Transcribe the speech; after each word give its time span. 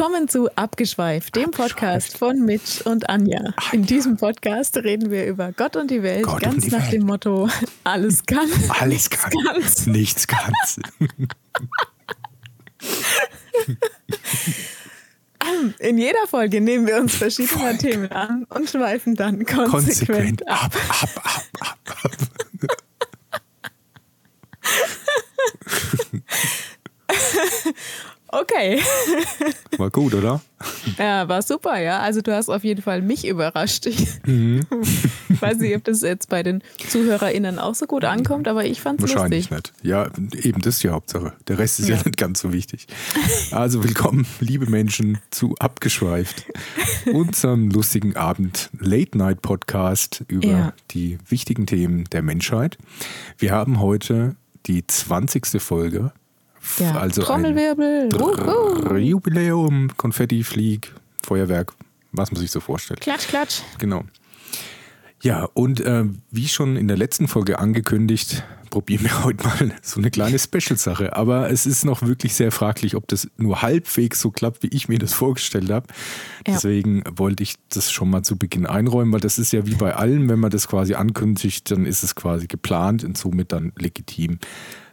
Willkommen 0.00 0.28
zu 0.28 0.48
Abgeschweift, 0.56 1.36
dem 1.36 1.50
Podcast 1.50 2.16
von 2.16 2.46
Mitch 2.46 2.88
und 2.88 3.10
Anja. 3.10 3.52
In 3.70 3.84
diesem 3.84 4.16
Podcast 4.16 4.78
reden 4.78 5.10
wir 5.10 5.26
über 5.26 5.52
Gott 5.52 5.76
und 5.76 5.90
die 5.90 6.02
Welt, 6.02 6.24
Gott 6.24 6.40
ganz 6.40 6.64
die 6.64 6.70
nach 6.70 6.84
Welt. 6.84 6.92
dem 6.94 7.04
Motto: 7.04 7.50
alles 7.84 8.24
kann, 8.24 8.48
Alles 8.78 9.10
kann, 9.10 9.30
ganz. 9.44 9.86
nichts 9.86 10.26
ganz. 10.26 10.80
In 15.80 15.98
jeder 15.98 16.26
Folge 16.28 16.62
nehmen 16.62 16.86
wir 16.86 16.96
uns 16.96 17.16
verschiedener. 17.16 17.76
Themen 17.76 18.10
an 18.10 18.46
und 18.48 18.70
schweifen 18.70 19.16
dann 19.16 19.44
konsequent, 19.44 19.70
Konsequent 19.70 20.48
ab. 20.48 20.74
ab, 20.88 21.10
ab, 21.22 21.44
ab, 21.60 21.78
ab. 22.00 22.16
Okay. 28.32 28.80
War 29.76 29.90
gut, 29.90 30.14
oder? 30.14 30.40
Ja, 30.98 31.26
war 31.28 31.42
super, 31.42 31.80
ja. 31.80 32.00
Also 32.00 32.20
du 32.20 32.34
hast 32.34 32.48
auf 32.48 32.62
jeden 32.64 32.82
Fall 32.82 33.02
mich 33.02 33.26
überrascht. 33.26 33.86
Ich 33.86 34.06
Mhm. 34.26 34.60
weiß 35.40 35.58
nicht, 35.58 35.74
ob 35.74 35.84
das 35.84 36.02
jetzt 36.02 36.28
bei 36.28 36.42
den 36.42 36.62
ZuhörerInnen 36.88 37.58
auch 37.58 37.74
so 37.74 37.86
gut 37.86 38.04
ankommt, 38.04 38.46
aber 38.46 38.64
ich 38.66 38.80
fand 38.80 39.02
es 39.02 39.08
Wahrscheinlich 39.14 39.50
lustig. 39.50 39.72
nicht. 39.82 39.84
Ja, 39.90 40.06
eben 40.44 40.60
das 40.60 40.74
ist 40.74 40.82
die 40.84 40.90
Hauptsache. 40.90 41.32
Der 41.48 41.58
Rest 41.58 41.80
ist 41.80 41.88
ja. 41.88 41.96
Ja. 41.96 42.02
nicht 42.04 42.16
ganz 42.18 42.40
so 42.40 42.52
wichtig. 42.52 42.86
Also 43.50 43.82
willkommen, 43.82 44.26
liebe 44.38 44.66
Menschen, 44.66 45.18
zu 45.30 45.54
Abgeschweift, 45.58 46.44
unserem 47.12 47.70
lustigen 47.70 48.16
Abend 48.16 48.70
Late 48.78 49.16
Night 49.18 49.42
Podcast 49.42 50.24
über 50.28 50.46
Ja. 50.48 50.72
die 50.92 51.18
wichtigen 51.28 51.66
Themen 51.66 52.04
der 52.12 52.22
Menschheit. 52.22 52.78
Wir 53.38 53.52
haben 53.52 53.80
heute 53.80 54.36
die 54.66 54.86
20. 54.86 55.58
Folge. 55.60 56.12
Ja. 56.78 56.96
Also 56.96 57.22
Trommelwirbel. 57.22 58.08
Jubiläum, 58.98 59.90
Konfetti, 59.96 60.44
Flieg, 60.44 60.92
Feuerwerk, 61.22 61.72
was 62.12 62.30
man 62.32 62.40
sich 62.40 62.50
so 62.50 62.60
vorstellt. 62.60 63.00
Klatsch, 63.00 63.28
klatsch. 63.28 63.60
Genau. 63.78 64.04
Ja, 65.22 65.48
und 65.52 65.80
äh, 65.80 66.04
wie 66.30 66.48
schon 66.48 66.76
in 66.76 66.88
der 66.88 66.96
letzten 66.96 67.28
Folge 67.28 67.58
angekündigt, 67.58 68.42
probieren 68.70 69.04
wir 69.04 69.24
heute 69.24 69.44
mal 69.44 69.72
so 69.82 70.00
eine 70.00 70.10
kleine 70.10 70.38
Special-Sache. 70.38 71.14
Aber 71.14 71.50
es 71.50 71.66
ist 71.66 71.84
noch 71.84 72.02
wirklich 72.02 72.34
sehr 72.34 72.50
fraglich, 72.52 72.94
ob 72.96 73.06
das 73.08 73.28
nur 73.36 73.60
halbwegs 73.60 74.20
so 74.20 74.30
klappt, 74.30 74.62
wie 74.62 74.68
ich 74.68 74.88
mir 74.88 74.98
das 74.98 75.12
vorgestellt 75.12 75.70
habe. 75.70 75.86
Ja. 76.46 76.54
Deswegen 76.54 77.02
wollte 77.14 77.42
ich 77.42 77.56
das 77.68 77.92
schon 77.92 78.08
mal 78.08 78.22
zu 78.22 78.36
Beginn 78.36 78.64
einräumen, 78.66 79.12
weil 79.12 79.20
das 79.20 79.38
ist 79.38 79.52
ja 79.52 79.66
wie 79.66 79.74
bei 79.74 79.94
allem, 79.94 80.28
wenn 80.30 80.40
man 80.40 80.50
das 80.50 80.68
quasi 80.68 80.94
ankündigt, 80.94 81.70
dann 81.70 81.84
ist 81.84 82.02
es 82.02 82.14
quasi 82.14 82.46
geplant 82.46 83.04
und 83.04 83.18
somit 83.18 83.52
dann 83.52 83.72
legitim. 83.76 84.38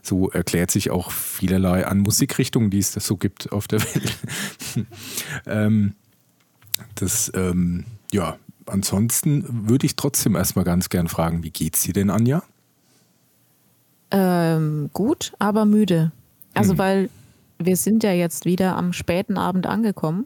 So 0.07 0.29
erklärt 0.29 0.71
sich 0.71 0.89
auch 0.89 1.11
vielerlei 1.11 1.85
an 1.85 1.99
Musikrichtungen, 1.99 2.69
die 2.69 2.79
es 2.79 2.93
das 2.93 3.05
so 3.05 3.17
gibt 3.17 3.51
auf 3.51 3.67
der 3.67 3.81
Welt. 3.81 4.17
ähm, 5.45 5.95
das, 6.95 7.29
ähm, 7.35 7.83
ja, 8.13 8.37
ansonsten 8.67 9.67
würde 9.67 9.85
ich 9.85 9.97
trotzdem 9.97 10.35
erstmal 10.35 10.63
ganz 10.63 10.87
gern 10.87 11.09
fragen, 11.09 11.43
wie 11.43 11.51
geht's 11.51 11.81
dir 11.81 11.91
denn, 11.91 12.09
Anja? 12.09 12.41
Ähm, 14.09 14.89
gut, 14.93 15.33
aber 15.39 15.65
müde. 15.65 16.13
Also, 16.53 16.71
Hm. 16.71 16.77
weil 16.77 17.09
wir 17.59 17.75
sind 17.75 18.01
ja 18.01 18.13
jetzt 18.13 18.45
wieder 18.45 18.77
am 18.77 18.93
späten 18.93 19.37
Abend 19.37 19.67
angekommen. 19.67 20.25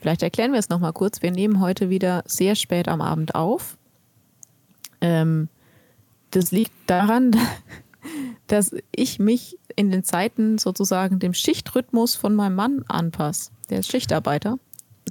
Vielleicht 0.00 0.22
erklären 0.22 0.52
wir 0.52 0.58
es 0.58 0.70
nochmal 0.70 0.94
kurz. 0.94 1.20
Wir 1.20 1.30
nehmen 1.30 1.60
heute 1.60 1.90
wieder 1.90 2.24
sehr 2.26 2.54
spät 2.54 2.88
am 2.88 3.02
Abend 3.02 3.34
auf. 3.34 3.76
Ähm, 5.02 5.48
das 6.30 6.52
liegt 6.52 6.72
daran, 6.86 7.32
dass 8.46 8.74
ich 8.94 9.18
mich 9.18 9.58
in 9.76 9.90
den 9.90 10.04
Zeiten 10.04 10.58
sozusagen 10.58 11.18
dem 11.18 11.34
Schichtrhythmus 11.34 12.14
von 12.14 12.34
meinem 12.34 12.54
Mann 12.56 12.84
anpasse. 12.88 13.50
Der 13.70 13.80
ist 13.80 13.90
Schichtarbeiter. 13.90 14.58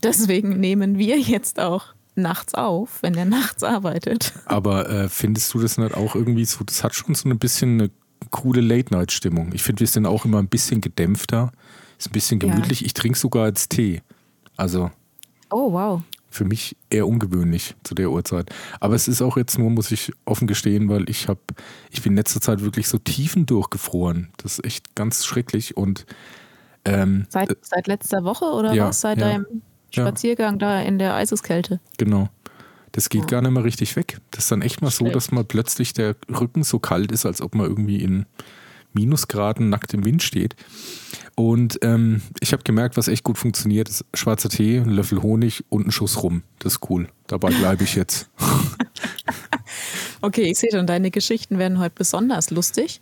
Deswegen 0.04 0.60
nehmen 0.60 0.98
wir 0.98 1.20
jetzt 1.20 1.60
auch 1.60 1.86
nachts 2.16 2.54
auf, 2.54 3.02
wenn 3.02 3.16
er 3.16 3.26
nachts 3.26 3.64
arbeitet. 3.64 4.34
Aber 4.46 4.90
äh, 4.90 5.10
findest 5.10 5.54
du 5.54 5.60
das 5.60 5.78
nicht 5.78 5.94
auch 5.96 6.16
irgendwie 6.16 6.46
so, 6.46 6.64
das 6.64 6.84
hat 6.84 6.94
schon 6.96 7.16
so 7.16 7.30
ein 7.30 7.40
bisschen 7.40 7.80
eine 7.80 7.92
coole 8.32 8.62
Late-Night-Stimmung. 8.62 9.52
Ich 9.54 9.64
finde, 9.64 9.80
wir 9.82 9.88
sind 9.88 10.06
auch 10.06 10.26
immer 10.26 10.40
ein 10.40 10.50
bisschen 10.50 10.82
gedämpfter, 10.82 11.52
ist 11.98 12.10
ein 12.10 12.12
bisschen 12.12 12.40
Ja. 12.42 12.48
gemütlich. 12.50 12.84
Ich 12.86 12.94
trinke 12.94 13.18
sogar 13.18 13.48
jetzt 13.48 13.70
Tee. 13.70 14.02
Also 14.58 14.92
Oh, 15.52 15.72
wow. 15.72 16.02
Für 16.40 16.46
mich 16.46 16.78
eher 16.90 17.06
ungewöhnlich 17.06 17.76
zu 17.84 17.96
der 17.96 18.10
Uhrzeit. 18.10 18.50
Aber 18.80 18.96
es 18.96 19.10
ist 19.10 19.22
auch 19.22 19.36
jetzt 19.36 19.60
nur, 19.60 19.70
muss 19.70 19.92
ich 19.92 20.14
offen 20.24 20.48
gestehen, 20.48 20.88
weil 20.88 21.10
ich 21.10 21.28
habe, 21.28 21.42
ich 21.92 22.02
bin 22.02 22.14
in 22.14 22.18
letzter 22.18 22.40
Zeit 22.40 22.62
wirklich 22.62 22.88
so 22.88 22.98
tiefen 22.98 23.46
durchgefroren. 23.46 24.30
Das 24.38 24.54
ist 24.54 24.66
echt 24.66 24.96
ganz 24.96 25.26
schrecklich 25.26 25.76
und 25.76 26.06
ähm, 26.86 27.26
Seit, 27.28 27.50
äh, 27.50 27.56
seit 27.62 27.88
letzter 27.88 28.24
Woche 28.24 28.46
oder 28.46 28.74
ja, 28.74 28.88
was? 28.88 29.02
Seit 29.02 29.18
ja, 29.20 29.28
deinem 29.28 29.46
ja. 29.92 30.04
Spaziergang 30.04 30.60
da 30.60 30.82
in 30.82 30.98
der 30.98 31.14
Eiseskälte? 31.16 31.82
Genau. 31.98 32.30
Das 32.94 33.10
geht 33.10 33.24
Ja. 33.24 33.28
gar 33.28 33.42
nicht 33.42 33.52
mehr 33.52 33.66
richtig 33.66 33.98
weg. 33.98 34.20
Das 34.32 34.46
ist 34.46 34.52
dann 34.52 34.62
echt 34.62 34.82
mal 34.82 34.92
so, 34.92 35.10
dass 35.10 35.32
mal 35.32 35.44
plötzlich 35.44 35.92
der 35.92 36.16
Rücken 36.30 36.64
so 36.64 36.80
kalt 36.80 37.12
ist, 37.12 37.26
als 37.26 37.42
ob 37.42 37.54
man 37.54 37.68
irgendwie 37.68 38.02
in 38.02 38.26
Minusgraden 38.94 39.70
nackt 39.70 39.94
im 39.94 40.06
Wind 40.06 40.24
steht. 40.24 40.56
Und 41.36 41.80
ähm, 41.84 42.22
ich 42.42 42.52
habe 42.52 42.64
gemerkt, 42.64 42.98
was 42.98 43.08
echt 43.08 43.24
gut 43.24 43.38
funktioniert, 43.38 43.88
ist 43.88 44.06
schwarzer 44.14 44.50
Tee, 44.50 44.80
ein 44.80 44.90
Löffel 44.90 45.22
Honig 45.22 45.64
und 45.70 45.88
ein 45.88 45.92
Schuss 45.92 46.22
rum. 46.22 46.44
Das 46.60 46.74
ist 46.74 46.90
cool. 46.90 47.08
Dabei 47.28 47.50
bleibe 47.50 47.84
ich 47.84 47.96
jetzt. 47.96 48.30
Okay, 50.22 50.44
ich 50.52 50.60
sehe 50.60 50.70
schon, 50.72 50.86
deine 50.86 51.12
Geschichten 51.12 51.58
werden 51.60 51.80
heute 51.80 51.96
besonders 51.96 52.50
lustig. 52.50 53.02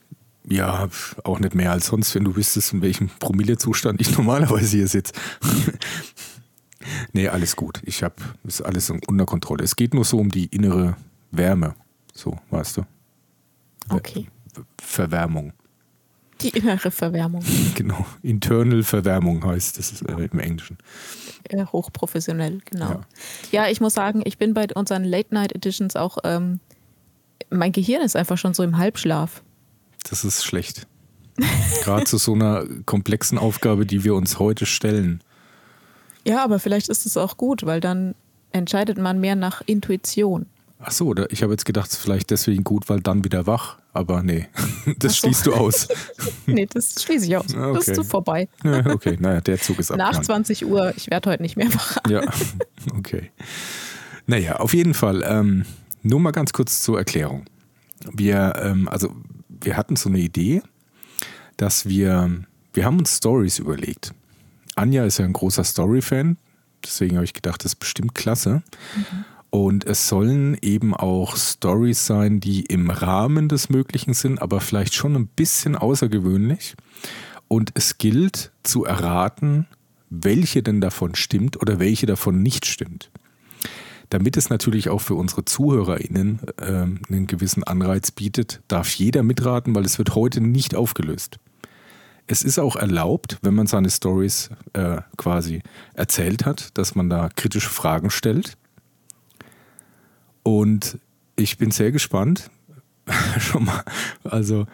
Ja, 0.49 0.87
auch 1.23 1.39
nicht 1.39 1.55
mehr 1.55 1.71
als 1.71 1.87
sonst, 1.87 2.13
wenn 2.15 2.23
du 2.23 2.35
wüsstest, 2.35 2.73
in 2.73 2.81
welchem 2.81 3.09
Promillezustand 3.19 3.99
ich 3.99 4.11
normalerweise 4.17 4.77
hier 4.77 4.87
sitze. 4.87 5.13
nee, 7.13 7.27
alles 7.27 7.55
gut. 7.55 7.81
Ich 7.83 8.03
habe 8.03 8.15
ist 8.43 8.61
alles 8.61 8.89
unter 8.89 9.25
Kontrolle. 9.25 9.63
Es 9.63 9.75
geht 9.75 9.93
nur 9.93 10.05
so 10.05 10.19
um 10.19 10.29
die 10.29 10.45
innere 10.45 10.95
Wärme. 11.31 11.75
So, 12.13 12.37
weißt 12.51 12.77
du? 12.77 12.85
Okay. 13.89 14.27
Verwärmung. 14.79 15.53
Die 16.41 16.49
innere 16.49 16.91
Verwärmung. 16.91 17.43
Genau. 17.75 18.05
Internal 18.23 18.83
Verwärmung 18.83 19.45
heißt 19.45 19.77
es 19.77 20.01
äh, 20.01 20.29
im 20.31 20.39
Englischen. 20.39 20.77
Äh, 21.43 21.65
hochprofessionell, 21.65 22.59
genau. 22.65 22.89
Ja. 22.89 23.01
Ja. 23.51 23.69
ich 23.69 23.81
muss 23.81 23.93
sagen, 23.93 24.21
ich 24.25 24.37
bin 24.37 24.53
bei 24.53 24.67
unseren 24.73 25.03
Late-Night-Editions 25.03 25.95
auch, 25.95 26.17
ähm, 26.23 26.59
mein 27.49 27.71
Gehirn 27.71 28.01
ist 28.01 28.15
einfach 28.15 28.37
schon 28.37 28.53
so 28.53 28.63
im 28.63 28.77
Halbschlaf. 28.77 29.43
Das 30.09 30.25
ist 30.25 30.43
schlecht. 30.43 30.87
Gerade 31.83 32.05
zu 32.05 32.17
so 32.17 32.33
einer 32.33 32.65
komplexen 32.85 33.37
Aufgabe, 33.37 33.85
die 33.85 34.03
wir 34.03 34.15
uns 34.15 34.39
heute 34.39 34.65
stellen. 34.65 35.21
Ja, 36.25 36.43
aber 36.43 36.59
vielleicht 36.59 36.89
ist 36.89 37.05
es 37.05 37.15
auch 37.15 37.37
gut, 37.37 37.65
weil 37.65 37.79
dann 37.79 38.15
entscheidet 38.51 38.97
man 38.97 39.19
mehr 39.19 39.35
nach 39.35 39.61
Intuition. 39.65 40.47
Ach 40.79 40.91
so, 40.91 41.15
ich 41.29 41.41
habe 41.41 41.53
jetzt 41.53 41.65
gedacht, 41.65 41.87
es 41.87 41.97
ist 41.97 42.03
vielleicht 42.03 42.29
deswegen 42.29 42.63
gut, 42.63 42.87
weil 42.87 42.99
dann 43.01 43.23
wieder 43.23 43.47
wach. 43.47 43.77
Aber 43.93 44.21
nee, 44.21 44.47
das 44.99 45.13
so. 45.13 45.19
schließt 45.27 45.47
du 45.47 45.53
aus. 45.53 45.87
Nee, 46.45 46.65
das 46.71 47.01
schließe 47.03 47.25
ich 47.25 47.35
aus. 47.35 47.53
Ah, 47.55 47.73
Das 47.73 47.81
okay. 47.83 47.91
ist 47.91 47.95
so 47.97 48.03
vorbei. 48.03 48.47
Ja, 48.63 48.85
okay, 48.87 49.17
naja, 49.19 49.41
der 49.41 49.59
Zug 49.59 49.79
ist 49.79 49.89
Nach 49.89 50.07
abgefahren. 50.09 50.45
20 50.45 50.65
Uhr, 50.65 50.93
ich 50.95 51.09
werde 51.09 51.29
heute 51.31 51.41
nicht 51.43 51.57
mehr 51.57 51.73
wach. 51.73 51.97
Ja, 52.07 52.21
okay. 52.97 53.31
Naja, 54.27 54.57
auf 54.57 54.73
jeden 54.73 54.93
Fall. 54.93 55.23
Ähm, 55.27 55.65
nur 56.03 56.19
mal 56.19 56.31
ganz 56.31 56.53
kurz 56.53 56.83
zur 56.83 56.97
Erklärung. 56.97 57.45
Wir, 58.11 58.53
ähm, 58.61 58.87
also, 58.87 59.13
wir 59.49 59.75
hatten 59.75 59.95
so 59.95 60.07
eine 60.09 60.19
Idee, 60.19 60.61
dass 61.57 61.87
wir, 61.87 62.29
wir 62.73 62.85
haben 62.85 62.99
uns 62.99 63.17
Stories 63.17 63.59
überlegt. 63.59 64.13
Anja 64.75 65.03
ist 65.05 65.17
ja 65.17 65.25
ein 65.25 65.33
großer 65.33 65.63
Story-Fan, 65.63 66.37
deswegen 66.85 67.15
habe 67.15 67.25
ich 67.25 67.33
gedacht, 67.33 67.65
das 67.65 67.73
ist 67.73 67.79
bestimmt 67.79 68.13
klasse. 68.15 68.61
Und 69.57 69.87
es 69.87 70.07
sollen 70.07 70.55
eben 70.61 70.93
auch 70.93 71.35
Stories 71.35 72.05
sein, 72.05 72.39
die 72.39 72.61
im 72.61 72.91
Rahmen 72.91 73.49
des 73.49 73.71
Möglichen 73.71 74.13
sind, 74.13 74.39
aber 74.39 74.61
vielleicht 74.61 74.93
schon 74.93 75.15
ein 75.15 75.25
bisschen 75.25 75.75
außergewöhnlich. 75.75 76.75
Und 77.47 77.71
es 77.73 77.97
gilt 77.97 78.51
zu 78.61 78.85
erraten, 78.85 79.65
welche 80.11 80.61
denn 80.61 80.79
davon 80.79 81.15
stimmt 81.15 81.59
oder 81.59 81.79
welche 81.79 82.05
davon 82.05 82.43
nicht 82.43 82.67
stimmt. 82.67 83.09
Damit 84.09 84.37
es 84.37 84.51
natürlich 84.51 84.89
auch 84.89 85.01
für 85.01 85.15
unsere 85.15 85.43
ZuhörerInnen 85.43 86.39
ähm, 86.61 86.99
einen 87.09 87.25
gewissen 87.25 87.63
Anreiz 87.63 88.11
bietet, 88.11 88.61
darf 88.67 88.93
jeder 88.93 89.23
mitraten, 89.23 89.73
weil 89.73 89.85
es 89.85 89.97
wird 89.97 90.13
heute 90.13 90.39
nicht 90.39 90.75
aufgelöst. 90.75 91.39
Es 92.27 92.43
ist 92.43 92.59
auch 92.59 92.75
erlaubt, 92.75 93.39
wenn 93.41 93.55
man 93.55 93.65
seine 93.65 93.89
Stories 93.89 94.51
äh, 94.73 95.01
quasi 95.17 95.63
erzählt 95.95 96.45
hat, 96.45 96.77
dass 96.77 96.93
man 96.93 97.09
da 97.09 97.29
kritische 97.29 97.69
Fragen 97.69 98.11
stellt. 98.11 98.55
Und 100.47 100.97
ich 101.35 101.57
bin 101.57 101.71
sehr 101.71 101.91
gespannt, 101.91 102.49
schon 103.37 103.65
mal, 103.65 103.83
also 104.23 104.65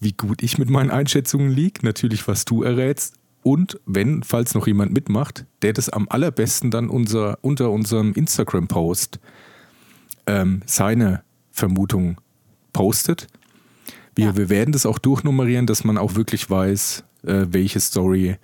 wie 0.00 0.10
gut 0.10 0.42
ich 0.42 0.58
mit 0.58 0.68
meinen 0.68 0.90
Einschätzungen 0.90 1.48
liege, 1.48 1.86
natürlich 1.86 2.26
was 2.26 2.44
du 2.44 2.64
errätst 2.64 3.14
und 3.44 3.78
wenn, 3.86 4.24
falls 4.24 4.52
noch 4.54 4.66
jemand 4.66 4.92
mitmacht, 4.92 5.46
der 5.62 5.74
das 5.74 5.88
am 5.88 6.08
allerbesten 6.08 6.72
dann 6.72 6.88
unser, 6.88 7.38
unter 7.40 7.70
unserem 7.70 8.14
Instagram-Post 8.14 9.20
ähm, 10.26 10.62
seine 10.66 11.22
Vermutung 11.52 12.20
postet. 12.72 13.28
Wir, 14.16 14.26
Ja. 14.26 14.36
wir 14.36 14.48
werden 14.48 14.72
das 14.72 14.86
auch 14.86 14.98
durchnummerieren, 14.98 15.68
dass 15.68 15.84
man 15.84 15.98
auch 15.98 16.16
wirklich 16.16 16.50
weiß, 16.50 17.04
äh, 17.22 17.46
welche 17.48 17.78
Story 17.78 18.38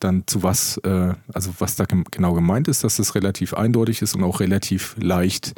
dann 0.00 0.24
zu 0.26 0.42
was, 0.42 0.78
äh, 0.78 1.14
also 1.32 1.52
was 1.58 1.76
da 1.76 1.84
genau 1.84 2.34
gemeint 2.34 2.68
ist, 2.68 2.84
dass 2.84 2.96
das 2.96 3.14
relativ 3.14 3.54
eindeutig 3.54 4.02
ist 4.02 4.14
und 4.14 4.24
auch 4.24 4.40
relativ 4.40 4.96
leicht 4.98 5.54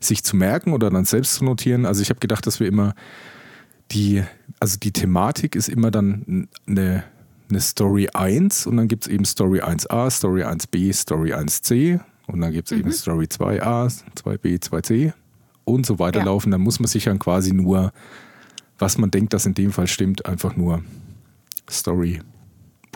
sich 0.00 0.24
zu 0.24 0.36
merken 0.36 0.72
oder 0.72 0.90
dann 0.90 1.04
selbst 1.04 1.34
zu 1.34 1.44
notieren. 1.44 1.86
Also 1.86 2.02
ich 2.02 2.10
habe 2.10 2.20
gedacht, 2.20 2.46
dass 2.46 2.60
wir 2.60 2.66
immer 2.66 2.94
die, 3.92 4.22
also 4.60 4.78
die 4.78 4.92
Thematik 4.92 5.56
ist 5.56 5.68
immer 5.68 5.90
dann 5.90 6.48
eine, 6.66 7.04
eine 7.48 7.60
Story 7.60 8.08
1 8.12 8.66
und 8.66 8.76
dann 8.76 8.88
gibt 8.88 9.06
es 9.06 9.12
eben 9.12 9.24
Story 9.24 9.60
1a, 9.60 10.10
Story 10.10 10.44
1b, 10.44 10.94
Story 10.94 11.34
1c 11.34 12.00
und 12.26 12.40
dann 12.40 12.52
gibt 12.52 12.70
es 12.70 12.72
mhm. 12.72 12.80
eben 12.80 12.92
Story 12.92 13.26
2a, 13.26 14.02
2b, 14.22 14.62
2c 14.62 15.12
und 15.64 15.86
so 15.86 15.98
weiter 15.98 16.24
ja. 16.24 16.38
Dann 16.38 16.60
muss 16.60 16.80
man 16.80 16.86
sich 16.86 17.04
dann 17.04 17.18
quasi 17.18 17.52
nur, 17.52 17.92
was 18.78 18.98
man 18.98 19.10
denkt, 19.10 19.32
dass 19.32 19.46
in 19.46 19.54
dem 19.54 19.72
Fall 19.72 19.86
stimmt, 19.86 20.26
einfach 20.26 20.56
nur 20.56 20.82
Story 21.68 22.20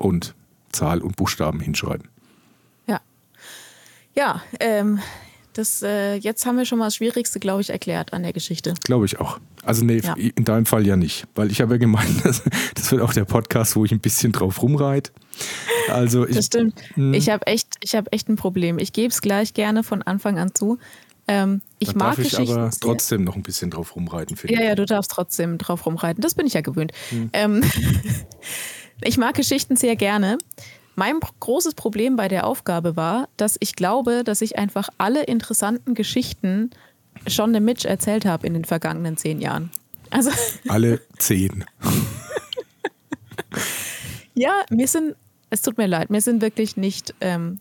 und 0.01 0.35
Zahl 0.75 1.01
und 1.01 1.17
Buchstaben 1.17 1.61
hinschreiben. 1.61 2.09
Ja. 2.87 3.01
Ja, 4.15 4.43
ähm, 4.61 5.01
das, 5.55 5.83
äh, 5.83 6.17
jetzt 6.17 6.47
haben 6.47 6.59
wir 6.59 6.65
schon 6.65 6.81
mal 6.81 6.87
das 6.87 6.97
Schwierigste, 6.97 7.39
glaube 7.39 7.63
ich, 7.63 7.71
erklärt 7.71 8.13
an 8.13 8.25
der 8.25 8.33
Geschichte. 8.33 8.75
Glaube 8.85 9.07
ich 9.07 9.21
auch. 9.21 9.39
Also 9.63 9.85
nee, 9.85 9.99
ja. 9.99 10.15
in 10.15 10.45
deinem 10.45 10.67
Fall 10.67 10.85
ja 10.87 10.97
nicht, 10.97 11.27
weil 11.37 11.51
ich 11.51 11.61
habe 11.61 11.75
ja 11.75 11.79
gemeint, 11.79 12.11
das, 12.25 12.43
das 12.75 12.91
wird 12.91 13.01
auch 13.01 13.13
der 13.13 13.25
Podcast, 13.25 13.77
wo 13.77 13.85
ich 13.85 13.93
ein 13.93 14.01
bisschen 14.01 14.33
drauf 14.33 14.63
rumreite. 14.63 15.13
Also 15.89 16.27
ich, 16.27 16.37
das 16.37 16.47
stimmt. 16.47 16.81
Hm. 16.95 17.15
Ich 17.15 17.29
habe 17.29 17.47
echt, 17.47 17.79
hab 17.95 18.13
echt 18.13 18.29
ein 18.29 18.37
Problem. 18.37 18.79
Ich 18.79 18.93
gebe 18.93 19.09
es 19.09 19.23
gleich 19.23 19.55
gerne 19.55 19.85
von 19.85 20.03
Anfang 20.03 20.39
an 20.39 20.55
zu. 20.55 20.79
Ähm, 21.27 21.63
ich 21.79 21.89
Dann 21.89 21.99
mag 21.99 22.17
darf 22.17 22.27
ich 22.27 22.39
aber 22.39 22.71
trotzdem 22.79 23.25
noch 23.25 23.37
ein 23.37 23.43
bisschen 23.43 23.71
drauf 23.71 23.97
rumreiten. 23.97 24.37
Ja, 24.49 24.63
ja, 24.63 24.75
du 24.75 24.85
darfst 24.85 25.11
trotzdem 25.11 25.57
drauf 25.59 25.87
rumreiten. 25.87 26.21
Das 26.21 26.35
bin 26.35 26.47
ich 26.47 26.55
ja 26.55 26.61
gewöhnt. 26.61 26.93
Hm. 27.11 27.31
Ähm, 27.33 27.63
ich 29.05 29.19
mag 29.19 29.35
Geschichten 29.35 29.77
sehr 29.77 29.97
gerne. 29.97 30.39
Mein 30.97 31.19
großes 31.41 31.75
Problem 31.75 32.17
bei 32.17 32.29
der 32.29 32.47
Aufgabe 32.47 32.97
war, 32.97 33.29
dass 33.37 33.57
ich 33.61 33.75
glaube, 33.75 34.23
dass 34.25 34.41
ich 34.41 34.59
einfach 34.59 34.89
alle 34.99 35.25
interessanten 35.25 35.95
Geschichten 35.95 36.71
schon 37.27 37.53
dem 37.53 37.65
Mitch 37.65 37.89
erzählt 37.89 38.25
habe 38.25 38.47
in 38.47 38.55
den 38.55 38.65
vergangenen 38.65 39.17
zehn 39.17 39.41
Jahren. 39.41 39.71
Also 40.11 40.31
alle 40.69 41.01
zehn. 41.19 41.65
ja, 44.35 44.53
mir 44.71 44.87
sind, 44.87 45.17
es 45.51 45.63
tut 45.63 45.79
mir 45.79 45.87
leid, 45.87 46.11
mir 46.11 46.21
sind 46.21 46.43
wirklich 46.43 46.77
nicht 46.77 47.15
ähm, 47.21 47.61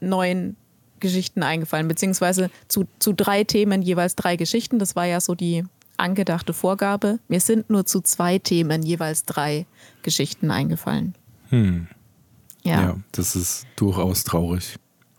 neun 0.00 0.56
Geschichten 0.98 1.42
eingefallen, 1.42 1.88
beziehungsweise 1.88 2.50
zu, 2.68 2.84
zu 2.98 3.12
drei 3.12 3.44
Themen 3.44 3.82
jeweils 3.82 4.16
drei 4.16 4.36
Geschichten. 4.36 4.78
Das 4.78 4.96
war 4.96 5.04
ja 5.04 5.20
so 5.20 5.34
die 5.34 5.64
angedachte 5.98 6.52
Vorgabe. 6.52 7.18
Mir 7.28 7.40
sind 7.40 7.70
nur 7.70 7.86
zu 7.86 8.00
zwei 8.00 8.38
Themen 8.38 8.82
jeweils 8.82 9.24
drei 9.24 9.66
Geschichten 10.02 10.50
eingefallen. 10.50 11.14
Hm. 11.50 11.88
Ja. 12.62 12.80
ja, 12.80 12.96
das 13.12 13.36
ist 13.36 13.66
durchaus 13.76 14.24
traurig. 14.24 14.76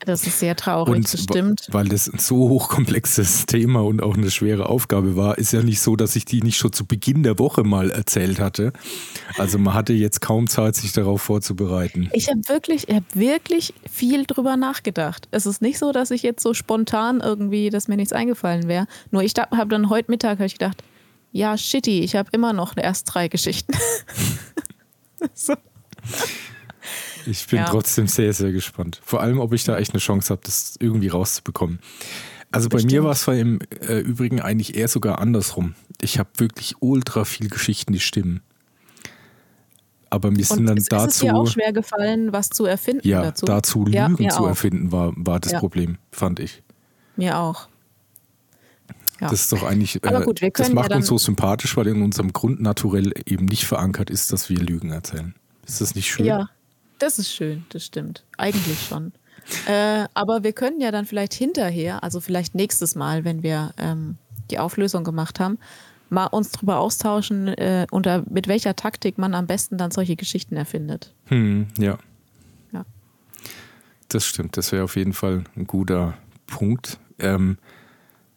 Das 0.07 0.25
ist 0.25 0.39
sehr 0.39 0.55
traurig, 0.55 0.95
und 0.95 1.13
das 1.13 1.21
stimmt. 1.21 1.67
Weil 1.69 1.89
das 1.89 2.07
ein 2.07 2.17
so 2.17 2.47
hochkomplexes 2.47 3.45
Thema 3.45 3.83
und 3.83 4.01
auch 4.01 4.15
eine 4.15 4.31
schwere 4.31 4.69
Aufgabe 4.69 5.17
war, 5.17 5.37
ist 5.37 5.51
ja 5.51 5.61
nicht 5.61 5.81
so, 5.81 5.97
dass 5.97 6.15
ich 6.15 6.23
die 6.23 6.41
nicht 6.41 6.55
schon 6.55 6.71
zu 6.71 6.85
Beginn 6.85 7.23
der 7.23 7.39
Woche 7.39 7.63
mal 7.63 7.91
erzählt 7.91 8.39
hatte. 8.39 8.71
Also 9.37 9.57
man 9.59 9.73
hatte 9.73 9.91
jetzt 9.91 10.21
kaum 10.21 10.47
Zeit, 10.47 10.77
sich 10.77 10.93
darauf 10.93 11.21
vorzubereiten. 11.21 12.09
Ich 12.13 12.29
habe 12.29 12.39
wirklich, 12.47 12.87
ich 12.87 12.95
hab 12.95 13.03
wirklich 13.17 13.73
viel 13.91 14.25
drüber 14.25 14.55
nachgedacht. 14.55 15.27
Es 15.31 15.45
ist 15.45 15.61
nicht 15.61 15.77
so, 15.77 15.91
dass 15.91 16.09
ich 16.11 16.23
jetzt 16.23 16.41
so 16.41 16.53
spontan 16.53 17.19
irgendwie, 17.19 17.69
dass 17.69 17.89
mir 17.89 17.97
nichts 17.97 18.13
eingefallen 18.13 18.69
wäre. 18.69 18.87
Nur 19.11 19.23
ich 19.23 19.33
habe 19.37 19.67
dann 19.67 19.89
heute 19.89 20.09
Mittag 20.09 20.39
ich 20.39 20.53
gedacht, 20.53 20.85
ja, 21.33 21.57
shitty, 21.57 21.99
ich 21.99 22.15
habe 22.15 22.29
immer 22.31 22.53
noch 22.53 22.77
erst 22.77 23.13
drei 23.13 23.27
Geschichten. 23.27 23.73
so. 25.33 25.53
Ich 27.27 27.47
bin 27.47 27.59
ja. 27.59 27.65
trotzdem 27.65 28.07
sehr, 28.07 28.31
sehr 28.33 28.51
gespannt. 28.51 29.01
Vor 29.03 29.21
allem, 29.21 29.39
ob 29.39 29.53
ich 29.53 29.63
da 29.65 29.77
echt 29.77 29.91
eine 29.91 29.99
Chance 29.99 30.29
habe, 30.29 30.41
das 30.45 30.75
irgendwie 30.79 31.09
rauszubekommen. 31.09 31.79
Also 32.51 32.69
bei 32.69 32.75
Bestimmt. 32.75 32.93
mir 32.93 33.03
war 33.03 33.11
es 33.11 33.27
im 33.27 33.59
äh, 33.81 33.99
Übrigen 33.99 34.39
eigentlich 34.39 34.75
eher 34.75 34.87
sogar 34.87 35.19
andersrum. 35.19 35.75
Ich 35.99 36.17
habe 36.19 36.29
wirklich 36.37 36.75
ultra 36.79 37.25
viel 37.25 37.49
Geschichten, 37.49 37.91
die 37.91 37.99
stimmen. 37.99 38.41
Aber 40.09 40.31
mir 40.31 40.45
sind 40.45 40.65
dann 40.65 40.77
ist, 40.77 40.89
dazu. 40.89 41.07
Ist 41.07 41.15
es 41.15 41.19
dir 41.19 41.35
auch 41.35 41.47
schwer 41.47 41.73
gefallen, 41.73 42.31
was 42.31 42.49
zu 42.49 42.65
erfinden 42.65 43.05
ja, 43.05 43.23
dazu? 43.23 43.45
dazu 43.45 43.85
ja, 43.89 44.07
Lügen 44.07 44.29
zu 44.29 44.43
auch. 44.43 44.47
erfinden, 44.47 44.93
war, 44.93 45.11
war 45.17 45.41
das 45.41 45.51
ja. 45.51 45.59
Problem, 45.59 45.97
fand 46.11 46.39
ich. 46.39 46.63
Mir 47.17 47.37
auch. 47.37 47.67
Ja. 49.19 49.29
Das 49.29 49.41
ist 49.41 49.51
doch 49.51 49.63
eigentlich, 49.63 50.01
äh, 50.03 50.21
gut, 50.23 50.41
das 50.53 50.71
macht 50.71 50.93
uns 50.93 51.07
so 51.07 51.17
sympathisch, 51.17 51.75
weil 51.75 51.87
in 51.87 52.01
unserem 52.03 52.31
Grundnaturell 52.31 53.11
eben 53.25 53.45
nicht 53.45 53.65
verankert 53.65 54.09
ist, 54.09 54.31
dass 54.31 54.49
wir 54.49 54.59
Lügen 54.59 54.91
erzählen. 54.91 55.33
Ist 55.65 55.81
das 55.81 55.95
nicht 55.95 56.09
schön? 56.09 56.25
Ja, 56.25 56.49
das 56.99 57.19
ist 57.19 57.31
schön, 57.31 57.65
das 57.69 57.85
stimmt. 57.85 58.23
Eigentlich 58.37 58.79
schon. 58.87 59.13
Äh, 59.65 60.05
aber 60.13 60.43
wir 60.43 60.53
können 60.53 60.81
ja 60.81 60.91
dann 60.91 61.05
vielleicht 61.05 61.33
hinterher, 61.33 62.03
also 62.03 62.19
vielleicht 62.19 62.55
nächstes 62.55 62.95
Mal, 62.95 63.23
wenn 63.23 63.43
wir 63.43 63.73
ähm, 63.77 64.17
die 64.51 64.59
Auflösung 64.59 65.03
gemacht 65.03 65.39
haben, 65.39 65.57
mal 66.09 66.25
uns 66.27 66.51
darüber 66.51 66.79
austauschen, 66.79 67.47
äh, 67.49 67.87
unter 67.91 68.23
mit 68.29 68.47
welcher 68.47 68.75
Taktik 68.75 69.17
man 69.17 69.33
am 69.33 69.47
besten 69.47 69.77
dann 69.77 69.91
solche 69.91 70.15
Geschichten 70.15 70.55
erfindet. 70.55 71.13
Hm, 71.25 71.67
ja. 71.77 71.97
Ja. 72.71 72.85
Das 74.09 74.25
stimmt, 74.25 74.57
das 74.57 74.71
wäre 74.71 74.83
auf 74.83 74.95
jeden 74.95 75.13
Fall 75.13 75.43
ein 75.55 75.67
guter 75.67 76.17
Punkt. 76.45 76.97
Ähm, 77.19 77.57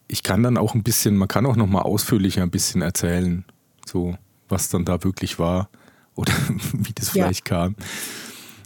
ich 0.09 0.23
kann 0.23 0.43
dann 0.43 0.57
auch 0.57 0.75
ein 0.75 0.83
bisschen, 0.83 1.17
man 1.17 1.29
kann 1.29 1.47
auch 1.47 1.57
noch 1.57 1.69
mal 1.69 1.83
ausführlicher 1.83 2.43
ein 2.43 2.51
bisschen 2.51 2.83
erzählen, 2.83 3.45
so 3.87 4.17
was 4.49 4.69
dann 4.69 4.85
da 4.85 5.05
wirklich 5.05 5.39
war 5.39 5.71
oder 6.17 6.33
wie 6.73 6.93
das 6.93 7.15
ja. 7.15 7.25
vielleicht 7.25 7.45
kam. 7.45 7.77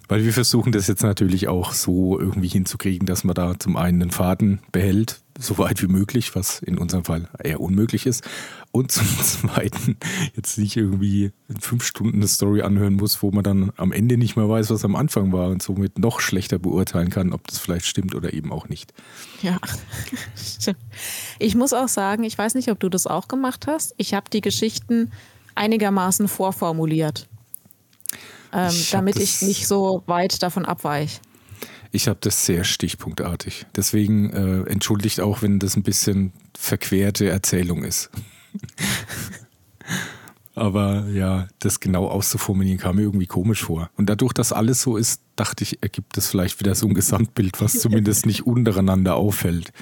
Weil 0.09 0.25
wir 0.25 0.33
versuchen 0.33 0.73
das 0.73 0.87
jetzt 0.87 1.03
natürlich 1.03 1.49
auch 1.49 1.73
so 1.73 2.19
irgendwie 2.19 2.49
hinzukriegen, 2.49 3.07
dass 3.07 3.25
man 3.25 3.35
da 3.35 3.59
zum 3.59 3.77
einen 3.77 4.01
den 4.01 4.11
Faden 4.11 4.61
behält, 4.71 5.23
so 5.39 5.57
weit 5.59 5.83
wie 5.83 5.87
möglich, 5.87 6.35
was 6.37 6.61
in 6.61 6.77
unserem 6.77 7.05
Fall 7.05 7.29
eher 7.43 7.61
unmöglich 7.61 8.05
ist. 8.05 8.23
Und 8.71 8.93
zum 8.93 9.07
zweiten 9.23 9.97
jetzt 10.37 10.59
nicht 10.59 10.77
irgendwie 10.77 11.33
in 11.49 11.57
fünf 11.57 11.85
Stunden 11.85 12.17
eine 12.17 12.29
Story 12.29 12.61
anhören 12.63 12.95
muss, 12.95 13.23
wo 13.23 13.31
man 13.31 13.45
dann 13.45 13.73
am 13.77 13.93
Ende 13.93 14.19
nicht 14.19 14.37
mehr 14.37 14.49
weiß, 14.49 14.71
was 14.71 14.85
am 14.85 14.95
Anfang 14.95 15.33
war 15.33 15.49
und 15.49 15.63
somit 15.63 15.99
noch 15.99 16.21
schlechter 16.21 16.59
beurteilen 16.59 17.09
kann, 17.09 17.33
ob 17.33 17.47
das 17.47 17.59
vielleicht 17.59 17.87
stimmt 17.87 18.15
oder 18.15 18.35
eben 18.35 18.53
auch 18.53 18.69
nicht. 18.69 18.93
Ja. 19.43 19.59
Ich 21.39 21.55
muss 21.55 21.73
auch 21.73 21.89
sagen, 21.89 22.25
ich 22.25 22.37
weiß 22.37 22.55
nicht, 22.55 22.71
ob 22.71 22.79
du 22.79 22.89
das 22.89 23.07
auch 23.07 23.29
gemacht 23.29 23.67
hast. 23.67 23.95
Ich 23.97 24.13
habe 24.13 24.29
die 24.31 24.41
Geschichten 24.43 25.13
einigermaßen 25.55 26.29
vorformuliert 26.29 27.29
ähm, 28.55 28.69
ich 28.69 28.91
damit 28.91 29.17
ich 29.17 29.43
nicht 29.43 29.67
so 29.67 30.03
weit 30.07 30.43
davon 30.43 30.65
abweiche. 30.65 31.21
Ich 31.93 32.09
habe 32.09 32.19
das 32.21 32.45
sehr 32.45 32.65
stichpunktartig. 32.65 33.67
Deswegen 33.77 34.31
äh, 34.33 34.69
entschuldigt 34.69 35.21
auch, 35.21 35.43
wenn 35.43 35.61
das 35.61 35.77
ein 35.77 35.85
bisschen 35.85 36.33
verquerte 36.57 37.29
Erzählung 37.29 37.85
ist. 37.85 38.11
Aber 40.57 41.07
ja, 41.09 41.49
das 41.59 41.81
genau 41.81 42.07
auszuformulieren 42.09 42.79
kam 42.79 42.97
mir 42.97 43.03
irgendwie 43.03 43.27
komisch 43.27 43.65
vor. 43.65 43.91
Und 43.97 44.09
dadurch, 44.09 44.33
dass 44.33 44.53
alles 44.53 44.83
so 44.83 44.97
ist, 44.97 45.21
dachte 45.37 45.65
ich, 45.65 45.83
ergibt 45.83 46.17
es 46.17 46.29
vielleicht 46.29 46.61
wieder 46.61 46.75
so 46.75 46.87
ein 46.87 46.95
Gesamtbild, 46.95 47.61
was 47.61 47.79
zumindest 47.81 48.27
nicht 48.27 48.47
untereinander 48.47 49.17
auffällt. 49.17 49.73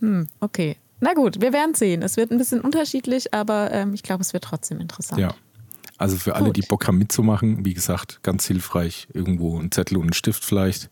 Hm, 0.00 0.28
okay. 0.40 0.76
Na 1.00 1.14
gut, 1.14 1.40
wir 1.40 1.52
werden 1.52 1.74
sehen. 1.74 2.02
Es 2.02 2.16
wird 2.16 2.30
ein 2.30 2.38
bisschen 2.38 2.60
unterschiedlich, 2.60 3.34
aber 3.34 3.72
ähm, 3.72 3.94
ich 3.94 4.02
glaube, 4.02 4.22
es 4.22 4.32
wird 4.32 4.44
trotzdem 4.44 4.80
interessant. 4.80 5.20
Ja. 5.20 5.34
Also 6.00 6.16
für 6.16 6.34
alle, 6.34 6.46
Gut. 6.46 6.56
die 6.56 6.62
Bock 6.62 6.86
haben 6.86 6.96
mitzumachen, 6.96 7.62
wie 7.66 7.74
gesagt, 7.74 8.20
ganz 8.22 8.46
hilfreich, 8.46 9.06
irgendwo 9.12 9.60
ein 9.60 9.70
Zettel 9.70 9.98
und 9.98 10.06
ein 10.06 10.12
Stift 10.14 10.42
vielleicht. 10.42 10.88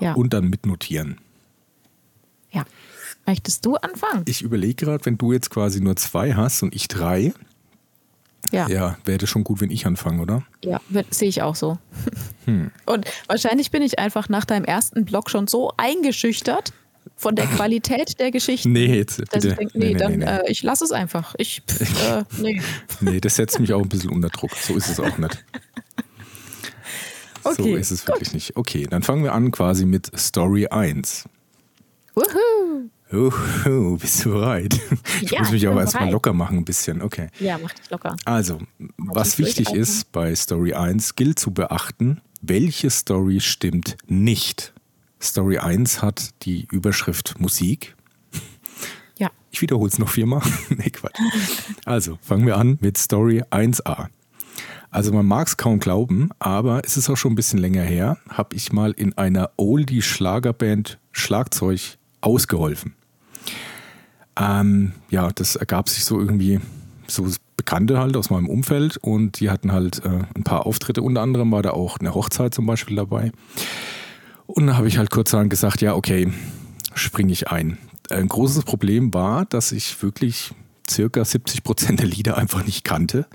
Ja. 0.00 0.14
Und 0.14 0.32
dann 0.32 0.50
mitnotieren. 0.50 1.20
Ja. 2.50 2.64
Möchtest 3.24 3.64
du 3.64 3.76
anfangen? 3.76 4.24
Ich 4.26 4.42
überlege 4.42 4.84
gerade, 4.84 5.06
wenn 5.06 5.16
du 5.16 5.32
jetzt 5.32 5.50
quasi 5.50 5.80
nur 5.80 5.94
zwei 5.94 6.34
hast 6.34 6.64
und 6.64 6.74
ich 6.74 6.88
drei, 6.88 7.32
ja, 8.50 8.66
ja 8.66 8.98
wäre 9.04 9.18
das 9.18 9.28
schon 9.28 9.44
gut, 9.44 9.60
wenn 9.60 9.70
ich 9.70 9.86
anfange, 9.86 10.20
oder? 10.20 10.42
Ja, 10.64 10.80
sehe 11.10 11.28
ich 11.28 11.40
auch 11.42 11.54
so. 11.54 11.78
Hm. 12.46 12.72
Und 12.86 13.06
wahrscheinlich 13.28 13.70
bin 13.70 13.82
ich 13.82 14.00
einfach 14.00 14.28
nach 14.28 14.44
deinem 14.44 14.64
ersten 14.64 15.04
Blog 15.04 15.30
schon 15.30 15.46
so 15.46 15.72
eingeschüchtert, 15.76 16.72
von 17.22 17.36
der 17.36 17.46
Qualität 17.46 18.18
der 18.18 18.32
Geschichten. 18.32 18.72
Nee, 18.72 18.96
jetzt 18.96 19.18
bitte. 19.30 19.48
Ich 19.48 19.54
denk, 19.54 19.74
nee, 19.74 19.92
nee, 19.92 19.94
dann, 19.94 20.18
nee, 20.18 20.24
Äh, 20.24 20.50
ich 20.50 20.62
lasse 20.62 20.84
es 20.84 20.90
einfach. 20.90 21.34
Ich, 21.38 21.62
pff, 21.66 22.10
äh, 22.10 22.24
nee. 22.38 22.60
nee, 23.00 23.20
das 23.20 23.36
setzt 23.36 23.60
mich 23.60 23.72
auch 23.72 23.80
ein 23.80 23.88
bisschen 23.88 24.10
unter 24.10 24.28
Druck. 24.28 24.50
So 24.56 24.76
ist 24.76 24.88
es 24.88 25.00
auch 25.00 25.16
nicht. 25.18 25.44
Okay, 27.44 27.72
so 27.72 27.76
ist 27.76 27.90
es 27.90 28.06
wirklich 28.06 28.28
gut. 28.28 28.34
nicht. 28.34 28.56
Okay, 28.56 28.86
dann 28.88 29.02
fangen 29.02 29.24
wir 29.24 29.32
an 29.32 29.50
quasi 29.50 29.84
mit 29.84 30.12
Story 30.16 30.68
1. 30.68 31.24
Wuhu! 32.14 32.88
Uhu, 33.12 33.96
bist 33.98 34.24
du 34.24 34.30
bereit? 34.30 34.80
Ich 35.20 35.32
ja, 35.32 35.40
muss 35.40 35.50
mich 35.50 35.66
aber 35.66 35.80
erstmal 35.80 36.08
locker 36.08 36.32
machen, 36.32 36.58
ein 36.58 36.64
bisschen. 36.64 37.02
Okay. 37.02 37.30
Ja, 37.40 37.58
mach 37.60 37.72
dich 37.72 37.90
locker. 37.90 38.14
Also, 38.24 38.60
was 38.96 39.40
wichtig 39.40 39.72
ist 39.72 40.12
bei 40.12 40.32
Story 40.36 40.74
1, 40.74 41.16
gilt 41.16 41.40
zu 41.40 41.52
beachten, 41.52 42.20
welche 42.42 42.90
Story 42.90 43.40
stimmt 43.40 43.96
nicht. 44.06 44.71
Story 45.22 45.58
1 45.58 46.02
hat 46.02 46.30
die 46.42 46.66
Überschrift 46.70 47.38
Musik. 47.38 47.94
Ja. 49.18 49.30
Ich 49.50 49.62
wiederhole 49.62 49.88
es 49.88 49.98
noch 49.98 50.08
viermal. 50.08 50.42
nee, 50.70 50.90
Quatsch. 50.90 51.18
Also, 51.84 52.18
fangen 52.22 52.46
wir 52.46 52.56
an 52.56 52.78
mit 52.80 52.98
Story 52.98 53.42
1a. 53.50 54.08
Also 54.90 55.10
man 55.10 55.24
mag 55.24 55.46
es 55.46 55.56
kaum 55.56 55.80
glauben, 55.80 56.28
aber 56.38 56.82
es 56.84 56.98
ist 56.98 57.08
auch 57.08 57.16
schon 57.16 57.32
ein 57.32 57.36
bisschen 57.36 57.58
länger 57.58 57.82
her, 57.82 58.18
habe 58.28 58.54
ich 58.54 58.74
mal 58.74 58.90
in 58.90 59.16
einer 59.16 59.50
Oldie-Schlagerband 59.56 60.98
Schlagzeug 61.12 61.96
ausgeholfen. 62.20 62.94
Ähm, 64.38 64.92
ja, 65.08 65.30
das 65.30 65.56
ergab 65.56 65.88
sich 65.88 66.04
so 66.04 66.20
irgendwie, 66.20 66.60
so 67.06 67.26
Bekannte 67.56 67.98
halt 67.98 68.18
aus 68.18 68.28
meinem 68.28 68.50
Umfeld 68.50 68.98
und 68.98 69.40
die 69.40 69.48
hatten 69.48 69.72
halt 69.72 70.04
äh, 70.04 70.24
ein 70.34 70.44
paar 70.44 70.66
Auftritte. 70.66 71.00
Unter 71.00 71.22
anderem 71.22 71.52
war 71.52 71.62
da 71.62 71.70
auch 71.70 71.98
eine 71.98 72.14
Hochzeit 72.14 72.52
zum 72.52 72.66
Beispiel 72.66 72.96
dabei. 72.96 73.32
Und 74.46 74.66
da 74.66 74.76
habe 74.76 74.88
ich 74.88 74.98
halt 74.98 75.10
kurzerhand 75.10 75.50
gesagt, 75.50 75.80
ja, 75.80 75.94
okay, 75.94 76.32
springe 76.94 77.32
ich 77.32 77.48
ein. 77.48 77.78
Ein 78.10 78.28
großes 78.28 78.64
Problem 78.64 79.14
war, 79.14 79.46
dass 79.46 79.72
ich 79.72 80.02
wirklich 80.02 80.52
circa 80.88 81.24
70 81.24 81.62
Prozent 81.62 82.00
der 82.00 82.06
Lieder 82.06 82.36
einfach 82.36 82.64
nicht 82.64 82.84
kannte. 82.84 83.26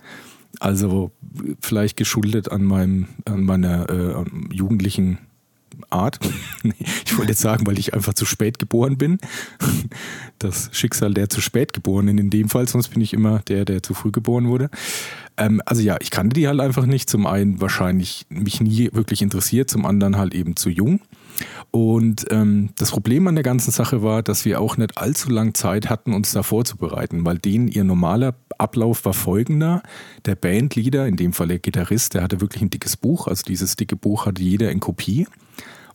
Also 0.60 1.12
vielleicht 1.62 1.98
geschuldet 1.98 2.52
an 2.52 2.64
meinem, 2.64 3.08
an 3.26 3.44
meiner 3.44 3.90
äh, 3.90 4.26
jugendlichen 4.52 5.20
Art. 5.90 6.20
ich 7.06 7.18
wollte 7.18 7.32
jetzt 7.32 7.42
sagen, 7.42 7.66
weil 7.68 7.80
ich 7.80 7.94
einfach 7.94 8.14
zu 8.14 8.26
spät 8.26 8.60
geboren 8.60 8.98
bin. 8.98 9.18
Das 10.40 10.70
Schicksal 10.72 11.14
der 11.14 11.30
zu 11.30 11.42
spät 11.42 11.74
geborenen 11.74 12.18
in 12.18 12.30
dem 12.30 12.50
Fall, 12.50 12.68
sonst 12.68 12.90
bin 12.90 13.02
ich 13.02 13.14
immer 13.14 13.40
der, 13.48 13.66
der 13.66 13.84
zu 13.84 13.94
früh 13.94 14.12
geboren 14.12 14.48
wurde. 14.48 14.70
Ähm, 15.38 15.62
also 15.66 15.82
ja, 15.82 15.98
ich 16.00 16.12
kannte 16.12 16.34
die 16.34 16.48
halt 16.48 16.60
einfach 16.60 16.86
nicht. 16.86 17.10
Zum 17.10 17.26
einen 17.26 17.62
wahrscheinlich 17.62 18.26
mich 18.30 18.62
nie 18.62 18.90
wirklich 18.94 19.22
interessiert, 19.22 19.70
zum 19.70 19.86
anderen 19.86 20.18
halt 20.18 20.34
eben 20.34 20.56
zu 20.56 20.70
jung. 20.70 21.00
Und 21.72 22.26
ähm, 22.32 22.70
das 22.78 22.92
Problem 22.92 23.28
an 23.28 23.36
der 23.36 23.44
ganzen 23.44 23.72
Sache 23.72 24.02
war, 24.02 24.24
dass 24.24 24.46
wir 24.46 24.60
auch 24.60 24.78
nicht 24.78 24.98
allzu 24.98 25.30
lange 25.30 25.54
Zeit 25.54 25.90
hatten, 25.90 26.14
uns 26.14 26.32
da 26.32 26.42
vorzubereiten, 26.44 27.26
weil 27.26 27.38
denen 27.38 27.68
ihr 27.68 27.84
normaler 27.84 28.36
Ablauf 28.58 29.06
war 29.06 29.14
folgender. 29.14 29.84
Der 30.26 30.36
Bandleader, 30.36 31.08
in 31.08 31.16
dem 31.16 31.34
Fall 31.34 31.48
der 31.48 31.60
Gitarrist, 31.60 32.16
der 32.16 32.24
hatte 32.24 32.42
wirklich 32.42 32.64
ein 32.64 32.70
dickes 32.70 32.98
Buch. 32.98 33.28
Also 33.28 33.44
dieses 33.44 33.76
dicke 33.76 33.96
Buch 33.96 34.26
hatte 34.26 34.42
jeder 34.42 34.72
in 34.72 34.80
Kopie. 34.80 35.28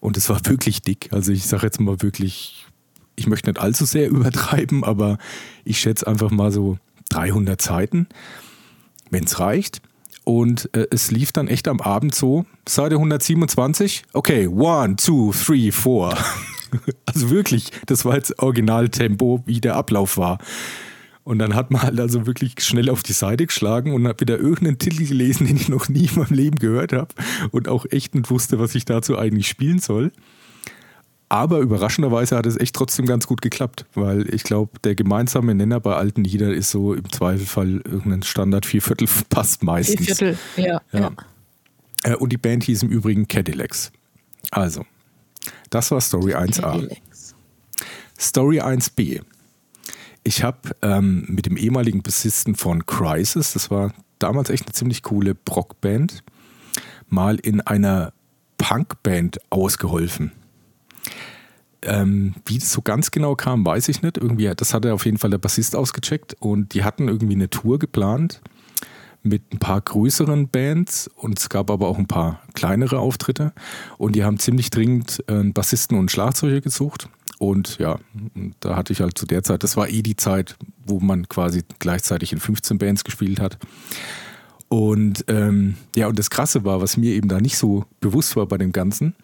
Und 0.02 0.16
es 0.16 0.28
war 0.28 0.44
wirklich 0.46 0.82
dick. 0.82 1.10
Also 1.12 1.30
ich 1.30 1.46
sage 1.46 1.62
jetzt 1.62 1.80
mal 1.80 2.02
wirklich, 2.02 2.66
ich 3.14 3.28
möchte 3.28 3.48
nicht 3.48 3.60
allzu 3.60 3.84
sehr 3.84 4.08
übertreiben, 4.10 4.82
aber 4.82 5.16
ich 5.64 5.78
schätze 5.78 6.08
einfach 6.08 6.32
mal 6.32 6.50
so 6.50 6.76
300 7.10 7.62
Seiten, 7.62 8.08
wenn 9.10 9.24
es 9.24 9.38
reicht. 9.38 9.80
Und 10.24 10.68
äh, 10.74 10.88
es 10.90 11.12
lief 11.12 11.30
dann 11.30 11.46
echt 11.46 11.68
am 11.68 11.80
Abend 11.80 12.16
so, 12.16 12.44
Seite 12.68 12.96
127, 12.96 14.02
okay, 14.12 14.48
one, 14.48 14.96
two, 14.96 15.32
three, 15.32 15.70
four. 15.70 16.18
also 17.06 17.30
wirklich, 17.30 17.70
das 17.86 18.04
war 18.04 18.16
jetzt 18.16 18.40
Originaltempo, 18.40 19.44
wie 19.46 19.60
der 19.60 19.76
Ablauf 19.76 20.16
war. 20.16 20.38
Und 21.24 21.38
dann 21.38 21.54
hat 21.54 21.70
man 21.70 21.82
halt 21.82 22.00
also 22.00 22.26
wirklich 22.26 22.54
schnell 22.58 22.90
auf 22.90 23.02
die 23.02 23.12
Seite 23.12 23.46
geschlagen 23.46 23.94
und 23.94 24.08
hat 24.08 24.20
wieder 24.20 24.38
irgendeinen 24.38 24.78
Titel 24.78 25.06
gelesen, 25.06 25.46
den 25.46 25.56
ich 25.56 25.68
noch 25.68 25.88
nie 25.88 26.06
in 26.06 26.18
meinem 26.18 26.34
Leben 26.34 26.58
gehört 26.58 26.92
habe 26.92 27.14
und 27.50 27.68
auch 27.68 27.86
echt 27.90 28.14
nicht 28.14 28.30
wusste, 28.30 28.58
was 28.58 28.74
ich 28.74 28.84
dazu 28.84 29.16
eigentlich 29.18 29.48
spielen 29.48 29.78
soll. 29.78 30.12
Aber 31.28 31.60
überraschenderweise 31.60 32.36
hat 32.36 32.44
es 32.44 32.60
echt 32.60 32.74
trotzdem 32.74 33.06
ganz 33.06 33.26
gut 33.26 33.40
geklappt, 33.40 33.86
weil 33.94 34.32
ich 34.34 34.42
glaube, 34.42 34.72
der 34.84 34.94
gemeinsame 34.94 35.54
Nenner 35.54 35.80
bei 35.80 35.94
alten 35.96 36.24
Liedern 36.24 36.50
ist 36.50 36.70
so 36.70 36.92
im 36.92 37.10
Zweifelfall 37.10 37.80
irgendein 37.86 38.22
Standard 38.22 38.66
Vierviertel 38.66 39.08
passt 39.30 39.62
meistens. 39.62 40.04
Vierviertel, 40.04 40.38
ja. 40.56 40.82
ja. 40.92 41.00
ja. 41.00 41.10
Äh, 42.02 42.16
und 42.16 42.32
die 42.32 42.36
Band 42.36 42.64
hieß 42.64 42.82
im 42.82 42.90
Übrigen 42.90 43.28
Cadillacs. 43.28 43.92
Also, 44.50 44.84
das 45.70 45.90
war 45.90 46.02
Story 46.02 46.34
1a. 46.34 46.60
Cadillacs. 46.60 47.34
Story 48.18 48.60
1b. 48.60 49.22
Ich 50.24 50.44
habe 50.44 50.76
ähm, 50.82 51.24
mit 51.28 51.46
dem 51.46 51.56
ehemaligen 51.56 52.02
Bassisten 52.02 52.54
von 52.54 52.86
Crisis, 52.86 53.52
das 53.54 53.70
war 53.70 53.92
damals 54.18 54.50
echt 54.50 54.66
eine 54.66 54.72
ziemlich 54.72 55.02
coole 55.02 55.34
Brockband, 55.34 56.22
mal 57.08 57.36
in 57.36 57.60
einer 57.60 58.12
Punkband 58.56 59.40
ausgeholfen. 59.50 60.32
Ähm, 61.84 62.34
wie 62.46 62.58
das 62.58 62.72
so 62.72 62.80
ganz 62.80 63.10
genau 63.10 63.34
kam, 63.34 63.66
weiß 63.66 63.88
ich 63.88 64.02
nicht. 64.02 64.16
Irgendwie, 64.16 64.52
das 64.56 64.72
hatte 64.72 64.94
auf 64.94 65.04
jeden 65.04 65.18
Fall 65.18 65.30
der 65.30 65.38
Bassist 65.38 65.74
ausgecheckt 65.74 66.36
und 66.38 66.74
die 66.74 66.84
hatten 66.84 67.08
irgendwie 67.08 67.34
eine 67.34 67.50
Tour 67.50 67.80
geplant 67.80 68.40
mit 69.24 69.52
ein 69.52 69.58
paar 69.58 69.80
größeren 69.80 70.48
Bands 70.48 71.08
und 71.16 71.38
es 71.38 71.48
gab 71.48 71.70
aber 71.70 71.88
auch 71.88 71.98
ein 71.98 72.06
paar 72.06 72.42
kleinere 72.54 73.00
Auftritte 73.00 73.52
und 73.98 74.14
die 74.14 74.24
haben 74.24 74.38
ziemlich 74.38 74.70
dringend 74.70 75.24
einen 75.28 75.52
Bassisten 75.52 75.98
und 75.98 76.10
Schlagzeuger 76.10 76.60
gesucht 76.60 77.08
und 77.42 77.78
ja, 77.78 77.98
da 78.60 78.76
hatte 78.76 78.92
ich 78.92 79.00
halt 79.00 79.18
zu 79.18 79.26
der 79.26 79.42
Zeit, 79.42 79.64
das 79.64 79.76
war 79.76 79.88
eh 79.88 80.02
die 80.02 80.14
Zeit, 80.14 80.54
wo 80.86 81.00
man 81.00 81.28
quasi 81.28 81.64
gleichzeitig 81.80 82.32
in 82.32 82.38
15 82.38 82.78
Bands 82.78 83.02
gespielt 83.02 83.40
hat. 83.40 83.58
Und 84.68 85.24
ähm, 85.26 85.74
ja, 85.96 86.06
und 86.06 86.20
das 86.20 86.30
Krasse 86.30 86.64
war, 86.64 86.80
was 86.80 86.96
mir 86.96 87.12
eben 87.12 87.26
da 87.26 87.40
nicht 87.40 87.58
so 87.58 87.84
bewusst 87.98 88.36
war 88.36 88.46
bei 88.46 88.58
dem 88.58 88.70
Ganzen, 88.70 89.16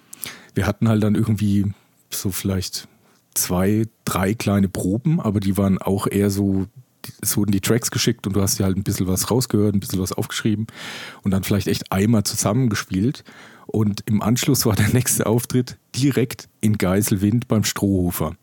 wir 0.57 0.67
hatten 0.67 0.89
halt 0.89 1.05
dann 1.05 1.15
irgendwie 1.15 1.73
so 2.11 2.33
vielleicht 2.33 2.89
zwei, 3.35 3.87
drei 4.05 4.35
kleine 4.35 4.69
Proben, 4.69 5.21
aber 5.21 5.39
die 5.39 5.57
waren 5.57 5.79
auch 5.79 6.09
eher 6.09 6.31
so, 6.31 6.67
es 7.21 7.37
wurden 7.37 7.53
die 7.53 7.61
Tracks 7.61 7.93
geschickt 7.93 8.27
und 8.27 8.35
du 8.35 8.43
hast 8.43 8.59
dir 8.59 8.65
halt 8.65 8.77
ein 8.77 8.83
bisschen 8.83 9.07
was 9.07 9.31
rausgehört, 9.31 9.77
ein 9.77 9.81
bisschen 9.81 10.01
was 10.01 10.13
aufgeschrieben 10.13 10.67
und 11.23 11.31
dann 11.31 11.45
vielleicht 11.45 11.69
echt 11.69 11.93
einmal 11.93 12.25
zusammengespielt. 12.25 13.23
Und 13.69 14.03
im 14.07 14.23
Anschluss 14.23 14.67
war 14.67 14.75
der 14.75 14.89
nächste 14.89 15.27
Auftritt 15.27 15.79
direkt 15.95 16.49
in 16.61 16.79
Geiselwind 16.79 17.49
beim 17.49 17.65
Strohhofer. 17.65 18.35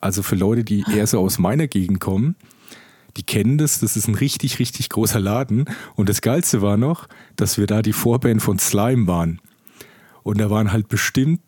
Also 0.00 0.22
für 0.22 0.36
Leute, 0.36 0.64
die 0.64 0.84
eher 0.92 1.06
so 1.06 1.20
aus 1.20 1.38
meiner 1.38 1.66
Gegend 1.66 2.00
kommen, 2.00 2.36
die 3.16 3.22
kennen 3.22 3.56
das, 3.56 3.80
das 3.80 3.96
ist 3.96 4.06
ein 4.06 4.14
richtig, 4.14 4.58
richtig 4.58 4.90
großer 4.90 5.18
Laden. 5.18 5.64
Und 5.96 6.08
das 6.08 6.20
Geilste 6.20 6.60
war 6.60 6.76
noch, 6.76 7.08
dass 7.36 7.56
wir 7.56 7.66
da 7.66 7.82
die 7.82 7.92
Vorband 7.92 8.42
von 8.42 8.58
Slime 8.58 9.06
waren. 9.06 9.40
Und 10.22 10.38
da 10.38 10.50
waren 10.50 10.72
halt 10.72 10.88
bestimmt 10.88 11.40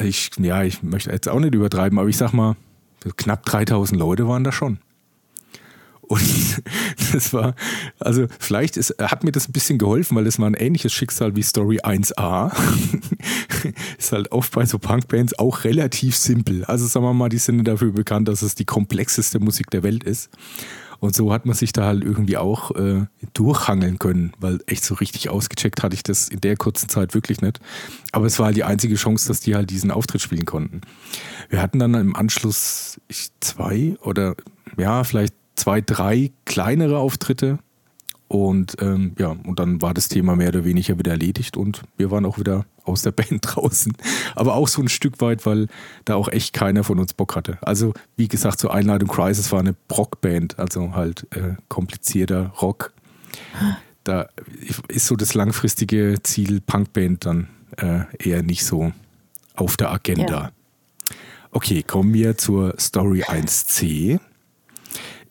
ich, 0.00 0.30
ja, 0.38 0.62
ich 0.62 0.82
möchte 0.82 1.10
jetzt 1.10 1.28
auch 1.28 1.40
nicht 1.40 1.54
übertreiben, 1.54 1.98
aber 1.98 2.08
ich 2.08 2.16
sag 2.16 2.32
mal, 2.32 2.56
knapp 3.16 3.44
3000 3.44 3.98
Leute 3.98 4.28
waren 4.28 4.44
da 4.44 4.52
schon. 4.52 4.78
Und 6.08 6.22
das 7.12 7.32
war, 7.32 7.54
also 7.98 8.26
vielleicht 8.38 8.76
ist, 8.76 8.94
hat 9.00 9.24
mir 9.24 9.32
das 9.32 9.48
ein 9.48 9.52
bisschen 9.52 9.78
geholfen, 9.78 10.16
weil 10.16 10.24
das 10.24 10.38
war 10.38 10.46
ein 10.46 10.54
ähnliches 10.54 10.92
Schicksal 10.92 11.36
wie 11.36 11.42
Story 11.42 11.80
1a. 11.80 12.52
ist 13.98 14.12
halt 14.12 14.32
oft 14.32 14.52
bei 14.52 14.66
so 14.66 14.78
Punkbands 14.78 15.38
auch 15.38 15.64
relativ 15.64 16.16
simpel. 16.16 16.64
Also 16.64 16.86
sagen 16.86 17.04
wir 17.04 17.14
mal, 17.14 17.28
die 17.28 17.38
sind 17.38 17.64
dafür 17.64 17.92
bekannt, 17.92 18.28
dass 18.28 18.42
es 18.42 18.54
die 18.54 18.64
komplexeste 18.64 19.40
Musik 19.40 19.70
der 19.70 19.82
Welt 19.82 20.04
ist. 20.04 20.30
Und 21.00 21.14
so 21.14 21.34
hat 21.34 21.44
man 21.44 21.54
sich 21.54 21.72
da 21.74 21.84
halt 21.84 22.02
irgendwie 22.02 22.38
auch 22.38 22.70
äh, 22.76 23.04
durchhangeln 23.34 23.98
können, 23.98 24.32
weil 24.38 24.60
echt 24.66 24.84
so 24.84 24.94
richtig 24.94 25.28
ausgecheckt 25.28 25.82
hatte 25.82 25.94
ich 25.94 26.02
das 26.02 26.28
in 26.28 26.40
der 26.40 26.56
kurzen 26.56 26.88
Zeit 26.88 27.12
wirklich 27.12 27.42
nicht. 27.42 27.60
Aber 28.12 28.24
es 28.24 28.38
war 28.38 28.46
halt 28.46 28.56
die 28.56 28.64
einzige 28.64 28.94
Chance, 28.94 29.28
dass 29.28 29.40
die 29.40 29.54
halt 29.54 29.68
diesen 29.68 29.90
Auftritt 29.90 30.22
spielen 30.22 30.46
konnten. 30.46 30.80
Wir 31.50 31.60
hatten 31.60 31.78
dann 31.78 31.92
im 31.92 32.16
Anschluss 32.16 32.98
ich, 33.08 33.28
zwei 33.40 33.96
oder 34.00 34.34
ja, 34.78 35.04
vielleicht 35.04 35.34
zwei, 35.54 35.80
drei 35.80 36.32
kleinere 36.44 36.98
Auftritte 36.98 37.58
und 38.28 38.76
ähm, 38.80 39.12
ja, 39.18 39.28
und 39.28 39.58
dann 39.58 39.82
war 39.82 39.94
das 39.94 40.08
Thema 40.08 40.34
mehr 40.34 40.48
oder 40.48 40.64
weniger 40.64 40.98
wieder 40.98 41.12
erledigt 41.12 41.56
und 41.56 41.82
wir 41.96 42.10
waren 42.10 42.24
auch 42.24 42.38
wieder 42.38 42.64
aus 42.82 43.02
der 43.02 43.10
Band 43.12 43.42
draußen. 43.42 43.92
Aber 44.34 44.54
auch 44.54 44.68
so 44.68 44.82
ein 44.82 44.88
Stück 44.88 45.20
weit, 45.20 45.46
weil 45.46 45.68
da 46.04 46.16
auch 46.16 46.28
echt 46.28 46.52
keiner 46.52 46.84
von 46.84 46.98
uns 46.98 47.12
Bock 47.12 47.36
hatte. 47.36 47.58
Also, 47.60 47.92
wie 48.16 48.28
gesagt, 48.28 48.58
zur 48.58 48.74
Einladung 48.74 49.08
Crisis 49.08 49.52
war 49.52 49.60
eine 49.60 49.74
Brockband, 49.88 50.58
also 50.58 50.94
halt 50.94 51.26
äh, 51.30 51.54
komplizierter 51.68 52.52
Rock. 52.60 52.92
Da 54.04 54.28
ist 54.88 55.06
so 55.06 55.16
das 55.16 55.34
langfristige 55.34 56.16
Ziel 56.22 56.60
Punkband 56.60 57.26
dann 57.26 57.48
äh, 57.76 58.00
eher 58.18 58.42
nicht 58.42 58.64
so 58.64 58.92
auf 59.54 59.76
der 59.76 59.92
Agenda. 59.92 60.24
Ja. 60.24 60.50
Okay, 61.52 61.84
kommen 61.84 62.12
wir 62.12 62.36
zur 62.36 62.74
Story 62.80 63.22
1c. 63.22 64.18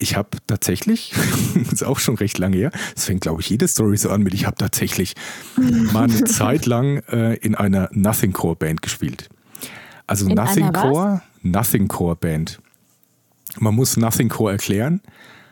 Ich 0.04 0.18
habe 0.18 0.38
tatsächlich, 0.48 1.14
ist 1.72 1.82
auch 1.82 1.98
schon 1.98 2.16
recht 2.16 2.38
lange 2.38 2.58
her, 2.58 2.72
es 2.94 3.06
fängt 3.06 3.22
glaube 3.22 3.40
ich 3.40 3.50
jede 3.50 3.70
Story 3.70 3.96
so 3.96 4.10
an 4.10 4.22
mit, 4.22 4.34
ich 4.34 4.46
habe 4.46 4.58
tatsächlich 4.58 5.16
mal 5.56 6.04
eine 6.04 6.24
Zeit 6.26 6.66
lang 6.66 6.98
äh, 7.08 7.36
in 7.36 7.56
einer 7.56 7.88
Nothing 7.94 8.34
Core 8.34 8.58
Band 8.58 8.82
gespielt. 8.82 9.30
Also 10.06 10.28
in 10.28 10.36
Nothing 10.36 10.74
Core, 10.74 11.22
Nothing 11.42 11.88
Core 11.88 12.18
Band. 12.18 12.60
Man 13.60 13.76
muss 13.76 13.96
Nothing 13.96 14.28
Core 14.28 14.52
erklären. 14.52 15.00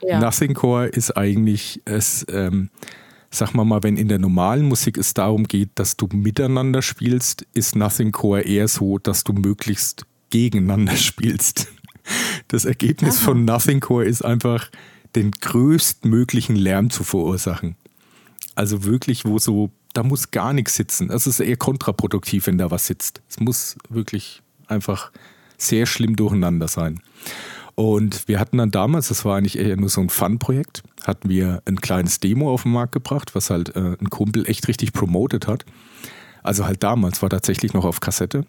Ja. 0.01 0.19
Nothing 0.19 0.53
Core 0.53 0.87
ist 0.87 1.15
eigentlich 1.15 1.81
es, 1.85 2.25
ähm, 2.29 2.71
sag 3.29 3.53
mal 3.53 3.63
mal, 3.63 3.83
wenn 3.83 3.95
in 3.95 4.09
der 4.09 4.19
normalen 4.19 4.65
Musik 4.65 4.97
es 4.97 5.13
darum 5.13 5.47
geht, 5.47 5.69
dass 5.75 5.95
du 5.95 6.09
miteinander 6.11 6.81
spielst, 6.81 7.47
ist 7.53 7.77
Nothing 7.77 8.11
Core 8.11 8.41
eher 8.41 8.67
so, 8.67 8.97
dass 8.97 9.23
du 9.23 9.31
möglichst 9.31 10.05
gegeneinander 10.29 10.95
spielst. 10.97 11.69
Das 12.51 12.65
Ergebnis 12.65 13.19
Aha. 13.19 13.25
von 13.25 13.45
Nothing 13.45 13.79
Core 13.79 14.03
ist 14.03 14.25
einfach, 14.25 14.69
den 15.15 15.31
größtmöglichen 15.31 16.57
Lärm 16.57 16.89
zu 16.89 17.05
verursachen. 17.05 17.77
Also 18.55 18.83
wirklich, 18.83 19.23
wo 19.23 19.39
so, 19.39 19.71
da 19.93 20.03
muss 20.03 20.31
gar 20.31 20.51
nichts 20.51 20.75
sitzen. 20.75 21.07
Das 21.07 21.27
ist 21.27 21.39
eher 21.39 21.55
kontraproduktiv, 21.55 22.47
wenn 22.47 22.57
da 22.57 22.69
was 22.69 22.87
sitzt. 22.87 23.21
Es 23.29 23.39
muss 23.39 23.77
wirklich 23.89 24.41
einfach 24.67 25.13
sehr 25.57 25.85
schlimm 25.85 26.17
durcheinander 26.17 26.67
sein. 26.67 26.99
Und 27.75 28.27
wir 28.27 28.37
hatten 28.37 28.57
dann 28.57 28.71
damals, 28.71 29.07
das 29.07 29.23
war 29.23 29.37
eigentlich 29.37 29.57
eher 29.57 29.77
nur 29.77 29.87
so 29.87 30.01
ein 30.01 30.09
Fun-Projekt, 30.09 30.83
hatten 31.05 31.29
wir 31.29 31.61
ein 31.65 31.79
kleines 31.79 32.19
Demo 32.19 32.53
auf 32.53 32.63
den 32.63 32.73
Markt 32.73 32.91
gebracht, 32.91 33.33
was 33.33 33.49
halt 33.49 33.77
äh, 33.77 33.95
ein 33.97 34.09
Kumpel 34.09 34.45
echt 34.49 34.67
richtig 34.67 34.91
promotet 34.91 35.47
hat. 35.47 35.65
Also 36.43 36.65
halt 36.65 36.83
damals 36.83 37.21
war 37.21 37.29
tatsächlich 37.29 37.73
noch 37.73 37.85
auf 37.85 38.01
Kassette. 38.01 38.45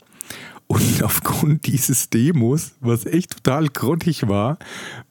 Und 0.73 1.03
aufgrund 1.03 1.67
dieses 1.67 2.09
Demos, 2.09 2.73
was 2.81 3.05
echt 3.05 3.45
total 3.45 3.69
grottig 3.69 4.27
war, 4.29 4.59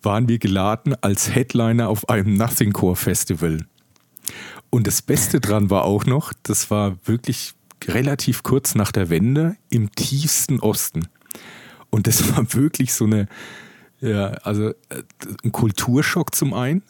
waren 0.01 0.27
wir 0.27 0.39
geladen 0.39 0.96
als 1.01 1.36
Headliner 1.36 1.88
auf 1.88 2.10
einem 2.10 2.34
Nothing 2.34 2.74
Core 2.74 2.96
Festival. 2.96 3.60
Und 4.72 4.88
das 4.88 5.03
Beste 5.03 5.39
dran 5.39 5.70
war 5.70 5.84
auch 5.84 6.06
noch, 6.06 6.34
das 6.41 6.72
war 6.72 6.98
wirklich 7.06 7.53
relativ 7.86 8.41
kurz 8.41 8.74
nach 8.74 8.91
der 8.91 9.12
Wende 9.12 9.56
im 9.70 9.91
tiefsten 9.91 10.60
Osten. 10.60 11.08
Und 11.91 12.08
das 12.08 12.27
war 12.36 12.51
wirklich 12.56 12.96
so 12.96 13.06
eine, 13.06 13.27
ja, 14.00 14.30
also 14.41 14.70
äh, 14.70 15.03
ein 15.44 15.51
Kulturschock 15.51 16.34
zum 16.34 16.56
einen, 16.56 16.82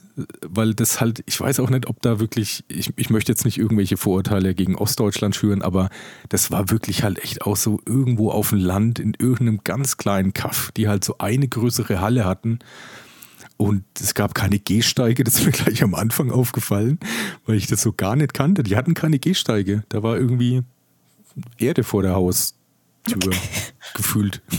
weil 0.48 0.74
das 0.74 1.00
halt, 1.00 1.24
ich 1.26 1.40
weiß 1.40 1.60
auch 1.60 1.70
nicht, 1.70 1.88
ob 1.88 2.02
da 2.02 2.20
wirklich, 2.20 2.64
ich, 2.68 2.92
ich 2.96 3.10
möchte 3.10 3.32
jetzt 3.32 3.46
nicht 3.46 3.58
irgendwelche 3.58 3.98
Vorurteile 3.98 4.54
gegen 4.54 4.76
Ostdeutschland 4.76 5.36
schüren, 5.36 5.62
aber 5.62 5.90
das 6.30 6.52
war 6.52 6.70
wirklich 6.70 7.04
halt 7.04 7.24
echt 7.24 7.44
auch 7.44 7.56
so 7.56 7.80
irgendwo 7.86 8.32
auf 8.32 8.50
dem 8.50 8.60
Land 8.60 9.00
in 9.00 9.14
irgendeinem 9.18 9.62
ganz 9.64 9.98
kleinen 9.98 10.34
Kaff, 10.34 10.72
die 10.76 10.88
halt 10.88 11.04
so 11.04 11.18
eine 11.18 11.48
größere 11.48 12.02
Halle 12.02 12.26
hatten. 12.26 12.60
Und 13.58 13.84
es 14.00 14.16
gab 14.16 14.34
keine 14.34 14.60
Gehsteige, 14.60 15.24
das 15.24 15.36
ist 15.36 15.46
mir 15.46 15.52
gleich 15.52 15.84
am 15.84 15.94
Anfang 15.94 16.32
aufgefallen, 16.32 17.00
weil 17.46 17.58
ich 17.58 17.68
das 17.68 17.82
so 17.82 17.94
gar 17.94 18.16
nicht 18.16 18.34
kannte. 18.34 18.64
Die 18.64 18.76
hatten 18.76 18.96
keine 18.96 19.20
Gehsteige. 19.20 19.84
Da 19.90 20.02
war 20.02 20.18
irgendwie 20.18 20.64
Erde 21.58 21.84
vor 21.84 22.02
der 22.02 22.16
Haustür 22.16 23.32
gefühlt. 23.94 24.42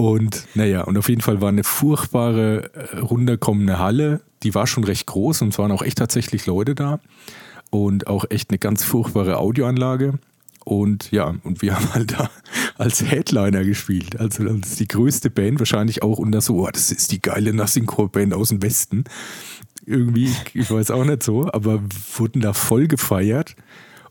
Und 0.00 0.46
naja, 0.54 0.84
und 0.84 0.96
auf 0.96 1.10
jeden 1.10 1.20
Fall 1.20 1.42
war 1.42 1.50
eine 1.50 1.62
furchtbare, 1.62 2.70
äh, 2.72 2.96
runterkommende 3.00 3.78
Halle. 3.78 4.22
Die 4.42 4.54
war 4.54 4.66
schon 4.66 4.82
recht 4.84 5.06
groß 5.06 5.42
und 5.42 5.48
es 5.48 5.58
waren 5.58 5.70
auch 5.72 5.82
echt 5.82 5.98
tatsächlich 5.98 6.46
Leute 6.46 6.74
da. 6.74 7.00
Und 7.68 8.06
auch 8.06 8.24
echt 8.30 8.48
eine 8.48 8.58
ganz 8.58 8.82
furchtbare 8.82 9.36
Audioanlage. 9.36 10.14
Und 10.64 11.10
ja, 11.10 11.34
und 11.42 11.60
wir 11.60 11.74
haben 11.76 11.92
halt 11.92 12.12
da 12.12 12.30
als 12.78 13.02
Headliner 13.02 13.62
gespielt. 13.62 14.18
Also 14.18 14.44
als 14.44 14.76
die 14.76 14.88
größte 14.88 15.28
Band, 15.28 15.58
wahrscheinlich 15.58 16.02
auch 16.02 16.18
unter 16.18 16.40
so, 16.40 16.66
oh, 16.66 16.70
das 16.72 16.90
ist 16.90 17.12
die 17.12 17.20
geile 17.20 17.52
Nothing 17.52 17.84
Core 17.84 18.08
Band 18.08 18.32
aus 18.32 18.48
dem 18.48 18.62
Westen. 18.62 19.04
Irgendwie, 19.84 20.34
ich 20.54 20.70
weiß 20.70 20.92
auch 20.92 21.04
nicht 21.04 21.22
so, 21.22 21.52
aber 21.52 21.82
wurden 22.16 22.40
da 22.40 22.54
voll 22.54 22.88
gefeiert. 22.88 23.54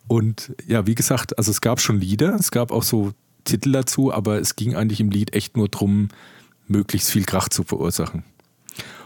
Und 0.07 0.53
ja, 0.67 0.85
wie 0.85 0.93
gesagt, 0.93 1.35
also 1.39 1.49
es 1.49 1.61
gab 1.61 1.81
schon 1.81 1.99
Lieder, 1.99 2.35
es 2.35 2.51
gab 2.51 2.71
auch 2.71 2.83
so 2.83 3.11
Titel 3.43 3.71
dazu, 3.71 4.13
aber 4.13 4.39
es 4.39 4.55
ging 4.55 4.75
eigentlich 4.75 4.99
im 4.99 5.09
Lied 5.09 5.33
echt 5.33 5.57
nur 5.57 5.69
darum, 5.69 6.09
möglichst 6.67 7.09
viel 7.09 7.25
Krach 7.25 7.49
zu 7.49 7.63
verursachen. 7.63 8.23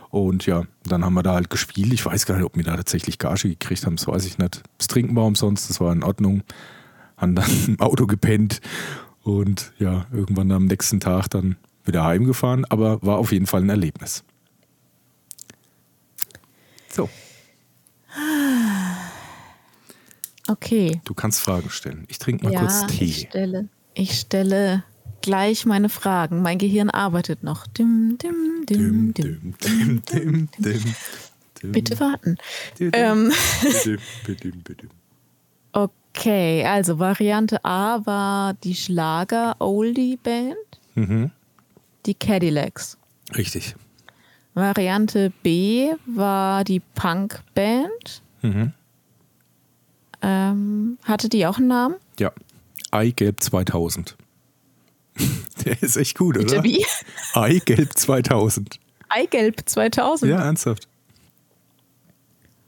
Und 0.09 0.45
ja, 0.45 0.65
dann 0.83 1.03
haben 1.03 1.15
wir 1.15 1.23
da 1.23 1.33
halt 1.33 1.49
gespielt. 1.49 1.91
Ich 1.91 2.05
weiß 2.05 2.27
gar 2.27 2.35
nicht, 2.35 2.45
ob 2.45 2.55
wir 2.55 2.63
da 2.63 2.75
tatsächlich 2.75 3.17
Gage 3.17 3.49
gekriegt 3.49 3.85
haben, 3.85 3.95
das 3.95 4.07
weiß 4.07 4.25
ich 4.25 4.37
nicht. 4.37 4.61
Das 4.77 4.87
Trinken 4.87 5.15
war 5.15 5.25
umsonst, 5.25 5.69
das 5.69 5.81
war 5.81 5.91
in 5.91 6.03
Ordnung. 6.03 6.43
Haben 7.17 7.35
dann 7.35 7.49
im 7.67 7.79
Auto 7.79 8.05
gepennt 8.05 8.61
und 9.23 9.73
ja, 9.79 10.05
irgendwann 10.11 10.51
am 10.51 10.65
nächsten 10.65 10.99
Tag 10.99 11.29
dann 11.29 11.55
wieder 11.85 12.03
heimgefahren, 12.03 12.65
aber 12.65 13.01
war 13.01 13.17
auf 13.17 13.31
jeden 13.31 13.47
Fall 13.47 13.61
ein 13.61 13.69
Erlebnis. 13.69 14.23
So. 16.89 17.09
Okay. 20.47 21.01
Du 21.05 21.13
kannst 21.13 21.39
Fragen 21.39 21.69
stellen. 21.69 22.05
Ich 22.07 22.19
trinke 22.19 22.45
mal 22.45 22.53
ja, 22.53 22.59
kurz 22.59 22.85
Tee. 22.87 23.05
Ich 23.05 23.27
stelle, 23.29 23.67
ich 23.93 24.19
stelle 24.19 24.83
gleich 25.21 25.65
meine 25.65 25.89
Fragen. 25.89 26.41
Mein 26.41 26.57
Gehirn 26.57 26.89
arbeitet 26.89 27.43
noch. 27.43 27.65
Dim, 27.67 28.17
dim, 28.21 28.65
dim, 28.67 29.13
dim, 29.13 29.53
dim, 29.63 30.01
dim, 30.05 30.49
dim. 30.59 30.95
Bitte 31.71 31.99
warten. 31.99 32.37
Ähm. 32.79 33.31
Okay, 35.71 36.63
also 36.65 36.99
Variante 36.99 37.63
A 37.65 38.05
war 38.05 38.53
die 38.53 38.75
Schlager-Oldie-Band, 38.75 40.57
Mhm. 40.95 41.31
die 42.05 42.13
Cadillacs. 42.13 42.97
Richtig. 43.35 43.75
Variante 44.53 45.31
B 45.41 45.93
war 46.05 46.63
die 46.63 46.81
Punk-Band. 46.81 48.21
Mhm. 48.43 48.73
Ähm, 50.21 50.97
hatte 51.03 51.29
die 51.29 51.47
auch 51.47 51.57
einen 51.57 51.67
Namen? 51.67 51.95
Ja. 52.19 52.31
Eigelb 52.93 53.41
2000. 53.41 54.15
Der 55.65 55.81
ist 55.81 55.97
echt 55.97 56.17
gut, 56.17 56.37
oder? 56.37 56.45
Bitte 56.45 56.63
wie? 56.63 56.85
Eigelb 57.33 57.97
2000. 57.97 58.79
Eigelb 59.09 59.61
2000. 59.67 60.29
Ja, 60.31 60.43
ernsthaft. 60.43 60.87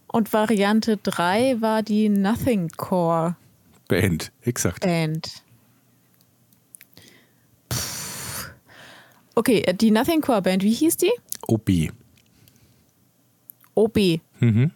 Und 0.07 0.31
Variante 0.33 0.97
3 0.97 1.59
war 1.61 1.83
die 1.83 2.09
Nothing 2.09 2.69
Core 2.77 3.35
Band, 3.87 4.31
exakt. 4.43 4.81
Band. 4.81 5.43
Puh. 7.69 7.77
Okay, 9.35 9.61
äh, 9.61 9.73
die 9.73 9.91
Nothing 9.91 10.21
Core 10.21 10.41
Band, 10.41 10.63
wie 10.63 10.73
hieß 10.73 10.97
die? 10.97 11.11
OB. 11.47 11.91
OB, 13.75 14.21
Mhm. 14.39 14.71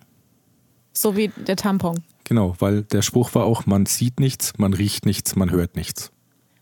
so 0.91 1.15
wie 1.15 1.29
der 1.29 1.55
Tampon. 1.55 2.03
Genau, 2.29 2.55
weil 2.59 2.83
der 2.83 3.01
Spruch 3.01 3.33
war 3.35 3.43
auch, 3.43 3.65
man 3.65 3.85
sieht 3.87 4.19
nichts, 4.19 4.53
man 4.57 4.73
riecht 4.73 5.05
nichts, 5.05 5.35
man 5.35 5.51
hört 5.51 5.75
nichts. 5.75 6.11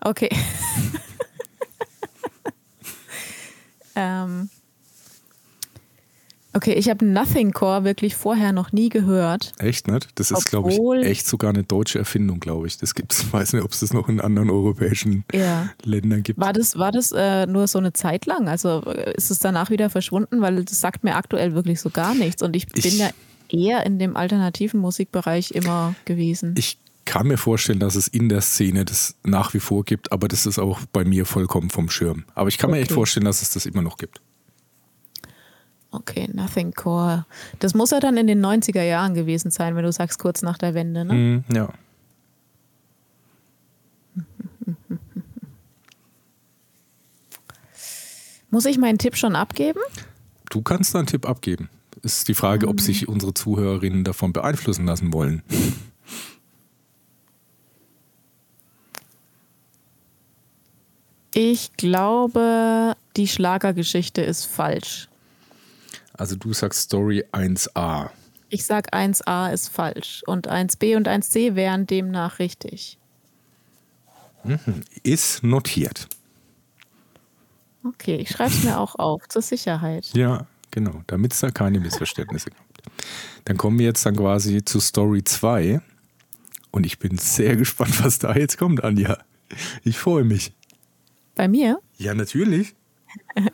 Okay. 0.02 0.30
ähm. 3.96 4.50
Okay, 6.54 6.74
ich 6.74 6.90
habe 6.90 7.06
Nothing 7.06 7.52
Core 7.52 7.84
wirklich 7.84 8.16
vorher 8.16 8.52
noch 8.52 8.72
nie 8.72 8.90
gehört. 8.90 9.52
Echt 9.60 9.88
nicht? 9.88 10.08
Das 10.16 10.32
ist, 10.32 10.46
glaube 10.46 10.72
ich, 10.72 10.80
echt 11.06 11.28
sogar 11.28 11.52
eine 11.52 11.64
deutsche 11.64 12.00
Erfindung, 12.00 12.40
glaube 12.40 12.66
ich. 12.66 12.78
Das 12.80 12.96
gibt 12.96 13.14
es, 13.14 13.32
weiß 13.32 13.54
nicht, 13.54 13.64
ob 13.64 13.72
es 13.74 13.82
das 13.82 13.94
noch 13.94 14.10
in 14.10 14.20
anderen 14.20 14.50
europäischen 14.50 15.24
Ja. 15.34 15.70
Ländern 15.84 16.24
gibt. 16.24 16.40
War 16.40 16.54
das, 16.54 16.76
war 16.78 16.92
das 16.92 17.12
äh, 17.12 17.46
nur 17.46 17.68
so 17.68 17.78
eine 17.78 17.94
Zeit 17.94 18.26
lang? 18.26 18.48
Also 18.48 18.82
äh, 18.86 19.14
ist 19.16 19.30
es 19.30 19.38
danach 19.40 19.70
wieder 19.70 19.92
verschwunden? 19.92 20.42
Weil 20.42 20.64
das 20.64 20.80
sagt 20.80 21.04
mir 21.04 21.16
aktuell 21.16 21.54
wirklich 21.54 21.80
so 21.80 21.92
gar 21.92 22.16
nichts. 22.16 22.42
Und 22.42 22.56
ich, 22.56 22.66
Ich- 22.74 22.84
bin 22.84 22.98
ja 22.98 23.10
eher 23.50 23.86
in 23.86 24.00
dem 24.00 24.16
alternativen 24.18 24.80
Musikbereich 24.80 25.52
immer 25.52 25.96
gewesen. 26.06 26.56
Ich 26.58 26.80
kann 27.06 27.28
mir 27.28 27.38
vorstellen, 27.38 27.80
dass 27.80 27.96
es 27.96 28.08
in 28.08 28.28
der 28.30 28.42
Szene 28.42 28.84
das 28.86 29.16
nach 29.24 29.54
wie 29.54 29.60
vor 29.62 29.86
gibt, 29.86 30.12
aber 30.12 30.28
das 30.28 30.46
ist 30.46 30.60
auch 30.60 30.80
bei 30.92 31.06
mir 31.06 31.26
vollkommen 31.26 31.70
vom 31.70 31.90
Schirm. 31.90 32.26
Aber 32.36 32.50
ich 32.50 32.58
kann 32.58 32.70
mir 32.72 32.78
echt 32.80 32.88
Okay. 32.92 32.96
vorstellen, 32.96 33.26
dass 33.26 33.42
es 33.42 33.52
das 33.52 33.66
immer 33.66 33.82
noch 33.82 33.98
gibt. 33.98 34.20
Okay, 35.92 36.28
Nothing 36.34 36.74
Core. 36.74 37.26
Das 37.60 37.74
muss 37.74 37.92
ja 37.92 38.00
dann 38.02 38.18
in 38.18 38.28
den 38.28 38.46
90er 38.46 38.84
Jahren 38.84 39.14
gewesen 39.14 39.52
sein, 39.52 39.76
wenn 39.78 39.84
du 39.86 39.92
sagst, 39.92 40.20
kurz 40.20 40.42
nach 40.42 40.58
der 40.58 40.74
Wende, 40.74 41.06
ne? 41.06 41.14
Mhm, 41.14 41.44
ja. 41.56 41.70
Muss 48.50 48.66
ich 48.66 48.78
meinen 48.78 48.98
Tipp 48.98 49.16
schon 49.18 49.36
abgeben? 49.36 49.80
Du 50.50 50.62
kannst 50.62 50.96
einen 50.96 51.08
Tipp 51.08 51.28
abgeben. 51.28 51.70
Ist 52.08 52.30
die 52.30 52.36
Frage, 52.36 52.70
ob 52.70 52.80
sich 52.80 53.10
unsere 53.10 53.34
Zuhörerinnen 53.34 54.06
davon 54.06 54.32
beeinflussen 54.32 54.86
lassen 54.86 55.12
wollen. 55.12 55.44
Ich 61.34 61.74
glaube, 61.76 62.96
die 63.18 63.28
Schlagergeschichte 63.28 64.22
ist 64.22 64.46
falsch. 64.46 65.10
Also 66.14 66.38
du 66.38 66.54
sagst 66.54 66.84
Story 66.84 67.26
1a. 67.34 68.10
Ich 68.48 68.66
sag 68.66 68.94
1a 68.94 69.52
ist 69.52 69.68
falsch 69.68 70.24
und 70.28 70.50
1b 70.50 70.96
und 70.96 71.10
1c 71.10 71.56
wären 71.56 71.88
demnach 71.88 72.40
richtig. 72.40 72.98
Ist 75.04 75.44
notiert. 75.44 76.08
Okay, 77.84 78.16
ich 78.16 78.30
schreibe 78.30 78.54
es 78.54 78.64
mir 78.64 78.80
auch 78.80 78.96
auf, 78.96 79.28
zur 79.28 79.42
Sicherheit. 79.42 80.10
Ja, 80.14 80.48
genau, 80.78 81.02
damit 81.08 81.34
es 81.34 81.40
da 81.40 81.50
keine 81.50 81.80
Missverständnisse 81.80 82.52
gibt. 82.52 82.84
Dann 83.46 83.58
kommen 83.58 83.80
wir 83.80 83.88
jetzt 83.88 84.06
dann 84.06 84.16
quasi 84.16 84.64
zu 84.64 84.80
Story 84.80 85.24
2. 85.24 85.82
Und 86.70 86.86
ich 86.86 87.00
bin 87.00 87.18
sehr 87.18 87.56
gespannt, 87.56 88.04
was 88.04 88.20
da 88.20 88.36
jetzt 88.36 88.60
kommt, 88.60 88.84
Anja. 88.84 89.18
Ich 89.84 89.98
freue 89.98 90.24
mich. 90.24 90.54
Bei 91.34 91.48
mir? 91.48 91.80
Ja, 91.98 92.14
natürlich. 92.14 92.76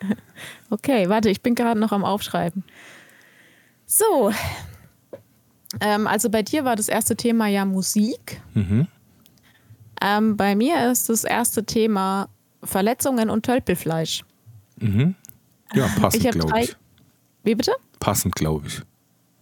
Okay, 0.70 1.08
warte, 1.08 1.30
ich 1.30 1.42
bin 1.42 1.54
gerade 1.54 1.80
noch 1.80 1.92
am 1.92 2.04
Aufschreiben. 2.04 2.64
So. 3.86 4.34
Ähm, 5.80 6.08
also 6.08 6.32
bei 6.32 6.42
dir 6.42 6.66
war 6.66 6.76
das 6.76 6.90
erste 6.90 7.16
Thema 7.16 7.48
ja 7.48 7.64
Musik. 7.64 8.42
Mhm. 8.56 8.88
Ähm, 10.02 10.36
bei 10.36 10.56
mir 10.56 10.92
ist 10.92 11.10
das 11.10 11.24
erste 11.24 11.64
Thema 11.64 12.28
Verletzungen 12.64 13.30
und 13.30 13.46
Tölpelfleisch. 13.46 14.26
Mhm. 14.80 15.16
Ja, 15.76 15.88
passend, 16.00 16.32
glaube 16.32 16.60
ich. 16.62 16.76
Wie 17.44 17.56
bitte? 17.56 17.74
Passend, 18.00 18.36
glaube 18.36 18.68
ich. 18.68 18.82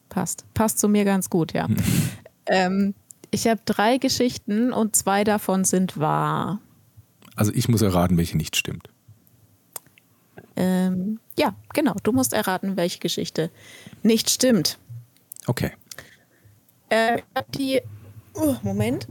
Passt. 0.10 0.46
Passt 0.54 0.80
zu 0.80 0.90
mir 0.90 1.06
ganz 1.06 1.30
gut, 1.30 1.54
ja. 1.54 1.68
ähm, 2.48 2.94
ich 3.32 3.48
habe 3.48 3.62
drei 3.66 3.98
Geschichten 3.98 4.74
und 4.74 4.96
zwei 4.96 5.24
davon 5.24 5.64
sind 5.64 5.98
wahr. 5.98 6.60
Also 7.36 7.52
ich 7.54 7.70
muss 7.70 7.82
erraten, 7.82 8.18
welche 8.18 8.38
nicht 8.38 8.56
stimmt. 8.58 8.90
Ähm, 10.58 11.20
ja, 11.40 11.56
genau. 11.74 11.96
Du 12.04 12.12
musst 12.12 12.34
erraten, 12.34 12.76
welche 12.76 13.00
Geschichte 13.00 13.50
nicht 14.04 14.30
stimmt. 14.30 14.78
Okay. 15.48 15.72
Äh, 16.90 17.22
die. 17.56 17.82
Oh, 18.34 18.56
Moment. 18.64 19.08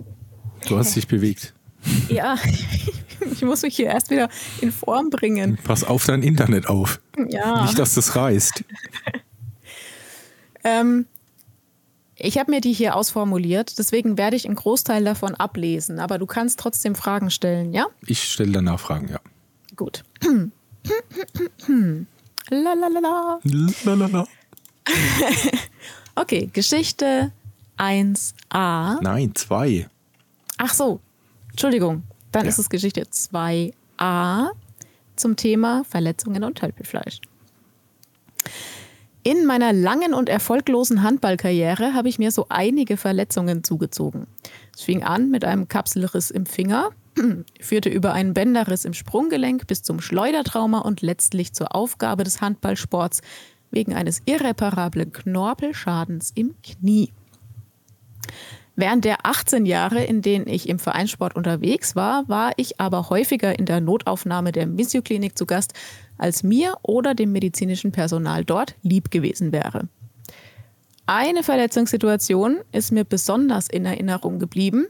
Du 0.68 0.76
hast 0.76 0.94
dich 0.94 1.08
bewegt. 1.08 1.54
Ja, 2.08 2.36
ich 2.44 2.92
muss 3.42 3.62
mich 3.62 3.76
hier 3.76 3.86
erst 3.86 4.10
wieder 4.10 4.28
in 4.60 4.72
Form 4.72 5.10
bringen. 5.10 5.58
Pass 5.64 5.84
auf 5.84 6.04
dein 6.06 6.22
Internet 6.22 6.66
auf. 6.68 7.00
Ja. 7.28 7.62
Nicht, 7.62 7.78
dass 7.78 7.94
das 7.94 8.16
reißt. 8.16 8.64
Ähm, 10.62 11.06
ich 12.16 12.36
habe 12.36 12.50
mir 12.50 12.60
die 12.60 12.74
hier 12.74 12.94
ausformuliert, 12.94 13.78
deswegen 13.78 14.18
werde 14.18 14.36
ich 14.36 14.44
einen 14.44 14.56
Großteil 14.56 15.02
davon 15.02 15.34
ablesen, 15.34 15.98
aber 15.98 16.18
du 16.18 16.26
kannst 16.26 16.60
trotzdem 16.60 16.94
Fragen 16.94 17.30
stellen, 17.30 17.72
ja? 17.72 17.86
Ich 18.04 18.24
stelle 18.24 18.52
danach 18.52 18.78
Fragen, 18.78 19.08
ja. 19.08 19.20
Gut. 19.74 20.04
Lalalala. 22.50 23.40
Lalala. 23.84 24.26
Okay, 26.16 26.50
Geschichte 26.52 27.32
1a. 27.78 28.98
Nein, 29.00 29.34
zwei. 29.34 29.88
Ach 30.58 30.74
so, 30.74 31.00
Entschuldigung. 31.50 32.02
Dann 32.32 32.44
Ja. 32.44 32.48
ist 32.48 32.58
es 32.58 32.70
Geschichte 32.70 33.02
2a 33.02 34.50
zum 35.16 35.36
Thema 35.36 35.84
Verletzungen 35.84 36.44
und 36.44 36.58
Tölpelfleisch. 36.58 37.20
In 39.22 39.44
meiner 39.44 39.72
langen 39.74 40.14
und 40.14 40.30
erfolglosen 40.30 41.02
Handballkarriere 41.02 41.92
habe 41.92 42.08
ich 42.08 42.18
mir 42.18 42.30
so 42.30 42.46
einige 42.48 42.96
Verletzungen 42.96 43.62
zugezogen. 43.62 44.26
Es 44.74 44.82
fing 44.82 45.02
an 45.02 45.30
mit 45.30 45.44
einem 45.44 45.68
Kapselriss 45.68 46.30
im 46.30 46.46
Finger, 46.46 46.90
führte 47.60 47.90
über 47.90 48.14
einen 48.14 48.32
Bänderriss 48.32 48.86
im 48.86 48.94
Sprunggelenk 48.94 49.66
bis 49.66 49.82
zum 49.82 50.00
Schleudertrauma 50.00 50.78
und 50.78 51.02
letztlich 51.02 51.52
zur 51.52 51.74
Aufgabe 51.74 52.24
des 52.24 52.40
Handballsports 52.40 53.20
wegen 53.70 53.92
eines 53.94 54.22
irreparablen 54.24 55.12
Knorpelschadens 55.12 56.32
im 56.34 56.54
Knie. 56.62 57.12
Während 58.80 59.04
der 59.04 59.26
18 59.26 59.66
Jahre, 59.66 60.02
in 60.02 60.22
denen 60.22 60.48
ich 60.48 60.66
im 60.66 60.78
Vereinssport 60.78 61.36
unterwegs 61.36 61.96
war, 61.96 62.26
war 62.30 62.52
ich 62.56 62.80
aber 62.80 63.10
häufiger 63.10 63.58
in 63.58 63.66
der 63.66 63.82
Notaufnahme 63.82 64.52
der 64.52 64.66
Missio-Klinik 64.66 65.36
zu 65.36 65.44
Gast, 65.44 65.74
als 66.16 66.42
mir 66.42 66.78
oder 66.80 67.14
dem 67.14 67.30
medizinischen 67.30 67.92
Personal 67.92 68.42
dort 68.42 68.76
lieb 68.80 69.10
gewesen 69.10 69.52
wäre. 69.52 69.90
Eine 71.04 71.42
Verletzungssituation 71.42 72.60
ist 72.72 72.90
mir 72.90 73.04
besonders 73.04 73.68
in 73.68 73.84
Erinnerung 73.84 74.38
geblieben, 74.38 74.86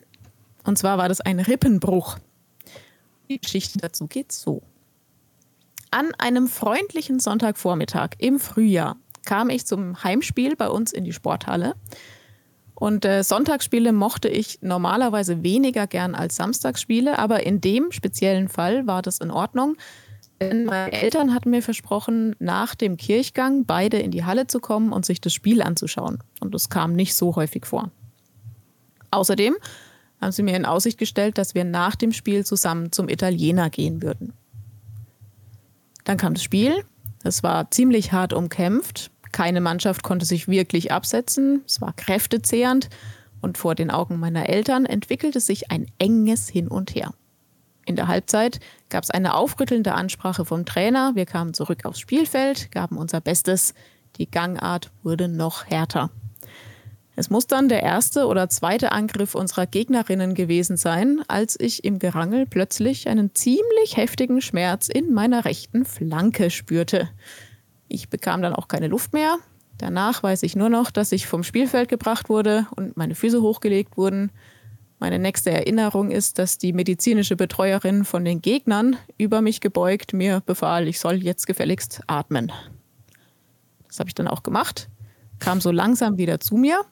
und 0.63 0.79
zwar 0.79 0.97
war 0.97 1.09
das 1.09 1.21
ein 1.21 1.41
Rippenbruch. 1.41 2.19
Die 3.29 3.41
Geschichte 3.41 3.79
dazu 3.79 4.07
geht 4.07 4.31
so. 4.31 4.63
An 5.91 6.15
einem 6.17 6.47
freundlichen 6.47 7.19
Sonntagvormittag 7.19 8.11
im 8.19 8.39
Frühjahr 8.39 8.99
kam 9.25 9.51
ich 9.51 9.67
zum 9.67 10.05
Heimspiel 10.05 10.55
bei 10.55 10.69
uns 10.69 10.93
in 10.93 11.03
die 11.03 11.13
Sporthalle. 11.13 11.75
Und 12.81 13.05
äh, 13.05 13.23
Sonntagsspiele 13.23 13.93
mochte 13.93 14.29
ich 14.29 14.59
normalerweise 14.63 15.43
weniger 15.43 15.87
gern 15.87 16.15
als 16.15 16.37
Samstagsspiele, 16.37 17.19
aber 17.19 17.45
in 17.45 17.61
dem 17.61 17.93
speziellen 17.93 18.49
Fall 18.49 18.87
war 18.87 19.03
das 19.03 19.19
in 19.19 19.31
Ordnung. 19.31 19.77
Denn 20.41 20.65
meine 20.65 20.91
Eltern 20.91 21.35
hatten 21.35 21.51
mir 21.51 21.61
versprochen, 21.63 22.35
nach 22.39 22.75
dem 22.75 22.97
Kirchgang 22.97 23.67
beide 23.67 23.99
in 23.99 24.11
die 24.11 24.25
Halle 24.25 24.47
zu 24.47 24.61
kommen 24.61 24.93
und 24.93 25.05
sich 25.05 25.21
das 25.21 25.35
Spiel 25.35 25.61
anzuschauen. 25.61 26.21
Und 26.41 26.55
das 26.55 26.71
kam 26.71 26.95
nicht 26.95 27.15
so 27.15 27.37
häufig 27.37 27.67
vor. 27.67 27.91
Außerdem 29.11 29.57
haben 30.19 30.33
sie 30.33 30.43
mir 30.43 30.57
in 30.57 30.65
Aussicht 30.65 30.97
gestellt, 30.97 31.37
dass 31.37 31.55
wir 31.55 31.65
nach 31.65 31.97
dem 31.97 32.13
Spiel 32.13 32.47
zusammen 32.47 32.93
zum 32.93 33.11
Italiener 33.11 33.69
gehen 33.69 34.01
würden. 34.01 34.33
Dann 36.05 36.17
kam 36.17 36.33
das 36.33 36.43
Spiel. 36.43 36.83
Es 37.25 37.43
war 37.43 37.71
ziemlich 37.71 38.13
hart 38.13 38.33
umkämpft. 38.33 39.11
Keine 39.33 39.61
Mannschaft 39.61 40.03
konnte 40.03 40.27
sich 40.27 40.49
wirklich 40.49 40.93
absetzen. 40.93 41.63
Es 41.67 41.81
war 41.81 41.93
kräftezehrend. 41.93 42.89
Und 43.41 43.57
vor 43.57 43.75
den 43.75 43.91
Augen 43.91 44.19
meiner 44.19 44.49
Eltern 44.49 44.85
entwickelte 44.85 45.41
sich 45.41 45.71
ein 45.71 45.87
enges 45.99 46.49
Hin 46.49 46.69
und 46.69 46.95
Her. 46.95 47.15
In 47.87 47.97
der 47.97 48.09
Halbzeit 48.09 48.61
gab 48.91 49.03
es 49.03 49.11
eine 49.11 49.35
aufrüttelnde 49.35 49.95
Ansprache 49.95 50.45
vom 50.45 50.67
Trainer. 50.67 51.13
Wir 51.15 51.27
kamen 51.27 51.55
zurück 51.55 51.85
aufs 51.85 52.01
Spielfeld, 52.01 52.71
gaben 52.71 52.99
unser 52.99 53.21
Bestes. 53.21 53.75
Die 54.17 54.31
Gangart 54.31 54.91
wurde 55.03 55.29
noch 55.29 55.67
härter. 55.67 56.11
Es 57.17 57.29
muss 57.29 57.47
dann 57.47 57.69
der 57.69 57.83
erste 57.83 58.27
oder 58.27 58.49
zweite 58.49 58.93
Angriff 58.93 59.35
unserer 59.35 59.67
Gegnerinnen 59.67 60.35
gewesen 60.35 60.77
sein, 60.77 61.21
als 61.29 61.59
ich 61.59 61.85
im 61.85 61.99
Gerangel 61.99 62.47
plötzlich 62.47 63.09
einen 63.09 63.35
ziemlich 63.35 63.97
heftigen 63.97 64.41
Schmerz 64.41 64.89
in 64.89 65.13
meiner 65.13 65.45
rechten 65.45 65.85
Flanke 65.85 66.51
spürte. 66.51 67.09
Ich 67.93 68.09
bekam 68.09 68.41
dann 68.41 68.55
auch 68.55 68.69
keine 68.69 68.87
Luft 68.87 69.13
mehr. 69.13 69.39
Danach 69.77 70.23
weiß 70.23 70.45
ich 70.45 70.55
nur 70.55 70.69
noch, 70.69 70.93
dass 70.93 71.11
ich 71.11 71.27
vom 71.27 71.43
Spielfeld 71.43 71.89
gebracht 71.89 72.29
wurde 72.29 72.67
und 72.77 72.97
meine 72.97 73.17
Füße 73.17 73.43
hochgelegt 73.43 73.97
wurden. 73.97 74.31
Meine 75.01 75.19
nächste 75.19 75.51
Erinnerung 75.51 76.13
ist, 76.13 76.39
dass 76.39 76.57
die 76.57 76.73
medizinische 76.73 77.35
Betreuerin 77.35 78.05
von 78.05 78.25
den 78.25 78.43
Gegnern 78.43 78.97
über 79.19 79.41
mich 79.41 79.61
gebeugt 79.61 80.13
mir 80.13 80.41
befahl, 80.47 80.87
ich 80.87 81.01
soll 81.01 81.17
jetzt 81.17 81.49
gefälligst 81.49 82.03
atmen. 82.07 82.53
Das 83.89 83.99
habe 83.99 84.09
ich 84.09 84.15
dann 84.15 84.29
auch 84.29 84.45
gemacht, 84.45 84.89
kam 85.41 85.61
so 85.61 85.73
langsam 85.73 86.17
wieder 86.17 86.39
zu 86.39 86.55
mir. 86.57 86.83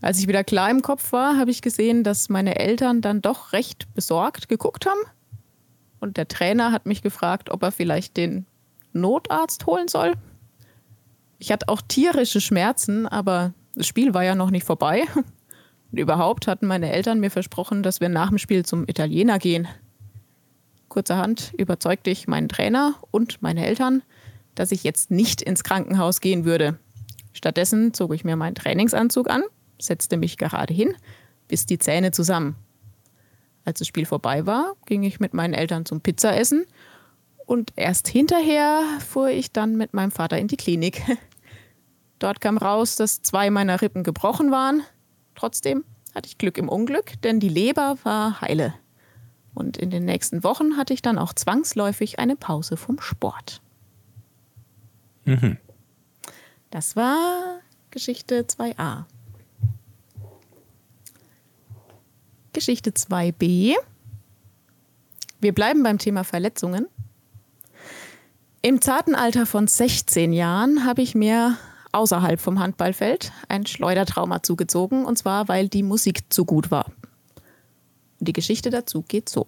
Als 0.00 0.20
ich 0.20 0.28
wieder 0.28 0.44
klar 0.44 0.70
im 0.70 0.80
Kopf 0.80 1.12
war, 1.12 1.36
habe 1.36 1.50
ich 1.50 1.60
gesehen, 1.60 2.02
dass 2.02 2.30
meine 2.30 2.58
Eltern 2.58 3.02
dann 3.02 3.20
doch 3.20 3.52
recht 3.52 3.92
besorgt 3.92 4.48
geguckt 4.48 4.86
haben. 4.86 5.00
Und 6.00 6.16
der 6.16 6.28
Trainer 6.28 6.72
hat 6.72 6.86
mich 6.86 7.02
gefragt, 7.02 7.50
ob 7.50 7.62
er 7.62 7.72
vielleicht 7.72 8.16
den 8.16 8.46
Notarzt 8.92 9.66
holen 9.66 9.88
soll. 9.88 10.14
Ich 11.38 11.52
hatte 11.52 11.68
auch 11.68 11.80
tierische 11.80 12.40
Schmerzen, 12.40 13.06
aber 13.06 13.52
das 13.74 13.86
Spiel 13.86 14.14
war 14.14 14.24
ja 14.24 14.34
noch 14.34 14.50
nicht 14.50 14.64
vorbei. 14.64 15.04
Und 15.90 15.98
überhaupt 15.98 16.46
hatten 16.46 16.66
meine 16.66 16.92
Eltern 16.92 17.20
mir 17.20 17.30
versprochen, 17.30 17.82
dass 17.82 18.00
wir 18.00 18.08
nach 18.08 18.28
dem 18.28 18.38
Spiel 18.38 18.64
zum 18.64 18.84
Italiener 18.86 19.38
gehen. 19.38 19.68
Kurzerhand 20.88 21.52
überzeugte 21.56 22.10
ich 22.10 22.28
meinen 22.28 22.48
Trainer 22.48 22.94
und 23.10 23.40
meine 23.40 23.66
Eltern, 23.66 24.02
dass 24.54 24.72
ich 24.72 24.84
jetzt 24.84 25.10
nicht 25.10 25.42
ins 25.42 25.62
Krankenhaus 25.62 26.20
gehen 26.20 26.44
würde. 26.44 26.78
Stattdessen 27.32 27.94
zog 27.94 28.14
ich 28.14 28.24
mir 28.24 28.36
meinen 28.36 28.54
Trainingsanzug 28.54 29.30
an, 29.30 29.42
setzte 29.80 30.16
mich 30.16 30.38
gerade 30.38 30.74
hin, 30.74 30.94
biss 31.46 31.66
die 31.66 31.78
Zähne 31.78 32.10
zusammen. 32.10 32.56
Als 33.64 33.78
das 33.78 33.88
Spiel 33.88 34.06
vorbei 34.06 34.46
war, 34.46 34.74
ging 34.86 35.02
ich 35.02 35.20
mit 35.20 35.34
meinen 35.34 35.54
Eltern 35.54 35.84
zum 35.84 36.00
Pizzaessen 36.00 36.64
und 37.48 37.72
erst 37.76 38.08
hinterher 38.08 38.82
fuhr 39.00 39.30
ich 39.30 39.52
dann 39.52 39.76
mit 39.76 39.94
meinem 39.94 40.10
Vater 40.10 40.38
in 40.38 40.48
die 40.48 40.58
Klinik. 40.58 41.02
Dort 42.18 42.42
kam 42.42 42.58
raus, 42.58 42.96
dass 42.96 43.22
zwei 43.22 43.48
meiner 43.48 43.80
Rippen 43.80 44.04
gebrochen 44.04 44.50
waren. 44.50 44.82
Trotzdem 45.34 45.84
hatte 46.14 46.26
ich 46.26 46.36
Glück 46.36 46.58
im 46.58 46.68
Unglück, 46.68 47.20
denn 47.22 47.40
die 47.40 47.48
Leber 47.48 47.96
war 48.02 48.42
heile. 48.42 48.74
Und 49.54 49.78
in 49.78 49.88
den 49.88 50.04
nächsten 50.04 50.44
Wochen 50.44 50.76
hatte 50.76 50.92
ich 50.92 51.00
dann 51.00 51.16
auch 51.16 51.32
zwangsläufig 51.32 52.18
eine 52.18 52.36
Pause 52.36 52.76
vom 52.76 53.00
Sport. 53.00 53.62
Mhm. 55.24 55.56
Das 56.68 56.96
war 56.96 57.60
Geschichte 57.90 58.42
2a. 58.42 59.04
Geschichte 62.52 62.90
2b. 62.90 63.74
Wir 65.40 65.54
bleiben 65.54 65.82
beim 65.82 65.96
Thema 65.96 66.24
Verletzungen. 66.24 66.88
Im 68.60 68.80
zarten 68.80 69.14
Alter 69.14 69.46
von 69.46 69.68
16 69.68 70.32
Jahren 70.32 70.84
habe 70.84 71.00
ich 71.00 71.14
mir 71.14 71.56
außerhalb 71.92 72.40
vom 72.40 72.58
Handballfeld 72.58 73.30
ein 73.48 73.64
Schleudertrauma 73.66 74.42
zugezogen, 74.42 75.04
und 75.04 75.16
zwar 75.16 75.46
weil 75.46 75.68
die 75.68 75.84
Musik 75.84 76.32
zu 76.32 76.44
gut 76.44 76.72
war. 76.72 76.90
Die 78.18 78.32
Geschichte 78.32 78.70
dazu 78.70 79.02
geht 79.02 79.28
so. 79.28 79.46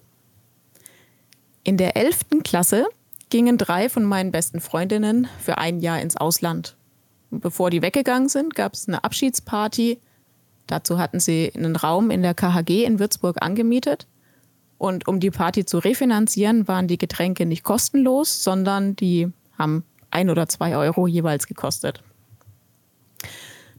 In 1.64 1.76
der 1.76 1.96
11. 1.96 2.42
Klasse 2.44 2.86
gingen 3.30 3.58
drei 3.58 3.88
von 3.88 4.04
meinen 4.04 4.30
besten 4.30 4.60
Freundinnen 4.60 5.28
für 5.40 5.58
ein 5.58 5.80
Jahr 5.80 6.00
ins 6.00 6.16
Ausland. 6.16 6.76
Und 7.32 7.40
bevor 7.40 7.70
die 7.70 7.82
weggegangen 7.82 8.28
sind, 8.28 8.54
gab 8.54 8.74
es 8.74 8.86
eine 8.86 9.02
Abschiedsparty. 9.02 9.98
Dazu 10.68 10.98
hatten 10.98 11.18
sie 11.18 11.52
einen 11.54 11.74
Raum 11.74 12.10
in 12.10 12.22
der 12.22 12.34
KHG 12.34 12.84
in 12.84 13.00
Würzburg 13.00 13.42
angemietet. 13.42 14.06
Und 14.80 15.06
um 15.06 15.20
die 15.20 15.30
Party 15.30 15.66
zu 15.66 15.76
refinanzieren, 15.76 16.66
waren 16.66 16.88
die 16.88 16.96
Getränke 16.96 17.44
nicht 17.44 17.64
kostenlos, 17.64 18.42
sondern 18.42 18.96
die 18.96 19.28
haben 19.58 19.84
ein 20.10 20.30
oder 20.30 20.48
zwei 20.48 20.74
Euro 20.74 21.06
jeweils 21.06 21.46
gekostet. 21.46 22.02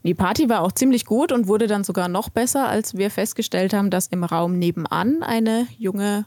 Die 0.04 0.14
Party 0.14 0.48
war 0.48 0.60
auch 0.60 0.70
ziemlich 0.70 1.04
gut 1.04 1.32
und 1.32 1.48
wurde 1.48 1.66
dann 1.66 1.82
sogar 1.82 2.06
noch 2.06 2.28
besser, 2.28 2.68
als 2.68 2.96
wir 2.96 3.10
festgestellt 3.10 3.72
haben, 3.72 3.90
dass 3.90 4.06
im 4.06 4.22
Raum 4.22 4.60
nebenan 4.60 5.24
eine 5.24 5.66
junge 5.76 6.24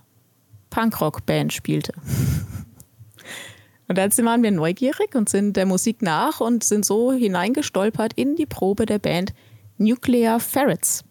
Punkrock-Band 0.72 1.54
spielte. 1.54 1.94
Und 3.88 3.98
dann 3.98 4.12
waren 4.26 4.44
wir 4.44 4.52
neugierig 4.52 5.16
und 5.16 5.30
sind 5.30 5.56
der 5.56 5.68
Musik 5.68 6.02
nach 6.02 6.42
und 6.42 6.66
sind 6.66 6.84
so 6.84 7.14
hineingestolpert 7.14 8.12
in 8.18 8.36
die 8.36 8.46
Probe 8.46 8.86
der 8.86 9.00
Band 9.00 9.34
Nuclear 9.78 10.42
Ferrets. 10.42 11.05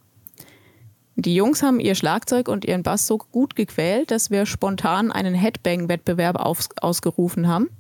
Die 1.17 1.35
Jungs 1.35 1.63
haben 1.63 1.79
ihr 1.79 1.95
Schlagzeug 1.95 2.49
und 2.49 2.65
ihren 2.65 2.83
Bass 2.83 3.07
so 3.07 3.19
gut 3.19 3.55
gequält, 3.55 4.11
dass 4.11 4.31
wir 4.31 4.47
spontan 4.47 5.13
einen 5.13 5.35
Headbang-Wettbewerb 5.35 6.37
aus 6.37 6.69
ausgerufen 6.81 7.47
haben. 7.47 7.71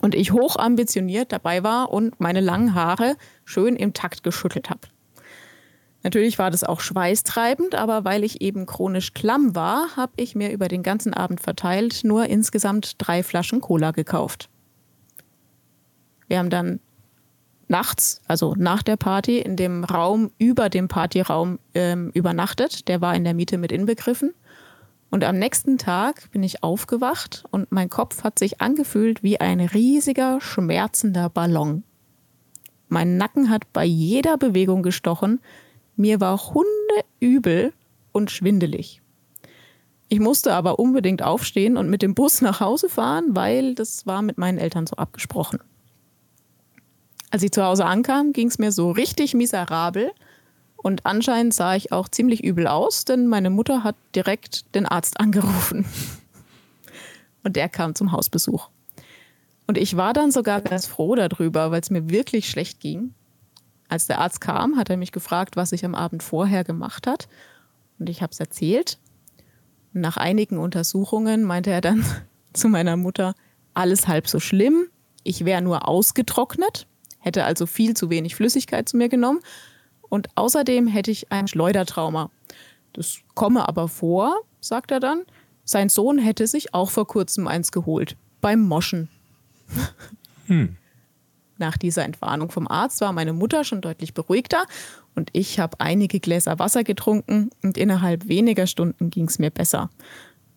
Und 0.00 0.14
ich 0.14 0.32
hoch 0.32 0.56
ambitioniert 0.56 1.32
dabei 1.32 1.62
war 1.62 1.90
und 1.92 2.18
meine 2.20 2.40
langen 2.40 2.74
Haare 2.74 3.16
schön 3.44 3.76
im 3.76 3.92
Takt 3.92 4.22
geschüttelt 4.22 4.70
habe. 4.70 4.80
Natürlich 6.02 6.38
war 6.38 6.50
das 6.50 6.64
auch 6.64 6.80
schweißtreibend, 6.80 7.74
aber 7.74 8.04
weil 8.04 8.22
ich 8.22 8.40
eben 8.40 8.66
chronisch 8.66 9.12
klamm 9.14 9.56
war, 9.56 9.96
habe 9.96 10.12
ich 10.16 10.36
mir 10.36 10.52
über 10.52 10.68
den 10.68 10.84
ganzen 10.84 11.12
Abend 11.12 11.40
verteilt 11.40 12.02
nur 12.04 12.26
insgesamt 12.26 12.94
drei 12.98 13.22
Flaschen 13.22 13.60
Cola 13.60 13.90
gekauft. 13.90 14.48
Wir 16.28 16.38
haben 16.38 16.50
dann 16.50 16.80
nachts, 17.68 18.20
also 18.26 18.54
nach 18.56 18.82
der 18.82 18.96
Party, 18.96 19.38
in 19.38 19.56
dem 19.56 19.84
Raum 19.84 20.30
über 20.38 20.68
dem 20.68 20.88
Partyraum 20.88 21.58
ähm, 21.74 22.10
übernachtet. 22.14 22.88
Der 22.88 23.00
war 23.00 23.14
in 23.14 23.24
der 23.24 23.34
Miete 23.34 23.58
mit 23.58 23.72
inbegriffen. 23.72 24.34
Und 25.10 25.24
am 25.24 25.38
nächsten 25.38 25.78
Tag 25.78 26.30
bin 26.32 26.42
ich 26.42 26.62
aufgewacht 26.62 27.44
und 27.50 27.72
mein 27.72 27.88
Kopf 27.88 28.24
hat 28.24 28.38
sich 28.38 28.60
angefühlt 28.60 29.22
wie 29.22 29.40
ein 29.40 29.60
riesiger, 29.60 30.40
schmerzender 30.40 31.30
Ballon. 31.30 31.82
Mein 32.88 33.16
Nacken 33.16 33.48
hat 33.50 33.72
bei 33.72 33.84
jeder 33.84 34.36
Bewegung 34.36 34.82
gestochen. 34.82 35.40
Mir 35.96 36.20
war 36.20 36.38
hundeübel 36.38 37.72
und 38.12 38.30
schwindelig. 38.30 39.00
Ich 40.10 40.20
musste 40.20 40.54
aber 40.54 40.78
unbedingt 40.78 41.22
aufstehen 41.22 41.76
und 41.76 41.90
mit 41.90 42.00
dem 42.00 42.14
Bus 42.14 42.40
nach 42.40 42.60
Hause 42.60 42.88
fahren, 42.88 43.36
weil 43.36 43.74
das 43.74 44.06
war 44.06 44.22
mit 44.22 44.38
meinen 44.38 44.58
Eltern 44.58 44.86
so 44.86 44.96
abgesprochen. 44.96 45.58
Als 47.30 47.42
ich 47.42 47.52
zu 47.52 47.62
Hause 47.64 47.84
ankam, 47.84 48.32
ging 48.32 48.48
es 48.48 48.58
mir 48.58 48.72
so 48.72 48.90
richtig 48.90 49.34
miserabel 49.34 50.12
und 50.76 51.04
anscheinend 51.04 51.52
sah 51.52 51.74
ich 51.74 51.92
auch 51.92 52.08
ziemlich 52.08 52.44
übel 52.44 52.66
aus, 52.66 53.04
denn 53.04 53.26
meine 53.26 53.50
Mutter 53.50 53.84
hat 53.84 53.96
direkt 54.14 54.74
den 54.74 54.86
Arzt 54.86 55.20
angerufen. 55.20 55.84
Und 57.42 57.56
der 57.56 57.68
kam 57.68 57.94
zum 57.94 58.12
Hausbesuch. 58.12 58.70
Und 59.66 59.76
ich 59.76 59.96
war 59.96 60.12
dann 60.12 60.30
sogar 60.30 60.60
ganz 60.62 60.86
froh 60.86 61.14
darüber, 61.14 61.70
weil 61.70 61.80
es 61.80 61.90
mir 61.90 62.08
wirklich 62.08 62.48
schlecht 62.48 62.80
ging. 62.80 63.12
Als 63.88 64.06
der 64.06 64.20
Arzt 64.20 64.40
kam, 64.40 64.76
hat 64.76 64.88
er 64.88 64.96
mich 64.96 65.12
gefragt, 65.12 65.56
was 65.56 65.72
ich 65.72 65.84
am 65.84 65.94
Abend 65.94 66.22
vorher 66.22 66.64
gemacht 66.64 67.06
hat. 67.06 67.28
Und 67.98 68.08
ich 68.08 68.22
habe 68.22 68.32
es 68.32 68.40
erzählt. 68.40 68.98
Und 69.92 70.00
nach 70.00 70.16
einigen 70.16 70.58
Untersuchungen 70.58 71.42
meinte 71.42 71.70
er 71.70 71.80
dann 71.80 72.04
zu 72.52 72.68
meiner 72.68 72.96
Mutter, 72.96 73.34
alles 73.74 74.08
halb 74.08 74.28
so 74.28 74.40
schlimm. 74.40 74.86
Ich 75.22 75.44
wäre 75.44 75.60
nur 75.60 75.88
ausgetrocknet, 75.88 76.86
hätte 77.28 77.44
also 77.44 77.66
viel 77.66 77.94
zu 77.94 78.10
wenig 78.10 78.34
Flüssigkeit 78.34 78.88
zu 78.88 78.96
mir 78.96 79.08
genommen 79.08 79.40
und 80.08 80.28
außerdem 80.34 80.86
hätte 80.88 81.10
ich 81.10 81.30
ein 81.30 81.46
Schleudertrauma. 81.46 82.30
Das 82.92 83.18
komme 83.34 83.68
aber 83.68 83.88
vor, 83.88 84.40
sagt 84.60 84.90
er 84.90 85.00
dann. 85.00 85.22
Sein 85.64 85.90
Sohn 85.90 86.18
hätte 86.18 86.46
sich 86.46 86.74
auch 86.74 86.90
vor 86.90 87.06
kurzem 87.06 87.46
eins 87.46 87.70
geholt. 87.70 88.16
Beim 88.40 88.62
Moschen. 88.62 89.08
Hm. 90.46 90.76
Nach 91.58 91.76
dieser 91.76 92.04
Entwarnung 92.04 92.50
vom 92.50 92.66
Arzt 92.66 93.02
war 93.02 93.12
meine 93.12 93.34
Mutter 93.34 93.64
schon 93.64 93.82
deutlich 93.82 94.14
beruhigter 94.14 94.64
und 95.14 95.28
ich 95.34 95.58
habe 95.60 95.78
einige 95.80 96.20
Gläser 96.20 96.58
Wasser 96.58 96.84
getrunken 96.84 97.50
und 97.62 97.76
innerhalb 97.76 98.28
weniger 98.28 98.66
Stunden 98.66 99.10
ging 99.10 99.26
es 99.26 99.38
mir 99.38 99.50
besser. 99.50 99.90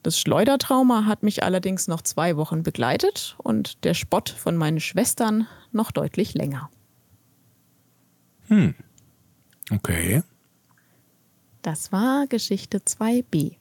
Das 0.03 0.19
Schleudertrauma 0.19 1.05
hat 1.05 1.21
mich 1.21 1.43
allerdings 1.43 1.87
noch 1.87 2.01
zwei 2.01 2.35
Wochen 2.35 2.63
begleitet 2.63 3.35
und 3.37 3.83
der 3.83 3.93
Spott 3.93 4.29
von 4.29 4.57
meinen 4.57 4.79
Schwestern 4.79 5.47
noch 5.71 5.91
deutlich 5.91 6.33
länger. 6.33 6.69
Hm. 8.47 8.73
Okay. 9.69 10.23
Das 11.61 11.91
war 11.91 12.25
Geschichte 12.27 12.79
2b. 12.79 13.55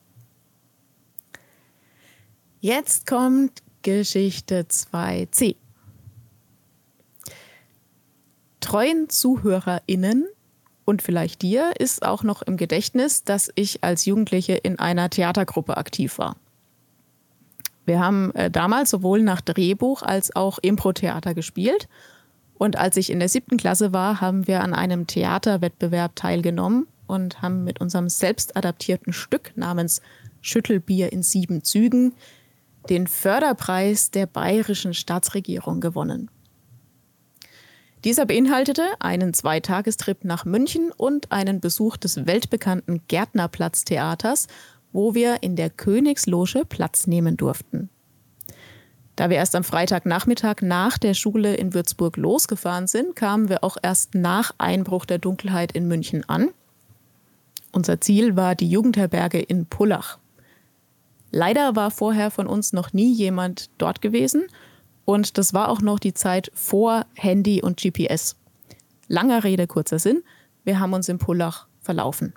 Jetzt 2.60 3.06
kommt 3.06 3.62
Geschichte 3.82 4.62
2c. 4.62 5.56
Treuen 8.60 9.08
ZuhörerInnen 9.08 10.26
und 10.90 11.02
vielleicht 11.02 11.42
dir 11.42 11.72
ist 11.78 12.04
auch 12.04 12.24
noch 12.24 12.42
im 12.42 12.56
Gedächtnis, 12.56 13.22
dass 13.22 13.48
ich 13.54 13.84
als 13.84 14.06
Jugendliche 14.06 14.54
in 14.54 14.80
einer 14.80 15.08
Theatergruppe 15.08 15.76
aktiv 15.76 16.18
war. 16.18 16.34
Wir 17.86 18.00
haben 18.00 18.34
äh, 18.34 18.50
damals 18.50 18.90
sowohl 18.90 19.22
nach 19.22 19.40
Drehbuch 19.40 20.02
als 20.02 20.34
auch 20.34 20.58
Impro-Theater 20.58 21.32
gespielt 21.32 21.88
und 22.54 22.76
als 22.76 22.96
ich 22.96 23.08
in 23.10 23.20
der 23.20 23.28
siebten 23.28 23.56
Klasse 23.56 23.92
war, 23.92 24.20
haben 24.20 24.48
wir 24.48 24.62
an 24.64 24.74
einem 24.74 25.06
Theaterwettbewerb 25.06 26.16
teilgenommen 26.16 26.88
und 27.06 27.40
haben 27.40 27.62
mit 27.62 27.80
unserem 27.80 28.08
selbst 28.08 28.56
adaptierten 28.56 29.12
Stück 29.12 29.52
namens 29.54 30.02
Schüttelbier 30.40 31.12
in 31.12 31.22
sieben 31.22 31.62
Zügen 31.62 32.14
den 32.88 33.06
Förderpreis 33.06 34.10
der 34.10 34.26
bayerischen 34.26 34.92
Staatsregierung 34.92 35.80
gewonnen. 35.80 36.30
Dieser 38.04 38.24
beinhaltete 38.24 38.84
einen 38.98 39.34
Zweitagestrip 39.34 40.24
nach 40.24 40.46
München 40.46 40.90
und 40.96 41.30
einen 41.32 41.60
Besuch 41.60 41.98
des 41.98 42.26
weltbekannten 42.26 43.02
Gärtnerplatztheaters, 43.08 44.46
wo 44.92 45.14
wir 45.14 45.42
in 45.42 45.54
der 45.54 45.68
Königsloge 45.68 46.64
Platz 46.64 47.06
nehmen 47.06 47.36
durften. 47.36 47.90
Da 49.16 49.28
wir 49.28 49.36
erst 49.36 49.54
am 49.54 49.64
Freitagnachmittag 49.64 50.62
nach 50.62 50.96
der 50.96 51.12
Schule 51.12 51.54
in 51.54 51.74
Würzburg 51.74 52.16
losgefahren 52.16 52.86
sind, 52.86 53.14
kamen 53.16 53.50
wir 53.50 53.62
auch 53.62 53.76
erst 53.82 54.14
nach 54.14 54.54
Einbruch 54.56 55.04
der 55.04 55.18
Dunkelheit 55.18 55.72
in 55.72 55.86
München 55.86 56.26
an. 56.26 56.48
Unser 57.70 58.00
Ziel 58.00 58.34
war 58.34 58.54
die 58.54 58.70
Jugendherberge 58.70 59.40
in 59.40 59.66
Pullach. 59.66 60.18
Leider 61.32 61.76
war 61.76 61.90
vorher 61.90 62.30
von 62.30 62.46
uns 62.46 62.72
noch 62.72 62.94
nie 62.94 63.12
jemand 63.12 63.68
dort 63.76 64.00
gewesen 64.00 64.46
und 65.10 65.38
das 65.38 65.54
war 65.54 65.68
auch 65.68 65.80
noch 65.80 65.98
die 65.98 66.14
Zeit 66.14 66.50
vor 66.54 67.06
Handy 67.14 67.62
und 67.62 67.80
GPS. 67.80 68.36
Langer 69.08 69.44
Rede, 69.44 69.66
kurzer 69.66 69.98
Sinn, 69.98 70.22
wir 70.64 70.78
haben 70.80 70.92
uns 70.92 71.08
in 71.08 71.18
Pullach 71.18 71.66
verlaufen. 71.80 72.32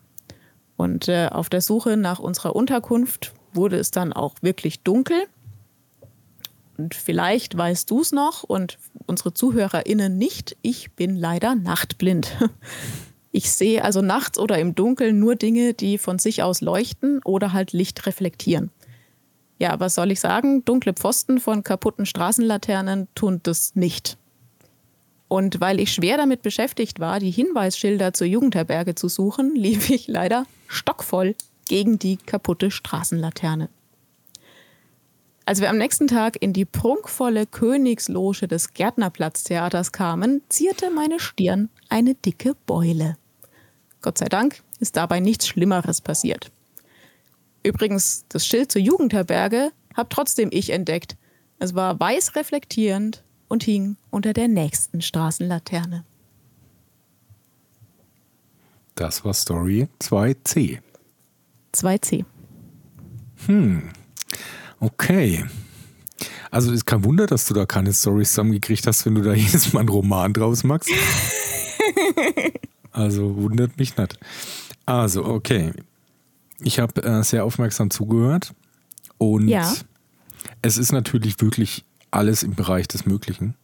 Und 0.75 1.07
äh, 1.07 1.29
auf 1.31 1.49
der 1.49 1.61
Suche 1.61 1.97
nach 1.97 2.19
unserer 2.19 2.55
Unterkunft 2.55 3.33
wurde 3.53 3.77
es 3.77 3.91
dann 3.91 4.11
auch 4.11 4.35
wirklich 4.41 4.81
dunkel 4.81 5.27
und 6.77 6.95
vielleicht 6.95 7.55
weißt 7.55 7.89
du 7.91 8.01
es 8.01 8.11
noch 8.11 8.43
und 8.43 8.77
unsere 9.05 9.33
ZuhörerInnen 9.33 10.17
nicht. 10.17 10.57
Ich 10.61 10.91
bin 10.91 11.15
leider 11.15 11.55
nachtblind. 11.55 12.35
Ich 13.35 13.49
sehe 13.49 13.83
also 13.83 14.03
nachts 14.03 14.37
oder 14.37 14.59
im 14.59 14.75
Dunkeln 14.75 15.17
nur 15.17 15.35
Dinge, 15.35 15.73
die 15.73 15.97
von 15.97 16.19
sich 16.19 16.43
aus 16.43 16.61
leuchten 16.61 17.19
oder 17.25 17.51
halt 17.51 17.73
Licht 17.73 18.05
reflektieren. 18.05 18.69
Ja, 19.59 19.79
was 19.79 19.95
soll 19.95 20.11
ich 20.11 20.19
sagen? 20.19 20.65
Dunkle 20.65 20.93
Pfosten 20.93 21.39
von 21.39 21.63
kaputten 21.63 22.05
Straßenlaternen 22.05 23.07
tun 23.15 23.39
das 23.43 23.75
nicht. 23.75 24.17
Und 25.27 25.61
weil 25.61 25.79
ich 25.79 25.91
schwer 25.91 26.17
damit 26.17 26.41
beschäftigt 26.41 26.99
war, 26.99 27.19
die 27.19 27.31
Hinweisschilder 27.31 28.13
zur 28.13 28.27
Jugendherberge 28.27 28.95
zu 28.95 29.07
suchen, 29.07 29.55
lief 29.55 29.89
ich 29.89 30.07
leider 30.07 30.45
stockvoll 30.67 31.35
gegen 31.67 31.97
die 31.97 32.17
kaputte 32.17 32.71
Straßenlaterne. 32.71 33.69
Als 35.45 35.59
wir 35.59 35.69
am 35.69 35.77
nächsten 35.77 36.07
Tag 36.07 36.41
in 36.41 36.53
die 36.53 36.65
prunkvolle 36.65 37.45
Königsloge 37.45 38.47
des 38.47 38.73
Gärtnerplatztheaters 38.73 39.91
kamen, 39.91 40.41
zierte 40.47 40.89
meine 40.89 41.19
Stirn 41.19 41.69
eine 41.89 42.15
dicke 42.15 42.55
Beule. 42.65 43.17
Gott 44.01 44.17
sei 44.17 44.27
Dank 44.29 44.63
ist 44.79 44.95
dabei 44.95 45.19
nichts 45.19 45.47
Schlimmeres 45.47 45.99
passiert. 45.99 46.51
Übrigens, 47.63 48.25
das 48.29 48.45
Schild 48.45 48.71
zur 48.71 48.81
Jugendherberge 48.81 49.71
habe 49.95 50.09
trotzdem 50.09 50.49
ich 50.51 50.69
entdeckt. 50.71 51.17
Es 51.59 51.75
war 51.75 51.99
weiß 51.99 52.35
reflektierend 52.35 53.23
und 53.47 53.63
hing 53.63 53.95
unter 54.09 54.33
der 54.33 54.47
nächsten 54.47 55.01
Straßenlaterne. 55.01 56.03
Das 58.95 59.25
war 59.25 59.33
Story 59.33 59.87
2c. 59.99 60.79
2c. 61.73 62.25
Hm, 63.47 63.89
Okay. 64.83 65.45
Also 66.51 66.73
ist 66.73 66.85
kein 66.85 67.05
Wunder, 67.05 67.25
dass 67.25 67.45
du 67.45 67.53
da 67.53 67.65
keine 67.65 67.93
Storys 67.93 68.29
zusammengekriegt 68.29 68.85
hast, 68.85 69.05
wenn 69.05 69.15
du 69.15 69.21
da 69.21 69.33
jedes 69.33 69.71
Mal 69.71 69.79
einen 69.79 69.89
Roman 69.89 70.33
draus 70.33 70.65
machst. 70.65 70.89
also 72.91 73.35
wundert 73.37 73.77
mich 73.77 73.95
nicht. 73.95 74.19
Also, 74.85 75.23
okay. 75.25 75.71
Ich 76.63 76.79
habe 76.79 77.03
äh, 77.03 77.23
sehr 77.23 77.45
aufmerksam 77.45 77.89
zugehört 77.89 78.53
und 79.17 79.47
ja. 79.47 79.71
es 80.61 80.77
ist 80.77 80.91
natürlich 80.91 81.41
wirklich 81.41 81.85
alles 82.11 82.43
im 82.43 82.55
Bereich 82.55 82.87
des 82.87 83.05
Möglichen. 83.05 83.55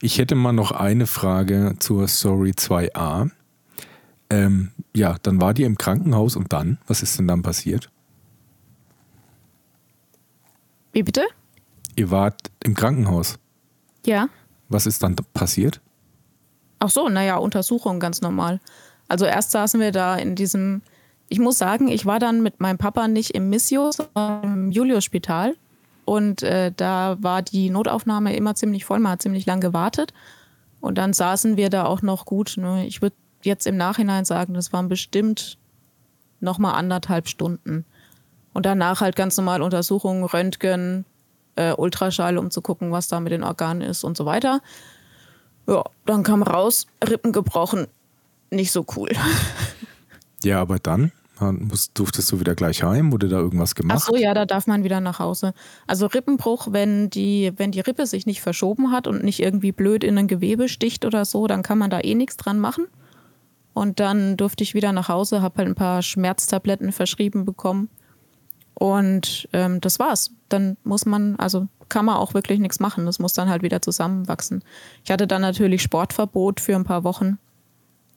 Ich 0.00 0.18
hätte 0.18 0.34
mal 0.34 0.52
noch 0.52 0.70
eine 0.72 1.06
Frage 1.06 1.76
zur 1.78 2.06
Story 2.08 2.50
2a. 2.50 3.30
Ähm, 4.30 4.72
ja, 4.94 5.16
dann 5.22 5.40
war 5.40 5.54
die 5.54 5.64
im 5.64 5.78
Krankenhaus 5.78 6.36
und 6.36 6.52
dann? 6.52 6.78
Was 6.86 7.02
ist 7.02 7.18
denn 7.18 7.28
dann 7.28 7.42
passiert? 7.42 7.90
Wie 10.92 11.02
bitte? 11.02 11.24
Ihr 11.96 12.10
wart 12.10 12.50
im 12.62 12.74
Krankenhaus. 12.74 13.38
Ja. 14.06 14.28
Was 14.68 14.86
ist 14.86 15.02
dann 15.02 15.16
passiert? 15.32 15.80
Ach 16.78 16.90
so, 16.90 17.08
naja, 17.08 17.36
Untersuchung 17.36 18.00
ganz 18.00 18.20
normal. 18.20 18.60
Also 19.08 19.24
erst 19.24 19.50
saßen 19.50 19.80
wir 19.80 19.92
da 19.92 20.16
in 20.16 20.34
diesem, 20.34 20.82
ich 21.34 21.40
muss 21.40 21.58
sagen, 21.58 21.88
ich 21.88 22.06
war 22.06 22.20
dann 22.20 22.44
mit 22.44 22.60
meinem 22.60 22.78
Papa 22.78 23.08
nicht 23.08 23.32
im 23.32 23.50
Missio, 23.50 23.90
sondern 23.90 24.44
im 24.44 24.70
Julius-Spital. 24.70 25.56
und 26.04 26.44
äh, 26.44 26.70
da 26.70 27.16
war 27.20 27.42
die 27.42 27.70
Notaufnahme 27.70 28.36
immer 28.36 28.54
ziemlich 28.54 28.84
voll. 28.84 29.00
Man 29.00 29.10
hat 29.10 29.22
ziemlich 29.22 29.44
lang 29.44 29.60
gewartet. 29.60 30.14
Und 30.80 30.96
dann 30.96 31.12
saßen 31.12 31.56
wir 31.56 31.70
da 31.70 31.86
auch 31.86 32.02
noch 32.02 32.24
gut. 32.24 32.54
Ne? 32.56 32.86
Ich 32.86 33.02
würde 33.02 33.16
jetzt 33.42 33.66
im 33.66 33.76
Nachhinein 33.76 34.24
sagen, 34.24 34.54
das 34.54 34.72
waren 34.72 34.88
bestimmt 34.88 35.58
noch 36.38 36.58
mal 36.58 36.74
anderthalb 36.74 37.26
Stunden. 37.26 37.84
Und 38.52 38.64
danach 38.64 39.00
halt 39.00 39.16
ganz 39.16 39.36
normal 39.36 39.60
Untersuchungen, 39.60 40.22
Röntgen, 40.22 41.04
äh, 41.56 41.72
Ultraschall, 41.72 42.38
um 42.38 42.52
zu 42.52 42.62
gucken, 42.62 42.92
was 42.92 43.08
da 43.08 43.18
mit 43.18 43.32
den 43.32 43.42
Organen 43.42 43.80
ist 43.80 44.04
und 44.04 44.16
so 44.16 44.24
weiter. 44.24 44.60
Ja, 45.66 45.82
dann 46.06 46.22
kam 46.22 46.44
raus, 46.44 46.86
Rippen 47.02 47.32
gebrochen. 47.32 47.88
Nicht 48.50 48.70
so 48.70 48.86
cool. 48.94 49.10
Ja, 50.44 50.60
aber 50.60 50.78
dann 50.78 51.10
musst, 51.40 51.98
durftest 51.98 52.30
du 52.30 52.40
wieder 52.40 52.54
gleich 52.54 52.82
heim? 52.82 53.12
Wurde 53.12 53.28
da 53.28 53.38
irgendwas 53.38 53.74
gemacht? 53.74 53.98
Ach 54.00 54.06
so, 54.06 54.16
ja, 54.16 54.34
da 54.34 54.46
darf 54.46 54.66
man 54.66 54.84
wieder 54.84 55.00
nach 55.00 55.18
Hause. 55.18 55.52
Also 55.86 56.06
Rippenbruch, 56.06 56.68
wenn 56.70 57.10
die, 57.10 57.52
wenn 57.56 57.72
die 57.72 57.80
Rippe 57.80 58.06
sich 58.06 58.26
nicht 58.26 58.40
verschoben 58.40 58.92
hat 58.92 59.06
und 59.06 59.24
nicht 59.24 59.40
irgendwie 59.40 59.72
blöd 59.72 60.04
in 60.04 60.16
ein 60.16 60.28
Gewebe 60.28 60.68
sticht 60.68 61.04
oder 61.04 61.24
so, 61.24 61.46
dann 61.46 61.62
kann 61.62 61.78
man 61.78 61.90
da 61.90 62.00
eh 62.00 62.14
nichts 62.14 62.36
dran 62.36 62.58
machen. 62.60 62.86
Und 63.72 63.98
dann 63.98 64.36
durfte 64.36 64.62
ich 64.62 64.74
wieder 64.74 64.92
nach 64.92 65.08
Hause, 65.08 65.42
habe 65.42 65.58
halt 65.58 65.68
ein 65.68 65.74
paar 65.74 66.02
Schmerztabletten 66.02 66.92
verschrieben 66.92 67.44
bekommen. 67.44 67.88
Und 68.74 69.48
ähm, 69.52 69.80
das 69.80 69.98
war's. 69.98 70.30
Dann 70.48 70.76
muss 70.84 71.06
man, 71.06 71.36
also 71.36 71.66
kann 71.88 72.04
man 72.04 72.16
auch 72.16 72.34
wirklich 72.34 72.60
nichts 72.60 72.78
machen. 72.78 73.06
Das 73.06 73.18
muss 73.18 73.32
dann 73.32 73.48
halt 73.48 73.62
wieder 73.62 73.82
zusammenwachsen. 73.82 74.62
Ich 75.04 75.10
hatte 75.10 75.26
dann 75.26 75.42
natürlich 75.42 75.82
Sportverbot 75.82 76.60
für 76.60 76.76
ein 76.76 76.84
paar 76.84 77.02
Wochen. 77.02 77.38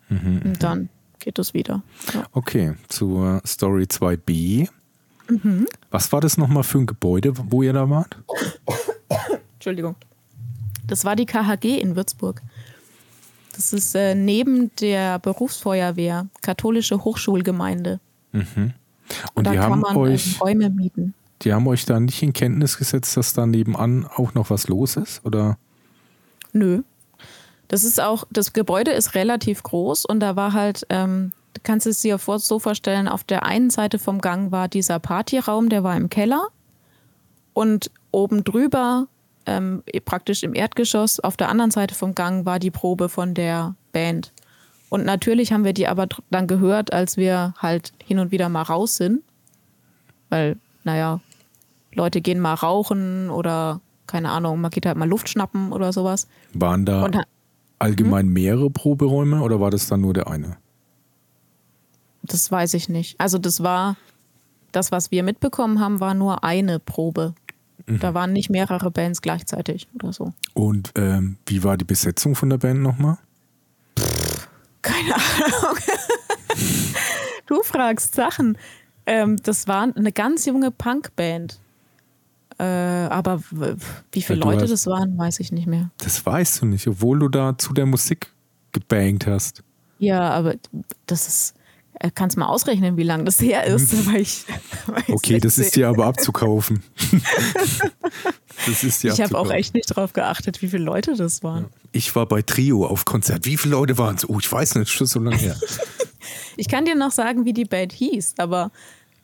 Mhm, 0.09 0.41
und 0.45 0.63
dann 0.63 0.89
geht 1.27 1.39
es 1.39 1.53
wieder. 1.53 1.83
Ja. 2.13 2.25
Okay, 2.31 2.75
zur 2.87 3.41
Story 3.45 3.83
2b. 3.83 4.69
Mhm. 5.27 5.67
Was 5.91 6.09
war 6.13 6.21
das 6.21 6.37
nochmal 6.37 6.63
für 6.63 6.77
ein 6.77 6.85
Gebäude, 6.85 7.33
wo 7.51 7.61
ihr 7.63 7.73
da 7.73 7.89
wart? 7.89 8.17
Entschuldigung. 9.55 9.95
Das 10.85 11.03
war 11.03 11.17
die 11.17 11.25
KHG 11.25 11.81
in 11.81 11.97
Würzburg. 11.97 12.41
Das 13.53 13.73
ist 13.73 13.93
äh, 13.93 14.15
neben 14.15 14.73
der 14.77 15.19
Berufsfeuerwehr, 15.19 16.27
katholische 16.41 17.03
Hochschulgemeinde. 17.03 17.99
Mhm. 18.31 18.71
Und 19.33 19.47
da 19.47 19.51
die 19.51 19.59
haben 19.59 19.81
man, 19.81 19.97
euch 19.97 20.39
Räume 20.39 20.69
mieten. 20.69 21.13
Die 21.41 21.51
haben 21.51 21.67
euch 21.67 21.83
da 21.83 21.99
nicht 21.99 22.23
in 22.23 22.31
Kenntnis 22.31 22.77
gesetzt, 22.77 23.17
dass 23.17 23.33
da 23.33 23.45
nebenan 23.45 24.05
auch 24.05 24.33
noch 24.33 24.49
was 24.49 24.69
los 24.69 24.95
ist, 24.95 25.25
oder? 25.25 25.57
Nö, 26.53 26.83
das 27.67 27.83
ist 27.83 28.01
auch, 28.01 28.25
das 28.31 28.53
Gebäude 28.53 28.91
ist 28.91 29.15
relativ 29.15 29.63
groß 29.63 30.05
und 30.05 30.19
da 30.19 30.35
war 30.35 30.53
halt, 30.53 30.85
ähm, 30.89 31.33
du 31.53 31.61
kannst 31.63 31.87
es 31.87 32.01
dir 32.01 32.17
so 32.17 32.59
vorstellen, 32.59 33.07
auf 33.07 33.23
der 33.23 33.43
einen 33.43 33.69
Seite 33.69 33.99
vom 33.99 34.21
Gang 34.21 34.51
war 34.51 34.67
dieser 34.67 34.99
Partyraum, 34.99 35.69
der 35.69 35.83
war 35.83 35.97
im 35.97 36.09
Keller 36.09 36.47
und 37.53 37.91
oben 38.11 38.43
drüber, 38.43 39.07
ähm, 39.45 39.83
praktisch 40.05 40.43
im 40.43 40.53
Erdgeschoss, 40.53 41.19
auf 41.19 41.37
der 41.37 41.49
anderen 41.49 41.71
Seite 41.71 41.95
vom 41.95 42.15
Gang 42.15 42.45
war 42.45 42.59
die 42.59 42.71
Probe 42.71 43.09
von 43.09 43.33
der 43.33 43.75
Band. 43.91 44.31
Und 44.89 45.05
natürlich 45.05 45.51
haben 45.51 45.65
wir 45.65 45.73
die 45.73 45.87
aber 45.87 46.07
dann 46.29 46.47
gehört, 46.47 46.93
als 46.93 47.17
wir 47.17 47.53
halt 47.57 47.91
hin 48.03 48.19
und 48.19 48.31
wieder 48.31 48.47
mal 48.47 48.61
raus 48.61 48.95
sind. 48.95 49.21
Weil, 50.29 50.57
naja, 50.83 51.19
Leute 51.93 52.21
gehen 52.21 52.39
mal 52.39 52.53
rauchen 52.53 53.29
oder 53.29 53.81
keine 54.05 54.29
Ahnung, 54.29 54.61
man 54.61 54.71
geht 54.71 54.85
halt 54.85 54.97
mal 54.97 55.07
Luft 55.07 55.27
schnappen 55.27 55.73
oder 55.73 55.91
sowas. 55.91 56.27
Waren 56.53 56.85
da, 57.11 57.23
allgemein 57.79 58.27
mehrere 58.27 58.69
Proberäume 58.69 59.41
oder 59.41 59.59
war 59.59 59.71
das 59.71 59.87
dann 59.87 60.01
nur 60.01 60.13
der 60.13 60.27
eine? 60.27 60.57
Das 62.23 62.51
weiß 62.51 62.73
ich 62.73 62.89
nicht. 62.89 63.19
Also 63.19 63.37
das 63.37 63.63
war, 63.63 63.95
das, 64.71 64.91
was 64.91 65.11
wir 65.11 65.23
mitbekommen 65.23 65.79
haben, 65.79 65.99
war 65.99 66.13
nur 66.13 66.43
eine 66.43 66.79
Probe. 66.79 67.33
Mhm. 67.85 67.99
Da 67.99 68.13
waren 68.13 68.33
nicht 68.33 68.49
mehrere 68.49 68.91
Bands 68.91 69.21
gleichzeitig 69.21 69.87
oder 69.95 70.11
so. 70.11 70.33
Und 70.53 70.91
ähm, 70.95 71.37
wie 71.45 71.63
war 71.63 71.77
die 71.77 71.85
Besetzung 71.85 72.35
von 72.35 72.49
der 72.49 72.57
Band 72.57 72.81
nochmal? 72.81 73.17
Keine 74.81 75.15
Ahnung. 75.15 75.77
du 77.45 77.61
fragst 77.63 78.15
Sachen. 78.15 78.57
Ähm, 79.05 79.37
das 79.37 79.67
war 79.67 79.83
eine 79.95 80.11
ganz 80.11 80.45
junge 80.45 80.71
Punkband. 80.71 81.59
Äh, 82.59 82.63
aber 82.63 83.41
wie 84.11 84.21
viele 84.21 84.39
ja, 84.39 84.45
Leute 84.45 84.63
hast, 84.63 84.71
das 84.71 84.87
waren, 84.87 85.17
weiß 85.17 85.39
ich 85.39 85.51
nicht 85.51 85.67
mehr. 85.67 85.91
Das 85.99 86.25
weißt 86.25 86.61
du 86.61 86.65
nicht, 86.65 86.87
obwohl 86.87 87.19
du 87.19 87.29
da 87.29 87.57
zu 87.57 87.73
der 87.73 87.85
Musik 87.85 88.31
gebankt 88.71 89.27
hast. 89.27 89.63
Ja, 89.99 90.29
aber 90.31 90.55
das 91.05 91.27
ist. 91.27 91.53
Äh, 91.99 92.11
kannst 92.13 92.37
mal 92.37 92.45
ausrechnen, 92.45 92.95
wie 92.95 93.03
lange 93.03 93.23
das 93.23 93.41
her 93.41 93.63
ist. 93.63 93.91
Hm. 93.91 94.05
Weil 94.05 94.21
ich, 94.21 94.45
okay, 95.07 95.39
das 95.39 95.57
ist 95.57 95.75
dir 95.75 95.87
aber 95.89 96.05
abzukaufen. 96.05 96.83
das 98.67 98.83
ist 98.83 99.01
dir 99.01 99.13
Ich 99.13 99.21
habe 99.21 99.37
auch 99.37 99.49
echt 99.49 99.73
nicht 99.73 99.87
drauf 99.87 100.13
geachtet, 100.13 100.61
wie 100.61 100.67
viele 100.67 100.83
Leute 100.83 101.15
das 101.15 101.41
waren. 101.41 101.65
Ich 101.93 102.15
war 102.15 102.27
bei 102.27 102.43
Trio 102.43 102.85
auf 102.85 103.05
Konzert. 103.05 103.45
Wie 103.45 103.57
viele 103.57 103.71
Leute 103.71 103.97
waren 103.97 104.15
es? 104.15 104.29
Oh, 104.29 104.37
ich 104.39 104.51
weiß 104.51 104.75
nicht, 104.75 104.91
schon 104.91 105.07
so 105.07 105.19
lange 105.19 105.37
her. 105.37 105.59
ich 106.57 106.67
kann 106.67 106.85
dir 106.85 106.95
noch 106.95 107.11
sagen, 107.11 107.45
wie 107.45 107.53
die 107.53 107.65
Band 107.65 107.93
hieß, 107.93 108.35
aber 108.37 108.69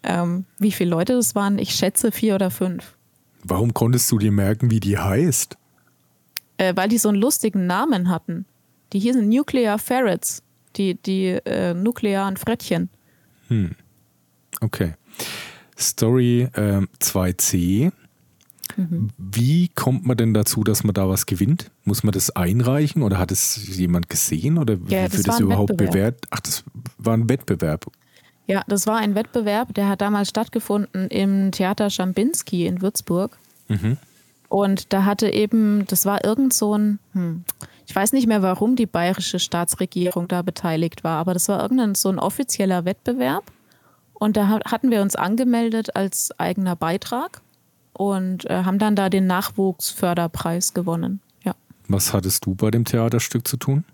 ähm, 0.02 0.46
wie 0.58 0.72
viele 0.72 0.90
Leute 0.90 1.14
das 1.14 1.36
waren, 1.36 1.60
ich 1.60 1.76
schätze 1.76 2.12
vier 2.12 2.34
oder 2.36 2.50
fünf. 2.50 2.96
Warum 3.44 3.74
konntest 3.74 4.12
du 4.12 4.18
dir 4.18 4.32
merken, 4.32 4.72
wie 4.72 4.80
die 4.80 4.98
heißt? 4.98 5.58
Äh, 6.58 6.74
weil 6.76 6.90
die 6.90 6.98
so 6.98 7.10
einen 7.10 7.20
lustigen 7.20 7.68
Namen 7.68 8.10
hatten. 8.10 8.46
Die 8.94 9.00
hießen 9.00 9.28
Nuclear 9.28 9.80
Ferrets, 9.80 10.44
die, 10.76 10.96
die 10.96 11.28
äh, 11.28 11.74
nuklearen 11.74 12.38
Frettchen. 12.38 12.90
Hm. 13.48 13.72
Okay. 14.62 14.94
Story 15.78 16.48
äh, 16.54 16.82
2c. 17.02 17.92
Mhm. 18.76 19.10
Wie 19.18 19.70
kommt 19.70 20.06
man 20.06 20.18
denn 20.18 20.34
dazu, 20.34 20.64
dass 20.64 20.84
man 20.84 20.94
da 20.94 21.10
was 21.10 21.26
gewinnt? 21.26 21.72
Muss 21.84 22.04
man 22.04 22.12
das 22.12 22.32
einreichen 22.32 23.04
oder 23.04 23.18
hat 23.18 23.32
es 23.32 23.78
jemand 23.78 24.10
gesehen 24.10 24.58
oder 24.58 24.76
ja, 24.88 25.12
wie 25.12 25.18
wird 25.18 25.28
das 25.28 25.40
überhaupt 25.40 25.78
bewertet? 25.78 26.26
Ach, 26.32 26.40
das 26.40 26.64
war 26.98 27.16
ein 27.16 27.30
Wettbewerb. 27.30 27.88
Ja, 28.48 28.64
das 28.68 28.88
war 28.88 28.98
ein 28.98 29.16
Wettbewerb, 29.16 29.74
der 29.74 29.88
hat 29.88 30.02
damals 30.02 30.30
stattgefunden 30.30 31.08
im 31.08 31.52
Theater 31.52 31.90
Schambinski 31.90 32.66
in 32.66 32.82
Würzburg. 32.82 33.38
Mhm. 33.70 33.98
Und 34.50 34.94
da 34.94 35.06
hatte 35.06 35.30
eben, 35.30 35.86
das 35.88 36.06
war 36.06 36.24
irgend 36.24 36.54
so 36.54 36.78
ein, 36.78 37.00
hm, 37.14 37.44
ich 37.88 37.96
weiß 37.96 38.14
nicht 38.14 38.28
mehr, 38.28 38.42
warum 38.42 38.76
die 38.76 38.86
bayerische 38.86 39.40
Staatsregierung 39.40 40.28
da 40.28 40.42
beteiligt 40.42 41.04
war, 41.04 41.18
aber 41.18 41.34
das 41.34 41.48
war 41.48 41.62
irgendein 41.62 41.96
so 41.96 42.10
ein 42.10 42.20
offizieller 42.20 42.86
Wettbewerb. 42.86 43.44
Und 44.14 44.38
da 44.38 44.48
hatten 44.48 44.92
wir 44.92 45.02
uns 45.02 45.16
angemeldet 45.16 45.96
als 45.96 46.38
eigener 46.40 46.76
Beitrag 46.76 47.42
und 47.94 48.50
äh, 48.50 48.64
haben 48.64 48.80
dann 48.80 48.96
da 48.96 49.10
den 49.10 49.28
Nachwuchsförderpreis 49.28 50.74
gewonnen. 50.74 51.20
Ja. 51.44 51.56
Was 51.88 52.14
hattest 52.14 52.46
du 52.46 52.56
bei 52.56 52.72
dem 52.72 52.86
Theaterstück 52.86 53.48
zu 53.48 53.58
tun? 53.58 53.86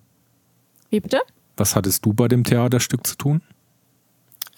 Wie 0.89 0.99
bitte? 0.99 1.21
Was 1.57 1.75
hattest 1.75 2.05
du 2.05 2.13
bei 2.13 2.27
dem 2.27 2.43
Theaterstück 2.43 3.05
zu 3.05 3.15
tun? 3.15 3.41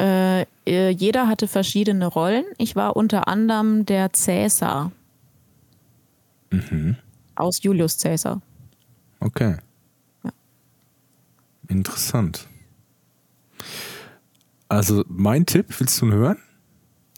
Äh, 0.01 0.47
äh, 0.65 0.89
jeder 0.89 1.27
hatte 1.27 1.47
verschiedene 1.47 2.07
Rollen. 2.07 2.45
Ich 2.57 2.75
war 2.75 2.95
unter 2.95 3.27
anderem 3.27 3.85
der 3.85 4.11
Cäsar. 4.13 4.91
Mhm. 6.49 6.95
Aus 7.35 7.61
Julius 7.61 7.99
Cäsar. 7.99 8.41
Okay. 9.19 9.57
Ja. 10.23 10.31
Interessant. 11.67 12.47
Also 14.69 15.03
mein 15.07 15.45
Tipp, 15.45 15.67
willst 15.77 16.01
du 16.01 16.07
ihn 16.07 16.13
hören? 16.13 16.37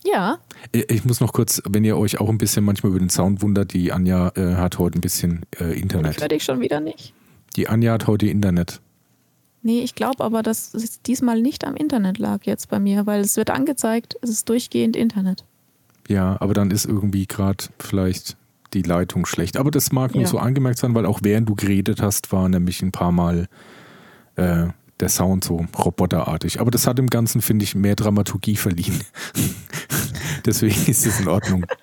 Ja. 0.03 0.39
Ich 0.73 1.05
muss 1.05 1.21
noch 1.21 1.31
kurz, 1.31 1.61
wenn 1.65 1.85
ihr 1.85 1.97
euch 1.97 2.19
auch 2.19 2.27
ein 2.27 2.37
bisschen 2.37 2.65
manchmal 2.65 2.89
über 2.89 2.99
den 2.99 3.09
Sound 3.09 3.41
wundert, 3.41 3.71
die 3.71 3.93
Anja 3.93 4.33
äh, 4.35 4.55
hat 4.55 4.77
heute 4.77 4.97
ein 4.97 5.01
bisschen 5.01 5.45
äh, 5.57 5.79
Internet. 5.79 6.15
Ich 6.15 6.21
höre 6.21 6.27
dich 6.27 6.43
schon 6.43 6.59
wieder 6.59 6.81
nicht. 6.81 7.13
Die 7.55 7.69
Anja 7.69 7.93
hat 7.93 8.07
heute 8.07 8.27
Internet. 8.27 8.81
Nee, 9.63 9.79
ich 9.79 9.95
glaube 9.95 10.23
aber, 10.23 10.43
dass 10.43 10.73
es 10.73 11.01
diesmal 11.01 11.41
nicht 11.41 11.65
am 11.65 11.75
Internet 11.75 12.19
lag 12.19 12.43
jetzt 12.43 12.69
bei 12.69 12.79
mir, 12.79 13.05
weil 13.05 13.21
es 13.21 13.37
wird 13.37 13.49
angezeigt, 13.49 14.17
es 14.21 14.29
ist 14.29 14.49
durchgehend 14.49 14.97
Internet. 14.97 15.45
Ja, 16.09 16.35
aber 16.41 16.53
dann 16.53 16.69
ist 16.69 16.85
irgendwie 16.85 17.25
gerade 17.25 17.63
vielleicht 17.79 18.35
die 18.73 18.81
Leitung 18.81 19.25
schlecht. 19.25 19.55
Aber 19.55 19.71
das 19.71 19.93
mag 19.93 20.13
nur 20.13 20.23
ja. 20.23 20.29
so 20.29 20.37
angemerkt 20.37 20.79
sein, 20.79 20.93
weil 20.95 21.05
auch 21.05 21.21
während 21.23 21.47
du 21.47 21.55
geredet 21.55 22.01
hast, 22.01 22.31
war 22.33 22.49
nämlich 22.49 22.81
ein 22.81 22.91
paar 22.91 23.13
Mal 23.13 23.47
äh, 24.35 24.67
der 24.99 25.09
Sound 25.09 25.45
so 25.45 25.65
roboterartig. 25.77 26.59
Aber 26.59 26.71
das 26.71 26.85
hat 26.85 26.99
im 26.99 27.07
Ganzen, 27.07 27.41
finde 27.41 27.63
ich, 27.63 27.73
mehr 27.73 27.95
Dramaturgie 27.95 28.57
verliehen. 28.57 28.99
Deswegen 30.45 30.91
ist 30.91 31.05
es 31.05 31.19
in 31.19 31.27
Ordnung. 31.27 31.65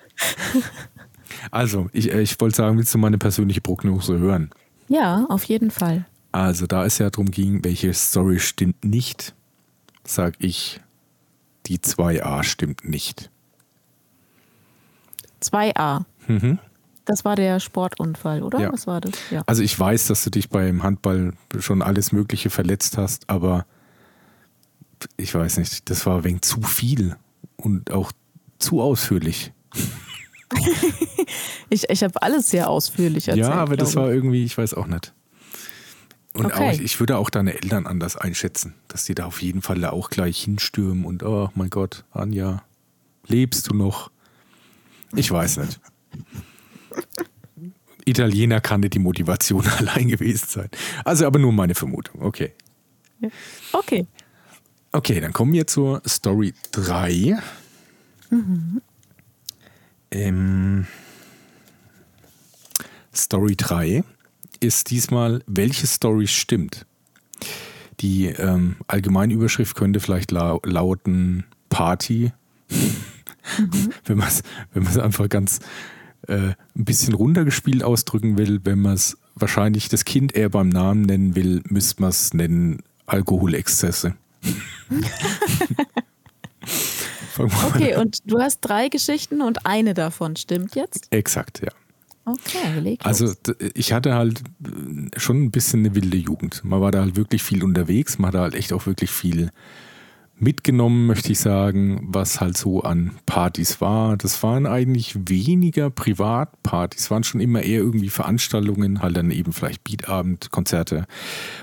Also, 1.49 1.89
ich, 1.91 2.13
äh, 2.13 2.21
ich 2.21 2.39
wollte 2.39 2.57
sagen, 2.57 2.77
willst 2.77 2.93
du 2.93 2.99
meine 2.99 3.17
persönliche 3.17 3.61
Prognose 3.61 4.19
hören? 4.19 4.51
Ja, 4.89 5.25
auf 5.27 5.43
jeden 5.45 5.71
Fall. 5.71 6.05
Also, 6.31 6.65
da 6.65 6.85
es 6.85 6.97
ja 6.97 7.09
darum 7.09 7.29
ging, 7.29 7.63
welche 7.63 7.93
Story 7.93 8.39
stimmt 8.39 8.85
nicht, 8.85 9.35
sag 10.03 10.35
ich, 10.39 10.79
die 11.65 11.77
2a 11.79 12.43
stimmt 12.43 12.85
nicht. 12.85 13.29
2a. 15.41 16.05
Mhm. 16.27 16.59
Das 17.05 17.25
war 17.25 17.35
der 17.35 17.59
Sportunfall, 17.59 18.43
oder? 18.43 18.59
Ja. 18.59 18.71
Was 18.71 18.87
war 18.87 19.01
das? 19.01 19.11
Ja. 19.31 19.43
Also 19.47 19.63
ich 19.63 19.77
weiß, 19.77 20.07
dass 20.07 20.23
du 20.23 20.29
dich 20.29 20.49
beim 20.49 20.83
Handball 20.83 21.33
schon 21.59 21.81
alles 21.81 22.11
Mögliche 22.11 22.49
verletzt 22.49 22.97
hast, 22.97 23.29
aber 23.29 23.65
ich 25.17 25.33
weiß 25.33 25.57
nicht, 25.57 25.89
das 25.89 26.05
war 26.05 26.23
wenig 26.23 26.41
zu 26.41 26.61
viel 26.61 27.17
und 27.57 27.91
auch 27.91 28.11
zu 28.59 28.81
ausführlich. 28.81 29.51
ich 31.69 31.89
ich 31.89 32.03
habe 32.03 32.21
alles 32.21 32.49
sehr 32.49 32.69
ausführlich 32.69 33.27
erzählt. 33.27 33.47
Ja, 33.47 33.55
aber 33.55 33.77
das 33.77 33.95
war 33.95 34.11
irgendwie, 34.11 34.43
ich 34.43 34.57
weiß 34.57 34.75
auch 34.75 34.87
nicht. 34.87 35.13
Und 36.33 36.45
Okay. 36.45 36.75
auch, 36.75 36.79
ich 36.79 36.99
würde 36.99 37.17
auch 37.17 37.29
deine 37.29 37.53
Eltern 37.53 37.85
anders 37.85 38.15
einschätzen, 38.15 38.73
dass 38.87 39.03
die 39.03 39.15
da 39.15 39.25
auf 39.25 39.41
jeden 39.41 39.61
Fall 39.61 39.83
auch 39.85 40.09
gleich 40.09 40.43
hinstürmen 40.43 41.03
und 41.05 41.23
oh 41.23 41.49
mein 41.55 41.69
Gott, 41.69 42.05
Anja, 42.11 42.63
lebst 43.27 43.69
du 43.69 43.75
noch? 43.75 44.11
Ich 45.15 45.29
weiß 45.29 45.57
nicht. 45.57 45.79
Italiener 48.05 48.61
kann 48.61 48.79
nicht 48.81 48.93
die 48.93 48.99
Motivation 48.99 49.67
allein 49.77 50.07
gewesen 50.07 50.47
sein. 50.47 50.69
Also 51.03 51.25
aber 51.27 51.37
nur 51.39 51.51
meine 51.51 51.75
Vermutung. 51.75 52.21
Okay. 52.21 52.53
Okay. 53.73 54.07
Okay, 54.93 55.19
dann 55.21 55.33
kommen 55.33 55.53
wir 55.53 55.67
zur 55.67 56.01
Story 56.07 56.53
3. 56.71 57.37
Ähm, 60.11 60.87
Story 63.13 63.55
3 63.55 64.03
ist 64.61 64.89
diesmal, 64.91 65.43
welche 65.47 65.87
Story 65.87 66.27
stimmt. 66.27 66.85
Die 67.99 68.27
ähm, 68.27 68.77
Allgemeinüberschrift 68.87 69.75
könnte 69.75 69.99
vielleicht 69.99 70.31
lau 70.31 70.61
lauten 70.63 71.45
Party, 71.69 72.31
wenn 74.05 74.17
man 74.17 74.27
es 74.27 74.43
wenn 74.73 74.83
man's 74.83 74.97
einfach 74.97 75.27
ganz 75.29 75.59
äh, 76.27 76.53
ein 76.75 76.85
bisschen 76.85 77.13
runtergespielt 77.13 77.83
ausdrücken 77.83 78.37
will. 78.37 78.61
Wenn 78.63 78.79
man 78.79 78.93
es 78.93 79.17
wahrscheinlich 79.35 79.89
das 79.89 80.05
Kind 80.05 80.35
eher 80.35 80.49
beim 80.49 80.69
Namen 80.69 81.01
nennen 81.01 81.35
will, 81.35 81.61
müsste 81.67 82.01
man 82.01 82.11
es 82.11 82.33
nennen 82.33 82.83
Alkoholexzesse. 83.05 84.15
Okay, 87.73 87.95
und 87.95 88.19
du 88.25 88.39
hast 88.39 88.59
drei 88.61 88.89
Geschichten 88.89 89.41
und 89.41 89.65
eine 89.65 89.93
davon 89.93 90.35
stimmt 90.35 90.75
jetzt? 90.75 91.07
Exakt, 91.11 91.61
ja. 91.63 91.71
Okay, 92.25 92.79
leg 92.79 93.03
los. 93.03 93.05
Also 93.05 93.33
ich 93.73 93.93
hatte 93.93 94.13
halt 94.13 94.41
äh, 94.63 95.19
schon 95.19 95.43
ein 95.43 95.51
bisschen 95.51 95.79
eine 95.81 95.95
wilde 95.95 96.17
Jugend. 96.17 96.63
Man 96.63 96.81
war 96.81 96.91
da 96.91 97.01
halt 97.01 97.15
wirklich 97.15 97.43
viel 97.43 97.63
unterwegs, 97.63 98.19
man 98.19 98.29
hatte 98.29 98.39
halt 98.39 98.55
echt 98.55 98.73
auch 98.73 98.85
wirklich 98.85 99.11
viel 99.11 99.51
mitgenommen, 100.41 101.05
möchte 101.05 101.31
ich 101.31 101.39
sagen, 101.39 102.07
was 102.07 102.41
halt 102.41 102.57
so 102.57 102.81
an 102.81 103.11
Partys 103.25 103.79
war. 103.79 104.17
Das 104.17 104.41
waren 104.41 104.65
eigentlich 104.65 105.15
weniger 105.29 105.89
Privatpartys, 105.89 107.11
waren 107.11 107.23
schon 107.23 107.41
immer 107.41 107.61
eher 107.61 107.79
irgendwie 107.79 108.09
Veranstaltungen, 108.09 109.01
halt 109.01 109.17
dann 109.17 109.29
eben 109.29 109.53
vielleicht 109.53 109.83
Beatabend, 109.83 110.49
Konzerte, 110.51 111.05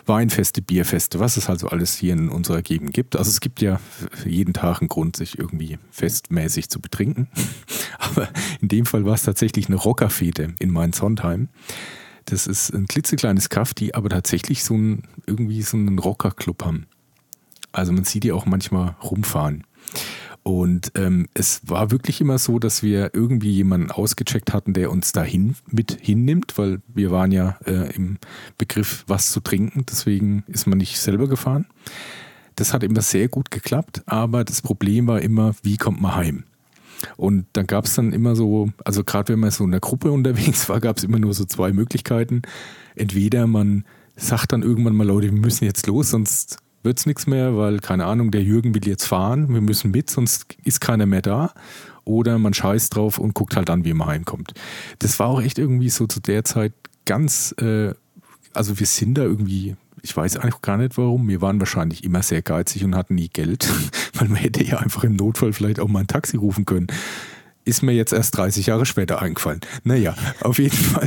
Weinfeste, 0.07 0.63
Bierfeste, 0.63 1.19
was 1.19 1.37
es 1.37 1.49
halt 1.49 1.59
so 1.59 1.69
alles 1.69 1.97
hier 1.97 2.13
in 2.13 2.29
unserer 2.29 2.63
Gegend 2.63 2.95
gibt. 2.95 3.17
Also 3.17 3.31
es 3.31 3.41
gibt 3.41 3.61
ja 3.61 3.81
jeden 4.25 4.55
Tag 4.55 4.81
einen 4.81 4.89
Grund, 4.89 5.17
sich 5.17 5.39
irgendwie 5.39 5.79
festmäßig 5.91 6.71
zu 6.71 6.81
betrinken. 6.81 7.27
Aber 7.99 8.29
in 8.61 8.69
dem 8.69 8.87
Fall 8.87 9.05
war 9.05 9.15
es 9.15 9.25
tatsächlich 9.25 9.67
eine 9.67 9.77
Rockerfete 9.77 10.55
in 10.61 10.71
Mainz-Sondheim. 10.71 11.49
Das 12.27 12.47
ist 12.47 12.71
ein 12.71 12.87
klitzekleines 12.87 13.49
Kaff, 13.49 13.73
die 13.73 13.95
aber 13.95 14.11
tatsächlich 14.11 14.63
so 14.63 14.75
ein, 14.75 15.05
irgendwie 15.27 15.63
so 15.63 15.79
einen 15.79 15.99
Rockerclub 15.99 16.63
haben. 16.63 16.87
Also 17.73 17.93
man 17.93 18.05
sieht 18.05 18.25
die 18.25 18.33
auch 18.33 18.47
manchmal 18.47 18.97
rumfahren. 19.03 19.65
Und 20.43 20.93
ähm, 20.95 21.29
es 21.35 21.61
war 21.69 21.91
wirklich 21.91 22.21
immer 22.23 22.39
so, 22.39 22.59
dass 22.59 22.83
wir 22.83 23.11
irgendwie 23.13 23.51
jemanden 23.51 23.91
ausgecheckt 23.91 24.55
hatten, 24.55 24.73
der 24.73 24.91
uns 24.91 25.13
dahin 25.13 25.57
mit 25.67 25.99
hinnimmt, 26.01 26.57
weil 26.57 26.81
wir 26.89 27.11
waren 27.11 27.33
ja 27.33 27.59
äh, 27.67 27.95
im 27.95 28.17
Begriff, 28.57 29.05
was 29.07 29.31
zu 29.31 29.41
trinken. 29.41 29.85
Deswegen 29.91 30.45
ist 30.47 30.67
man 30.67 30.79
nicht 30.79 30.99
selber 31.01 31.29
gefahren. 31.29 31.67
Das 32.57 32.73
hat 32.73 32.83
immer 32.83 33.03
sehr 33.03 33.29
gut 33.29 33.51
geklappt, 33.51 34.03
aber 34.07 34.43
das 34.43 34.63
Problem 34.63 35.07
war 35.07 35.21
immer, 35.21 35.55
wie 35.63 35.77
kommt 35.77 36.01
man 36.01 36.17
heim? 36.17 36.45
Und 37.17 37.47
dann 37.53 37.67
gab 37.67 37.85
es 37.85 37.95
dann 37.95 38.13
immer 38.13 38.35
so, 38.35 38.71
also 38.85 39.05
gerade 39.05 39.33
wenn 39.33 39.41
man 39.41 39.51
so 39.51 39.65
in 39.65 39.71
der 39.71 39.81
Gruppe 39.81 40.11
unterwegs 40.11 40.69
war, 40.69 40.81
gab 40.81 40.97
es 40.97 41.05
immer 41.05 41.19
nur 41.19 41.35
so 41.35 41.45
zwei 41.45 41.73
Möglichkeiten. 41.73 42.43
Entweder 42.97 43.47
man 43.47 43.85
sagt 44.17 44.53
dann 44.53 44.63
irgendwann 44.63 44.97
mal, 44.97 45.07
Leute, 45.07 45.31
wir 45.31 45.41
müssen 45.41 45.65
jetzt 45.65 45.87
los, 45.87 46.11
sonst 46.11 46.59
wird 46.89 46.99
es 46.99 47.07
nichts 47.07 47.27
mehr, 47.27 47.55
weil, 47.55 47.81
keine 47.81 48.07
Ahnung, 48.07 48.31
der 48.31 48.43
Jürgen 48.43 48.75
will 48.75 48.87
jetzt 48.89 49.05
fahren, 49.05 49.53
wir 49.53 49.61
müssen 49.61 49.91
mit, 49.91 50.09
sonst 50.09 50.57
ist 50.65 50.81
keiner 50.81 51.05
mehr 51.05 51.21
da. 51.21 51.53
Oder 52.05 52.39
man 52.39 52.55
scheißt 52.55 52.97
drauf 52.97 53.19
und 53.19 53.35
guckt 53.35 53.57
halt 53.57 53.69
an, 53.69 53.85
wie 53.85 53.93
man 53.93 54.09
heimkommt. 54.09 54.55
Das 54.99 55.19
war 55.19 55.27
auch 55.29 55.43
echt 55.43 55.59
irgendwie 55.59 55.91
so 55.91 56.07
zu 56.07 56.19
der 56.21 56.45
Zeit 56.45 56.73
ganz, 57.05 57.55
äh, 57.61 57.93
also 58.55 58.81
wir 58.81 58.87
sind 58.87 59.19
da 59.19 59.23
irgendwie, 59.23 59.77
ich 60.01 60.17
weiß 60.17 60.39
eigentlich 60.39 60.63
gar 60.63 60.79
nicht 60.79 60.97
warum, 60.97 61.29
wir 61.29 61.43
waren 61.43 61.61
wahrscheinlich 61.61 62.05
immer 62.05 62.23
sehr 62.23 62.41
geizig 62.41 62.83
und 62.85 62.97
hatten 62.97 63.17
nie 63.17 63.29
Geld, 63.29 63.69
weil 64.15 64.29
man 64.29 64.39
hätte 64.39 64.65
ja 64.65 64.79
einfach 64.79 65.05
im 65.05 65.17
Notfall 65.17 65.53
vielleicht 65.53 65.81
auch 65.81 65.89
mal 65.89 66.01
ein 66.01 66.07
Taxi 66.07 66.39
rufen 66.39 66.65
können. 66.65 66.87
Ist 67.69 67.83
mir 67.83 67.93
jetzt 67.93 68.15
erst 68.15 68.35
30 68.35 68.65
Jahre 68.65 68.87
später 68.87 69.21
eingefallen. 69.21 69.61
Naja, 69.85 70.15
auf 70.41 70.59
jeden 70.59 70.75
Fall 70.75 71.07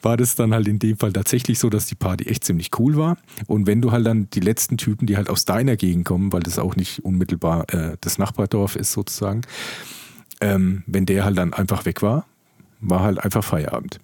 war 0.00 0.16
das 0.16 0.34
dann 0.34 0.54
halt 0.54 0.66
in 0.66 0.78
dem 0.78 0.96
Fall 0.96 1.12
tatsächlich 1.12 1.58
so, 1.58 1.68
dass 1.68 1.84
die 1.84 1.94
Party 1.94 2.24
echt 2.24 2.42
ziemlich 2.42 2.70
cool 2.78 2.96
war. 2.96 3.18
Und 3.46 3.66
wenn 3.66 3.82
du 3.82 3.92
halt 3.92 4.06
dann 4.06 4.30
die 4.30 4.40
letzten 4.40 4.78
Typen, 4.78 5.06
die 5.06 5.18
halt 5.18 5.28
aus 5.28 5.44
deiner 5.44 5.76
Gegend 5.76 6.06
kommen, 6.06 6.32
weil 6.32 6.40
das 6.40 6.58
auch 6.58 6.74
nicht 6.74 7.04
unmittelbar 7.04 7.68
äh, 7.74 7.98
das 8.00 8.16
Nachbardorf 8.16 8.76
ist 8.76 8.92
sozusagen, 8.92 9.42
ähm, 10.40 10.84
wenn 10.86 11.04
der 11.04 11.26
halt 11.26 11.36
dann 11.36 11.52
einfach 11.52 11.84
weg 11.84 12.00
war, 12.00 12.24
war 12.80 13.00
halt 13.00 13.22
einfach 13.22 13.44
Feierabend. 13.44 14.00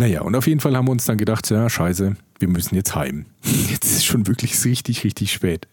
Naja, 0.00 0.22
und 0.22 0.36
auf 0.36 0.46
jeden 0.46 0.60
Fall 0.60 0.76
haben 0.76 0.86
wir 0.86 0.92
uns 0.92 1.06
dann 1.06 1.18
gedacht, 1.18 1.50
ja, 1.50 1.68
scheiße, 1.68 2.14
wir 2.38 2.48
müssen 2.48 2.76
jetzt 2.76 2.94
heim. 2.94 3.26
Jetzt 3.68 3.84
ist 3.84 4.04
schon 4.04 4.28
wirklich 4.28 4.64
richtig, 4.64 5.02
richtig 5.02 5.32
spät. 5.32 5.66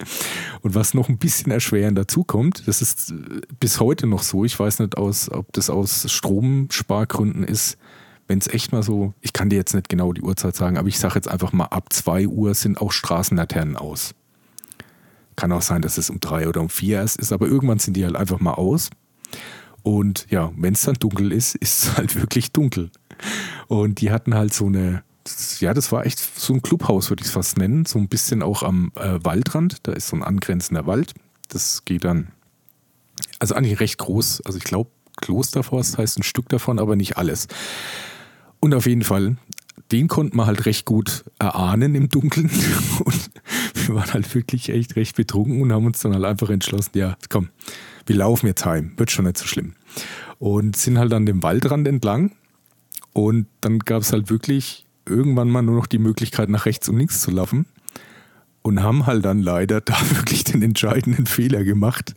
Und 0.62 0.74
was 0.74 0.96
noch 0.96 1.10
ein 1.10 1.20
bisschen 1.20 1.52
erschwerend 1.52 1.96
dazu 1.96 2.24
kommt, 2.24 2.68
das 2.68 2.82
ist 2.82 3.12
äh, 3.12 3.42
bis 3.60 3.80
heute 3.80 4.08
noch 4.08 4.24
so, 4.24 4.44
ich 4.44 4.60
weiß 4.60 4.80
nicht, 4.80 4.98
aus, 4.98 5.30
ob 5.30 5.54
das 5.54 5.70
aus 5.70 6.12
Stromspargründen 6.12 7.44
ist, 7.44 7.78
wenn 8.28 8.40
es 8.40 8.48
echt 8.48 8.72
mal 8.72 8.82
so, 8.82 9.14
ich 9.22 9.32
kann 9.32 9.52
dir 9.52 9.58
jetzt 9.58 9.76
nicht 9.76 9.90
genau 9.90 10.12
die 10.12 10.24
Uhrzeit 10.24 10.56
sagen, 10.56 10.80
aber 10.80 10.88
ich 10.88 10.98
sage 10.98 11.16
jetzt 11.16 11.28
einfach 11.28 11.54
mal, 11.54 11.66
ab 11.66 11.94
2 11.94 12.28
Uhr 12.28 12.56
sind 12.56 12.82
auch 12.82 12.92
Straßenlaternen 12.92 13.78
aus. 13.78 14.16
Kann 15.36 15.52
auch 15.52 15.62
sein, 15.62 15.84
dass 15.84 16.00
es 16.00 16.10
um 16.10 16.20
drei 16.20 16.50
oder 16.50 16.62
um 16.62 16.70
vier 16.70 16.98
erst 16.98 17.18
ist, 17.18 17.32
aber 17.32 17.46
irgendwann 17.46 17.78
sind 17.78 17.96
die 17.96 18.06
halt 18.06 18.16
einfach 18.16 18.40
mal 18.40 18.54
aus. 18.54 18.90
Und 19.84 20.26
ja, 20.32 20.52
wenn 20.58 20.74
es 20.74 20.82
dann 20.82 20.96
dunkel 20.96 21.32
ist, 21.32 21.54
ist 21.62 21.84
es 21.84 21.98
halt 21.98 22.16
wirklich 22.16 22.52
dunkel. 22.52 22.90
Und 23.68 24.02
die 24.02 24.12
hatten 24.12 24.36
halt 24.36 24.54
so 24.54 24.68
eine, 24.68 25.04
ja, 25.60 25.74
das 25.74 25.92
war 25.92 26.06
echt 26.06 26.20
so 26.20 26.54
ein 26.54 26.62
Clubhaus, 26.62 27.10
würde 27.10 27.22
ich 27.22 27.28
es 27.28 27.34
fast 27.34 27.58
nennen. 27.58 27.86
So 27.86 28.00
ein 28.00 28.08
bisschen 28.08 28.44
auch 28.44 28.64
am 28.64 28.92
äh, 28.96 29.20
Waldrand. 29.24 29.78
Da 29.84 29.94
ist 29.94 30.08
so 30.08 30.16
ein 30.16 30.24
angrenzender 30.24 30.86
Wald. 30.86 31.14
Das 31.50 31.86
geht 31.86 32.04
dann, 32.04 32.30
also 33.40 33.56
eigentlich 33.56 33.80
recht 33.80 33.98
groß. 33.98 34.42
Also 34.46 34.58
ich 34.58 34.64
glaube, 34.64 34.90
Klosterforst 35.18 35.98
heißt 35.98 36.20
ein 36.20 36.24
Stück 36.24 36.50
davon, 36.50 36.80
aber 36.80 36.96
nicht 36.96 37.18
alles. 37.18 37.48
Und 38.60 38.74
auf 38.74 38.86
jeden 38.86 39.04
Fall, 39.04 39.38
den 39.92 40.08
konnte 40.08 40.36
man 40.36 40.48
halt 40.48 40.66
recht 40.66 40.86
gut 40.86 41.24
erahnen 41.40 41.96
im 41.96 42.10
Dunkeln. 42.10 42.50
Und 43.06 43.30
wir 43.74 43.96
waren 43.96 44.14
halt 44.14 44.34
wirklich 44.34 44.70
echt 44.70 44.96
recht 44.96 45.16
betrunken 45.16 45.62
und 45.62 45.72
haben 45.72 45.86
uns 45.86 46.00
dann 46.00 46.14
halt 46.14 46.26
einfach 46.26 46.50
entschlossen, 46.50 46.92
ja, 46.96 47.18
komm, 47.30 47.50
wir 48.06 48.16
laufen 48.16 48.48
jetzt 48.48 48.66
heim, 48.66 48.94
wird 48.98 49.12
schon 49.12 49.26
nicht 49.26 49.38
so 49.38 49.46
schlimm. 49.46 49.76
Und 50.40 50.76
sind 50.76 50.98
halt 50.98 51.14
an 51.14 51.26
dem 51.26 51.44
Waldrand 51.44 51.88
entlang. 51.88 52.32
Und 53.16 53.48
dann 53.62 53.80
gab 53.80 54.02
es 54.02 54.12
halt 54.12 54.30
wirklich 54.30 54.86
irgendwann 55.06 55.50
mal 55.50 55.62
nur 55.62 55.76
noch 55.76 55.86
die 55.86 56.00
Möglichkeit, 56.00 56.50
nach 56.50 56.66
rechts 56.66 56.90
und 56.90 56.98
links 56.98 57.22
zu 57.22 57.32
laufen. 57.32 57.66
Und 58.62 58.84
haben 58.84 59.06
halt 59.06 59.24
dann 59.24 59.42
leider 59.42 59.80
da 59.82 59.96
wirklich 60.12 60.44
den 60.44 60.62
entscheidenden 60.62 61.26
Fehler 61.26 61.64
gemacht 61.64 62.14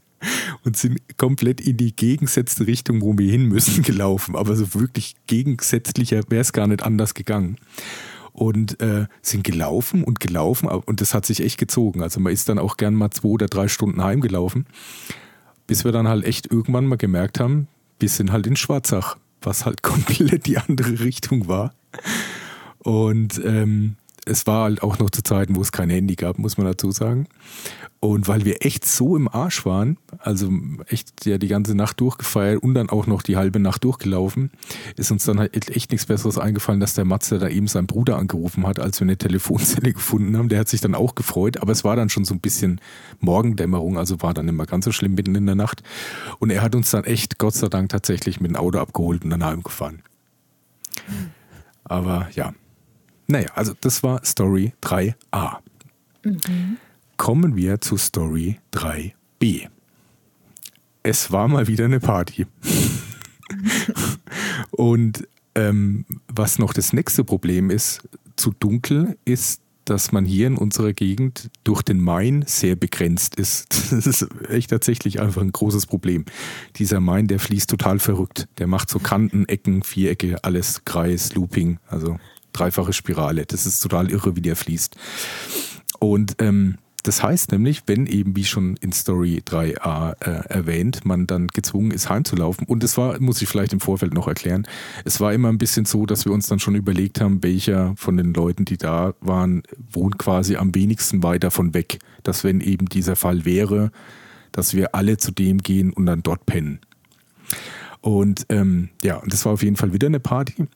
und 0.64 0.76
sind 0.76 0.98
komplett 1.16 1.60
in 1.60 1.76
die 1.76 1.94
gegensätzte 1.94 2.66
Richtung, 2.66 3.00
wo 3.00 3.16
wir 3.16 3.30
hin 3.30 3.46
müssen, 3.46 3.82
gelaufen. 3.84 4.34
Aber 4.34 4.56
so 4.56 4.74
wirklich 4.74 5.14
gegensätzlicher 5.28 6.22
wäre 6.28 6.40
es 6.40 6.52
gar 6.52 6.66
nicht 6.66 6.82
anders 6.82 7.14
gegangen. 7.14 7.58
Und 8.32 8.80
äh, 8.82 9.06
sind 9.22 9.44
gelaufen 9.44 10.02
und 10.02 10.18
gelaufen 10.18 10.68
und 10.68 11.00
das 11.00 11.14
hat 11.14 11.26
sich 11.26 11.40
echt 11.40 11.58
gezogen. 11.58 12.02
Also 12.02 12.18
man 12.18 12.32
ist 12.32 12.48
dann 12.48 12.58
auch 12.58 12.76
gern 12.76 12.94
mal 12.94 13.10
zwei 13.10 13.28
oder 13.28 13.46
drei 13.46 13.68
Stunden 13.68 14.02
heimgelaufen, 14.02 14.66
bis 15.68 15.84
wir 15.84 15.90
dann 15.90 16.08
halt 16.08 16.24
echt 16.24 16.50
irgendwann 16.50 16.86
mal 16.86 16.96
gemerkt 16.96 17.40
haben, 17.40 17.66
wir 17.98 18.08
sind 18.08 18.30
halt 18.30 18.46
in 18.46 18.54
Schwarzach, 18.54 19.16
was 19.42 19.64
halt 19.64 19.82
komplett 19.82 20.46
die 20.46 20.58
andere 20.58 21.00
Richtung 21.00 21.48
war. 21.48 21.74
Und 22.78 23.40
ähm, 23.44 23.96
es 24.24 24.46
war 24.46 24.64
halt 24.64 24.82
auch 24.82 24.98
noch 24.98 25.10
zu 25.10 25.22
Zeiten, 25.22 25.56
wo 25.56 25.62
es 25.62 25.72
kein 25.72 25.90
Handy 25.90 26.14
gab, 26.14 26.38
muss 26.38 26.58
man 26.58 26.66
dazu 26.66 26.90
sagen. 26.90 27.26
Und 28.00 28.28
weil 28.28 28.44
wir 28.44 28.64
echt 28.64 28.86
so 28.86 29.16
im 29.16 29.26
Arsch 29.26 29.66
waren, 29.66 29.98
also 30.18 30.52
echt 30.86 31.26
ja 31.26 31.36
die 31.36 31.48
ganze 31.48 31.74
Nacht 31.74 32.00
durchgefeiert 32.00 32.62
und 32.62 32.74
dann 32.74 32.90
auch 32.90 33.08
noch 33.08 33.22
die 33.22 33.36
halbe 33.36 33.58
Nacht 33.58 33.82
durchgelaufen, 33.82 34.52
ist 34.96 35.10
uns 35.10 35.24
dann 35.24 35.40
halt 35.40 35.74
echt 35.74 35.90
nichts 35.90 36.06
Besseres 36.06 36.38
eingefallen, 36.38 36.78
dass 36.78 36.94
der 36.94 37.04
Matze 37.04 37.40
da 37.40 37.48
eben 37.48 37.66
seinen 37.66 37.88
Bruder 37.88 38.16
angerufen 38.16 38.68
hat, 38.68 38.78
als 38.78 39.00
wir 39.00 39.06
eine 39.06 39.16
Telefonzelle 39.16 39.92
gefunden 39.94 40.36
haben. 40.36 40.48
Der 40.48 40.60
hat 40.60 40.68
sich 40.68 40.80
dann 40.80 40.94
auch 40.94 41.16
gefreut, 41.16 41.56
aber 41.56 41.72
es 41.72 41.82
war 41.82 41.96
dann 41.96 42.08
schon 42.08 42.24
so 42.24 42.34
ein 42.34 42.40
bisschen 42.40 42.80
Morgendämmerung, 43.18 43.98
also 43.98 44.22
war 44.22 44.32
dann 44.32 44.46
immer 44.46 44.66
ganz 44.66 44.84
so 44.84 44.92
schlimm 44.92 45.14
mitten 45.14 45.34
in 45.34 45.46
der 45.46 45.56
Nacht. 45.56 45.82
Und 46.38 46.50
er 46.50 46.62
hat 46.62 46.76
uns 46.76 46.92
dann 46.92 47.02
echt, 47.02 47.38
Gott 47.38 47.54
sei 47.54 47.66
Dank, 47.66 47.88
tatsächlich 47.88 48.40
mit 48.40 48.52
dem 48.52 48.56
Auto 48.56 48.78
abgeholt 48.78 49.24
und 49.24 49.30
dann 49.30 49.44
heimgefahren. 49.44 50.02
Aber 51.82 52.28
ja. 52.34 52.54
Naja, 53.26 53.48
also 53.54 53.74
das 53.80 54.04
war 54.04 54.24
Story 54.24 54.72
3a. 54.82 55.58
Kommen 57.18 57.56
wir 57.56 57.80
zu 57.80 57.96
Story 57.98 58.58
3b. 58.72 59.66
Es 61.02 61.32
war 61.32 61.48
mal 61.48 61.66
wieder 61.66 61.84
eine 61.84 61.98
Party. 61.98 62.46
Und 64.70 65.26
ähm, 65.56 66.06
was 66.28 66.60
noch 66.60 66.72
das 66.72 66.92
nächste 66.92 67.24
Problem 67.24 67.70
ist, 67.70 68.08
zu 68.36 68.52
dunkel 68.52 69.18
ist, 69.24 69.60
dass 69.84 70.12
man 70.12 70.24
hier 70.24 70.46
in 70.46 70.56
unserer 70.56 70.92
Gegend 70.92 71.50
durch 71.64 71.82
den 71.82 72.00
Main 72.00 72.44
sehr 72.46 72.76
begrenzt 72.76 73.34
ist. 73.34 73.66
Das 73.90 74.06
ist 74.06 74.28
echt 74.48 74.70
tatsächlich 74.70 75.20
einfach 75.20 75.42
ein 75.42 75.52
großes 75.52 75.86
Problem. 75.86 76.24
Dieser 76.76 77.00
Main, 77.00 77.26
der 77.26 77.40
fließt 77.40 77.68
total 77.68 77.98
verrückt. 77.98 78.46
Der 78.58 78.68
macht 78.68 78.90
so 78.90 79.00
Kanten, 79.00 79.44
Ecken, 79.46 79.82
Vierecke, 79.82 80.44
alles 80.44 80.84
Kreis, 80.84 81.34
Looping, 81.34 81.78
also 81.88 82.18
dreifache 82.52 82.92
Spirale. 82.92 83.44
Das 83.44 83.66
ist 83.66 83.80
total 83.80 84.10
irre, 84.10 84.36
wie 84.36 84.42
der 84.42 84.56
fließt. 84.56 84.96
Und 85.98 86.36
ähm, 86.38 86.78
das 87.04 87.22
heißt 87.22 87.52
nämlich, 87.52 87.82
wenn 87.86 88.06
eben, 88.06 88.34
wie 88.34 88.44
schon 88.44 88.76
in 88.76 88.92
Story 88.92 89.42
3a 89.46 90.16
äh, 90.20 90.48
erwähnt, 90.48 91.04
man 91.04 91.26
dann 91.26 91.46
gezwungen 91.46 91.92
ist, 91.92 92.08
heimzulaufen. 92.10 92.66
Und 92.66 92.82
es 92.82 92.98
war, 92.98 93.20
muss 93.20 93.40
ich 93.40 93.48
vielleicht 93.48 93.72
im 93.72 93.80
Vorfeld 93.80 94.14
noch 94.14 94.26
erklären, 94.26 94.66
es 95.04 95.20
war 95.20 95.32
immer 95.32 95.48
ein 95.48 95.58
bisschen 95.58 95.84
so, 95.84 96.06
dass 96.06 96.24
wir 96.24 96.32
uns 96.32 96.48
dann 96.48 96.58
schon 96.58 96.74
überlegt 96.74 97.20
haben, 97.20 97.42
welcher 97.42 97.94
von 97.96 98.16
den 98.16 98.34
Leuten, 98.34 98.64
die 98.64 98.78
da 98.78 99.14
waren, 99.20 99.62
wohnt 99.92 100.18
quasi 100.18 100.56
am 100.56 100.74
wenigsten 100.74 101.22
weit 101.22 101.44
davon 101.44 101.72
weg. 101.72 101.98
Dass 102.24 102.42
wenn 102.42 102.60
eben 102.60 102.86
dieser 102.86 103.14
Fall 103.14 103.44
wäre, 103.44 103.92
dass 104.50 104.74
wir 104.74 104.94
alle 104.94 105.18
zu 105.18 105.30
dem 105.30 105.58
gehen 105.58 105.92
und 105.92 106.06
dann 106.06 106.22
dort 106.22 106.46
pennen. 106.46 106.80
Und 108.00 108.46
ähm, 108.48 108.88
ja, 109.04 109.22
das 109.26 109.44
war 109.44 109.52
auf 109.52 109.62
jeden 109.62 109.76
Fall 109.76 109.92
wieder 109.92 110.08
eine 110.08 110.20
Party. 110.20 110.66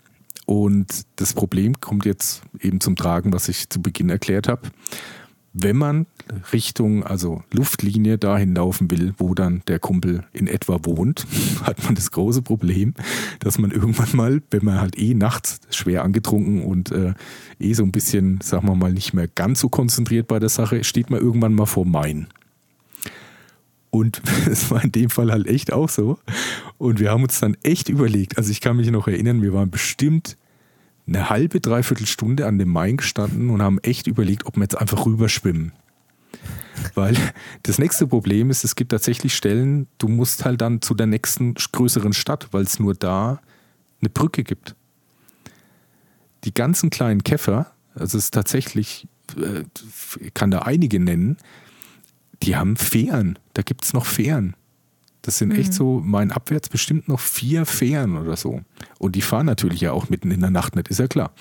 Und 0.46 1.04
das 1.16 1.34
Problem 1.34 1.80
kommt 1.80 2.04
jetzt 2.04 2.42
eben 2.60 2.80
zum 2.80 2.94
Tragen, 2.94 3.32
was 3.32 3.48
ich 3.48 3.68
zu 3.68 3.80
Beginn 3.80 4.08
erklärt 4.08 4.48
habe 4.48 4.70
wenn 5.54 5.76
man 5.76 6.06
Richtung, 6.52 7.04
also 7.04 7.42
Luftlinie 7.50 8.16
dahin 8.16 8.54
laufen 8.54 8.90
will, 8.90 9.14
wo 9.18 9.34
dann 9.34 9.62
der 9.66 9.78
Kumpel 9.78 10.24
in 10.32 10.46
etwa 10.46 10.80
wohnt, 10.84 11.26
hat 11.62 11.82
man 11.84 11.94
das 11.94 12.10
große 12.10 12.42
Problem, 12.42 12.94
dass 13.40 13.58
man 13.58 13.70
irgendwann 13.70 14.14
mal, 14.14 14.42
wenn 14.50 14.64
man 14.64 14.80
halt 14.80 14.98
eh 14.98 15.14
nachts 15.14 15.60
schwer 15.70 16.04
angetrunken 16.04 16.62
und 16.62 16.90
äh, 16.90 17.14
eh 17.60 17.74
so 17.74 17.82
ein 17.82 17.92
bisschen, 17.92 18.40
sagen 18.40 18.66
wir 18.66 18.74
mal, 18.74 18.92
nicht 18.92 19.12
mehr 19.12 19.28
ganz 19.28 19.60
so 19.60 19.68
konzentriert 19.68 20.26
bei 20.26 20.38
der 20.38 20.48
Sache, 20.48 20.84
steht 20.84 21.10
man 21.10 21.20
irgendwann 21.20 21.54
mal 21.54 21.66
vor 21.66 21.84
Main. 21.84 22.28
Und 23.90 24.22
es 24.50 24.70
war 24.70 24.82
in 24.82 24.92
dem 24.92 25.10
Fall 25.10 25.30
halt 25.30 25.46
echt 25.46 25.72
auch 25.72 25.88
so. 25.88 26.18
Und 26.78 26.98
wir 26.98 27.10
haben 27.10 27.22
uns 27.22 27.40
dann 27.40 27.56
echt 27.62 27.90
überlegt, 27.90 28.38
also 28.38 28.50
ich 28.50 28.60
kann 28.60 28.76
mich 28.76 28.90
noch 28.90 29.06
erinnern, 29.06 29.42
wir 29.42 29.52
waren 29.52 29.70
bestimmt 29.70 30.38
eine 31.06 31.30
halbe, 31.30 31.60
dreiviertel 31.60 32.06
Stunde 32.06 32.46
an 32.46 32.58
dem 32.58 32.70
Main 32.70 32.96
gestanden 32.96 33.50
und 33.50 33.62
haben 33.62 33.78
echt 33.80 34.06
überlegt, 34.06 34.46
ob 34.46 34.56
wir 34.56 34.62
jetzt 34.62 34.78
einfach 34.78 35.04
rüberschwimmen. 35.06 35.72
Weil 36.94 37.16
das 37.62 37.78
nächste 37.78 38.06
Problem 38.06 38.50
ist, 38.50 38.64
es 38.64 38.76
gibt 38.76 38.90
tatsächlich 38.90 39.34
Stellen, 39.34 39.86
du 39.98 40.08
musst 40.08 40.44
halt 40.44 40.60
dann 40.60 40.80
zu 40.80 40.94
der 40.94 41.06
nächsten 41.06 41.54
größeren 41.54 42.12
Stadt, 42.12 42.48
weil 42.52 42.62
es 42.62 42.78
nur 42.78 42.94
da 42.94 43.40
eine 44.00 44.10
Brücke 44.10 44.44
gibt. 44.44 44.74
Die 46.44 46.54
ganzen 46.54 46.90
kleinen 46.90 47.22
Käfer, 47.22 47.72
also 47.94 48.18
es 48.18 48.24
ist 48.24 48.34
tatsächlich, 48.34 49.06
äh, 49.36 49.64
ich 50.20 50.34
kann 50.34 50.50
da 50.50 50.60
einige 50.60 50.98
nennen, 50.98 51.36
die 52.42 52.56
haben 52.56 52.76
Fähren. 52.76 53.38
Da 53.54 53.62
gibt 53.62 53.84
es 53.84 53.92
noch 53.92 54.06
Fähren. 54.06 54.56
Das 55.22 55.38
sind 55.38 55.50
mhm. 55.50 55.60
echt 55.60 55.72
so, 55.72 56.00
mein 56.04 56.32
abwärts 56.32 56.68
bestimmt 56.68 57.08
noch 57.08 57.20
vier 57.20 57.64
Fähren 57.64 58.16
oder 58.16 58.36
so. 58.36 58.60
Und 58.98 59.14
die 59.14 59.22
fahren 59.22 59.46
natürlich 59.46 59.80
ja 59.80 59.92
auch 59.92 60.10
mitten 60.10 60.30
in 60.30 60.40
der 60.40 60.50
Nacht 60.50 60.76
nicht, 60.76 60.88
ist 60.88 60.98
ja 60.98 61.06
klar. 61.06 61.32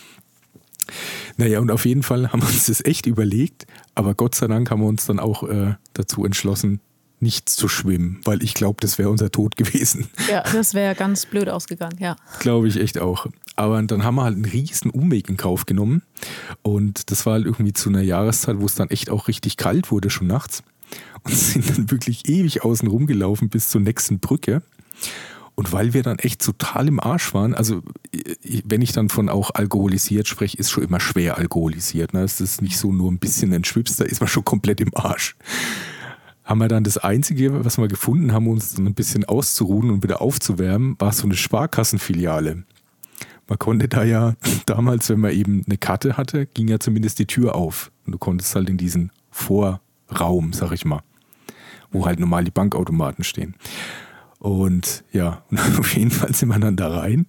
Naja, 1.38 1.60
und 1.60 1.72
auf 1.72 1.86
jeden 1.86 2.04
Fall 2.04 2.32
haben 2.32 2.42
wir 2.42 2.48
uns 2.48 2.66
das 2.66 2.84
echt 2.84 3.06
überlegt, 3.06 3.66
aber 3.96 4.14
Gott 4.14 4.36
sei 4.36 4.48
Dank 4.48 4.70
haben 4.70 4.82
wir 4.82 4.88
uns 4.88 5.06
dann 5.06 5.20
auch 5.20 5.44
äh, 5.44 5.76
dazu 5.94 6.26
entschlossen, 6.26 6.80
nichts 7.20 7.56
zu 7.56 7.68
schwimmen, 7.68 8.20
weil 8.24 8.44
ich 8.44 8.56
glaube, 8.56 8.78
das 8.82 8.98
wäre 8.98 9.10
unser 9.10 9.32
Tod 9.32 9.56
gewesen. 9.58 10.10
Ja, 10.30 10.44
das 10.44 10.74
wäre 10.74 10.96
ganz 10.96 11.26
blöd 11.26 11.50
ausgegangen, 11.50 11.98
ja. 12.00 12.16
Glaube 12.40 12.68
ich 12.68 12.80
echt 12.80 13.00
auch. 13.00 13.28
Aber 13.56 13.82
dann 13.84 14.04
haben 14.04 14.16
wir 14.16 14.24
halt 14.24 14.36
einen 14.36 14.46
riesen 14.46 14.90
Umweg 14.92 15.30
in 15.30 15.38
Kauf 15.38 15.66
genommen 15.66 16.02
und 16.62 17.12
das 17.12 17.26
war 17.26 17.34
halt 17.34 17.46
irgendwie 17.46 17.74
zu 17.74 17.90
einer 17.90 18.02
Jahreszeit, 18.02 18.60
wo 18.60 18.66
es 18.66 18.76
dann 18.76 18.90
echt 18.90 19.10
auch 19.10 19.28
richtig 19.28 19.58
kalt 19.58 19.92
wurde, 19.92 20.10
schon 20.10 20.28
nachts 20.28 20.64
und 21.24 21.36
sind 21.36 21.70
dann 21.70 21.92
wirklich 21.92 22.28
ewig 22.28 22.64
außen 22.64 22.88
rumgelaufen 22.88 23.50
bis 23.50 23.70
zur 23.70 23.82
nächsten 23.82 24.20
Brücke. 24.20 24.62
Und 25.56 25.74
weil 25.74 25.94
wir 25.94 26.02
dann 26.02 26.18
echt 26.18 26.42
total 26.42 26.88
im 26.88 27.00
Arsch 27.00 27.34
waren, 27.34 27.54
also 27.54 27.84
wenn 28.64 28.82
ich 28.82 28.94
dann 28.94 29.10
von 29.10 29.30
auch 29.30 29.52
alkoholisiert 29.54 30.28
spreche, 30.28 30.58
ist 30.58 30.72
schon 30.72 30.84
immer 30.84 31.00
schwer 31.00 31.38
alkoholisiert. 31.38 32.14
Ne? 32.14 32.24
Es 32.24 32.42
ist 32.42 32.62
nicht 32.62 32.78
so 32.78 32.92
nur 32.92 33.12
ein 33.12 33.20
bisschen 33.20 33.54
ein 33.54 33.64
Schwips, 33.64 33.98
da 33.98 34.06
ist 34.06 34.22
man 34.22 34.28
schon 34.28 34.46
komplett 34.46 34.82
im 34.82 34.96
Arsch. 34.96 35.36
Haben 36.44 36.60
wir 36.60 36.68
dann 36.68 36.84
das 36.84 36.98
Einzige, 36.98 37.64
was 37.64 37.78
wir 37.78 37.88
gefunden 37.88 38.32
haben, 38.34 38.48
uns 38.48 38.74
dann 38.74 38.88
ein 38.88 38.94
bisschen 38.94 39.26
auszuruhen 39.26 39.92
und 39.92 40.04
wieder 40.04 40.22
aufzuwärmen, 40.22 40.96
war 41.00 41.12
so 41.12 41.24
eine 41.24 41.36
Sparkassenfiliale. 41.36 42.64
Man 43.48 43.60
konnte 43.60 43.88
da 43.88 44.04
ja 44.04 44.36
damals, 44.66 45.10
wenn 45.10 45.20
man 45.20 45.32
eben 45.32 45.64
eine 45.66 45.78
Karte 45.78 46.18
hatte, 46.18 46.46
ging 46.46 46.70
ja 46.70 46.80
zumindest 46.80 47.20
die 47.20 47.28
Tür 47.28 47.56
auf. 47.56 47.92
Und 48.06 48.14
du 48.14 48.18
konntest 48.18 48.56
halt 48.56 48.70
in 48.70 48.78
diesen 48.78 49.12
Vorraum, 50.12 50.54
sag 50.54 50.72
ich 50.72 50.86
mal 50.86 51.02
wo 51.92 52.06
halt 52.06 52.20
normal 52.20 52.44
die 52.44 52.52
Bankautomaten 52.52 53.24
stehen. 53.24 53.56
Und 54.40 55.04
ja, 55.12 55.44
und 55.50 55.80
auf 55.80 55.96
jeden 55.96 56.12
Fall 56.12 56.34
sind 56.34 56.50
wir 56.50 56.60
dann 56.60 56.76
da 56.76 57.00
rein 57.00 57.28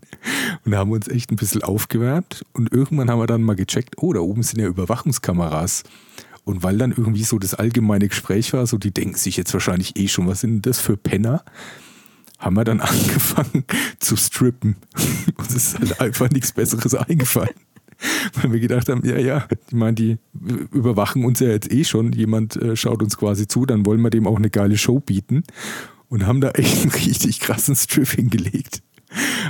und 0.64 0.74
haben 0.74 0.92
uns 0.92 1.08
echt 1.08 1.30
ein 1.30 1.36
bisschen 1.36 1.62
aufgewärmt. 1.62 2.44
Und 2.52 2.72
irgendwann 2.72 3.10
haben 3.10 3.20
wir 3.20 3.26
dann 3.26 3.42
mal 3.42 3.56
gecheckt, 3.56 3.96
oh, 3.98 4.12
da 4.12 4.20
oben 4.20 4.42
sind 4.42 4.60
ja 4.60 4.66
Überwachungskameras. 4.66 5.82
Und 6.44 6.62
weil 6.64 6.76
dann 6.78 6.90
irgendwie 6.90 7.22
so 7.22 7.38
das 7.38 7.54
allgemeine 7.54 8.08
Gespräch 8.08 8.52
war, 8.52 8.66
so 8.66 8.76
die 8.76 8.92
denken 8.92 9.14
sich 9.14 9.36
jetzt 9.36 9.52
wahrscheinlich 9.52 9.96
eh 9.96 10.08
schon, 10.08 10.26
was 10.26 10.40
sind 10.40 10.66
das 10.66 10.80
für 10.80 10.96
Penner? 10.96 11.44
Haben 12.38 12.56
wir 12.56 12.64
dann 12.64 12.80
angefangen 12.80 13.64
zu 14.00 14.16
strippen. 14.16 14.76
Uns 15.36 15.54
ist 15.54 15.78
halt 15.78 16.00
einfach 16.00 16.30
nichts 16.30 16.52
Besseres 16.52 16.94
eingefallen. 16.94 17.54
weil 18.34 18.52
wir 18.52 18.60
gedacht 18.60 18.88
haben, 18.88 19.04
ja, 19.04 19.18
ja, 19.18 19.46
ich 19.68 19.74
meine, 19.74 19.94
die 19.94 20.18
überwachen 20.72 21.24
uns 21.24 21.40
ja 21.40 21.48
jetzt 21.48 21.72
eh 21.72 21.84
schon, 21.84 22.12
jemand 22.12 22.56
äh, 22.56 22.76
schaut 22.76 23.02
uns 23.02 23.16
quasi 23.16 23.46
zu, 23.46 23.66
dann 23.66 23.86
wollen 23.86 24.00
wir 24.00 24.10
dem 24.10 24.26
auch 24.26 24.36
eine 24.36 24.50
geile 24.50 24.76
Show 24.76 25.00
bieten 25.00 25.44
und 26.08 26.26
haben 26.26 26.40
da 26.40 26.50
echt 26.50 26.82
einen 26.82 26.90
richtig 27.06 27.40
krassen 27.40 27.76
Strip 27.76 28.08
hingelegt. 28.08 28.82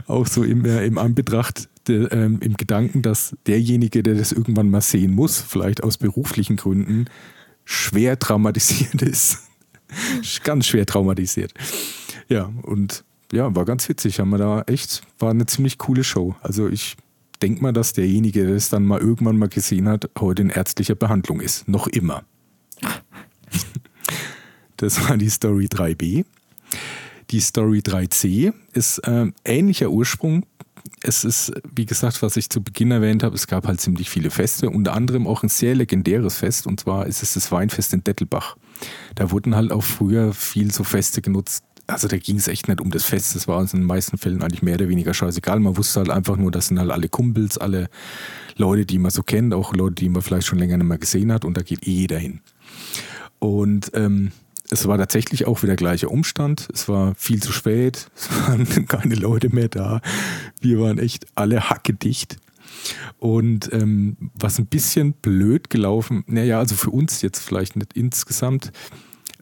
Auch 0.06 0.26
so 0.26 0.42
im, 0.42 0.64
äh, 0.64 0.84
im 0.86 0.98
Anbetracht, 0.98 1.68
de, 1.86 2.08
ähm, 2.10 2.40
im 2.40 2.56
Gedanken, 2.56 3.02
dass 3.02 3.36
derjenige, 3.46 4.02
der 4.02 4.14
das 4.14 4.32
irgendwann 4.32 4.70
mal 4.70 4.80
sehen 4.80 5.14
muss, 5.14 5.40
vielleicht 5.40 5.82
aus 5.82 5.98
beruflichen 5.98 6.56
Gründen, 6.56 7.06
schwer 7.64 8.18
traumatisiert 8.18 9.02
ist. 9.02 9.38
ganz 10.42 10.66
schwer 10.66 10.86
traumatisiert. 10.86 11.52
Ja, 12.28 12.52
und 12.62 13.04
ja, 13.32 13.54
war 13.54 13.64
ganz 13.64 13.88
witzig. 13.88 14.20
Haben 14.20 14.30
wir 14.30 14.38
da 14.38 14.62
echt, 14.62 15.02
war 15.18 15.30
eine 15.30 15.46
ziemlich 15.46 15.78
coole 15.78 16.04
Show. 16.04 16.34
Also 16.42 16.68
ich 16.68 16.96
denke 17.42 17.62
mal, 17.62 17.72
dass 17.72 17.92
derjenige, 17.92 18.46
der 18.46 18.56
es 18.56 18.68
dann 18.68 18.84
mal 18.84 19.00
irgendwann 19.00 19.36
mal 19.36 19.48
gesehen 19.48 19.88
hat, 19.88 20.08
heute 20.18 20.42
in 20.42 20.50
ärztlicher 20.50 20.94
Behandlung 20.94 21.40
ist. 21.40 21.68
Noch 21.68 21.86
immer. 21.86 22.24
Das 24.78 25.08
war 25.08 25.16
die 25.16 25.30
Story 25.30 25.66
3b. 25.66 26.24
Die 27.30 27.40
Story 27.40 27.78
3c 27.86 28.52
ist 28.72 28.98
äh, 29.06 29.30
ähnlicher 29.44 29.90
Ursprung. 29.90 30.44
Es 31.04 31.22
ist, 31.22 31.52
wie 31.72 31.86
gesagt, 31.86 32.20
was 32.20 32.36
ich 32.36 32.50
zu 32.50 32.64
Beginn 32.64 32.90
erwähnt 32.90 33.22
habe, 33.22 33.36
es 33.36 33.46
gab 33.46 33.68
halt 33.68 33.80
ziemlich 33.80 34.10
viele 34.10 34.30
Feste, 34.30 34.70
unter 34.70 34.94
anderem 34.94 35.28
auch 35.28 35.44
ein 35.44 35.48
sehr 35.48 35.76
legendäres 35.76 36.38
Fest, 36.38 36.66
und 36.66 36.80
zwar 36.80 37.06
ist 37.06 37.22
es 37.22 37.34
das 37.34 37.52
Weinfest 37.52 37.94
in 37.94 38.02
Dettelbach. 38.02 38.56
Da 39.14 39.30
wurden 39.30 39.54
halt 39.54 39.72
auch 39.72 39.82
früher 39.82 40.32
viel 40.32 40.72
so 40.72 40.84
Feste 40.84 41.22
genutzt, 41.22 41.64
also 41.86 42.08
da 42.08 42.16
ging 42.16 42.36
es 42.36 42.48
echt 42.48 42.68
nicht 42.68 42.80
um 42.80 42.90
das 42.90 43.04
Fest, 43.04 43.34
das 43.34 43.48
war 43.48 43.58
uns 43.58 43.74
in 43.74 43.80
den 43.80 43.86
meisten 43.86 44.18
Fällen 44.18 44.42
eigentlich 44.42 44.62
mehr 44.62 44.76
oder 44.76 44.88
weniger 44.88 45.14
scheißegal. 45.14 45.60
Man 45.60 45.76
wusste 45.76 46.00
halt 46.00 46.10
einfach 46.10 46.36
nur, 46.36 46.50
das 46.50 46.68
sind 46.68 46.78
halt 46.78 46.90
alle 46.90 47.08
Kumpels, 47.08 47.58
alle 47.58 47.88
Leute, 48.56 48.86
die 48.86 48.98
man 48.98 49.10
so 49.10 49.22
kennt, 49.22 49.54
auch 49.54 49.74
Leute, 49.74 49.96
die 49.96 50.08
man 50.08 50.22
vielleicht 50.22 50.46
schon 50.46 50.58
länger 50.58 50.76
nicht 50.76 50.86
mehr 50.86 50.98
gesehen 50.98 51.32
hat 51.32 51.44
und 51.44 51.56
da 51.56 51.62
geht 51.62 51.86
eh 51.86 51.90
jeder 51.90 52.18
hin. 52.18 52.40
Und 53.38 53.90
ähm, 53.94 54.32
es 54.70 54.86
war 54.86 54.96
tatsächlich 54.96 55.46
auch 55.46 55.62
wieder 55.62 55.76
gleicher 55.76 56.10
Umstand. 56.10 56.68
Es 56.72 56.88
war 56.88 57.14
viel 57.16 57.42
zu 57.42 57.52
spät, 57.52 58.08
es 58.16 58.30
waren 58.30 58.86
keine 58.86 59.14
Leute 59.16 59.54
mehr 59.54 59.68
da. 59.68 60.00
Wir 60.60 60.80
waren 60.80 60.98
echt 60.98 61.26
alle 61.34 61.68
hackedicht. 61.68 62.38
Und 63.18 63.72
ähm, 63.72 64.16
was 64.34 64.58
ein 64.58 64.66
bisschen 64.66 65.12
blöd 65.12 65.70
gelaufen, 65.70 66.24
naja, 66.26 66.58
also 66.58 66.74
für 66.74 66.90
uns 66.90 67.22
jetzt 67.22 67.40
vielleicht 67.40 67.76
nicht 67.76 67.94
insgesamt, 67.94 68.72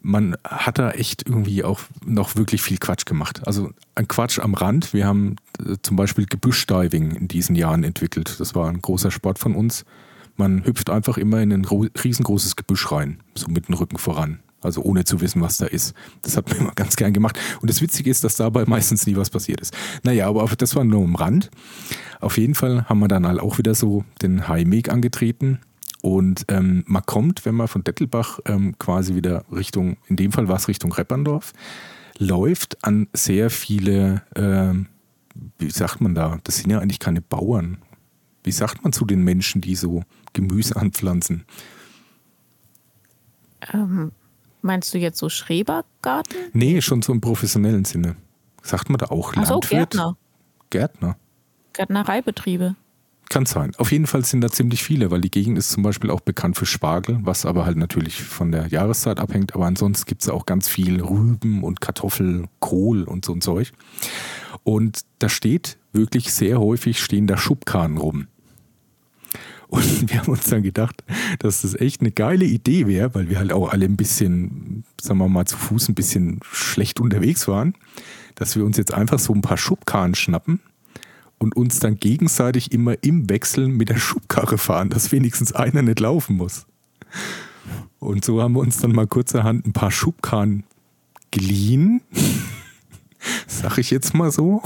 man 0.01 0.35
hat 0.43 0.79
da 0.79 0.91
echt 0.91 1.27
irgendwie 1.27 1.63
auch 1.63 1.81
noch 2.05 2.35
wirklich 2.35 2.61
viel 2.61 2.77
Quatsch 2.77 3.05
gemacht. 3.05 3.45
Also 3.45 3.71
ein 3.95 4.07
Quatsch 4.07 4.39
am 4.39 4.53
Rand. 4.53 4.93
Wir 4.93 5.05
haben 5.05 5.35
äh, 5.59 5.75
zum 5.81 5.95
Beispiel 5.95 6.25
Gebüschdiving 6.25 7.11
in 7.11 7.27
diesen 7.27 7.55
Jahren 7.55 7.83
entwickelt. 7.83 8.39
Das 8.39 8.55
war 8.55 8.67
ein 8.67 8.81
großer 8.81 9.11
Sport 9.11 9.39
von 9.39 9.55
uns. 9.55 9.85
Man 10.37 10.65
hüpft 10.65 10.89
einfach 10.89 11.17
immer 11.17 11.41
in 11.41 11.51
ein 11.51 11.65
riesengroßes 11.65 12.55
Gebüsch 12.55 12.91
rein, 12.91 13.19
so 13.35 13.47
mit 13.47 13.67
dem 13.67 13.75
Rücken 13.75 13.97
voran. 13.97 14.39
Also 14.61 14.81
ohne 14.83 15.03
zu 15.03 15.21
wissen, 15.21 15.41
was 15.41 15.57
da 15.57 15.65
ist. 15.65 15.93
Das 16.21 16.37
hat 16.37 16.49
man 16.49 16.59
immer 16.59 16.71
ganz 16.75 16.95
gern 16.95 17.13
gemacht. 17.13 17.39
Und 17.61 17.69
das 17.69 17.81
Witzige 17.81 18.09
ist, 18.09 18.23
dass 18.23 18.35
dabei 18.35 18.65
meistens 18.65 19.05
nie 19.07 19.15
was 19.15 19.29
passiert 19.29 19.59
ist. 19.59 19.75
Naja, 20.03 20.27
aber 20.27 20.45
das 20.55 20.75
war 20.75 20.83
nur 20.83 21.03
am 21.03 21.15
Rand. 21.15 21.49
Auf 22.19 22.37
jeden 22.37 22.55
Fall 22.55 22.85
haben 22.87 22.99
wir 22.99 23.07
dann 23.07 23.25
halt 23.25 23.39
auch 23.39 23.57
wieder 23.57 23.73
so 23.73 24.05
den 24.21 24.43
Meg 24.65 24.89
angetreten 24.89 25.59
und 26.01 26.45
ähm, 26.47 26.83
man 26.87 27.05
kommt, 27.05 27.45
wenn 27.45 27.55
man 27.55 27.67
von 27.67 27.83
Dettelbach 27.83 28.39
ähm, 28.45 28.77
quasi 28.79 29.15
wieder 29.15 29.45
Richtung, 29.51 29.97
in 30.07 30.15
dem 30.15 30.31
Fall 30.31 30.47
war 30.47 30.55
es 30.55 30.67
Richtung 30.67 30.91
Repperndorf, 30.91 31.53
läuft 32.17 32.83
an 32.83 33.07
sehr 33.13 33.49
viele, 33.49 34.23
äh, 34.35 34.73
wie 35.59 35.69
sagt 35.69 36.01
man 36.01 36.15
da? 36.15 36.39
Das 36.43 36.57
sind 36.57 36.71
ja 36.71 36.79
eigentlich 36.79 36.99
keine 36.99 37.21
Bauern. 37.21 37.77
Wie 38.43 38.51
sagt 38.51 38.83
man 38.83 38.91
zu 38.91 39.05
den 39.05 39.23
Menschen, 39.23 39.61
die 39.61 39.75
so 39.75 40.03
Gemüse 40.33 40.75
anpflanzen? 40.75 41.45
Ähm, 43.71 44.11
meinst 44.61 44.93
du 44.93 44.97
jetzt 44.97 45.17
so 45.17 45.29
Schrebergarten? 45.29 46.37
Nee, 46.53 46.81
schon 46.81 47.01
so 47.01 47.11
im 47.11 47.21
professionellen 47.21 47.85
Sinne. 47.85 48.15
Sagt 48.63 48.89
man 48.89 48.97
da 48.97 49.07
auch 49.07 49.33
Ach 49.35 49.45
so, 49.45 49.53
Landwirt? 49.55 49.91
Gärtner. 49.91 50.17
Gärtner. 50.69 51.17
Gärtnereibetriebe. 51.73 52.75
Kann 53.29 53.45
sein. 53.45 53.73
Auf 53.77 53.93
jeden 53.93 54.07
Fall 54.07 54.25
sind 54.25 54.41
da 54.41 54.49
ziemlich 54.49 54.83
viele, 54.83 55.09
weil 55.09 55.21
die 55.21 55.31
Gegend 55.31 55.57
ist 55.57 55.71
zum 55.71 55.83
Beispiel 55.83 56.09
auch 56.09 56.19
bekannt 56.19 56.57
für 56.57 56.65
Spargel, 56.65 57.19
was 57.21 57.45
aber 57.45 57.65
halt 57.65 57.77
natürlich 57.77 58.21
von 58.21 58.51
der 58.51 58.67
Jahreszeit 58.67 59.21
abhängt. 59.21 59.55
Aber 59.55 59.67
ansonsten 59.67 60.05
gibt 60.05 60.21
es 60.21 60.29
auch 60.29 60.45
ganz 60.45 60.67
viel 60.67 61.01
Rüben 61.01 61.63
und 61.63 61.79
Kartoffel, 61.79 62.49
Kohl 62.59 63.03
und 63.03 63.23
so 63.23 63.33
ein 63.33 63.39
Zeug. 63.39 63.71
Und 64.63 65.01
da 65.19 65.29
steht 65.29 65.77
wirklich 65.93 66.33
sehr 66.33 66.59
häufig 66.59 66.99
stehen 67.01 67.25
da 67.25 67.37
Schubkarren 67.37 67.97
rum. 67.97 68.27
Und 69.71 70.11
wir 70.11 70.19
haben 70.19 70.27
uns 70.33 70.49
dann 70.49 70.63
gedacht, 70.63 71.01
dass 71.39 71.61
das 71.61 71.75
echt 71.75 72.01
eine 72.01 72.11
geile 72.11 72.43
Idee 72.43 72.87
wäre, 72.87 73.15
weil 73.15 73.29
wir 73.29 73.39
halt 73.39 73.53
auch 73.53 73.71
alle 73.71 73.85
ein 73.85 73.95
bisschen, 73.95 74.83
sagen 74.99 75.19
wir 75.19 75.29
mal, 75.29 75.45
zu 75.45 75.57
Fuß 75.57 75.87
ein 75.87 75.95
bisschen 75.95 76.41
schlecht 76.43 76.99
unterwegs 76.99 77.47
waren, 77.47 77.73
dass 78.35 78.57
wir 78.57 78.65
uns 78.65 78.75
jetzt 78.75 78.93
einfach 78.93 79.17
so 79.17 79.33
ein 79.33 79.41
paar 79.41 79.55
Schubkarren 79.55 80.13
schnappen 80.13 80.59
und 81.37 81.55
uns 81.55 81.79
dann 81.79 81.97
gegenseitig 81.97 82.73
immer 82.73 83.01
im 83.01 83.29
Wechsel 83.29 83.69
mit 83.69 83.87
der 83.87 83.97
Schubkarre 83.97 84.57
fahren, 84.57 84.89
dass 84.89 85.13
wenigstens 85.13 85.53
einer 85.53 85.81
nicht 85.81 86.01
laufen 86.01 86.35
muss. 86.35 86.65
Und 87.99 88.25
so 88.25 88.41
haben 88.41 88.55
wir 88.55 88.59
uns 88.59 88.79
dann 88.79 88.91
mal 88.91 89.07
kurzerhand 89.07 89.65
ein 89.65 89.71
paar 89.71 89.91
Schubkarren 89.91 90.65
geliehen, 91.31 92.01
sag 93.47 93.77
ich 93.77 93.89
jetzt 93.89 94.13
mal 94.15 94.31
so, 94.31 94.61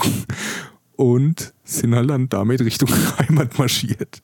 und 0.95 1.53
sind 1.63 1.93
halt 1.93 2.09
dann 2.09 2.27
damit 2.27 2.61
Richtung 2.61 2.89
Heimat 3.19 3.59
marschiert. 3.59 4.23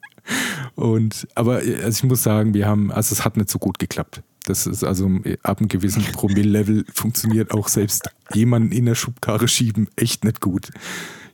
Und 0.76 1.28
aber 1.36 1.55
also 1.57 1.89
ich 1.89 2.03
muss 2.03 2.24
sagen, 2.24 2.53
wir 2.53 2.67
haben, 2.67 2.91
also 2.91 3.13
es 3.13 3.26
hat 3.26 3.38
nicht 3.38 3.49
so 3.49 3.59
gut 3.59 3.80
geklappt. 3.80 4.22
Das 4.45 4.65
ist 4.65 4.84
also 4.84 5.09
ab 5.43 5.59
einem 5.59 5.67
gewissen 5.67 6.03
Promille-Level 6.13 6.86
funktioniert 6.93 7.51
auch 7.51 7.67
selbst 7.67 8.09
jemanden 8.34 8.72
in 8.72 8.86
der 8.86 8.95
Schubkarre 8.95 9.47
schieben 9.47 9.88
echt 9.95 10.24
nicht 10.24 10.41
gut. 10.41 10.69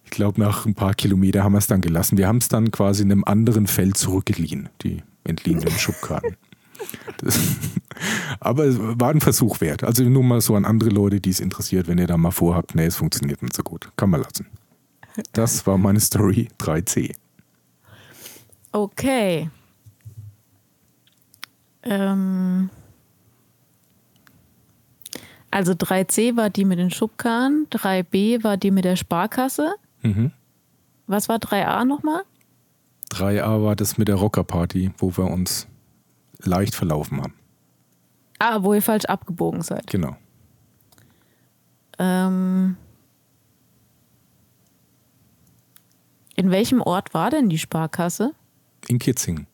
Ich 0.03 0.11
glaube, 0.11 0.39
nach 0.39 0.65
ein 0.65 0.73
paar 0.73 0.93
Kilometer 0.93 1.43
haben 1.43 1.53
wir 1.53 1.59
es 1.59 1.67
dann 1.67 1.81
gelassen. 1.81 2.17
Wir 2.17 2.27
haben 2.27 2.37
es 2.37 2.47
dann 2.47 2.71
quasi 2.71 3.03
in 3.03 3.11
einem 3.11 3.23
anderen 3.25 3.67
Feld 3.67 3.97
zurückgeliehen, 3.97 4.69
die 4.81 5.03
entliehenen 5.23 5.69
Schubkarren. 5.77 6.35
Das, 7.17 7.39
aber 8.39 8.65
es 8.65 8.77
war 8.79 9.09
ein 9.09 9.21
Versuch 9.21 9.61
wert. 9.61 9.83
Also 9.83 10.03
nur 10.03 10.23
mal 10.23 10.41
so 10.41 10.55
an 10.55 10.65
andere 10.65 10.89
Leute, 10.89 11.19
die 11.19 11.29
es 11.29 11.39
interessiert, 11.39 11.87
wenn 11.87 11.97
ihr 11.97 12.07
da 12.07 12.17
mal 12.17 12.31
vorhabt, 12.31 12.75
nee, 12.75 12.85
es 12.85 12.95
funktioniert 12.95 13.41
nicht 13.41 13.55
so 13.55 13.63
gut. 13.63 13.89
Kann 13.97 14.09
man 14.09 14.21
lassen. 14.21 14.47
Das 15.33 15.65
war 15.65 15.77
meine 15.77 15.99
Story 15.99 16.49
3C. 16.59 17.13
Okay. 18.71 19.49
Ähm 21.83 22.69
also 25.49 25.71
3c 25.71 26.35
war 26.35 26.49
die 26.49 26.65
mit 26.65 26.77
den 26.77 26.91
Schubkarren, 26.91 27.67
3b 27.71 28.43
war 28.43 28.57
die 28.57 28.71
mit 28.71 28.85
der 28.85 28.95
Sparkasse. 28.95 29.75
Mhm. 30.01 30.31
Was 31.07 31.29
war 31.29 31.37
3a 31.37 31.85
nochmal? 31.85 32.23
3a 33.11 33.63
war 33.63 33.75
das 33.75 33.97
mit 33.97 34.09
der 34.09 34.15
Rockerparty, 34.15 34.91
wo 34.97 35.15
wir 35.17 35.25
uns 35.25 35.67
leicht 36.39 36.75
verlaufen 36.75 37.21
haben. 37.21 37.33
Ah, 38.39 38.61
wo 38.61 38.73
ihr 38.73 38.81
falsch 38.81 39.05
abgebogen 39.05 39.61
seid. 39.61 39.87
Genau. 39.87 40.15
Ähm 41.97 42.77
in 46.35 46.51
welchem 46.51 46.81
Ort 46.81 47.13
war 47.13 47.31
denn 47.31 47.49
die 47.49 47.57
Sparkasse? 47.57 48.33
In 48.87 48.99
Kitzingen. 48.99 49.47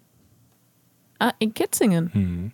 Ah, 1.20 1.34
in 1.40 1.54
Kitzingen. 1.54 2.12
Mhm. 2.14 2.52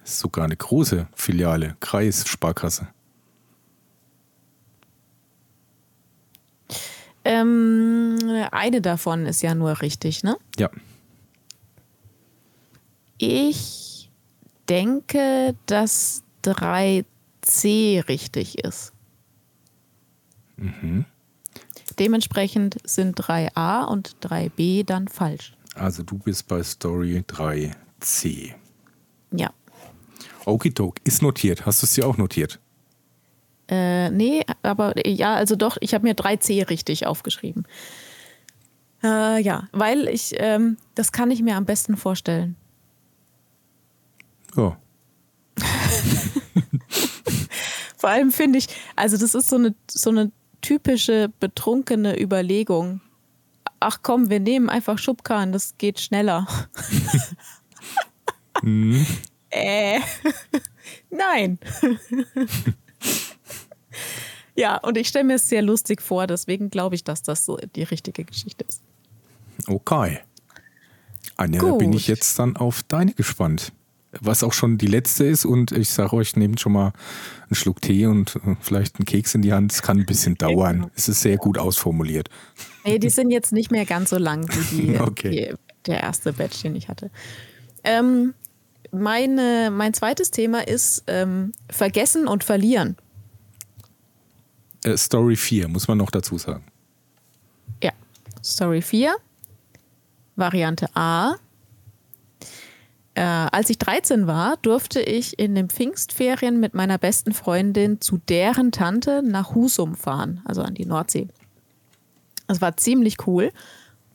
Das 0.00 0.12
ist 0.12 0.18
sogar 0.20 0.44
eine 0.44 0.56
große 0.56 1.06
Filiale, 1.14 1.76
Kreissparkasse. 1.80 2.88
Ähm, 7.24 8.18
eine 8.50 8.80
davon 8.80 9.26
ist 9.26 9.42
ja 9.42 9.54
nur 9.54 9.82
richtig, 9.82 10.22
ne? 10.22 10.38
Ja. 10.58 10.70
Ich 13.18 14.10
denke, 14.68 15.54
dass 15.66 16.22
3c 16.44 18.08
richtig 18.08 18.64
ist. 18.64 18.92
Mhm. 20.56 21.04
Dementsprechend 21.96 22.78
sind 22.84 23.18
3a 23.20 23.84
und 23.84 24.16
3b 24.22 24.84
dann 24.84 25.08
falsch. 25.08 25.54
Also 25.74 26.02
du 26.02 26.18
bist 26.18 26.48
bei 26.48 26.62
Story 26.62 27.24
3c. 27.28 28.54
Ja. 29.32 29.50
Okidok, 30.44 30.96
ist 31.04 31.22
notiert. 31.22 31.66
Hast 31.66 31.82
du 31.82 31.86
es 31.86 31.92
dir 31.92 32.06
auch 32.06 32.16
notiert? 32.16 32.58
Äh, 33.68 34.10
nee, 34.10 34.44
aber 34.62 34.94
ja, 35.06 35.34
also 35.34 35.54
doch, 35.54 35.76
ich 35.80 35.92
habe 35.94 36.06
mir 36.06 36.14
3c 36.14 36.70
richtig 36.70 37.06
aufgeschrieben. 37.06 37.66
Äh, 39.02 39.42
ja, 39.42 39.68
weil 39.72 40.08
ich, 40.08 40.32
ähm, 40.38 40.78
das 40.94 41.12
kann 41.12 41.30
ich 41.30 41.42
mir 41.42 41.56
am 41.56 41.66
besten 41.66 41.96
vorstellen. 41.96 42.56
Ja. 44.56 44.78
Vor 47.96 48.10
allem 48.10 48.32
finde 48.32 48.58
ich, 48.58 48.68
also 48.96 49.16
das 49.16 49.34
ist 49.34 49.48
so 49.48 49.56
eine, 49.56 49.74
so 49.90 50.10
eine 50.10 50.32
typische 50.68 51.32
betrunkene 51.40 52.20
Überlegung. 52.20 53.00
Ach 53.80 54.00
komm, 54.02 54.28
wir 54.28 54.38
nehmen 54.38 54.68
einfach 54.68 54.98
Schubkarren, 54.98 55.50
das 55.50 55.78
geht 55.78 55.98
schneller. 55.98 56.46
Mhm. 58.62 59.06
Äh, 59.50 60.00
nein. 61.08 61.58
ja, 64.54 64.76
und 64.76 64.98
ich 64.98 65.08
stelle 65.08 65.24
mir 65.24 65.36
es 65.36 65.48
sehr 65.48 65.62
lustig 65.62 66.02
vor, 66.02 66.26
deswegen 66.26 66.68
glaube 66.68 66.96
ich, 66.96 67.02
dass 67.02 67.22
das 67.22 67.46
so 67.46 67.56
die 67.56 67.84
richtige 67.84 68.26
Geschichte 68.26 68.66
ist. 68.68 68.82
Okay. 69.66 70.20
Anja, 71.38 71.62
da 71.62 71.72
bin 71.76 71.94
ich 71.94 72.08
jetzt 72.08 72.38
dann 72.38 72.58
auf 72.58 72.82
deine 72.82 73.14
gespannt. 73.14 73.72
Was 74.20 74.42
auch 74.42 74.54
schon 74.54 74.78
die 74.78 74.86
letzte 74.86 75.24
ist 75.24 75.44
und 75.44 75.70
ich 75.72 75.90
sage 75.90 76.14
euch, 76.14 76.34
nehmt 76.34 76.60
schon 76.60 76.72
mal 76.72 76.92
einen 77.42 77.54
Schluck 77.54 77.82
Tee 77.82 78.06
und 78.06 78.36
äh, 78.36 78.56
vielleicht 78.60 78.96
einen 78.96 79.04
Keks 79.04 79.34
in 79.34 79.42
die 79.42 79.52
Hand. 79.52 79.70
Es 79.72 79.82
kann 79.82 79.98
ein 79.98 80.06
bisschen 80.06 80.36
dauern. 80.36 80.90
Es 80.94 81.08
ist 81.08 81.20
sehr 81.20 81.36
gut 81.36 81.58
ausformuliert. 81.58 82.30
Nee, 82.84 82.98
die 82.98 83.10
sind 83.10 83.30
jetzt 83.30 83.52
nicht 83.52 83.70
mehr 83.70 83.84
ganz 83.84 84.10
so 84.10 84.16
lang 84.16 84.48
wie 84.48 84.76
die, 84.76 84.98
Okay. 85.00 85.30
die, 85.30 85.54
der 85.90 86.00
erste 86.02 86.32
Batch, 86.32 86.62
den 86.62 86.74
ich 86.74 86.88
hatte. 86.88 87.10
Ähm, 87.84 88.32
meine, 88.90 89.70
mein 89.70 89.92
zweites 89.92 90.30
Thema 90.30 90.66
ist 90.66 91.04
ähm, 91.06 91.52
Vergessen 91.70 92.26
und 92.26 92.44
Verlieren. 92.44 92.96
Äh, 94.84 94.96
Story 94.96 95.36
4, 95.36 95.68
muss 95.68 95.86
man 95.86 95.98
noch 95.98 96.10
dazu 96.10 96.38
sagen. 96.38 96.64
Ja. 97.82 97.92
Story 98.42 98.80
4. 98.80 99.14
Variante 100.36 100.88
A. 100.96 101.34
Äh, 103.18 103.48
als 103.50 103.68
ich 103.68 103.78
13 103.78 104.28
war, 104.28 104.58
durfte 104.58 105.00
ich 105.00 105.40
in 105.40 105.56
den 105.56 105.68
Pfingstferien 105.68 106.60
mit 106.60 106.74
meiner 106.74 106.98
besten 106.98 107.32
Freundin 107.32 108.00
zu 108.00 108.18
deren 108.28 108.70
Tante 108.70 109.24
nach 109.24 109.56
Husum 109.56 109.96
fahren, 109.96 110.40
also 110.44 110.62
an 110.62 110.74
die 110.74 110.86
Nordsee. 110.86 111.26
Das 112.46 112.60
war 112.60 112.76
ziemlich 112.76 113.26
cool. 113.26 113.50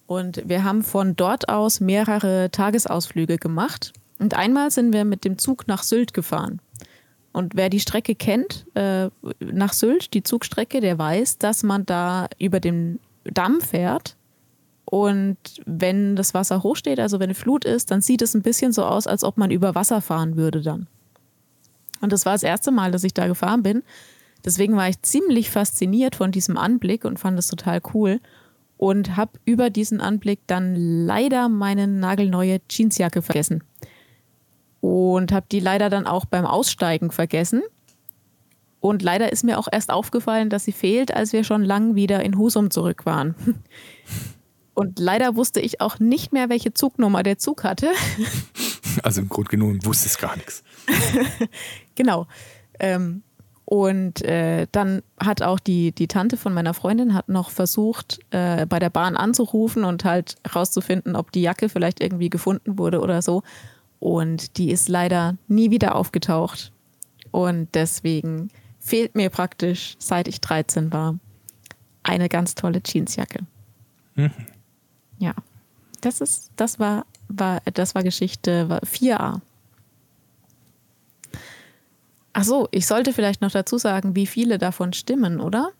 Und 0.07 0.47
wir 0.47 0.63
haben 0.63 0.83
von 0.83 1.17
dort 1.17 1.49
aus 1.49 1.81
mehrere 1.81 2.49
Tagesausflüge 2.49 3.39
gemacht. 3.39 3.91
Und 4.19 4.35
einmal 4.35 4.71
sind 4.71 4.93
wir 4.93 5.03
mit 5.03 5.25
dem 5.25 5.37
Zug 5.37 5.67
nach 5.67 5.83
Sylt 5.83 6.13
gefahren. 6.13 6.61
Und 7.33 7.57
wer 7.57 7.69
die 7.69 7.81
Strecke 7.81 8.15
kennt, 8.15 8.67
äh, 8.73 9.09
nach 9.41 9.73
Sylt, 9.73 10.13
die 10.13 10.23
Zugstrecke, 10.23 10.79
der 10.79 10.97
weiß, 10.97 11.39
dass 11.39 11.63
man 11.63 11.85
da 11.85 12.29
über 12.39 12.61
den 12.61 13.01
Damm 13.25 13.59
fährt. 13.59 14.15
Und 14.93 15.37
wenn 15.65 16.15
das 16.15 16.35
Wasser 16.35 16.61
hochsteht, 16.61 16.99
also 16.99 17.17
wenn 17.17 17.23
eine 17.23 17.33
Flut 17.33 17.65
ist, 17.65 17.89
dann 17.89 18.01
sieht 18.01 18.21
es 18.21 18.35
ein 18.35 18.43
bisschen 18.43 18.71
so 18.71 18.85
aus, 18.85 19.07
als 19.07 19.23
ob 19.23 19.37
man 19.37 19.49
über 19.49 19.73
Wasser 19.73 20.01
fahren 20.01 20.37
würde 20.37 20.61
dann. 20.61 20.85
Und 21.99 22.13
das 22.13 22.27
war 22.27 22.33
das 22.33 22.43
erste 22.43 22.69
Mal, 22.69 22.91
dass 22.91 23.03
ich 23.03 23.15
da 23.15 23.25
gefahren 23.25 23.63
bin. 23.63 23.81
Deswegen 24.45 24.75
war 24.75 24.87
ich 24.87 25.01
ziemlich 25.01 25.49
fasziniert 25.49 26.15
von 26.15 26.31
diesem 26.31 26.59
Anblick 26.59 27.05
und 27.05 27.17
fand 27.17 27.39
es 27.39 27.47
total 27.47 27.81
cool. 27.95 28.19
Und 28.77 29.17
habe 29.17 29.31
über 29.45 29.71
diesen 29.71 29.99
Anblick 29.99 30.41
dann 30.45 30.75
leider 30.75 31.49
meine 31.49 31.87
nagelneue 31.87 32.59
Jeansjacke 32.69 33.23
vergessen. 33.23 33.63
Und 34.79 35.31
habe 35.31 35.47
die 35.51 35.59
leider 35.59 35.89
dann 35.89 36.05
auch 36.05 36.25
beim 36.25 36.45
Aussteigen 36.45 37.09
vergessen. 37.09 37.63
Und 38.79 39.01
leider 39.01 39.31
ist 39.31 39.43
mir 39.43 39.57
auch 39.57 39.69
erst 39.71 39.89
aufgefallen, 39.89 40.51
dass 40.51 40.65
sie 40.65 40.71
fehlt, 40.71 41.15
als 41.15 41.33
wir 41.33 41.43
schon 41.43 41.63
lang 41.63 41.95
wieder 41.95 42.23
in 42.23 42.37
Husum 42.37 42.69
zurück 42.69 43.07
waren. 43.07 43.33
Und 44.73 44.99
leider 44.99 45.35
wusste 45.35 45.59
ich 45.59 45.81
auch 45.81 45.99
nicht 45.99 46.33
mehr, 46.33 46.49
welche 46.49 46.73
Zugnummer 46.73 47.23
der 47.23 47.37
Zug 47.37 47.63
hatte. 47.63 47.91
Also 49.01 49.21
im 49.21 49.29
Grunde 49.29 49.49
genommen 49.49 49.83
wusste 49.85 50.07
es 50.07 50.19
gar 50.19 50.35
nichts. 50.35 50.63
Genau. 51.95 52.27
Ähm, 52.79 53.23
Und 53.65 54.21
äh, 54.23 54.67
dann 54.71 55.01
hat 55.19 55.41
auch 55.41 55.59
die, 55.59 55.91
die 55.93 56.07
Tante 56.07 56.37
von 56.37 56.53
meiner 56.53 56.73
Freundin 56.75 57.13
hat 57.15 57.27
noch 57.27 57.49
versucht, 57.49 58.19
äh, 58.31 58.67
bei 58.67 58.77
der 58.77 58.91
Bahn 58.91 59.15
anzurufen 59.17 59.83
und 59.83 60.05
halt 60.05 60.35
rauszufinden, 60.53 61.15
ob 61.15 61.31
die 61.31 61.41
Jacke 61.41 61.69
vielleicht 61.69 62.01
irgendwie 62.01 62.29
gefunden 62.29 62.77
wurde 62.77 62.99
oder 63.01 63.21
so. 63.23 63.41
Und 63.99 64.57
die 64.57 64.69
ist 64.69 64.89
leider 64.89 65.37
nie 65.47 65.71
wieder 65.71 65.95
aufgetaucht. 65.95 66.71
Und 67.31 67.69
deswegen 67.73 68.49
fehlt 68.79 69.15
mir 69.15 69.29
praktisch, 69.31 69.95
seit 69.97 70.27
ich 70.27 70.39
13 70.41 70.91
war, 70.93 71.17
eine 72.03 72.29
ganz 72.29 72.53
tolle 72.53 72.81
Jeansjacke. 72.85 73.39
Mhm. 74.15 74.31
Ja, 75.19 75.33
das 76.01 76.21
ist, 76.21 76.51
das 76.55 76.79
war, 76.79 77.05
war, 77.27 77.61
das 77.73 77.95
war 77.95 78.03
Geschichte 78.03 78.69
war 78.69 78.81
4a. 78.81 79.39
Ach 82.33 82.43
so, 82.43 82.67
ich 82.71 82.87
sollte 82.87 83.13
vielleicht 83.13 83.41
noch 83.41 83.51
dazu 83.51 83.77
sagen, 83.77 84.15
wie 84.15 84.25
viele 84.25 84.57
davon 84.57 84.91
stimmen, 84.93 85.39
oder? 85.39 85.71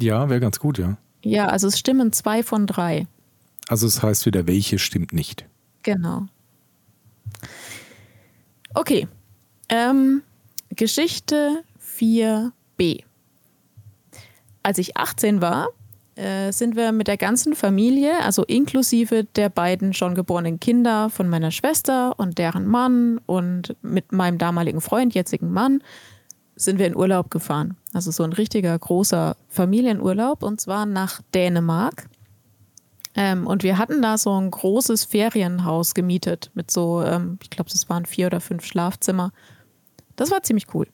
Ja, 0.00 0.28
wäre 0.28 0.40
ganz 0.40 0.58
gut, 0.58 0.78
ja. 0.78 0.96
Ja, 1.22 1.46
also 1.46 1.68
es 1.68 1.78
stimmen 1.78 2.12
zwei 2.12 2.42
von 2.42 2.66
drei. 2.66 3.06
Also 3.68 3.86
es 3.86 4.02
heißt 4.02 4.26
wieder, 4.26 4.46
welche 4.46 4.78
stimmt 4.78 5.12
nicht. 5.12 5.44
Genau. 5.82 6.26
Okay. 8.74 9.06
Ähm, 9.68 10.22
Geschichte 10.70 11.62
4b. 11.80 13.04
Als 14.62 14.78
ich 14.78 14.96
18 14.96 15.40
war, 15.40 15.68
äh, 16.20 16.52
sind 16.52 16.76
wir 16.76 16.92
mit 16.92 17.08
der 17.08 17.16
ganzen 17.16 17.54
Familie, 17.54 18.22
also 18.22 18.44
inklusive 18.44 19.24
der 19.24 19.48
beiden 19.48 19.94
schon 19.94 20.14
geborenen 20.14 20.60
Kinder 20.60 21.08
von 21.08 21.28
meiner 21.28 21.50
Schwester 21.50 22.18
und 22.18 22.36
deren 22.36 22.66
Mann 22.66 23.20
und 23.24 23.74
mit 23.80 24.12
meinem 24.12 24.36
damaligen 24.36 24.82
Freund, 24.82 25.14
jetzigen 25.14 25.50
Mann, 25.50 25.82
sind 26.56 26.78
wir 26.78 26.86
in 26.86 26.96
Urlaub 26.96 27.30
gefahren. 27.30 27.76
Also 27.94 28.10
so 28.10 28.22
ein 28.22 28.34
richtiger 28.34 28.78
großer 28.78 29.34
Familienurlaub 29.48 30.42
und 30.42 30.60
zwar 30.60 30.84
nach 30.84 31.22
Dänemark. 31.34 32.06
Ähm, 33.14 33.46
und 33.46 33.62
wir 33.62 33.78
hatten 33.78 34.02
da 34.02 34.18
so 34.18 34.38
ein 34.38 34.50
großes 34.50 35.06
Ferienhaus 35.06 35.94
gemietet 35.94 36.50
mit 36.54 36.70
so, 36.70 37.02
ähm, 37.02 37.38
ich 37.42 37.48
glaube, 37.48 37.70
das 37.70 37.88
waren 37.88 38.04
vier 38.04 38.26
oder 38.26 38.40
fünf 38.40 38.64
Schlafzimmer. 38.64 39.32
Das 40.16 40.30
war 40.30 40.42
ziemlich 40.42 40.66
cool. 40.74 40.86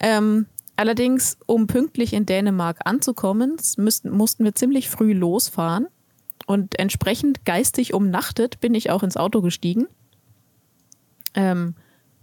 Ähm, 0.00 0.46
allerdings, 0.80 1.36
um 1.44 1.66
pünktlich 1.66 2.14
in 2.14 2.24
Dänemark 2.24 2.78
anzukommen, 2.86 3.58
müssten, 3.76 4.10
mussten 4.10 4.44
wir 4.44 4.54
ziemlich 4.54 4.88
früh 4.88 5.12
losfahren. 5.12 5.88
Und 6.46 6.78
entsprechend 6.78 7.44
geistig 7.44 7.92
umnachtet 7.92 8.60
bin 8.60 8.74
ich 8.74 8.90
auch 8.90 9.02
ins 9.02 9.18
Auto 9.18 9.42
gestiegen. 9.42 9.88
Ähm, 11.34 11.74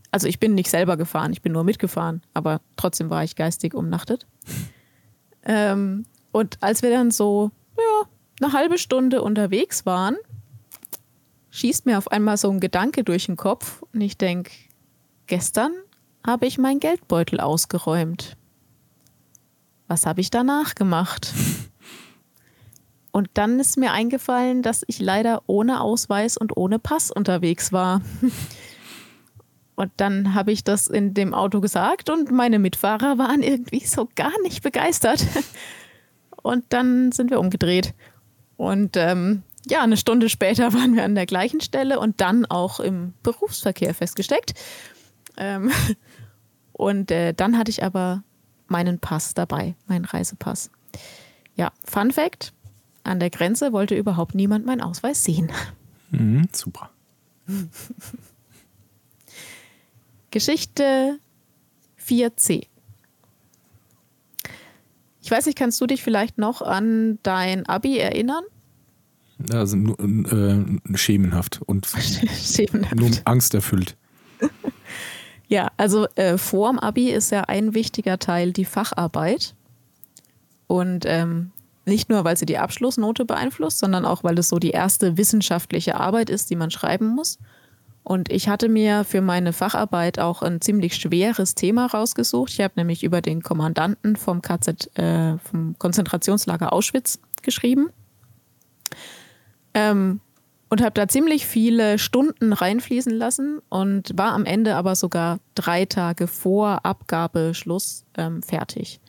also 0.09 0.27
ich 0.27 0.39
bin 0.39 0.55
nicht 0.55 0.71
selber 0.71 0.97
gefahren, 0.97 1.31
ich 1.33 1.43
bin 1.43 1.51
nur 1.51 1.63
mitgefahren, 1.63 2.23
aber 2.33 2.59
trotzdem 2.77 3.11
war 3.11 3.23
ich 3.23 3.35
geistig 3.35 3.73
umnachtet. 3.73 4.25
Ähm, 5.49 6.05
und 6.33 6.61
als 6.61 6.81
wir 6.81 6.89
dann 6.89 7.09
so, 7.09 7.51
ja, 7.77 8.09
eine 8.41 8.51
halbe 8.51 8.77
Stunde 8.77 9.21
unterwegs 9.21 9.85
waren, 9.85 10.17
schießt 11.51 11.85
mir 11.85 11.97
auf 11.97 12.11
einmal 12.11 12.35
so 12.35 12.51
ein 12.51 12.59
Gedanke 12.59 13.05
durch 13.05 13.27
den 13.27 13.37
Kopf 13.37 13.81
und 13.93 14.01
ich 14.01 14.17
denke, 14.17 14.51
gestern 15.27 15.71
habe 16.25 16.45
ich 16.47 16.57
meinen 16.57 16.81
Geldbeutel 16.81 17.39
ausgeräumt. 17.39 18.36
Was 19.87 20.05
habe 20.05 20.21
ich 20.21 20.29
danach 20.29 20.75
gemacht? 20.75 21.33
Und 23.11 23.29
dann 23.33 23.59
ist 23.59 23.77
mir 23.77 23.91
eingefallen, 23.91 24.61
dass 24.61 24.83
ich 24.87 24.99
leider 24.99 25.41
ohne 25.47 25.81
Ausweis 25.81 26.37
und 26.37 26.55
ohne 26.55 26.77
Pass 26.77 27.09
unterwegs 27.09 27.71
war. 27.71 28.01
Und 29.75 29.91
dann 29.97 30.33
habe 30.33 30.51
ich 30.51 30.63
das 30.63 30.87
in 30.87 31.13
dem 31.13 31.33
Auto 31.33 31.61
gesagt 31.61 32.09
und 32.09 32.31
meine 32.31 32.59
Mitfahrer 32.59 33.17
waren 33.17 33.43
irgendwie 33.43 33.85
so 33.85 34.09
gar 34.15 34.33
nicht 34.43 34.63
begeistert. 34.63 35.25
Und 36.41 36.65
dann 36.69 37.11
sind 37.11 37.29
wir 37.29 37.39
umgedreht 37.39 37.93
und 38.57 38.97
ähm, 38.97 39.43
ja, 39.69 39.81
eine 39.83 39.97
Stunde 39.97 40.29
später 40.29 40.73
waren 40.75 40.95
wir 40.95 41.03
an 41.03 41.15
der 41.15 41.25
gleichen 41.25 41.61
Stelle 41.61 41.99
und 41.99 42.19
dann 42.21 42.45
auch 42.45 42.79
im 42.79 43.13
Berufsverkehr 43.23 43.93
festgesteckt. 43.93 44.53
Ähm, 45.37 45.71
und 46.73 47.11
äh, 47.11 47.33
dann 47.33 47.57
hatte 47.57 47.71
ich 47.71 47.83
aber 47.83 48.23
meinen 48.71 48.99
Pass 48.99 49.33
dabei, 49.33 49.75
meinen 49.87 50.05
Reisepass. 50.05 50.69
Ja, 51.55 51.71
Fun 51.83 52.11
Fact: 52.11 52.53
An 53.03 53.19
der 53.19 53.29
Grenze 53.29 53.71
wollte 53.73 53.95
überhaupt 53.95 54.35
niemand 54.35 54.65
meinen 54.65 54.81
Ausweis 54.81 55.23
sehen. 55.23 55.51
Mhm, 56.11 56.47
super. 56.53 56.89
Geschichte 60.31 61.19
4c. 62.05 62.67
Ich 65.21 65.31
weiß 65.31 65.45
nicht, 65.45 65.57
kannst 65.57 65.79
du 65.81 65.87
dich 65.87 66.03
vielleicht 66.03 66.37
noch 66.37 66.61
an 66.61 67.19
dein 67.23 67.65
Abi 67.65 67.97
erinnern? 67.97 68.43
Also 69.51 69.77
äh, 69.77 70.97
schemenhaft 70.97 71.61
und 71.65 71.85
schemenhaft. 72.41 72.95
nur 72.95 73.11
angsterfüllt. 73.25 73.97
Ja, 75.47 75.69
also 75.77 76.07
äh, 76.15 76.37
vor 76.37 76.69
dem 76.69 76.79
Abi 76.79 77.09
ist 77.09 77.31
ja 77.31 77.41
ein 77.41 77.73
wichtiger 77.73 78.19
Teil 78.19 78.51
die 78.51 78.65
Facharbeit. 78.65 79.55
Und 80.67 81.05
ähm, 81.05 81.51
nicht 81.85 82.09
nur, 82.09 82.25
weil 82.25 82.35
sie 82.35 82.45
die 82.45 82.57
Abschlussnote 82.57 83.23
beeinflusst, 83.23 83.79
sondern 83.79 84.05
auch, 84.05 84.23
weil 84.23 84.37
es 84.37 84.49
so 84.49 84.59
die 84.59 84.71
erste 84.71 85.17
wissenschaftliche 85.17 85.95
Arbeit 85.95 86.29
ist, 86.29 86.49
die 86.49 86.57
man 86.57 86.69
schreiben 86.69 87.07
muss. 87.07 87.39
Und 88.03 88.31
ich 88.31 88.47
hatte 88.49 88.69
mir 88.69 89.03
für 89.03 89.21
meine 89.21 89.53
Facharbeit 89.53 90.19
auch 90.19 90.41
ein 90.41 90.61
ziemlich 90.61 90.95
schweres 90.95 91.55
Thema 91.55 91.87
rausgesucht. 91.87 92.51
Ich 92.51 92.61
habe 92.61 92.73
nämlich 92.77 93.03
über 93.03 93.21
den 93.21 93.41
Kommandanten 93.41 94.15
vom 94.15 94.41
KZ, 94.41 94.97
äh, 94.97 95.37
vom 95.39 95.75
Konzentrationslager 95.77 96.71
Auschwitz 96.73 97.19
geschrieben. 97.41 97.89
Ähm, 99.73 100.21
und 100.69 100.81
habe 100.81 100.91
da 100.91 101.07
ziemlich 101.07 101.45
viele 101.45 101.97
Stunden 101.97 102.53
reinfließen 102.53 103.13
lassen 103.13 103.59
und 103.69 104.17
war 104.17 104.33
am 104.33 104.45
Ende 104.45 104.75
aber 104.75 104.95
sogar 104.95 105.39
drei 105.55 105.85
Tage 105.85 106.27
vor 106.27 106.85
Abgabeschluss 106.85 108.05
ähm, 108.17 108.43
fertig. 108.43 108.99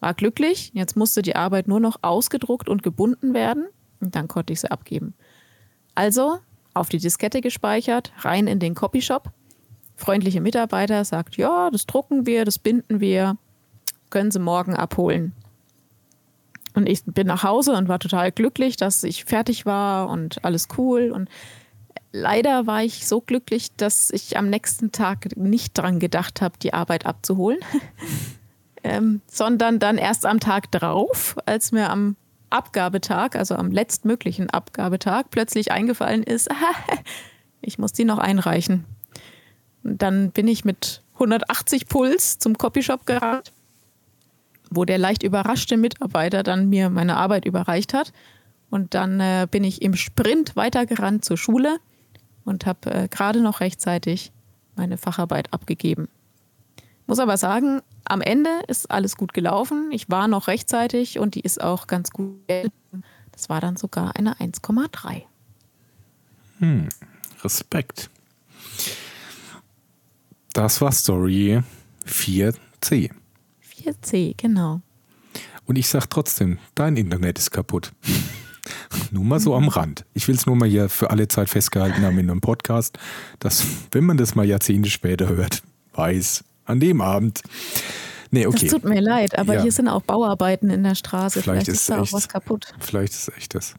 War 0.00 0.14
glücklich, 0.14 0.70
jetzt 0.74 0.96
musste 0.96 1.22
die 1.22 1.36
Arbeit 1.36 1.66
nur 1.66 1.80
noch 1.80 1.96
ausgedruckt 2.02 2.68
und 2.68 2.82
gebunden 2.82 3.34
werden 3.34 3.66
und 4.00 4.14
dann 4.14 4.28
konnte 4.28 4.52
ich 4.52 4.60
sie 4.60 4.70
abgeben. 4.70 5.14
Also 5.94 6.38
auf 6.74 6.88
die 6.88 6.98
Diskette 6.98 7.40
gespeichert, 7.40 8.12
rein 8.18 8.46
in 8.46 8.60
den 8.60 8.74
Copyshop. 8.74 9.32
Freundliche 9.96 10.40
Mitarbeiter 10.40 11.04
sagt, 11.04 11.36
ja, 11.36 11.70
das 11.70 11.86
drucken 11.86 12.24
wir, 12.26 12.44
das 12.44 12.58
binden 12.58 13.00
wir, 13.00 13.36
können 14.10 14.30
Sie 14.30 14.38
morgen 14.38 14.76
abholen. 14.76 15.32
Und 16.78 16.88
ich 16.88 17.02
bin 17.04 17.26
nach 17.26 17.42
Hause 17.42 17.72
und 17.72 17.88
war 17.88 17.98
total 17.98 18.30
glücklich, 18.30 18.76
dass 18.76 19.02
ich 19.02 19.24
fertig 19.24 19.66
war 19.66 20.08
und 20.08 20.44
alles 20.44 20.68
cool. 20.78 21.10
Und 21.10 21.28
leider 22.12 22.68
war 22.68 22.84
ich 22.84 23.08
so 23.08 23.20
glücklich, 23.20 23.74
dass 23.74 24.10
ich 24.12 24.36
am 24.36 24.48
nächsten 24.48 24.92
Tag 24.92 25.36
nicht 25.36 25.76
dran 25.76 25.98
gedacht 25.98 26.40
habe, 26.40 26.56
die 26.62 26.72
Arbeit 26.72 27.04
abzuholen, 27.04 27.58
ähm, 28.84 29.22
sondern 29.26 29.80
dann 29.80 29.98
erst 29.98 30.24
am 30.24 30.38
Tag 30.38 30.70
drauf, 30.70 31.36
als 31.46 31.72
mir 31.72 31.90
am 31.90 32.14
Abgabetag, 32.48 33.34
also 33.34 33.56
am 33.56 33.72
letztmöglichen 33.72 34.48
Abgabetag, 34.48 35.30
plötzlich 35.30 35.72
eingefallen 35.72 36.22
ist, 36.22 36.48
ich 37.60 37.80
muss 37.80 37.92
die 37.92 38.04
noch 38.04 38.18
einreichen. 38.18 38.84
Und 39.82 40.00
dann 40.00 40.30
bin 40.30 40.46
ich 40.46 40.64
mit 40.64 41.02
180 41.14 41.88
Puls 41.88 42.38
zum 42.38 42.56
Copyshop 42.56 43.04
gerannt, 43.04 43.52
wo 44.70 44.84
der 44.84 44.98
leicht 44.98 45.22
überraschte 45.22 45.76
Mitarbeiter 45.76 46.42
dann 46.42 46.68
mir 46.68 46.90
meine 46.90 47.16
Arbeit 47.16 47.44
überreicht 47.44 47.94
hat. 47.94 48.12
Und 48.70 48.94
dann 48.94 49.20
äh, 49.20 49.46
bin 49.50 49.64
ich 49.64 49.82
im 49.82 49.94
Sprint 49.94 50.56
weitergerannt 50.56 51.24
zur 51.24 51.36
Schule 51.36 51.78
und 52.44 52.66
habe 52.66 52.90
äh, 52.90 53.08
gerade 53.08 53.40
noch 53.40 53.60
rechtzeitig 53.60 54.32
meine 54.76 54.98
Facharbeit 54.98 55.52
abgegeben. 55.52 56.08
Muss 57.06 57.18
aber 57.18 57.38
sagen, 57.38 57.80
am 58.04 58.20
Ende 58.20 58.50
ist 58.66 58.90
alles 58.90 59.16
gut 59.16 59.32
gelaufen. 59.32 59.90
Ich 59.92 60.10
war 60.10 60.28
noch 60.28 60.46
rechtzeitig 60.46 61.18
und 61.18 61.34
die 61.34 61.40
ist 61.40 61.60
auch 61.60 61.86
ganz 61.86 62.10
gut. 62.10 62.36
Das 63.32 63.48
war 63.48 63.60
dann 63.60 63.76
sogar 63.76 64.16
eine 64.16 64.34
1,3. 64.34 65.22
Hm, 66.58 66.88
Respekt. 67.42 68.10
Das 70.52 70.80
war 70.80 70.92
Story 70.92 71.62
4c. 72.06 73.10
4c, 73.78 74.34
genau. 74.36 74.80
Und 75.66 75.76
ich 75.76 75.88
sage 75.88 76.06
trotzdem, 76.08 76.58
dein 76.74 76.96
Internet 76.96 77.38
ist 77.38 77.50
kaputt. 77.50 77.92
nur 79.10 79.24
mal 79.24 79.40
so 79.40 79.54
am 79.54 79.68
Rand. 79.68 80.04
Ich 80.14 80.28
will 80.28 80.34
es 80.34 80.46
nur 80.46 80.56
mal 80.56 80.68
hier 80.68 80.88
für 80.88 81.10
alle 81.10 81.28
Zeit 81.28 81.48
festgehalten 81.48 82.02
haben 82.02 82.18
in 82.18 82.30
einem 82.30 82.40
Podcast, 82.40 82.98
dass, 83.38 83.64
wenn 83.92 84.04
man 84.04 84.16
das 84.16 84.34
mal 84.34 84.46
Jahrzehnte 84.46 84.90
später 84.90 85.28
hört, 85.28 85.62
weiß, 85.94 86.44
an 86.64 86.80
dem 86.80 87.00
Abend. 87.00 87.42
Nee, 88.30 88.46
okay. 88.46 88.66
Das 88.66 88.70
tut 88.70 88.84
mir 88.84 89.00
leid, 89.00 89.38
aber 89.38 89.54
ja. 89.54 89.62
hier 89.62 89.72
sind 89.72 89.88
auch 89.88 90.02
Bauarbeiten 90.02 90.68
in 90.68 90.84
der 90.84 90.94
Straße. 90.94 91.42
Vielleicht, 91.42 91.64
Vielleicht 91.64 91.68
ist 91.68 91.88
da 91.88 92.02
echt, 92.02 92.12
auch 92.12 92.16
was 92.16 92.28
kaputt. 92.28 92.66
Vielleicht 92.78 93.14
ist 93.14 93.32
echt 93.36 93.54
das. 93.54 93.74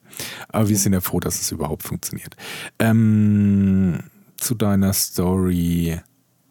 Aber 0.48 0.70
wir 0.70 0.78
sind 0.78 0.94
ja 0.94 1.02
froh, 1.02 1.20
dass 1.20 1.40
es 1.40 1.52
überhaupt 1.52 1.84
funktioniert. 1.84 2.36
Ähm, 2.80 4.00
zu 4.38 4.56
deiner 4.56 4.94
Story 4.94 6.00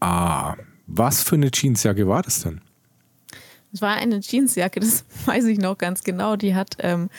A. 0.01 0.55
Was 0.87 1.23
für 1.23 1.35
eine 1.35 1.51
Jeansjacke 1.53 2.07
war 2.07 2.23
das 2.23 2.43
denn? 2.43 2.61
Es 3.73 3.83
war 3.83 3.97
eine 3.97 4.21
Jeansjacke, 4.21 4.81
das 4.81 5.05
weiß 5.27 5.45
ich 5.47 5.59
noch 5.59 5.79
ganz 5.79 6.05
genau. 6.05 6.37
Die 6.37 6.55
hat 6.55 6.77
ähm, 6.81 7.11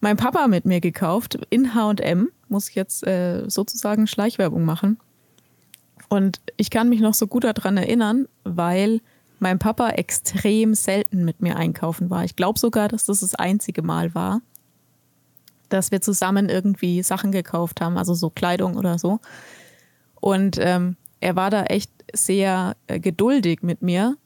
mein 0.00 0.16
Papa 0.16 0.46
mit 0.46 0.64
mir 0.64 0.80
gekauft 0.80 1.38
in 1.50 1.74
HM. 1.74 2.30
Muss 2.48 2.68
ich 2.68 2.74
jetzt 2.74 3.06
äh, 3.06 3.48
sozusagen 3.48 4.06
Schleichwerbung 4.06 4.64
machen. 4.64 4.98
Und 6.08 6.40
ich 6.56 6.70
kann 6.70 6.88
mich 6.88 7.00
noch 7.00 7.14
so 7.14 7.26
gut 7.26 7.44
daran 7.44 7.76
erinnern, 7.76 8.26
weil 8.42 9.00
mein 9.38 9.58
Papa 9.58 9.90
extrem 9.90 10.74
selten 10.74 11.24
mit 11.24 11.40
mir 11.40 11.56
einkaufen 11.56 12.10
war. 12.10 12.24
Ich 12.24 12.36
glaube 12.36 12.58
sogar, 12.58 12.88
dass 12.88 13.06
das 13.06 13.20
das 13.20 13.34
einzige 13.34 13.82
Mal 13.82 14.14
war, 14.14 14.42
dass 15.68 15.92
wir 15.92 16.02
zusammen 16.02 16.48
irgendwie 16.48 17.02
Sachen 17.02 17.32
gekauft 17.32 17.80
haben, 17.80 17.96
also 17.96 18.12
so 18.14 18.28
Kleidung 18.28 18.76
oder 18.76 18.98
so. 18.98 19.20
Und 20.20 20.58
ähm, 20.60 20.96
er 21.20 21.36
war 21.36 21.50
da 21.50 21.64
echt 21.64 21.90
sehr 22.12 22.76
äh, 22.86 23.00
geduldig 23.00 23.62
mit 23.62 23.80
mir. 23.80 24.16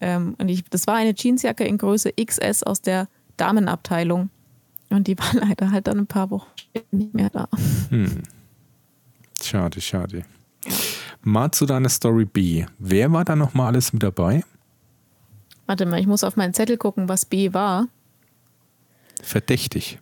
Ähm, 0.00 0.34
und 0.38 0.48
ich, 0.48 0.64
das 0.64 0.86
war 0.86 0.96
eine 0.96 1.14
Jeansjacke 1.16 1.64
in 1.64 1.78
Größe 1.78 2.12
XS 2.12 2.62
aus 2.62 2.82
der 2.82 3.08
Damenabteilung. 3.36 4.30
Und 4.90 5.06
die 5.06 5.18
war 5.18 5.32
leider 5.32 5.70
halt 5.70 5.86
dann 5.86 5.98
ein 5.98 6.06
paar 6.06 6.30
Wochen 6.30 6.46
nicht 6.90 7.14
mehr 7.14 7.30
da. 7.30 7.48
Hm. 7.90 8.22
Schade, 9.42 9.80
schade. 9.80 10.24
Mal 11.22 11.50
zu 11.52 11.66
deiner 11.66 11.88
Story 11.88 12.24
B. 12.24 12.66
Wer 12.78 13.12
war 13.12 13.24
da 13.24 13.36
nochmal 13.36 13.68
alles 13.68 13.92
mit 13.92 14.02
dabei? 14.02 14.44
Warte 15.66 15.86
mal, 15.86 16.00
ich 16.00 16.06
muss 16.06 16.24
auf 16.24 16.36
meinen 16.36 16.54
Zettel 16.54 16.76
gucken, 16.76 17.08
was 17.08 17.24
B 17.24 17.52
war. 17.54 17.88
Verdächtig. 19.22 19.98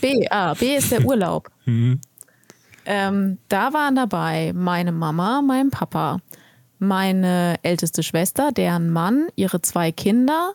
B, 0.00 0.26
ah, 0.30 0.54
B 0.54 0.76
ist 0.76 0.92
der 0.92 1.04
Urlaub. 1.06 1.50
Mhm. 1.64 2.00
Ähm, 2.84 3.38
da 3.48 3.72
waren 3.72 3.94
dabei 3.94 4.52
meine 4.54 4.92
Mama, 4.92 5.40
mein 5.40 5.70
Papa, 5.70 6.18
meine 6.82 7.58
älteste 7.62 8.02
Schwester, 8.02 8.50
deren 8.50 8.90
Mann, 8.90 9.28
ihre 9.36 9.62
zwei 9.62 9.92
Kinder, 9.92 10.54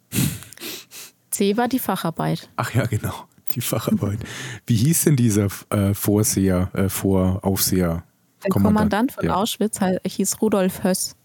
C 1.30 1.56
war 1.56 1.68
die 1.68 1.78
Facharbeit. 1.78 2.48
Ach 2.56 2.72
ja, 2.74 2.86
genau. 2.86 3.14
Die 3.52 3.60
Facharbeit. 3.60 4.18
Wie 4.66 4.76
hieß 4.76 5.04
denn 5.04 5.16
dieser 5.16 5.48
äh, 5.70 5.94
Vorseher, 5.94 6.70
äh, 6.74 6.88
Voraufseher? 6.88 8.04
Der 8.46 8.52
Kommandant, 8.52 8.76
Kommandant 8.76 9.12
von 9.12 9.24
ja. 9.24 9.34
Auschwitz 9.34 9.80
hieß 10.06 10.40
Rudolf 10.40 10.84
Höss. 10.84 11.16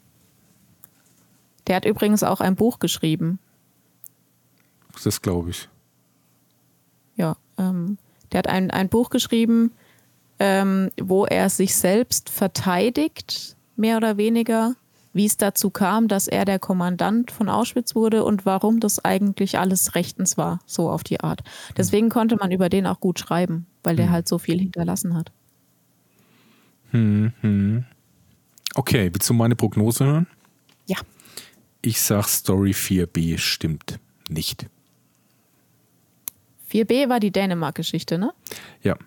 Der 1.68 1.76
hat 1.76 1.86
übrigens 1.86 2.24
auch 2.24 2.42
ein 2.42 2.56
Buch 2.56 2.80
geschrieben. 2.80 3.40
Das 5.04 5.22
glaube 5.22 5.52
ich. 5.52 5.70
Ja, 7.16 7.38
ähm, 7.58 7.98
der 8.32 8.40
hat 8.40 8.48
ein, 8.48 8.72
ein 8.72 8.90
Buch 8.90 9.10
geschrieben, 9.10 9.72
ähm, 10.40 10.90
wo 11.00 11.26
er 11.26 11.50
sich 11.50 11.76
selbst 11.76 12.30
verteidigt, 12.30 13.56
mehr 13.76 13.98
oder 13.98 14.18
weniger, 14.18 14.76
wie 15.14 15.26
es 15.26 15.38
dazu 15.38 15.70
kam, 15.70 16.08
dass 16.08 16.28
er 16.28 16.46
der 16.46 16.58
Kommandant 16.58 17.30
von 17.30 17.50
Auschwitz 17.50 17.96
wurde 17.96 18.24
und 18.24 18.46
warum 18.46 18.80
das 18.80 19.04
eigentlich 19.04 19.60
alles 19.60 19.94
rechtens 19.94 20.38
war, 20.38 20.60
so 20.66 20.90
auf 20.90 21.04
die 21.04 21.20
Art. 21.20 21.42
Deswegen 21.78 22.10
konnte 22.10 22.38
man 22.38 22.52
über 22.52 22.70
den 22.70 22.88
auch 22.88 23.00
gut 23.00 23.20
schreiben, 23.20 23.68
weil 23.84 23.96
der 23.96 24.08
hm. 24.08 24.14
halt 24.14 24.28
so 24.28 24.40
viel 24.40 24.58
hinterlassen 24.58 25.16
hat. 25.16 25.32
Hm, 26.92 27.34
hm. 27.42 27.86
Okay, 28.76 29.10
willst 29.12 29.30
du 29.30 29.34
meine 29.34 29.56
Prognose 29.56 30.06
hören? 30.06 30.28
Ja. 30.88 30.98
Ich 31.82 32.02
sag 32.02 32.28
Story 32.28 32.72
4b 32.72 33.38
stimmt 33.38 34.00
nicht. 34.30 34.68
4b 36.72 37.10
war 37.10 37.20
die 37.20 37.32
Dänemark-Geschichte, 37.32 38.18
ne? 38.18 38.34
Ja. 38.82 38.98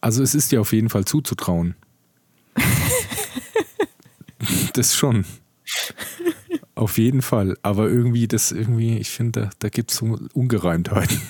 Also 0.00 0.22
es 0.22 0.34
ist 0.34 0.50
dir 0.50 0.60
auf 0.60 0.72
jeden 0.72 0.88
Fall 0.88 1.04
zuzutrauen. 1.04 1.76
das 4.74 4.96
schon. 4.96 5.24
Auf 6.74 6.98
jeden 6.98 7.22
Fall. 7.22 7.56
Aber 7.62 7.88
irgendwie, 7.88 8.26
das 8.26 8.50
irgendwie, 8.50 8.98
ich 8.98 9.10
finde, 9.10 9.42
da, 9.42 9.50
da 9.60 9.68
gibt 9.68 9.92
es 9.92 9.98
so 9.98 10.18
Ungereimtheiten. 10.34 11.22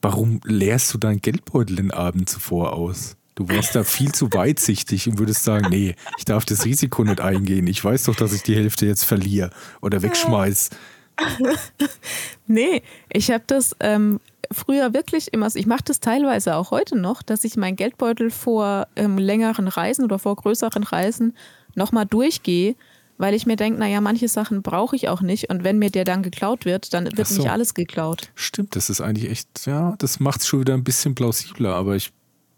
Warum 0.00 0.40
leerst 0.44 0.92
du 0.92 0.98
deinen 0.98 1.22
Geldbeutel 1.22 1.76
den 1.76 1.92
Abend 1.92 2.28
zuvor 2.28 2.72
aus? 2.72 3.16
Du 3.34 3.48
wärst 3.48 3.74
da 3.74 3.82
viel 3.82 4.12
zu 4.12 4.32
weitsichtig 4.32 5.08
und 5.08 5.18
würdest 5.18 5.44
sagen, 5.44 5.66
nee, 5.70 5.94
ich 6.18 6.24
darf 6.24 6.44
das 6.44 6.64
Risiko 6.64 7.02
nicht 7.02 7.20
eingehen. 7.20 7.66
Ich 7.66 7.82
weiß 7.82 8.04
doch, 8.04 8.14
dass 8.14 8.32
ich 8.32 8.42
die 8.42 8.54
Hälfte 8.54 8.86
jetzt 8.86 9.04
verliere 9.04 9.50
oder 9.80 10.02
wegschmeiß. 10.02 10.70
nee, 12.46 12.82
ich 13.10 13.30
habe 13.30 13.44
das 13.46 13.74
ähm, 13.80 14.20
früher 14.50 14.92
wirklich 14.92 15.32
immer, 15.32 15.48
ich 15.54 15.66
mache 15.66 15.84
das 15.84 16.00
teilweise 16.00 16.56
auch 16.56 16.70
heute 16.70 16.96
noch, 16.96 17.22
dass 17.22 17.44
ich 17.44 17.56
meinen 17.56 17.76
Geldbeutel 17.76 18.30
vor 18.30 18.86
ähm, 18.96 19.18
längeren 19.18 19.68
Reisen 19.68 20.04
oder 20.04 20.18
vor 20.18 20.36
größeren 20.36 20.82
Reisen 20.82 21.36
nochmal 21.74 22.06
durchgehe, 22.06 22.74
weil 23.18 23.34
ich 23.34 23.46
mir 23.46 23.56
denke, 23.56 23.78
naja, 23.78 24.00
manche 24.00 24.28
Sachen 24.28 24.62
brauche 24.62 24.96
ich 24.96 25.08
auch 25.08 25.22
nicht 25.22 25.48
und 25.50 25.64
wenn 25.64 25.78
mir 25.78 25.90
der 25.90 26.04
dann 26.04 26.22
geklaut 26.22 26.64
wird, 26.64 26.92
dann 26.92 27.04
wird 27.16 27.28
so. 27.28 27.40
nicht 27.40 27.50
alles 27.50 27.74
geklaut. 27.74 28.30
Stimmt, 28.34 28.76
das 28.76 28.90
ist 28.90 29.00
eigentlich 29.00 29.30
echt, 29.30 29.66
ja, 29.66 29.94
das 29.98 30.20
macht 30.20 30.40
es 30.40 30.48
schon 30.48 30.60
wieder 30.60 30.74
ein 30.74 30.84
bisschen 30.84 31.14
plausibler, 31.14 31.74
aber 31.74 31.96
ich 31.96 32.12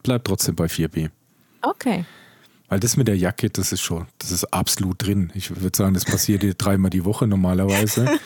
bleibe 0.05 0.22
trotzdem 0.22 0.55
bei 0.55 0.66
4B. 0.66 1.11
Okay. 1.62 2.05
Weil 2.68 2.80
das 2.80 2.96
mit 2.96 3.09
der 3.09 3.16
Jacke, 3.16 3.50
das 3.50 3.72
ist 3.72 3.82
schon, 3.82 4.07
das 4.18 4.30
ist 4.30 4.44
absolut 4.52 5.05
drin. 5.05 5.32
Ich 5.34 5.50
würde 5.50 5.76
sagen, 5.76 5.94
das 5.94 6.05
passiert 6.05 6.42
dir 6.42 6.55
dreimal 6.55 6.90
die 6.90 7.05
Woche 7.05 7.26
normalerweise. 7.26 8.18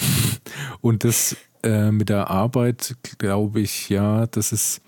und 0.80 1.04
das 1.04 1.36
äh, 1.62 1.90
mit 1.90 2.08
der 2.08 2.30
Arbeit, 2.30 2.96
glaube 3.18 3.60
ich, 3.60 3.88
ja, 3.88 4.26
das 4.26 4.52
ist. 4.52 4.80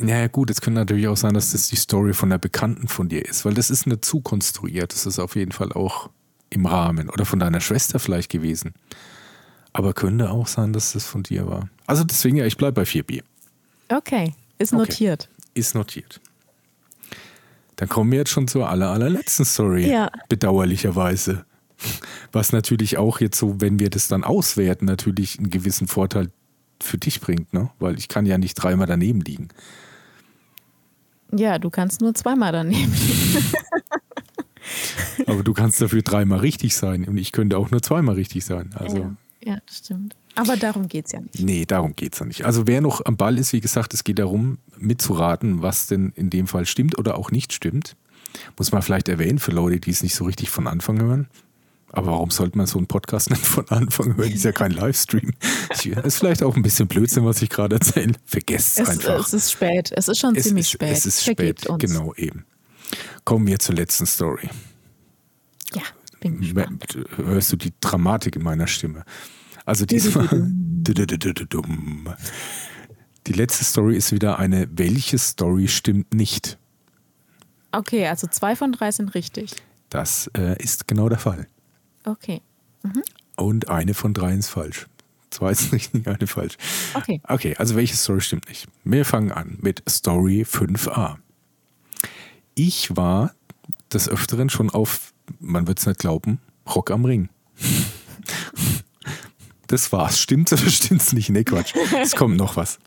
Naja, 0.00 0.28
gut, 0.28 0.50
es 0.50 0.60
könnte 0.60 0.78
natürlich 0.78 1.08
auch 1.08 1.16
sein, 1.16 1.34
dass 1.34 1.50
das 1.50 1.66
die 1.66 1.76
Story 1.76 2.14
von 2.14 2.30
der 2.30 2.38
Bekannten 2.38 2.86
von 2.86 3.08
dir 3.08 3.24
ist, 3.24 3.44
weil 3.44 3.54
das 3.54 3.68
ist 3.68 3.86
eine 3.86 4.00
zu 4.00 4.20
konstruiert. 4.20 4.92
Das 4.92 5.06
ist 5.06 5.18
auf 5.18 5.34
jeden 5.34 5.50
Fall 5.50 5.72
auch 5.72 6.08
im 6.50 6.66
Rahmen. 6.66 7.10
Oder 7.10 7.24
von 7.24 7.40
deiner 7.40 7.60
Schwester 7.60 7.98
vielleicht 7.98 8.30
gewesen. 8.30 8.74
Aber 9.72 9.92
könnte 9.92 10.30
auch 10.30 10.46
sein, 10.46 10.72
dass 10.72 10.92
das 10.92 11.04
von 11.04 11.24
dir 11.24 11.48
war. 11.48 11.68
Also 11.86 12.04
deswegen, 12.04 12.36
ja, 12.36 12.46
ich 12.46 12.56
bleibe 12.56 12.74
bei 12.74 12.82
4b. 12.82 13.22
Okay, 13.88 14.34
ist 14.58 14.72
notiert. 14.72 15.28
Okay. 15.30 15.50
Ist 15.54 15.74
notiert. 15.74 16.20
Dann 17.76 17.88
kommen 17.88 18.10
wir 18.10 18.18
jetzt 18.18 18.30
schon 18.30 18.48
zur 18.48 18.68
aller, 18.68 18.90
allerletzten 18.90 19.44
Story. 19.44 19.88
Ja. 19.88 20.10
Bedauerlicherweise. 20.28 21.44
Was 22.32 22.52
natürlich 22.52 22.98
auch 22.98 23.20
jetzt 23.20 23.38
so, 23.38 23.60
wenn 23.60 23.78
wir 23.78 23.88
das 23.88 24.08
dann 24.08 24.24
auswerten, 24.24 24.84
natürlich 24.84 25.38
einen 25.38 25.50
gewissen 25.50 25.86
Vorteil 25.86 26.30
für 26.82 26.98
dich 26.98 27.20
bringt, 27.20 27.52
ne? 27.52 27.70
Weil 27.78 27.96
ich 27.98 28.08
kann 28.08 28.26
ja 28.26 28.36
nicht 28.36 28.54
dreimal 28.54 28.86
daneben 28.88 29.20
liegen. 29.20 29.48
Ja, 31.32 31.58
du 31.58 31.70
kannst 31.70 32.00
nur 32.00 32.14
zweimal 32.14 32.52
daneben 32.52 32.92
liegen. 32.92 33.52
Aber 35.26 35.42
du 35.42 35.52
kannst 35.52 35.80
dafür 35.80 36.02
dreimal 36.02 36.40
richtig 36.40 36.76
sein 36.76 37.04
und 37.04 37.16
ich 37.16 37.32
könnte 37.32 37.58
auch 37.58 37.70
nur 37.70 37.82
zweimal 37.82 38.14
richtig 38.16 38.44
sein. 38.44 38.70
Also. 38.74 38.98
Ja, 38.98 39.16
ja 39.44 39.58
das 39.66 39.78
stimmt. 39.78 40.16
Aber 40.38 40.56
darum 40.56 40.88
geht 40.88 41.06
es 41.06 41.12
ja 41.12 41.20
nicht. 41.20 41.40
Nee, 41.40 41.64
darum 41.66 41.96
geht 41.96 42.14
es 42.14 42.20
ja 42.20 42.26
nicht. 42.26 42.44
Also 42.44 42.66
wer 42.66 42.80
noch 42.80 43.04
am 43.04 43.16
Ball 43.16 43.38
ist, 43.38 43.52
wie 43.52 43.60
gesagt, 43.60 43.92
es 43.92 44.04
geht 44.04 44.18
darum, 44.18 44.58
mitzuraten, 44.78 45.62
was 45.62 45.88
denn 45.88 46.12
in 46.14 46.30
dem 46.30 46.46
Fall 46.46 46.64
stimmt 46.64 46.96
oder 46.96 47.18
auch 47.18 47.30
nicht 47.30 47.52
stimmt. 47.52 47.96
Muss 48.56 48.70
man 48.70 48.82
vielleicht 48.82 49.08
erwähnen 49.08 49.38
für 49.38 49.50
Leute, 49.50 49.80
die 49.80 49.90
es 49.90 50.02
nicht 50.02 50.14
so 50.14 50.24
richtig 50.24 50.50
von 50.50 50.66
Anfang 50.66 51.00
hören. 51.00 51.28
Aber 51.90 52.08
warum 52.08 52.30
sollte 52.30 52.56
man 52.56 52.66
so 52.66 52.78
einen 52.78 52.86
Podcast 52.86 53.30
nicht 53.30 53.44
von 53.44 53.68
Anfang 53.68 54.16
hören? 54.16 54.30
Ist 54.30 54.44
ja 54.44 54.52
kein 54.52 54.70
Livestream. 54.70 55.32
Ist 56.04 56.18
vielleicht 56.18 56.42
auch 56.42 56.54
ein 56.54 56.62
bisschen 56.62 56.86
Blödsinn, 56.86 57.24
was 57.24 57.42
ich 57.42 57.48
gerade 57.48 57.76
erzähle. 57.76 58.12
Vergesst 58.24 58.78
es 58.78 58.88
einfach. 58.88 59.26
Es 59.26 59.32
ist 59.32 59.52
spät. 59.52 59.90
Es 59.94 60.08
ist 60.08 60.18
schon 60.18 60.36
es 60.36 60.44
ziemlich 60.44 60.66
ist, 60.66 60.72
spät. 60.72 60.92
Es 60.92 61.06
ist 61.06 61.22
Vergebt 61.24 61.60
spät, 61.60 61.70
uns. 61.70 61.82
genau 61.82 62.14
eben. 62.14 62.44
Kommen 63.24 63.46
wir 63.46 63.58
zur 63.58 63.74
letzten 63.74 64.06
Story. 64.06 64.48
Ja, 65.74 65.82
bin 66.20 66.40
gespannt. 66.40 66.98
Hörst 67.16 67.52
du 67.52 67.56
die 67.56 67.72
Dramatik 67.80 68.36
in 68.36 68.42
meiner 68.42 68.66
Stimme? 68.66 69.04
Also 69.68 69.84
diesmal. 69.84 70.26
Die 73.26 73.32
letzte 73.34 73.64
Story 73.64 73.96
ist 73.98 74.12
wieder 74.12 74.38
eine, 74.38 74.66
welche 74.72 75.18
Story 75.18 75.68
stimmt 75.68 76.14
nicht? 76.14 76.56
Okay, 77.72 78.06
also 78.06 78.26
zwei 78.28 78.56
von 78.56 78.72
drei 78.72 78.90
sind 78.92 79.14
richtig. 79.14 79.54
Das 79.90 80.30
äh, 80.34 80.56
ist 80.62 80.88
genau 80.88 81.10
der 81.10 81.18
Fall. 81.18 81.46
Okay. 82.04 82.40
Und 83.36 83.68
eine 83.68 83.92
von 83.92 84.14
drei 84.14 84.34
ist 84.34 84.48
falsch. 84.48 84.86
Zwei 85.28 85.50
ist 85.50 85.70
richtig, 85.70 86.08
eine 86.08 86.26
falsch. 86.26 86.56
Okay. 86.94 87.20
Okay, 87.28 87.54
also 87.58 87.76
welche 87.76 87.94
Story 87.94 88.22
stimmt 88.22 88.48
nicht? 88.48 88.66
Wir 88.84 89.04
fangen 89.04 89.32
an 89.32 89.58
mit 89.60 89.82
Story 89.86 90.46
5a. 90.48 91.16
Ich 92.54 92.96
war 92.96 93.34
des 93.92 94.08
Öfteren 94.08 94.48
schon 94.48 94.70
auf, 94.70 95.12
man 95.40 95.66
wird 95.66 95.78
es 95.78 95.84
nicht 95.84 96.00
glauben, 96.00 96.40
Rock 96.66 96.90
am 96.90 97.04
Ring. 97.04 97.28
Das 99.68 99.92
war's. 99.92 100.18
Stimmt's 100.18 100.52
oder 100.52 100.62
stimmt's 100.68 101.12
nicht? 101.12 101.30
Nee, 101.30 101.44
Quatsch. 101.44 101.74
Es 102.02 102.16
kommt 102.16 102.36
noch 102.36 102.56
was. 102.56 102.78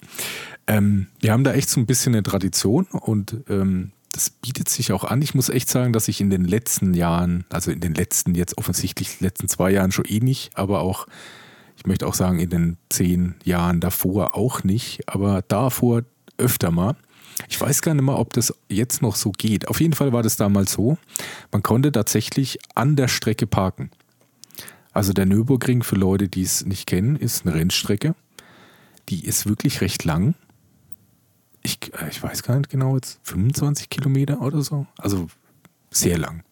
Ähm, 0.67 1.07
wir 1.19 1.31
haben 1.31 1.43
da 1.43 1.53
echt 1.53 1.69
so 1.69 1.79
ein 1.79 1.85
bisschen 1.85 2.13
eine 2.13 2.23
Tradition 2.23 2.85
und 2.91 3.37
ähm, 3.49 3.91
das 4.11 4.29
bietet 4.29 4.67
sich 4.67 4.91
auch 4.91 5.03
an. 5.03 5.21
Ich 5.21 5.33
muss 5.33 5.49
echt 5.49 5.69
sagen, 5.69 5.93
dass 5.93 6.07
ich 6.07 6.21
in 6.21 6.29
den 6.29 6.43
letzten 6.43 6.93
Jahren, 6.93 7.45
also 7.49 7.71
in 7.71 7.79
den 7.79 7.93
letzten, 7.93 8.35
jetzt 8.35 8.57
offensichtlich 8.57 9.21
letzten 9.21 9.47
zwei 9.47 9.71
Jahren 9.71 9.91
schon 9.91 10.05
eh 10.05 10.19
nicht, 10.19 10.57
aber 10.57 10.81
auch, 10.81 11.07
ich 11.77 11.85
möchte 11.85 12.05
auch 12.05 12.13
sagen, 12.13 12.39
in 12.39 12.49
den 12.49 12.77
zehn 12.89 13.35
Jahren 13.43 13.79
davor 13.79 14.35
auch 14.35 14.63
nicht, 14.63 15.07
aber 15.07 15.41
davor 15.47 16.03
öfter 16.37 16.71
mal. 16.71 16.95
Ich 17.47 17.59
weiß 17.59 17.81
gar 17.81 17.93
nicht 17.93 18.03
mal, 18.03 18.15
ob 18.15 18.33
das 18.33 18.53
jetzt 18.69 19.01
noch 19.01 19.15
so 19.15 19.31
geht. 19.31 19.67
Auf 19.67 19.79
jeden 19.79 19.93
Fall 19.93 20.13
war 20.13 20.23
das 20.23 20.35
damals 20.35 20.73
so. 20.73 20.97
Man 21.51 21.63
konnte 21.63 21.91
tatsächlich 21.91 22.59
an 22.75 22.95
der 22.95 23.07
Strecke 23.07 23.47
parken. 23.47 23.89
Also 24.93 25.13
der 25.13 25.25
Nürburgring, 25.25 25.83
für 25.83 25.95
Leute, 25.95 26.27
die 26.27 26.43
es 26.43 26.65
nicht 26.65 26.87
kennen, 26.87 27.15
ist 27.15 27.45
eine 27.45 27.55
Rennstrecke. 27.55 28.15
Die 29.09 29.25
ist 29.25 29.45
wirklich 29.45 29.81
recht 29.81 30.03
lang. 30.03 30.35
Ich, 31.63 31.93
äh, 31.93 32.09
ich 32.09 32.21
weiß 32.21 32.43
gar 32.43 32.57
nicht 32.57 32.69
genau, 32.69 32.95
jetzt 32.95 33.19
25 33.23 33.89
Kilometer 33.89 34.41
oder 34.41 34.61
so. 34.61 34.85
Also 34.97 35.27
sehr 35.89 36.17
lang. 36.17 36.43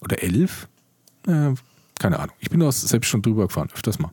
Oder 0.00 0.22
11? 0.22 0.68
Äh, 1.26 1.54
keine 1.98 2.18
Ahnung. 2.18 2.34
Ich 2.40 2.50
bin 2.50 2.62
auch 2.62 2.72
selbst 2.72 3.08
schon 3.08 3.22
drüber 3.22 3.46
gefahren, 3.46 3.68
öfters 3.72 3.98
mal. 3.98 4.12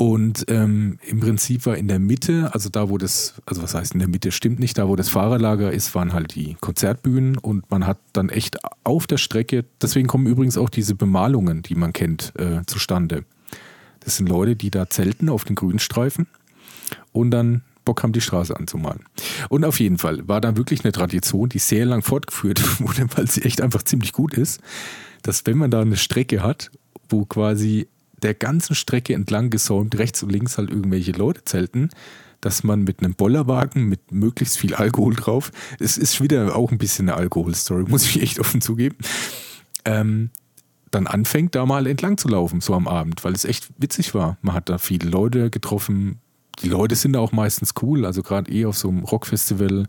Und 0.00 0.46
ähm, 0.48 0.98
im 1.06 1.20
Prinzip 1.20 1.66
war 1.66 1.76
in 1.76 1.86
der 1.86 1.98
Mitte, 1.98 2.54
also 2.54 2.70
da, 2.70 2.88
wo 2.88 2.96
das, 2.96 3.34
also 3.44 3.62
was 3.62 3.74
heißt 3.74 3.92
in 3.92 3.98
der 3.98 4.08
Mitte, 4.08 4.32
stimmt 4.32 4.58
nicht, 4.58 4.78
da, 4.78 4.88
wo 4.88 4.96
das 4.96 5.10
Fahrerlager 5.10 5.70
ist, 5.70 5.94
waren 5.94 6.14
halt 6.14 6.34
die 6.34 6.56
Konzertbühnen 6.58 7.36
und 7.36 7.70
man 7.70 7.86
hat 7.86 7.98
dann 8.14 8.30
echt 8.30 8.56
auf 8.82 9.06
der 9.06 9.18
Strecke, 9.18 9.66
deswegen 9.82 10.08
kommen 10.08 10.26
übrigens 10.26 10.56
auch 10.56 10.70
diese 10.70 10.94
Bemalungen, 10.94 11.60
die 11.60 11.74
man 11.74 11.92
kennt, 11.92 12.32
äh, 12.38 12.62
zustande. 12.64 13.26
Das 14.02 14.16
sind 14.16 14.30
Leute, 14.30 14.56
die 14.56 14.70
da 14.70 14.88
zelten 14.88 15.28
auf 15.28 15.44
den 15.44 15.54
Grünstreifen 15.54 16.28
und 17.12 17.30
dann 17.30 17.60
Bock 17.84 18.02
haben, 18.02 18.14
die 18.14 18.22
Straße 18.22 18.56
anzumalen. 18.56 19.04
Und 19.50 19.66
auf 19.66 19.80
jeden 19.80 19.98
Fall 19.98 20.26
war 20.26 20.40
da 20.40 20.56
wirklich 20.56 20.82
eine 20.82 20.92
Tradition, 20.92 21.50
die 21.50 21.58
sehr 21.58 21.84
lang 21.84 22.00
fortgeführt 22.00 22.80
wurde, 22.80 23.06
weil 23.16 23.30
sie 23.30 23.42
echt 23.42 23.60
einfach 23.60 23.82
ziemlich 23.82 24.14
gut 24.14 24.32
ist, 24.32 24.62
dass 25.20 25.44
wenn 25.44 25.58
man 25.58 25.70
da 25.70 25.82
eine 25.82 25.98
Strecke 25.98 26.42
hat, 26.42 26.70
wo 27.10 27.26
quasi 27.26 27.86
der 28.22 28.34
ganzen 28.34 28.74
Strecke 28.74 29.14
entlang 29.14 29.50
gesäumt, 29.50 29.98
rechts 29.98 30.22
und 30.22 30.30
links 30.30 30.58
halt 30.58 30.70
irgendwelche 30.70 31.12
Leute 31.12 31.44
zelten, 31.44 31.90
dass 32.40 32.64
man 32.64 32.82
mit 32.82 33.00
einem 33.00 33.14
Bollerwagen 33.14 33.84
mit 33.84 34.12
möglichst 34.12 34.58
viel 34.58 34.74
Alkohol 34.74 35.14
drauf, 35.14 35.52
es 35.78 35.98
ist 35.98 36.20
wieder 36.20 36.56
auch 36.56 36.70
ein 36.72 36.78
bisschen 36.78 37.08
eine 37.08 37.18
Alkoholstory, 37.18 37.84
muss 37.88 38.04
ich 38.04 38.22
echt 38.22 38.38
offen 38.40 38.60
zugeben, 38.60 38.96
ähm, 39.84 40.30
dann 40.90 41.06
anfängt, 41.06 41.54
da 41.54 41.66
mal 41.66 41.86
entlang 41.86 42.18
zu 42.18 42.28
laufen, 42.28 42.60
so 42.60 42.74
am 42.74 42.88
Abend, 42.88 43.22
weil 43.24 43.32
es 43.32 43.44
echt 43.44 43.68
witzig 43.78 44.14
war. 44.14 44.38
Man 44.42 44.54
hat 44.54 44.68
da 44.68 44.78
viele 44.78 45.08
Leute 45.08 45.50
getroffen. 45.50 46.18
Die 46.62 46.68
Leute 46.68 46.96
sind 46.96 47.12
da 47.12 47.20
auch 47.20 47.32
meistens 47.32 47.74
cool, 47.80 48.04
also 48.04 48.22
gerade 48.22 48.50
eh 48.50 48.64
auf 48.64 48.76
so 48.76 48.88
einem 48.88 49.04
Rockfestival. 49.04 49.86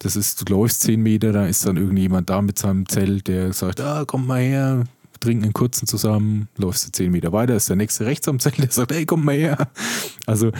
Das 0.00 0.16
ist, 0.16 0.40
du 0.40 0.52
läufst 0.52 0.82
zehn 0.82 1.00
Meter, 1.00 1.32
da 1.32 1.46
ist 1.46 1.64
dann 1.64 1.76
irgendjemand 1.76 2.28
da 2.28 2.42
mit 2.42 2.58
seinem 2.58 2.88
Zelt, 2.88 3.28
der 3.28 3.52
sagt, 3.52 3.80
ah, 3.80 4.04
komm 4.04 4.26
mal 4.26 4.42
her, 4.42 4.84
trinken 5.20 5.44
einen 5.44 5.52
kurzen 5.52 5.86
zusammen, 5.86 6.48
läufst 6.56 6.86
du 6.86 6.92
zehn 6.92 7.12
Meter 7.12 7.32
weiter, 7.32 7.56
ist 7.56 7.68
der 7.68 7.76
nächste 7.76 8.06
rechts 8.06 8.28
am 8.28 8.38
Zelt, 8.38 8.58
der 8.58 8.70
sagt, 8.70 8.92
hey, 8.92 9.06
komm 9.06 9.24
mal 9.24 9.36
her. 9.36 9.68
Also 10.26 10.52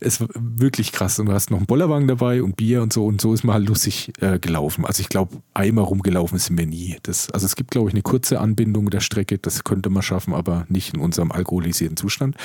es 0.00 0.20
war 0.20 0.28
wirklich 0.34 0.92
krass. 0.92 1.18
Und 1.18 1.26
du 1.26 1.32
hast 1.32 1.50
noch 1.50 1.58
einen 1.58 1.66
Bollerwagen 1.66 2.08
dabei 2.08 2.42
und 2.42 2.56
Bier 2.56 2.82
und 2.82 2.92
so. 2.92 3.06
Und 3.06 3.20
so 3.20 3.34
ist 3.34 3.44
man 3.44 3.54
halt 3.54 3.68
lustig 3.68 4.12
äh, 4.20 4.38
gelaufen. 4.38 4.86
Also 4.86 5.02
ich 5.02 5.08
glaube, 5.08 5.36
einmal 5.54 5.84
rumgelaufen 5.84 6.38
sind 6.38 6.58
wir 6.58 6.66
nie. 6.66 6.96
Das, 7.02 7.30
also 7.30 7.46
es 7.46 7.54
gibt, 7.54 7.70
glaube 7.70 7.90
ich, 7.90 7.94
eine 7.94 8.02
kurze 8.02 8.40
Anbindung 8.40 8.90
der 8.90 9.00
Strecke. 9.00 9.38
Das 9.38 9.62
könnte 9.62 9.90
man 9.90 10.02
schaffen, 10.02 10.34
aber 10.34 10.64
nicht 10.68 10.94
in 10.94 11.00
unserem 11.00 11.30
alkoholisierten 11.30 11.96
Zustand. 11.96 12.36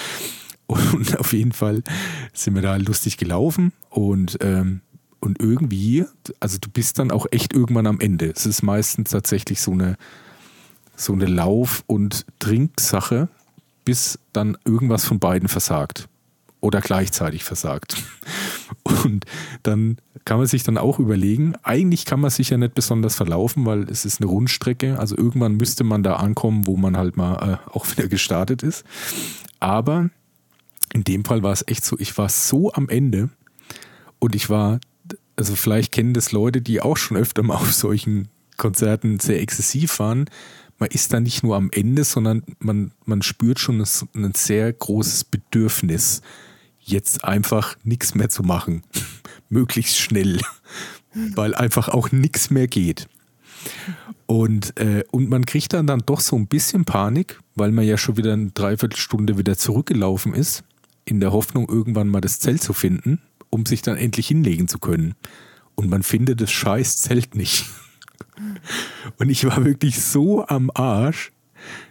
Und 0.68 1.18
auf 1.20 1.32
jeden 1.34 1.53
Fall 1.53 1.84
sind 2.34 2.55
wir 2.55 2.61
da 2.61 2.76
lustig 2.76 3.18
gelaufen. 3.18 3.72
Und, 3.89 4.38
ähm, 4.41 4.82
und 5.22 5.39
irgendwie, 5.39 6.05
also 6.39 6.57
du 6.59 6.70
bist 6.70 6.99
dann 6.99 7.11
auch 7.11 7.26
echt 7.32 7.53
irgendwann 7.53 7.88
am 7.88 7.99
Ende. 7.99 8.32
Es 8.36 8.45
ist 8.45 8.63
meistens 8.63 9.11
tatsächlich 9.11 9.61
so 9.61 9.72
eine 9.72 9.95
so 10.96 11.14
eine 11.14 11.26
Lauf- 11.26 11.84
und 11.88 12.26
Trinksache, 12.39 13.30
bis 13.84 14.20
dann 14.34 14.58
irgendwas 14.66 15.06
von 15.06 15.20
beiden 15.20 15.48
versagt 15.48 16.08
oder 16.66 16.82
gleichzeitig 16.82 17.43
versagt. 17.43 17.96
Und 19.04 19.26
dann 19.62 19.98
kann 20.26 20.39
man 20.39 20.48
sich 20.48 20.64
dann 20.64 20.80
auch 20.80 20.98
überlegen, 20.98 21.54
eigentlich 21.62 22.06
kann 22.06 22.20
man 22.20 22.32
sich 22.32 22.50
ja 22.50 22.58
nicht 22.58 22.74
besonders 22.74 23.16
verlaufen, 23.16 23.66
weil 23.66 23.84
es 23.84 24.06
ist 24.06 24.20
eine 24.20 24.30
Rundstrecke. 24.30 24.98
Also 24.98 25.16
irgendwann 25.16 25.58
müsste 25.58 25.84
man 25.84 26.02
da 26.02 26.16
ankommen, 26.16 26.66
wo 26.66 26.76
man 26.76 26.98
halt 26.98 27.16
mal 27.16 27.60
äh, 27.64 27.70
auch 27.70 27.86
wieder 27.91 28.08
gestartet 28.08 28.64
ist. 28.64 28.84
Aber 29.60 30.10
in 30.93 31.04
dem 31.04 31.24
Fall 31.24 31.43
war 31.43 31.54
es 31.54 31.64
echt 31.68 31.86
so, 31.86 31.98
ich 32.00 32.18
war 32.18 32.30
so 32.30 32.74
am 32.74 32.89
Ende 32.89 33.30
und 34.20 34.36
ich 34.36 34.50
war, 34.50 34.80
also 35.36 35.56
vielleicht 35.56 35.91
kennen 35.91 36.14
das 36.14 36.32
Leute, 36.32 36.62
die 36.62 36.82
auch 36.82 36.98
schon 36.98 37.18
öfter 37.18 37.43
mal 37.43 37.56
auf 37.56 37.74
solchen 37.74 38.30
Konzerten 38.58 39.20
sehr 39.20 39.41
exzessiv 39.41 40.00
waren 40.00 40.26
man 40.78 40.89
ist 40.89 41.13
da 41.13 41.19
nicht 41.19 41.43
nur 41.43 41.55
am 41.55 41.69
Ende, 41.71 42.03
sondern 42.03 42.43
man, 42.59 42.91
man 43.05 43.21
spürt 43.21 43.59
schon 43.59 43.82
ein, 43.82 44.34
sehr 44.34 44.71
großes 44.73 45.26
Bedürfnis, 45.26 46.21
jetzt 46.80 47.23
einfach 47.23 47.78
nichts 47.84 48.15
mehr 48.15 48.30
zu 48.30 48.43
machen. 48.43 48.84
Möglichst 49.49 49.97
schnell, 49.97 50.39
weil 51.13 51.55
einfach 51.55 51.89
auch 51.89 52.11
nichts 52.11 52.49
mehr 52.49 52.67
geht. 52.67 53.07
Und, 54.28 54.78
äh, 54.80 55.03
und 55.11 55.30
man 55.30 55.45
kriegt 55.45 55.73
dann, 55.73 55.88
dann 55.88 56.03
doch 56.05 56.19
so 56.19 56.36
ein 56.36 56.47
bisschen 56.47 56.86
Panik, 56.86 57.39
weil 57.55 57.71
man 57.71 57.86
ja 57.86 57.97
schon 57.97 58.17
wieder 58.17 58.34
eine 58.34 58.51
Dreiviertelstunde 58.51 59.38
wieder 59.38 59.57
zurückgelaufen 59.57 60.34
ist, 60.34 60.63
in 61.05 61.19
der 61.19 61.32
Hoffnung, 61.32 61.69
irgendwann 61.69 62.07
mal 62.07 62.21
das 62.21 62.39
Zelt 62.39 62.61
zu 62.61 62.73
finden, 62.73 63.21
um 63.49 63.65
sich 63.65 63.82
dann 63.82 63.97
endlich 63.97 64.28
hinlegen 64.28 64.67
zu 64.67 64.80
können. 64.80 65.15
Und 65.76 65.89
man 65.89 66.03
findet 66.03 66.41
das 66.41 66.51
scheiß 66.51 66.97
Zelt 66.97 67.36
nicht. 67.36 67.65
Und 69.18 69.30
ich 69.30 69.45
war 69.45 69.66
wirklich 69.66 70.01
so 70.03 70.45
am 70.47 70.72
Arsch, 70.74 71.32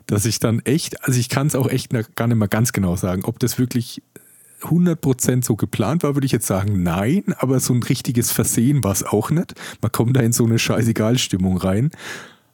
dass 0.06 0.26
ich 0.26 0.38
dann 0.38 0.60
echt, 0.60 1.04
also 1.04 1.18
ich 1.18 1.28
kann 1.28 1.46
es 1.46 1.54
auch 1.54 1.68
echt 1.68 1.90
gar 2.16 2.26
nicht 2.26 2.36
mal 2.36 2.48
ganz 2.48 2.72
genau 2.72 2.96
sagen, 2.96 3.24
ob 3.24 3.38
das 3.38 3.58
wirklich 3.58 4.02
100% 4.64 5.44
so 5.44 5.56
geplant 5.56 6.02
war, 6.02 6.14
würde 6.14 6.26
ich 6.26 6.32
jetzt 6.32 6.46
sagen, 6.46 6.82
nein, 6.82 7.34
aber 7.38 7.60
so 7.60 7.74
ein 7.74 7.82
richtiges 7.82 8.32
Versehen 8.32 8.82
war 8.82 8.92
es 8.92 9.02
auch 9.02 9.30
nicht. 9.30 9.54
Man 9.82 9.92
kommt 9.92 10.16
da 10.16 10.20
in 10.20 10.32
so 10.32 10.44
eine 10.44 10.58
Scheißegal-Stimmung 10.58 11.58
rein. 11.58 11.90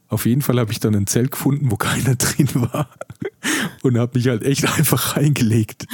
Auf 0.08 0.26
jeden 0.26 0.42
Fall 0.42 0.58
habe 0.58 0.72
ich 0.72 0.80
dann 0.80 0.94
ein 0.94 1.06
Zelt 1.06 1.30
gefunden, 1.30 1.70
wo 1.70 1.76
keiner 1.76 2.16
drin 2.16 2.48
war 2.54 2.88
und 3.82 3.98
habe 3.98 4.18
mich 4.18 4.28
halt 4.28 4.42
echt 4.42 4.64
einfach 4.64 5.16
reingelegt. 5.16 5.86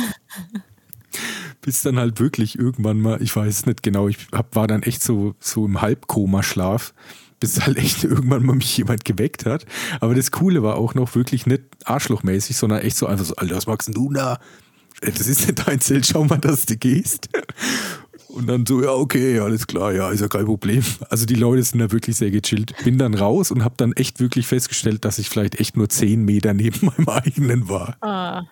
Bis 1.61 1.83
dann 1.83 1.99
halt 1.99 2.21
wirklich 2.21 2.59
irgendwann 2.59 3.01
mal, 3.01 3.21
ich 3.21 3.35
weiß 3.35 3.67
nicht 3.67 3.83
genau, 3.83 4.09
ich 4.09 4.29
hab, 4.33 4.55
war 4.55 4.67
dann 4.67 4.83
echt 4.83 5.03
so, 5.03 5.35
so 5.41 5.67
im 5.67 5.81
Halbkoma-Schlaf 5.83 6.95
bis 7.41 7.61
halt 7.67 7.79
echt 7.79 8.05
irgendwann 8.05 8.45
mal 8.45 8.57
mich 8.57 8.77
jemand 8.77 9.05
geweckt 9.05 9.47
hat. 9.47 9.67
Aber 10.01 10.15
das 10.15 10.31
Coole 10.31 10.63
war 10.63 10.77
auch 10.77 10.95
noch 10.95 11.15
wirklich 11.15 11.47
nicht 11.47 11.63
arschlochmäßig, 11.85 12.57
sondern 12.57 12.81
echt 12.81 12.97
so 12.97 13.07
einfach 13.07 13.25
so, 13.25 13.37
Alter, 13.37 13.57
was 13.57 13.67
magst 13.67 13.95
du 13.95 14.13
da? 14.13 14.39
Das 15.01 15.27
ist 15.27 15.47
nicht 15.47 15.67
dein 15.67 15.81
Zelt, 15.81 16.07
schau 16.07 16.25
mal, 16.25 16.39
dass 16.39 16.65
du 16.67 16.77
gehst. 16.77 17.29
Und 18.29 18.47
dann 18.49 18.67
so, 18.67 18.83
ja, 18.83 18.91
okay, 18.91 19.39
alles 19.39 19.67
klar, 19.67 19.93
ja, 19.93 20.11
ist 20.11 20.21
ja 20.21 20.29
kein 20.29 20.45
Problem. 20.45 20.83
Also 21.11 21.27
die 21.27 21.35
Leute 21.35 21.63
sind 21.63 21.79
da 21.81 21.91
wirklich 21.91 22.17
sehr 22.17 22.31
gechillt. 22.31 22.75
Bin 22.85 22.99
dann 22.99 23.15
raus 23.15 23.51
und 23.51 23.65
habe 23.65 23.75
dann 23.79 23.93
echt 23.93 24.21
wirklich 24.21 24.47
festgestellt, 24.47 25.05
dass 25.05 25.19
ich 25.19 25.29
vielleicht 25.29 25.61
echt 25.61 25.77
nur 25.77 25.89
10 25.89 26.25
Meter 26.25 26.55
neben 26.55 26.87
meinem 26.99 27.09
eigenen 27.09 27.69
war. 27.69 27.97
Ah. 28.03 28.45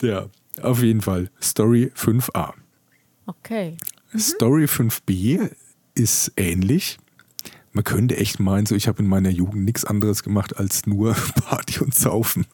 Ja, 0.00 0.28
auf 0.62 0.82
jeden 0.82 1.00
Fall. 1.00 1.30
Story 1.42 1.92
5a. 1.96 2.52
Okay. 3.26 3.76
Mhm. 4.12 4.18
Story 4.18 4.64
5b 4.64 5.50
ist 5.94 6.32
ähnlich 6.36 6.98
man 7.74 7.82
könnte 7.82 8.16
echt 8.16 8.38
meinen, 8.38 8.66
so 8.66 8.76
ich 8.76 8.86
habe 8.86 9.02
in 9.02 9.08
meiner 9.08 9.30
Jugend 9.30 9.64
nichts 9.64 9.84
anderes 9.84 10.22
gemacht 10.22 10.56
als 10.56 10.86
nur 10.86 11.14
Party 11.34 11.80
und 11.80 11.94
Saufen. 11.94 12.46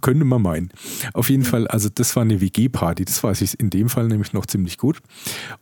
könnte 0.00 0.24
man 0.24 0.42
meinen. 0.42 0.70
Auf 1.12 1.30
jeden 1.30 1.44
Fall, 1.44 1.68
also 1.68 1.88
das 1.88 2.16
war 2.16 2.22
eine 2.22 2.40
WG-Party, 2.40 3.04
das 3.04 3.22
weiß 3.22 3.40
ich 3.42 3.58
in 3.60 3.70
dem 3.70 3.88
Fall 3.88 4.08
nämlich 4.08 4.32
noch 4.32 4.46
ziemlich 4.46 4.76
gut. 4.76 5.00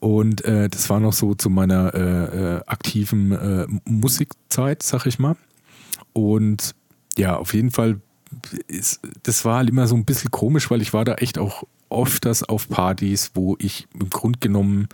Und 0.00 0.42
äh, 0.44 0.70
das 0.70 0.88
war 0.88 1.00
noch 1.00 1.12
so 1.12 1.34
zu 1.34 1.50
meiner 1.50 1.94
äh, 1.94 2.56
äh, 2.56 2.60
aktiven 2.66 3.32
äh, 3.32 3.66
Musikzeit, 3.84 4.82
sag 4.82 5.04
ich 5.04 5.18
mal. 5.18 5.36
Und 6.14 6.74
ja, 7.18 7.36
auf 7.36 7.52
jeden 7.52 7.70
Fall, 7.70 8.00
ist, 8.66 9.00
das 9.22 9.44
war 9.44 9.58
halt 9.58 9.68
immer 9.68 9.86
so 9.86 9.96
ein 9.96 10.06
bisschen 10.06 10.30
komisch, 10.30 10.70
weil 10.70 10.80
ich 10.80 10.94
war 10.94 11.04
da 11.04 11.14
echt 11.16 11.38
auch 11.38 11.64
öfters 11.90 12.42
auf 12.42 12.68
Partys, 12.70 13.32
wo 13.34 13.56
ich 13.60 13.86
im 13.92 14.08
Grunde 14.08 14.38
genommen 14.38 14.88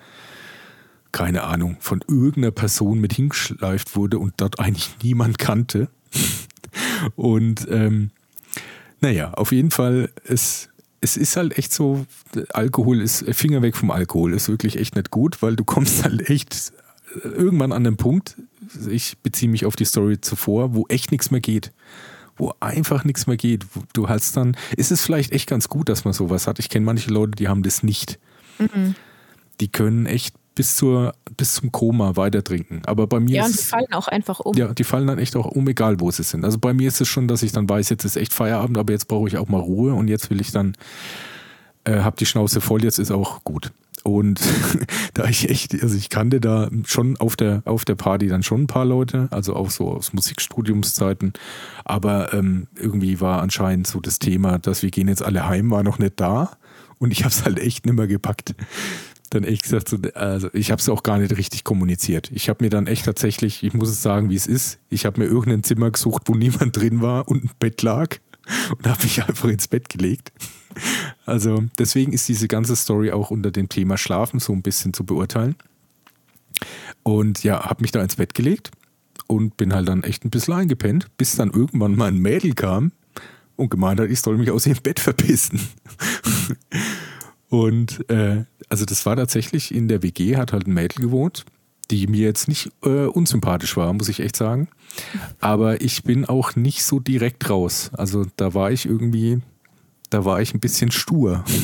keine 1.12 1.44
Ahnung, 1.44 1.76
von 1.80 2.02
irgendeiner 2.06 2.50
Person 2.50 3.00
mit 3.00 3.12
hingeschleift 3.12 3.96
wurde 3.96 4.18
und 4.18 4.34
dort 4.38 4.60
eigentlich 4.60 4.90
niemand 5.02 5.38
kannte. 5.38 5.88
und 7.16 7.66
ähm, 7.70 8.10
naja, 9.00 9.32
auf 9.32 9.52
jeden 9.52 9.70
Fall, 9.70 10.10
es, 10.24 10.68
es 11.00 11.16
ist 11.16 11.36
halt 11.36 11.56
echt 11.56 11.72
so, 11.72 12.06
Alkohol 12.50 13.00
ist, 13.00 13.24
Finger 13.34 13.62
weg 13.62 13.76
vom 13.76 13.90
Alkohol 13.90 14.34
ist 14.34 14.48
wirklich 14.48 14.76
echt 14.76 14.94
nicht 14.94 15.10
gut, 15.10 15.42
weil 15.42 15.56
du 15.56 15.64
kommst 15.64 16.04
halt 16.04 16.28
echt 16.28 16.72
irgendwann 17.24 17.72
an 17.72 17.84
den 17.84 17.96
Punkt, 17.96 18.36
ich 18.88 19.18
beziehe 19.18 19.50
mich 19.50 19.64
auf 19.64 19.76
die 19.76 19.84
Story 19.84 20.20
zuvor, 20.20 20.74
wo 20.74 20.86
echt 20.88 21.10
nichts 21.10 21.30
mehr 21.30 21.40
geht. 21.40 21.72
Wo 22.36 22.54
einfach 22.60 23.04
nichts 23.04 23.26
mehr 23.26 23.36
geht. 23.36 23.66
Du 23.92 24.08
hast 24.08 24.36
dann, 24.36 24.56
ist 24.76 24.90
es 24.90 25.02
vielleicht 25.02 25.32
echt 25.32 25.48
ganz 25.48 25.68
gut, 25.68 25.88
dass 25.88 26.04
man 26.04 26.14
sowas 26.14 26.46
hat. 26.46 26.58
Ich 26.58 26.68
kenne 26.68 26.86
manche 26.86 27.10
Leute, 27.10 27.32
die 27.32 27.48
haben 27.48 27.62
das 27.62 27.82
nicht. 27.82 28.18
Mhm. 28.58 28.94
Die 29.60 29.68
können 29.68 30.06
echt 30.06 30.34
bis, 30.54 30.76
zur, 30.76 31.14
bis 31.36 31.54
zum 31.54 31.72
Koma 31.72 32.16
weiter 32.16 32.42
trinken. 32.44 32.82
Aber 32.86 33.06
bei 33.06 33.20
mir 33.20 33.36
ja, 33.36 33.44
und 33.44 33.58
die 33.58 33.62
fallen 33.62 33.92
auch 33.92 34.08
einfach 34.08 34.40
um. 34.40 34.56
Ja, 34.56 34.74
die 34.74 34.84
fallen 34.84 35.06
dann 35.06 35.18
echt 35.18 35.36
auch 35.36 35.46
um, 35.46 35.66
egal 35.68 36.00
wo 36.00 36.10
sie 36.10 36.22
sind. 36.22 36.44
Also 36.44 36.58
bei 36.58 36.72
mir 36.72 36.88
ist 36.88 37.00
es 37.00 37.08
schon, 37.08 37.28
dass 37.28 37.42
ich 37.42 37.52
dann 37.52 37.68
weiß, 37.68 37.88
jetzt 37.88 38.04
ist 38.04 38.16
echt 38.16 38.32
Feierabend, 38.32 38.78
aber 38.78 38.92
jetzt 38.92 39.08
brauche 39.08 39.28
ich 39.28 39.38
auch 39.38 39.48
mal 39.48 39.60
Ruhe 39.60 39.94
und 39.94 40.08
jetzt 40.08 40.30
will 40.30 40.40
ich 40.40 40.52
dann, 40.52 40.74
äh, 41.84 42.00
hab 42.00 42.16
die 42.16 42.26
Schnauze 42.26 42.60
voll, 42.60 42.84
jetzt 42.84 42.98
ist 42.98 43.10
auch 43.10 43.44
gut. 43.44 43.72
Und 44.02 44.40
da 45.14 45.24
ich 45.26 45.50
echt, 45.50 45.80
also 45.82 45.96
ich 45.96 46.08
kannte 46.08 46.40
da 46.40 46.68
schon 46.84 47.16
auf 47.18 47.36
der, 47.36 47.62
auf 47.64 47.84
der 47.84 47.94
Party 47.94 48.28
dann 48.28 48.42
schon 48.42 48.62
ein 48.62 48.66
paar 48.66 48.84
Leute, 48.84 49.28
also 49.30 49.54
auch 49.54 49.70
so 49.70 49.88
aus 49.88 50.12
Musikstudiumszeiten. 50.12 51.32
Aber 51.84 52.32
ähm, 52.32 52.66
irgendwie 52.76 53.20
war 53.20 53.42
anscheinend 53.42 53.86
so 53.86 54.00
das 54.00 54.18
Thema, 54.18 54.58
dass 54.58 54.82
wir 54.82 54.90
gehen 54.90 55.08
jetzt 55.08 55.22
alle 55.22 55.46
heim, 55.46 55.70
war 55.70 55.82
noch 55.82 55.98
nicht 55.98 56.18
da. 56.18 56.52
Und 56.98 57.12
ich 57.12 57.20
habe 57.20 57.30
es 57.30 57.44
halt 57.44 57.58
echt 57.58 57.86
nicht 57.86 57.94
mehr 57.94 58.06
gepackt. 58.06 58.54
Dann 59.30 59.44
echt 59.44 59.62
gesagt, 59.62 59.88
so, 59.88 59.96
also 60.14 60.50
ich 60.52 60.70
habe 60.70 60.80
es 60.80 60.88
auch 60.88 61.02
gar 61.02 61.18
nicht 61.18 61.36
richtig 61.36 61.64
kommuniziert. 61.64 62.30
Ich 62.32 62.48
habe 62.48 62.64
mir 62.64 62.70
dann 62.70 62.86
echt 62.86 63.04
tatsächlich, 63.04 63.62
ich 63.62 63.74
muss 63.74 63.88
es 63.88 64.02
sagen, 64.02 64.28
wie 64.28 64.34
es 64.34 64.46
ist, 64.46 64.78
ich 64.88 65.06
habe 65.06 65.20
mir 65.20 65.26
irgendein 65.26 65.62
Zimmer 65.62 65.90
gesucht, 65.90 66.22
wo 66.26 66.34
niemand 66.36 66.76
drin 66.76 67.00
war 67.00 67.28
und 67.28 67.44
ein 67.44 67.50
Bett 67.58 67.82
lag 67.82 68.16
und 68.76 68.86
habe 68.86 69.02
mich 69.02 69.22
einfach 69.24 69.48
ins 69.48 69.68
Bett 69.68 69.88
gelegt. 69.88 70.32
Also 71.26 71.64
deswegen 71.78 72.12
ist 72.12 72.28
diese 72.28 72.48
ganze 72.48 72.76
Story 72.76 73.12
auch 73.12 73.30
unter 73.30 73.50
dem 73.50 73.68
Thema 73.68 73.98
Schlafen 73.98 74.40
so 74.40 74.52
ein 74.52 74.62
bisschen 74.62 74.92
zu 74.92 75.04
beurteilen. 75.04 75.56
Und 77.02 77.42
ja, 77.42 77.64
habe 77.64 77.82
mich 77.82 77.92
da 77.92 78.02
ins 78.02 78.16
Bett 78.16 78.34
gelegt 78.34 78.70
und 79.26 79.56
bin 79.56 79.72
halt 79.72 79.88
dann 79.88 80.02
echt 80.02 80.24
ein 80.24 80.30
bisschen 80.30 80.54
eingepennt, 80.54 81.06
bis 81.16 81.36
dann 81.36 81.50
irgendwann 81.50 81.96
mal 81.96 82.08
ein 82.08 82.18
Mädel 82.18 82.54
kam 82.54 82.92
und 83.56 83.70
gemeint 83.70 84.00
hat, 84.00 84.10
ich 84.10 84.20
soll 84.20 84.36
mich 84.36 84.50
aus 84.50 84.66
ihrem 84.66 84.82
Bett 84.82 85.00
verpissen. 85.00 85.60
und 87.50 88.08
äh, 88.08 88.44
also 88.68 88.84
das 88.84 89.04
war 89.04 89.16
tatsächlich 89.16 89.74
in 89.74 89.88
der 89.88 90.02
WG, 90.02 90.36
hat 90.36 90.52
halt 90.52 90.66
ein 90.66 90.72
Mädel 90.72 91.02
gewohnt, 91.02 91.44
die 91.90 92.06
mir 92.06 92.20
jetzt 92.20 92.46
nicht 92.48 92.70
äh, 92.84 93.06
unsympathisch 93.06 93.76
war, 93.76 93.92
muss 93.92 94.08
ich 94.08 94.20
echt 94.20 94.36
sagen. 94.36 94.68
Aber 95.40 95.80
ich 95.80 96.04
bin 96.04 96.24
auch 96.24 96.54
nicht 96.54 96.84
so 96.84 97.00
direkt 97.00 97.50
raus. 97.50 97.90
Also 97.92 98.24
da 98.36 98.54
war 98.54 98.70
ich 98.70 98.86
irgendwie, 98.86 99.40
da 100.10 100.24
war 100.24 100.40
ich 100.40 100.54
ein 100.54 100.60
bisschen 100.60 100.92
stur. 100.92 101.44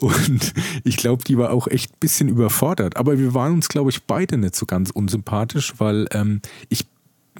Und 0.00 0.54
ich 0.84 0.96
glaube, 0.96 1.22
die 1.24 1.36
war 1.36 1.50
auch 1.50 1.66
echt 1.66 1.92
ein 1.92 2.00
bisschen 2.00 2.30
überfordert. 2.30 2.96
Aber 2.96 3.18
wir 3.18 3.34
waren 3.34 3.52
uns, 3.52 3.68
glaube 3.68 3.90
ich, 3.90 4.04
beide 4.04 4.38
nicht 4.38 4.56
so 4.56 4.64
ganz 4.64 4.90
unsympathisch, 4.90 5.74
weil 5.76 6.06
ähm, 6.12 6.40
ich 6.70 6.86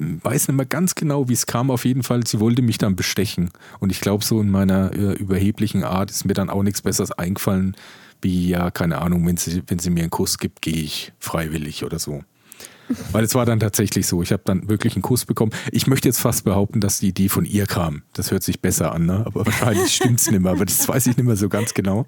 weiß 0.00 0.48
nicht 0.48 0.56
mehr 0.56 0.66
ganz 0.66 0.94
genau, 0.94 1.28
wie 1.28 1.34
es 1.34 1.46
kam. 1.46 1.70
Auf 1.70 1.84
jeden 1.84 2.02
Fall, 2.02 2.26
sie 2.26 2.40
wollte 2.40 2.62
mich 2.62 2.78
dann 2.78 2.96
bestechen. 2.96 3.50
Und 3.78 3.92
ich 3.92 4.00
glaube, 4.00 4.24
so 4.24 4.40
in 4.40 4.50
meiner 4.50 4.92
äh, 4.92 5.12
überheblichen 5.12 5.84
Art 5.84 6.10
ist 6.10 6.24
mir 6.24 6.34
dann 6.34 6.50
auch 6.50 6.62
nichts 6.62 6.82
Besseres 6.82 7.12
eingefallen, 7.12 7.76
wie, 8.22 8.48
ja, 8.48 8.70
keine 8.70 8.98
Ahnung, 8.98 9.26
wenn 9.26 9.36
sie, 9.36 9.62
wenn 9.66 9.78
sie 9.78 9.90
mir 9.90 10.02
einen 10.02 10.10
Kuss 10.10 10.38
gibt, 10.38 10.62
gehe 10.62 10.82
ich 10.82 11.12
freiwillig 11.18 11.84
oder 11.84 11.98
so. 11.98 12.22
Weil 13.12 13.24
es 13.24 13.34
war 13.34 13.46
dann 13.46 13.60
tatsächlich 13.60 14.06
so. 14.06 14.22
Ich 14.22 14.32
habe 14.32 14.42
dann 14.44 14.68
wirklich 14.68 14.94
einen 14.94 15.02
Kuss 15.02 15.24
bekommen. 15.24 15.52
Ich 15.70 15.86
möchte 15.86 16.08
jetzt 16.08 16.20
fast 16.20 16.44
behaupten, 16.44 16.80
dass 16.80 16.98
die 16.98 17.08
Idee 17.08 17.28
von 17.28 17.44
ihr 17.44 17.66
kam. 17.66 18.02
Das 18.14 18.30
hört 18.30 18.42
sich 18.42 18.60
besser 18.60 18.92
an, 18.92 19.06
ne? 19.06 19.22
aber 19.26 19.46
wahrscheinlich 19.46 19.94
stimmt 19.94 20.20
es 20.20 20.30
nicht 20.30 20.40
mehr. 20.40 20.52
Aber 20.52 20.64
das 20.64 20.88
weiß 20.88 21.06
ich 21.06 21.16
nicht 21.16 21.26
mehr 21.26 21.36
so 21.36 21.48
ganz 21.48 21.74
genau. 21.74 22.06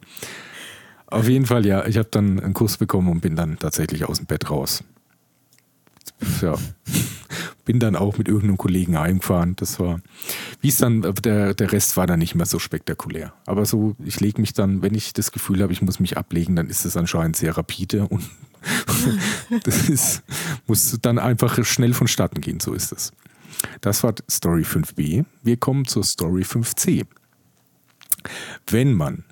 Auf 1.07 1.29
jeden 1.29 1.47
Fall, 1.47 1.67
ja. 1.67 1.87
Ich 1.87 1.99
habe 1.99 2.09
dann 2.11 2.41
einen 2.41 2.55
Kuss 2.55 2.79
bekommen 2.79 3.09
und 3.09 3.21
bin 3.21 3.37
dann 3.37 3.59
tatsächlich 3.59 4.07
aus 4.07 4.17
dem 4.17 4.27
Bett 4.27 4.51
raus. 4.51 4.83
Ja. 6.41 6.55
Bin 7.65 7.79
dann 7.79 7.95
auch 7.95 8.19
mit 8.19 8.29
irgendeinem 8.29 8.59
Kollegen 8.59 8.99
heimgefahren. 8.99 9.55
Das 9.57 9.79
war, 9.79 10.01
wie 10.61 10.69
es 10.69 10.79
dann, 10.79 11.03
der, 11.03 11.55
der 11.55 11.73
Rest 11.73 11.97
war 11.97 12.07
dann 12.07 12.19
nicht 12.19 12.35
mehr 12.35 12.47
so 12.47 12.59
spektakulär. 12.59 13.33
Aber 13.47 13.67
so, 13.67 13.95
ich 14.05 14.19
lege 14.21 14.41
mich 14.41 14.53
dann, 14.53 14.83
wenn 14.83 14.95
ich 14.95 15.13
das 15.13 15.31
Gefühl 15.31 15.63
habe, 15.63 15.73
ich 15.73 15.83
muss 15.83 16.01
mich 16.01 16.17
ablegen, 16.17 16.57
dann 16.57 16.69
ist 16.69 16.85
es 16.85 16.97
anscheinend 16.97 17.37
sehr 17.37 17.57
rapide 17.57 18.09
und 18.09 18.29
das 19.65 19.89
ist, 19.89 20.23
muss 20.67 20.99
dann 21.03 21.19
einfach 21.19 21.65
schnell 21.65 21.95
vonstatten 21.95 22.41
gehen, 22.41 22.61
so 22.61 22.75
ist 22.75 22.93
es. 22.93 23.13
Das 23.81 24.03
war 24.03 24.15
Story 24.31 24.63
5b. 24.63 25.25
Wir 25.43 25.57
kommen 25.57 25.87
zur 25.87 26.05
Story 26.05 26.43
5c. 26.43 27.07
Wenn 28.67 28.95
man 28.95 29.25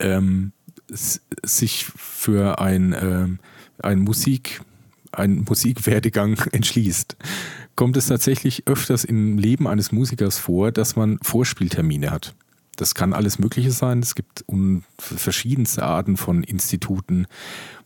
ähm, 0.00 0.52
sich 0.88 1.86
für 1.96 2.58
ein, 2.60 2.94
ähm, 2.98 3.38
ein 3.82 4.00
Musik, 4.00 4.60
einen 5.12 5.44
Musikwerdegang 5.44 6.38
entschließt, 6.52 7.16
kommt 7.76 7.96
es 7.96 8.06
tatsächlich 8.06 8.66
öfters 8.66 9.04
im 9.04 9.38
Leben 9.38 9.66
eines 9.66 9.92
Musikers 9.92 10.38
vor, 10.38 10.72
dass 10.72 10.96
man 10.96 11.18
Vorspieltermine 11.22 12.10
hat. 12.10 12.34
Das 12.76 12.94
kann 12.94 13.12
alles 13.12 13.38
Mögliche 13.38 13.70
sein. 13.70 14.00
Es 14.00 14.14
gibt 14.14 14.44
verschiedenste 14.98 15.82
Arten 15.82 16.16
von 16.16 16.42
Instituten, 16.42 17.26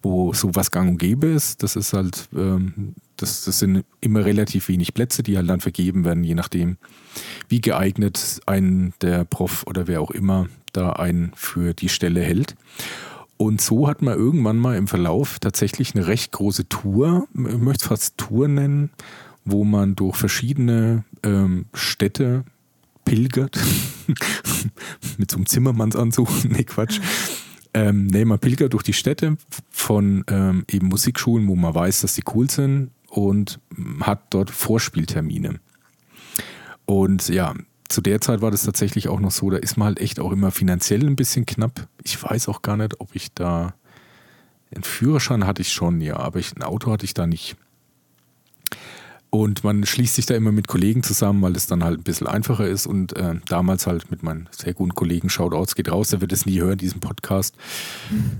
wo 0.01 0.33
sowas 0.33 0.71
gang 0.71 0.91
und 0.91 0.99
gäbe 0.99 1.27
ist. 1.27 1.63
Das 1.63 1.75
ist 1.75 1.93
halt, 1.93 2.29
ähm, 2.35 2.95
das, 3.17 3.45
das 3.45 3.59
sind 3.59 3.85
immer 4.01 4.25
relativ 4.25 4.69
wenig 4.69 4.95
Plätze, 4.95 5.23
die 5.23 5.37
halt 5.37 5.51
dann 5.51 5.61
vergeben 5.61 6.05
werden, 6.05 6.23
je 6.23 6.35
nachdem, 6.35 6.77
wie 7.49 7.61
geeignet 7.61 8.41
ein 8.47 8.95
der 9.01 9.25
Prof 9.25 9.65
oder 9.67 9.89
wer 9.89 10.01
auch 10.01 10.13
immer 10.13 10.49
da 10.73 10.93
einen 10.93 11.33
für 11.35 11.75
die 11.75 11.89
Stelle 11.89 12.21
hält. 12.21 12.55
Und 13.39 13.61
so 13.61 13.89
hat 13.89 14.03
man 14.03 14.17
irgendwann 14.17 14.57
mal 14.57 14.77
im 14.77 14.87
Verlauf 14.87 15.39
tatsächlich 15.41 15.95
eine 15.95 16.07
recht 16.07 16.33
große 16.33 16.69
Tour, 16.69 17.27
ich 17.35 17.59
möchte 17.59 17.83
es 17.83 17.89
fast 17.89 18.19
Tour 18.19 18.49
nennen, 18.49 18.91
wo 19.47 19.65
man 19.65 19.97
durch 19.97 20.17
verschiedene 20.17 21.05
ähm, 21.23 21.67
Städte 21.73 22.45
pilgert. 23.05 23.59
Mit 25.17 25.31
so 25.31 25.39
einem 25.39 25.47
Zimmermannsanzug. 25.47 26.29
nee, 26.49 26.65
Quatsch. 26.65 27.01
Ähm, 27.73 28.07
nee, 28.09 28.25
man 28.25 28.39
pilgert 28.39 28.75
durch 28.75 28.83
die 28.83 28.93
Städte 28.93 29.37
von 29.71 30.25
ähm, 30.29 30.65
eben 30.71 30.89
Musikschulen, 30.89 31.47
wo 31.49 31.57
man 31.57 31.75
weiß, 31.75 32.03
dass 32.03 32.15
sie 32.15 32.23
cool 32.35 32.51
sind 32.51 32.91
und 33.09 33.61
hat 34.01 34.25
dort 34.31 34.51
Vorspieltermine. 34.51 35.61
Und 36.85 37.29
ja, 37.29 37.55
zu 37.89 38.01
der 38.01 38.21
Zeit 38.21 38.41
war 38.43 38.51
das 38.51 38.65
tatsächlich 38.65 39.09
auch 39.09 39.21
noch 39.21 39.31
so, 39.31 39.51
da 39.51 39.59
ist 39.59 39.77
man 39.77 39.87
halt 39.87 40.01
echt 40.01 40.19
auch 40.21 40.33
immer 40.33 40.51
finanziell 40.51 41.07
ein 41.07 41.17
bisschen 41.17 41.47
knapp. 41.47 41.89
Ich 42.03 42.21
weiß 42.21 42.49
auch 42.49 42.63
gar 42.63 42.77
nicht, 42.77 43.01
ob 43.01 43.15
ich 43.15 43.33
da 43.33 43.75
einen 44.75 44.83
Führerschein 44.83 45.47
hatte 45.47 45.63
ich 45.63 45.73
schon, 45.73 46.01
ja, 46.01 46.17
aber 46.17 46.41
ich, 46.41 46.57
ein 46.57 46.63
Auto 46.63 46.91
hatte 46.91 47.05
ich 47.05 47.15
da 47.15 47.27
nicht. 47.27 47.57
Und 49.43 49.65
man 49.65 49.85
schließt 49.85 50.15
sich 50.15 50.25
da 50.25 50.35
immer 50.35 50.51
mit 50.51 50.67
Kollegen 50.67 51.03
zusammen, 51.03 51.43
weil 51.43 51.55
es 51.57 51.67
dann 51.67 51.85
halt 51.85 52.01
ein 52.01 52.05
bisschen 52.05 52.27
einfacher 52.27 52.67
ist. 52.67 52.87
Und 52.87 53.15
äh, 53.17 53.35
damals 53.49 53.87
halt 53.87 54.11
mit 54.11 54.23
meinen 54.23 54.49
sehr 54.51 54.73
guten 54.73 54.95
Kollegen, 54.95 55.29
Shoutouts 55.29 55.75
geht 55.75 55.91
raus, 55.91 56.09
der 56.09 56.23
wird 56.23 56.33
es 56.33 56.47
nie 56.47 56.61
hören, 56.61 56.79
diesen 56.79 57.01
Podcast. 57.01 57.55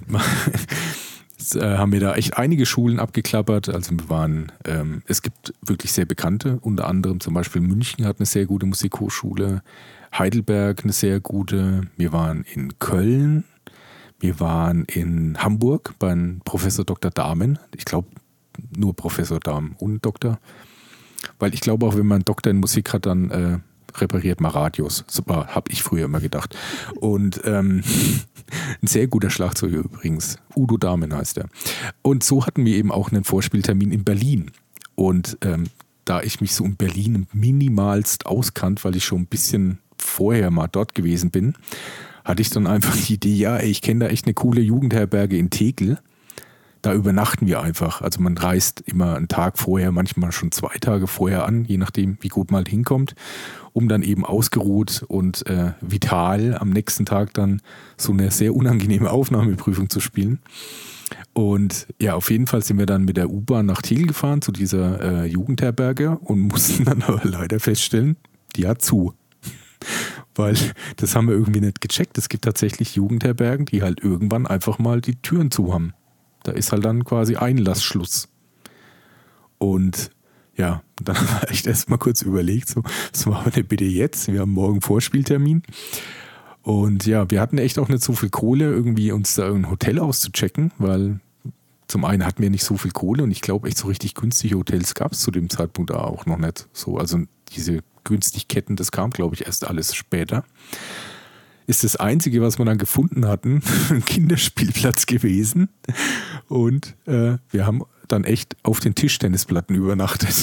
Mhm. 0.09 1.61
äh, 1.61 1.77
haben 1.77 1.93
wir 1.93 2.01
da 2.01 2.15
echt 2.15 2.39
einige 2.39 2.65
Schulen 2.65 2.99
abgeklappert. 2.99 3.69
Also 3.69 3.93
wir 3.93 4.09
waren, 4.09 4.53
ähm, 4.65 5.03
es 5.07 5.21
gibt 5.21 5.53
wirklich 5.61 5.93
sehr 5.93 6.07
bekannte, 6.07 6.59
unter 6.63 6.87
anderem 6.87 7.21
zum 7.21 7.35
Beispiel 7.35 7.61
München 7.61 8.07
hat 8.07 8.19
eine 8.19 8.27
sehr 8.27 8.47
gute 8.47 8.65
Musikhochschule, 8.65 9.63
Heidelberg 10.17 10.83
eine 10.85 10.93
sehr 10.93 11.21
gute. 11.21 11.89
Wir 11.97 12.13
waren 12.13 12.45
in 12.45 12.79
Köln, 12.79 13.45
wir 14.19 14.41
waren 14.41 14.85
in 14.85 15.37
Hamburg 15.39 15.95
beim 15.99 16.41
Professor 16.45 16.85
Dr. 16.85 17.11
Dahmen. 17.11 17.59
Ich 17.77 17.85
glaube, 17.85 18.09
nur 18.75 18.95
Professor 18.95 19.41
Dahmen 19.41 19.75
und 19.79 20.05
Doktor. 20.05 20.39
Weil 21.39 21.55
ich 21.55 21.61
glaube, 21.61 21.87
auch 21.87 21.97
wenn 21.97 22.07
man 22.07 22.17
einen 22.17 22.25
Doktor 22.25 22.51
in 22.51 22.59
Musik 22.59 22.93
hat, 22.93 23.07
dann 23.07 23.31
äh, 23.31 23.59
repariert 24.01 24.41
man 24.41 24.51
Radios. 24.53 25.05
Super, 25.07 25.49
habe 25.49 25.71
ich 25.71 25.83
früher 25.83 26.05
immer 26.05 26.21
gedacht. 26.21 26.57
Und 26.97 27.41
ähm, 27.45 27.83
ein 28.83 28.87
sehr 28.87 29.07
guter 29.07 29.31
Schlagzeuger 29.31 29.79
übrigens. 29.79 30.39
Udo 30.55 30.77
Dahmen 30.77 31.15
heißt 31.15 31.39
er. 31.39 31.49
Und 32.03 32.25
so 32.25 32.47
hatten 32.47 32.65
wir 32.65 32.77
eben 32.77 32.93
auch 32.93 33.11
einen 33.11 33.25
Vorspieltermin 33.25 33.93
in 33.93 34.05
Berlin. 34.05 34.51
Und 34.95 35.39
ähm, 35.43 35.65
da 36.05 36.23
ich 36.23 36.41
mich 36.41 36.55
so 36.55 36.65
in 36.65 36.77
Berlin 36.77 37.27
minimalst 37.33 38.27
auskannt, 38.27 38.85
weil 38.85 38.97
ich 38.97 39.05
schon 39.05 39.23
ein 39.23 39.27
bisschen 39.27 39.79
vorher 39.99 40.51
mal 40.51 40.69
dort 40.69 40.95
gewesen 40.95 41.31
bin, 41.31 41.55
hatte 42.25 42.43
ich 42.43 42.51
dann 42.51 42.67
einfach 42.67 42.97
die 42.97 43.15
Idee, 43.15 43.35
ja, 43.35 43.61
ich 43.61 43.83
kenne 43.83 44.07
da 44.07 44.11
echt 44.11 44.27
eine 44.27 44.35
coole 44.35 44.61
Jugendherberge 44.61 45.37
in 45.37 45.51
Tegel 45.51 45.99
da 46.87 46.95
übernachten 46.95 47.49
wir 47.49 47.61
einfach. 47.61 48.01
Also 48.01 48.21
man 48.21 48.39
reist 48.39 48.81
immer 48.87 49.17
einen 49.17 49.27
Tag 49.27 49.59
vorher, 49.59 49.91
manchmal 49.91 50.31
schon 50.31 50.53
zwei 50.53 50.77
Tage 50.79 51.09
vorher 51.09 51.45
an, 51.45 51.65
je 51.65 51.79
nachdem, 51.79 52.17
wie 52.21 52.29
gut 52.29 52.53
man 52.53 52.59
halt 52.59 52.69
hinkommt, 52.69 53.17
um 53.73 53.89
dann 53.89 54.03
eben 54.03 54.25
ausgeruht 54.25 55.05
und 55.09 55.45
äh, 55.49 55.73
vital 55.81 56.57
am 56.57 56.71
nächsten 56.71 57.05
Tag 57.05 57.35
dann 57.35 57.61
so 57.97 58.13
eine 58.13 58.31
sehr 58.31 58.55
unangenehme 58.55 59.11
Aufnahmeprüfung 59.11 59.91
zu 59.91 59.99
spielen. 59.99 60.39
Und 61.33 61.89
ja, 62.01 62.15
auf 62.15 62.31
jeden 62.31 62.47
Fall 62.47 62.63
sind 62.63 62.79
wir 62.79 62.87
dann 62.87 63.05
mit 63.05 63.17
der 63.17 63.31
U-Bahn 63.31 63.67
nach 63.67 63.83
Thiel 63.83 64.07
gefahren 64.07 64.41
zu 64.41 64.53
dieser 64.53 65.25
äh, 65.25 65.27
Jugendherberge 65.27 66.19
und 66.19 66.39
mussten 66.39 66.85
dann 66.85 67.03
aber 67.07 67.23
leider 67.25 67.59
feststellen, 67.59 68.17
die 68.55 68.69
hat 68.69 68.81
zu. 68.81 69.13
Weil 70.37 70.57
das 70.97 71.17
haben 71.17 71.27
wir 71.27 71.35
irgendwie 71.35 71.61
nicht 71.61 71.81
gecheckt. 71.81 72.17
Es 72.17 72.29
gibt 72.29 72.45
tatsächlich 72.45 72.95
Jugendherbergen, 72.95 73.67
die 73.67 73.83
halt 73.83 74.05
irgendwann 74.05 74.47
einfach 74.47 74.79
mal 74.79 75.01
die 75.01 75.17
Türen 75.17 75.51
zu 75.51 75.75
haben. 75.75 75.93
Da 76.47 76.53
ist 76.53 76.73
halt 76.73 76.85
dann 76.85 77.05
quasi 77.05 77.37
Einlassschluss. 77.37 78.29
Und 79.59 80.11
ja, 80.57 80.83
dann 81.03 81.17
haben 81.21 81.41
wir 81.41 81.51
echt 81.51 81.67
erstmal 81.67 81.99
kurz 81.99 82.23
überlegt, 82.23 82.69
so, 82.69 82.83
was 83.13 83.27
machen 83.27 83.47
wir 83.47 83.53
denn 83.53 83.67
bitte 83.67 83.85
jetzt? 83.85 84.29
Wir 84.33 84.41
haben 84.41 84.53
morgen 84.53 84.81
Vorspieltermin. 84.81 85.63
Und 86.63 87.07
ja, 87.07 87.31
wir 87.31 87.41
hatten 87.41 87.59
echt 87.59 87.79
auch 87.79 87.89
nicht 87.89 88.03
so 88.03 88.13
viel 88.13 88.31
Kohle, 88.31 88.65
irgendwie 88.65 89.13
uns 89.13 89.35
da 89.35 89.53
ein 89.53 89.71
Hotel 89.71 89.99
auszuchecken, 89.99 90.73
weil 90.79 91.21
zum 91.87 92.05
einen 92.05 92.25
hatten 92.25 92.43
wir 92.43 92.51
nicht 92.51 92.65
so 92.65 92.77
viel 92.77 92.91
Kohle 92.91 93.23
und 93.23 93.31
ich 93.31 93.41
glaube, 93.41 93.69
echt 93.69 93.79
so 93.79 93.87
richtig 93.87 94.15
günstige 94.15 94.57
Hotels 94.57 94.95
gab 94.95 95.13
es 95.13 95.21
zu 95.21 95.31
dem 95.31 95.49
Zeitpunkt 95.49 95.93
auch 95.93 96.27
noch 96.27 96.39
nicht. 96.39 96.69
So, 96.73 96.99
also 96.99 97.21
diese 97.55 97.81
günstig 98.03 98.47
das 98.71 98.91
kam, 98.91 99.11
glaube 99.11 99.35
ich, 99.35 99.47
erst 99.47 99.67
alles 99.67 99.95
später. 99.95 100.45
Ist 101.67 101.85
das 101.85 101.97
Einzige, 101.97 102.43
was 102.43 102.59
wir 102.59 102.65
dann 102.65 102.79
gefunden 102.79 103.27
hatten, 103.27 103.63
ein 103.91 104.05
Kinderspielplatz 104.05 105.07
gewesen. 105.07 105.69
Und 106.49 106.97
äh, 107.07 107.39
wir 107.51 107.67
haben 107.67 107.83
dann 108.09 108.25
echt 108.25 108.57
auf 108.63 108.81
den 108.81 108.95
Tischtennisplatten 108.95 109.75
übernachtet, 109.75 110.35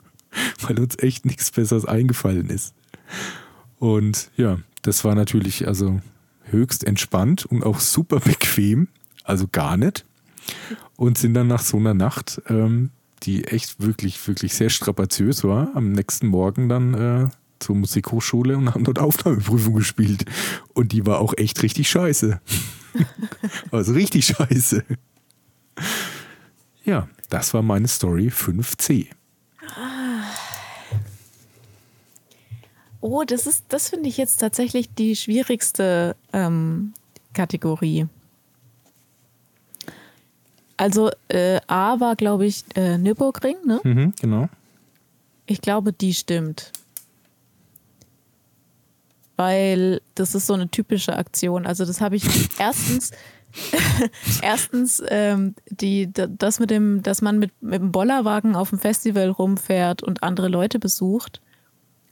weil 0.60 0.78
uns 0.78 0.98
echt 0.98 1.24
nichts 1.24 1.50
Besseres 1.50 1.86
eingefallen 1.86 2.50
ist. 2.50 2.74
Und 3.78 4.30
ja, 4.36 4.58
das 4.82 5.04
war 5.04 5.14
natürlich 5.14 5.66
also 5.66 6.00
höchst 6.44 6.84
entspannt 6.84 7.46
und 7.46 7.64
auch 7.64 7.80
super 7.80 8.20
bequem, 8.20 8.88
also 9.24 9.46
gar 9.50 9.76
nicht. 9.76 10.04
Und 10.96 11.16
sind 11.16 11.34
dann 11.34 11.46
nach 11.46 11.62
so 11.62 11.76
einer 11.76 11.94
Nacht, 11.94 12.42
ähm, 12.48 12.90
die 13.22 13.44
echt 13.44 13.80
wirklich, 13.80 14.26
wirklich 14.26 14.54
sehr 14.54 14.70
strapaziös 14.70 15.44
war, 15.44 15.74
am 15.74 15.92
nächsten 15.92 16.26
Morgen 16.26 16.68
dann 16.68 16.94
äh, 16.94 17.28
zur 17.60 17.76
Musikhochschule 17.76 18.56
und 18.56 18.74
haben 18.74 18.84
dort 18.84 18.98
Aufnahmeprüfung 18.98 19.74
gespielt. 19.74 20.24
Und 20.74 20.92
die 20.92 21.06
war 21.06 21.20
auch 21.20 21.34
echt 21.36 21.62
richtig 21.62 21.88
scheiße. 21.88 22.40
also 23.70 23.92
richtig 23.92 24.26
scheiße. 24.26 24.84
Ja, 26.84 27.08
das 27.28 27.54
war 27.54 27.62
meine 27.62 27.88
Story 27.88 28.28
5c. 28.28 29.06
Oh, 33.00 33.24
das 33.24 33.46
ist, 33.46 33.64
das 33.68 33.88
finde 33.88 34.08
ich 34.08 34.16
jetzt 34.16 34.36
tatsächlich 34.36 34.92
die 34.94 35.16
schwierigste 35.16 36.16
ähm, 36.32 36.92
Kategorie. 37.32 38.06
Also 40.76 41.10
äh, 41.28 41.60
A 41.66 42.00
war, 42.00 42.16
glaube 42.16 42.46
ich, 42.46 42.64
äh, 42.74 42.98
Nürburgring, 42.98 43.56
ne? 43.66 43.80
Mhm, 43.84 44.14
genau. 44.20 44.48
Ich 45.46 45.60
glaube, 45.60 45.92
die 45.92 46.14
stimmt. 46.14 46.72
Weil 49.40 50.02
das 50.16 50.34
ist 50.34 50.46
so 50.46 50.52
eine 50.52 50.68
typische 50.68 51.16
Aktion. 51.16 51.64
Also 51.64 51.86
das 51.86 52.02
habe 52.02 52.16
ich 52.16 52.24
erstens, 52.58 53.10
erstens 54.42 55.02
ähm, 55.08 55.54
die, 55.70 56.12
das 56.12 56.60
mit 56.60 56.70
dem, 56.70 57.02
dass 57.02 57.22
man 57.22 57.38
mit, 57.38 57.50
mit 57.62 57.80
dem 57.80 57.90
Bollerwagen 57.90 58.54
auf 58.54 58.68
dem 58.68 58.78
Festival 58.78 59.30
rumfährt 59.30 60.02
und 60.02 60.22
andere 60.22 60.48
Leute 60.48 60.78
besucht 60.78 61.40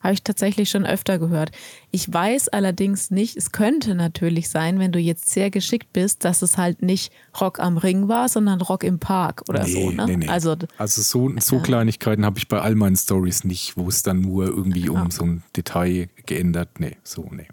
habe 0.00 0.14
ich 0.14 0.22
tatsächlich 0.22 0.70
schon 0.70 0.86
öfter 0.86 1.18
gehört. 1.18 1.50
Ich 1.90 2.12
weiß 2.12 2.48
allerdings 2.48 3.10
nicht, 3.10 3.36
es 3.36 3.52
könnte 3.52 3.94
natürlich 3.94 4.48
sein, 4.48 4.78
wenn 4.78 4.92
du 4.92 4.98
jetzt 4.98 5.30
sehr 5.30 5.50
geschickt 5.50 5.92
bist, 5.92 6.24
dass 6.24 6.42
es 6.42 6.56
halt 6.56 6.82
nicht 6.82 7.12
Rock 7.40 7.58
am 7.58 7.76
Ring 7.76 8.08
war, 8.08 8.28
sondern 8.28 8.60
Rock 8.60 8.84
im 8.84 8.98
Park 8.98 9.42
oder 9.48 9.64
nee, 9.64 9.72
so. 9.72 9.90
Ne? 9.90 10.06
Nee, 10.06 10.16
nee. 10.18 10.28
Also, 10.28 10.56
also 10.76 11.02
so, 11.02 11.32
so 11.40 11.56
äh, 11.56 11.60
Kleinigkeiten 11.60 12.24
habe 12.24 12.38
ich 12.38 12.48
bei 12.48 12.60
all 12.60 12.74
meinen 12.74 12.96
Stories 12.96 13.44
nicht, 13.44 13.76
wo 13.76 13.88
es 13.88 14.02
dann 14.02 14.20
nur 14.20 14.46
irgendwie 14.46 14.88
um 14.88 15.10
so 15.10 15.24
ein 15.24 15.42
Detail 15.56 16.08
geändert. 16.26 16.80
Nee, 16.80 16.96
so, 17.02 17.28
nee. 17.30 17.48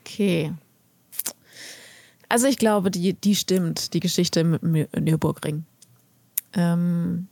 Okay. 0.00 0.52
Also 2.28 2.46
ich 2.46 2.58
glaube, 2.58 2.90
die, 2.90 3.12
die 3.12 3.36
stimmt, 3.36 3.94
die 3.94 4.00
Geschichte 4.00 4.44
mit 4.44 4.62
dem 4.62 4.86
Nürburgring. 4.98 5.64
Ähm, 6.54 7.28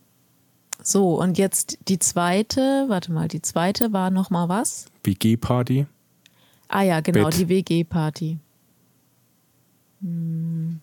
so, 0.83 1.21
und 1.21 1.39
jetzt 1.39 1.79
die 1.89 1.99
zweite, 1.99 2.87
warte 2.89 3.13
mal, 3.13 3.29
die 3.29 3.43
zweite 3.43 3.93
war 3.93 4.11
nochmal 4.11 4.49
was? 4.49 4.87
WG-Party. 5.05 5.87
Ah 6.69 6.83
ja, 6.83 7.01
genau, 7.01 7.25
Bett. 7.25 7.39
die 7.39 7.49
WG-Party. 7.49 8.39
Hm. 10.01 10.81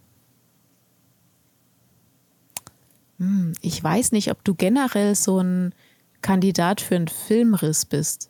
Hm, 3.18 3.54
ich 3.62 3.84
weiß 3.84 4.12
nicht, 4.14 4.32
ob 4.32 4.44
du 4.44 4.56
generell 4.56 5.16
so 5.16 5.40
ein 5.40 5.74
Kandidat 6.22 6.82
für 6.82 6.96
einen 6.96 7.08
Filmriss 7.08 7.86
bist. 7.86 8.30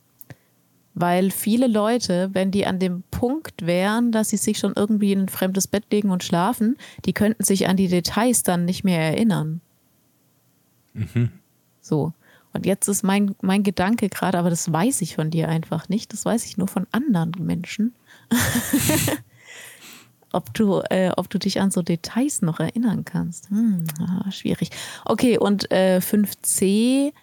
Weil 0.96 1.32
viele 1.32 1.68
Leute, 1.68 2.30
wenn 2.34 2.52
die 2.52 2.66
an 2.66 2.80
dem 2.80 3.04
Punkt 3.12 3.66
wären, 3.66 4.12
dass 4.12 4.30
sie 4.30 4.38
sich 4.38 4.58
schon 4.58 4.74
irgendwie 4.76 5.14
in 5.14 5.22
ein 5.22 5.30
fremdes 5.30 5.68
Bett 5.68 5.86
legen 5.92 6.10
und 6.10 6.24
schlafen, 6.24 6.78
die 7.06 7.14
könnten 7.14 7.44
sich 7.44 7.68
an 7.68 7.78
die 7.78 7.88
Details 7.88 8.44
dann 8.44 8.66
nicht 8.66 8.84
mehr 8.84 9.00
erinnern. 9.00 9.62
Mhm. 10.94 11.30
So. 11.90 12.14
Und 12.54 12.66
jetzt 12.66 12.88
ist 12.88 13.04
mein, 13.04 13.36
mein 13.42 13.64
Gedanke 13.64 14.10
gerade, 14.10 14.38
aber 14.38 14.50
das 14.50 14.72
weiß 14.72 15.02
ich 15.02 15.16
von 15.16 15.30
dir 15.30 15.50
einfach 15.50 15.90
nicht. 15.90 16.14
Das 16.14 16.24
weiß 16.26 16.46
ich 16.46 16.58
nur 16.58 16.68
von 16.68 16.88
anderen 16.92 17.32
Menschen. 17.40 17.94
ob, 20.32 20.54
du, 20.54 20.82
äh, 20.90 21.12
ob 21.16 21.30
du 21.30 21.38
dich 21.38 21.60
an 21.62 21.72
so 21.72 21.82
Details 21.82 22.42
noch 22.42 22.60
erinnern 22.60 23.06
kannst. 23.06 23.50
Hm, 23.50 23.86
ah, 24.00 24.32
schwierig. 24.32 24.70
Okay, 25.06 25.38
und 25.38 25.72
äh, 25.72 26.00
5c 26.02 27.14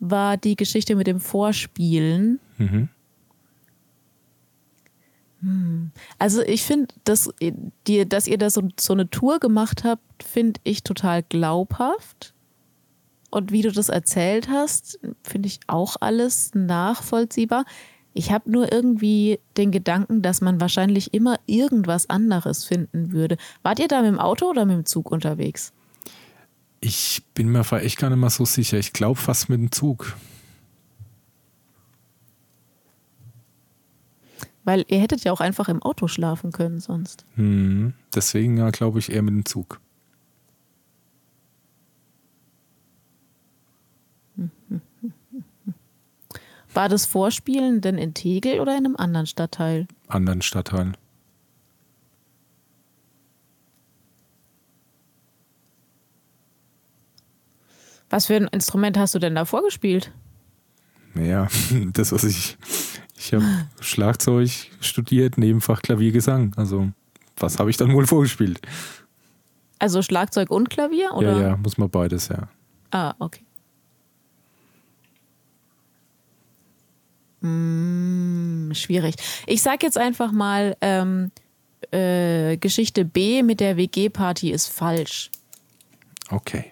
war 0.00 0.36
die 0.36 0.56
Geschichte 0.56 0.94
mit 0.94 1.06
dem 1.06 1.20
Vorspielen. 1.20 2.38
Mhm. 2.58 2.88
Hm. 5.42 5.90
Also 6.18 6.42
ich 6.42 6.62
finde, 6.62 6.94
dass, 7.04 7.32
dass 7.84 8.26
ihr 8.26 8.38
da 8.38 8.50
so, 8.50 8.68
so 8.78 8.92
eine 8.92 9.10
Tour 9.10 9.38
gemacht 9.38 9.84
habt, 9.84 10.22
finde 10.22 10.60
ich 10.64 10.82
total 10.82 11.22
glaubhaft. 11.24 12.34
Und 13.30 13.52
wie 13.52 13.62
du 13.62 13.70
das 13.70 13.88
erzählt 13.88 14.48
hast, 14.48 14.98
finde 15.22 15.48
ich 15.48 15.60
auch 15.66 15.96
alles 16.00 16.52
nachvollziehbar. 16.54 17.64
Ich 18.14 18.32
habe 18.32 18.50
nur 18.50 18.72
irgendwie 18.72 19.38
den 19.56 19.70
Gedanken, 19.70 20.22
dass 20.22 20.40
man 20.40 20.60
wahrscheinlich 20.60 21.14
immer 21.14 21.38
irgendwas 21.46 22.08
anderes 22.08 22.64
finden 22.64 23.12
würde. 23.12 23.36
Wart 23.62 23.78
ihr 23.78 23.88
da 23.88 24.00
mit 24.00 24.10
dem 24.10 24.18
Auto 24.18 24.46
oder 24.46 24.64
mit 24.64 24.76
dem 24.76 24.86
Zug 24.86 25.10
unterwegs? 25.10 25.72
Ich 26.80 27.22
bin 27.34 27.50
mir 27.50 27.64
echt 27.72 27.98
gar 27.98 28.08
nicht 28.08 28.18
mal 28.18 28.30
so 28.30 28.44
sicher. 28.44 28.78
Ich 28.78 28.92
glaube 28.92 29.20
fast 29.20 29.48
mit 29.48 29.60
dem 29.60 29.72
Zug. 29.72 30.16
Weil 34.64 34.84
ihr 34.88 35.00
hättet 35.00 35.24
ja 35.24 35.32
auch 35.32 35.40
einfach 35.40 35.68
im 35.68 35.82
Auto 35.82 36.08
schlafen 36.08 36.52
können 36.52 36.80
sonst. 36.80 37.24
Hm, 37.36 37.94
deswegen 38.14 38.58
ja, 38.58 38.70
glaube 38.70 38.98
ich, 38.98 39.10
eher 39.10 39.22
mit 39.22 39.34
dem 39.34 39.44
Zug. 39.44 39.80
War 46.78 46.88
das 46.88 47.06
Vorspielen 47.06 47.80
denn 47.80 47.98
in 47.98 48.14
Tegel 48.14 48.60
oder 48.60 48.78
in 48.78 48.86
einem 48.86 48.94
anderen 48.94 49.26
Stadtteil? 49.26 49.88
Anderen 50.06 50.42
Stadtteil. 50.42 50.92
Was 58.10 58.26
für 58.26 58.36
ein 58.36 58.46
Instrument 58.46 58.96
hast 58.96 59.12
du 59.16 59.18
denn 59.18 59.34
da 59.34 59.44
vorgespielt? 59.44 60.12
Naja, 61.14 61.48
das, 61.94 62.12
was 62.12 62.22
ich. 62.22 62.56
Ich 63.16 63.34
habe 63.34 63.44
Schlagzeug 63.80 64.48
studiert, 64.80 65.36
Nebenfach 65.36 65.82
Klavier, 65.82 66.12
Gesang. 66.12 66.52
Also, 66.54 66.90
was 67.38 67.58
habe 67.58 67.70
ich 67.70 67.76
dann 67.76 67.92
wohl 67.92 68.06
vorgespielt? 68.06 68.60
Also 69.80 70.00
Schlagzeug 70.02 70.50
und 70.50 70.70
Klavier? 70.70 71.12
Oder? 71.12 71.32
Ja, 71.32 71.48
ja, 71.48 71.56
muss 71.56 71.76
man 71.76 71.90
beides, 71.90 72.28
ja. 72.28 72.48
Ah, 72.92 73.14
okay. 73.18 73.47
Hm, 77.40 78.72
schwierig. 78.74 79.14
Ich 79.46 79.62
sag 79.62 79.82
jetzt 79.82 79.98
einfach 79.98 80.32
mal, 80.32 80.76
ähm, 80.80 81.30
äh, 81.90 82.56
Geschichte 82.56 83.04
B 83.04 83.42
mit 83.42 83.60
der 83.60 83.76
WG-Party 83.76 84.50
ist 84.50 84.68
falsch. 84.68 85.30
Okay. 86.30 86.70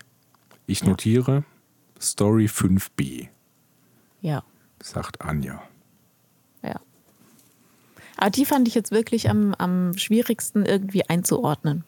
Ich 0.67 0.85
notiere 0.85 1.33
ja. 1.33 1.45
Story 2.01 2.47
5b. 2.47 3.29
Ja. 4.21 4.43
Sagt 4.83 5.21
Anja. 5.21 5.63
Ja. 6.63 6.81
Aber 8.17 8.31
die 8.31 8.45
fand 8.45 8.67
ich 8.69 8.75
jetzt 8.75 8.91
wirklich 8.91 9.31
am, 9.31 9.55
am 9.55 9.97
schwierigsten 9.97 10.67
irgendwie 10.67 11.09
einzuordnen. 11.09 11.85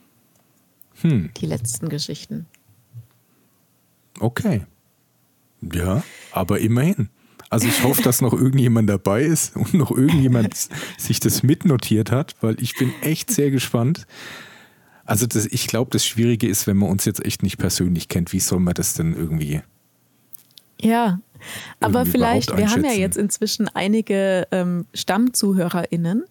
Hm. 1.01 1.31
Die 1.37 1.47
letzten 1.47 1.89
Geschichten. 1.89 2.47
Okay. 4.21 4.65
Ja, 5.61 6.03
aber 6.33 6.61
immerhin. 6.61 7.09
Also 7.51 7.67
ich 7.67 7.83
hoffe, 7.83 8.03
dass 8.03 8.21
noch 8.21 8.35
irgendjemand 8.35 8.91
dabei 8.91 9.23
ist 9.23 9.57
und 9.57 9.75
noch 9.75 9.91
irgendjemand 9.91 10.55
sich 10.99 11.21
das 11.21 11.43
mitnotiert 11.43 12.11
hat, 12.11 12.35
weil 12.41 12.61
ich 12.63 12.77
bin 12.77 12.93
echt 13.03 13.31
sehr 13.31 13.51
gespannt. 13.51 14.07
Also 15.05 15.27
das, 15.27 15.47
ich 15.47 15.67
glaube, 15.67 15.91
das 15.91 16.05
Schwierige 16.05 16.47
ist, 16.47 16.67
wenn 16.67 16.77
man 16.77 16.91
uns 16.91 17.07
jetzt 17.07 17.25
echt 17.25 17.43
nicht 17.43 17.57
persönlich 17.57 18.09
kennt, 18.09 18.33
wie 18.35 18.41
soll 18.41 18.61
man 18.61 18.75
das 18.75 18.93
denn 18.95 19.15
irgendwie? 19.15 19.63
Ja, 20.81 21.21
aber 21.81 22.05
vielleicht, 22.05 22.57
wir 22.57 22.71
haben 22.71 22.85
ja 22.85 22.93
jetzt 22.93 23.17
inzwischen 23.17 23.69
einige 23.69 24.47
ähm, 24.51 24.87
StammzuhörerInnen. 24.95 26.25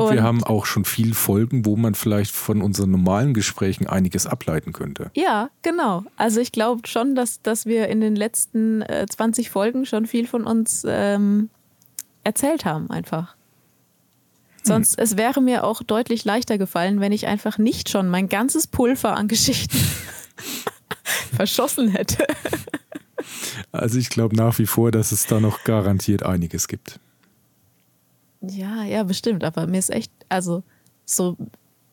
Und, 0.00 0.08
Und- 0.08 0.14
wir 0.14 0.22
haben 0.22 0.44
auch 0.44 0.66
schon 0.66 0.84
viel 0.84 1.14
Folgen, 1.14 1.64
wo 1.64 1.76
man 1.76 1.94
vielleicht 1.94 2.32
von 2.32 2.62
unseren 2.62 2.90
normalen 2.90 3.34
Gesprächen 3.34 3.86
einiges 3.86 4.26
ableiten 4.26 4.72
könnte. 4.72 5.10
Ja, 5.14 5.50
genau. 5.62 6.04
Also 6.16 6.40
ich 6.40 6.52
glaube 6.52 6.86
schon, 6.86 7.14
dass, 7.14 7.42
dass 7.42 7.66
wir 7.66 7.88
in 7.88 8.00
den 8.00 8.16
letzten 8.16 8.82
äh, 8.82 9.06
20 9.08 9.50
Folgen 9.50 9.86
schon 9.86 10.06
viel 10.06 10.26
von 10.26 10.44
uns 10.44 10.84
ähm, 10.88 11.50
erzählt 12.24 12.64
haben, 12.64 12.90
einfach. 12.90 13.34
Sonst, 14.62 14.98
es 14.98 15.16
wäre 15.16 15.40
mir 15.40 15.62
auch 15.62 15.80
deutlich 15.84 16.24
leichter 16.24 16.58
gefallen, 16.58 16.98
wenn 17.00 17.12
ich 17.12 17.28
einfach 17.28 17.56
nicht 17.56 17.88
schon 17.88 18.08
mein 18.08 18.28
ganzes 18.28 18.66
Pulver 18.66 19.16
an 19.16 19.28
Geschichten 19.28 19.78
verschossen 21.36 21.88
hätte. 21.88 22.26
Also 23.70 23.98
ich 23.98 24.08
glaube 24.10 24.34
nach 24.34 24.58
wie 24.58 24.66
vor, 24.66 24.90
dass 24.90 25.12
es 25.12 25.26
da 25.26 25.38
noch 25.40 25.62
garantiert 25.64 26.24
einiges 26.24 26.66
gibt. 26.68 26.98
Ja, 28.50 28.84
ja, 28.84 29.02
bestimmt. 29.02 29.44
Aber 29.44 29.66
mir 29.66 29.78
ist 29.78 29.90
echt, 29.90 30.12
also 30.28 30.62
so, 31.04 31.36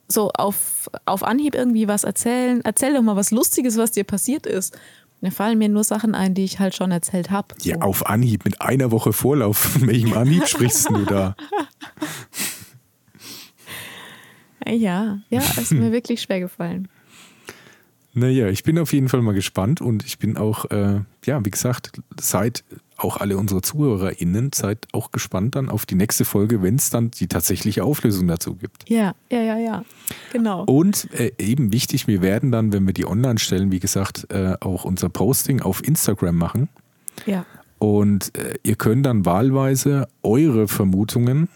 so 0.08 0.30
auf, 0.32 0.90
auf 1.06 1.24
Anhieb 1.24 1.56
irgendwie 1.56 1.88
was 1.88 2.04
erzählen. 2.04 2.62
Erzähl 2.64 2.94
doch 2.94 3.02
mal 3.02 3.16
was 3.16 3.32
Lustiges, 3.32 3.78
was 3.78 3.92
dir 3.92 4.04
passiert 4.04 4.46
ist. 4.46 4.78
Da 5.22 5.32
fallen 5.32 5.58
mir 5.58 5.70
nur 5.70 5.86
Sachen 5.86 6.16
ein, 6.16 6.34
die 6.34 6.44
ich 6.44 6.60
halt 6.60 6.76
schon 6.76 6.92
erzählt 6.92 7.32
habe. 7.32 7.56
Ja, 7.62 7.78
auf 7.78 8.08
Anhieb, 8.08 8.44
mit 8.44 8.62
einer 8.62 8.92
Woche 8.92 9.14
Vorlauf. 9.14 9.58
Von 9.74 9.88
welchem 9.88 10.14
Anhieb 10.14 10.48
sprichst 10.48 10.90
du 10.90 11.06
da? 11.06 11.36
Ja, 14.66 15.20
ja, 15.30 15.42
ist 15.42 15.74
mir 15.74 15.92
wirklich 15.92 16.22
schwer 16.22 16.40
gefallen. 16.40 16.88
Naja, 18.15 18.48
ich 18.48 18.64
bin 18.64 18.77
auf 18.77 18.94
jeden 18.94 19.10
Fall 19.10 19.23
mal 19.23 19.34
gespannt 19.34 19.81
und 19.81 20.06
ich 20.06 20.19
bin 20.19 20.38
auch, 20.38 20.65
äh, 20.69 21.02
ja, 21.26 21.44
wie 21.44 21.49
gesagt, 21.49 21.99
seid 22.19 22.64
auch 22.95 23.18
alle 23.18 23.38
unsere 23.38 23.61
ZuhörerInnen, 23.61 24.52
seid 24.53 24.88
auch 24.91 25.11
gespannt 25.11 25.56
dann 25.56 25.69
auf 25.69 25.88
die 25.88 25.95
nächste 25.95 26.23
Folge, 26.23 26.61
wenn 26.61 26.76
es 26.76 26.91
dann 26.91 27.10
die 27.10 27.27
tatsächliche 27.27 27.84
Auflösung 27.84 28.27
dazu 28.27 28.56
gibt. 28.56 28.88
Ja, 28.88 29.15
ja, 29.31 29.41
ja, 29.41 29.57
ja. 29.57 29.85
Genau. 30.31 30.64
Und 30.65 31.10
äh, 31.14 31.31
eben 31.40 31.73
wichtig, 31.73 32.07
wir 32.07 32.22
werden 32.22 32.52
dann, 32.52 32.72
wenn 32.72 32.85
wir 32.85 32.94
die 32.94 33.07
online 33.07 33.40
stellen, 33.40 33.72
wie 33.72 33.80
gesagt, 33.80 34.27
äh, 34.31 34.56
auch 34.60 34.85
unser 34.85 35.10
Posting 35.10 35.61
auf 35.61 35.84
Instagram 35.84 36.38
machen. 36.38 36.69
Ja. 37.26 37.45
Und 37.80 38.38
äh, 38.38 38.53
ihr 38.64 38.76
könnt 38.76 39.07
dann 39.07 39.26
wahlweise 39.26 40.07
eure 40.22 40.68
Vermutungen 40.68 41.49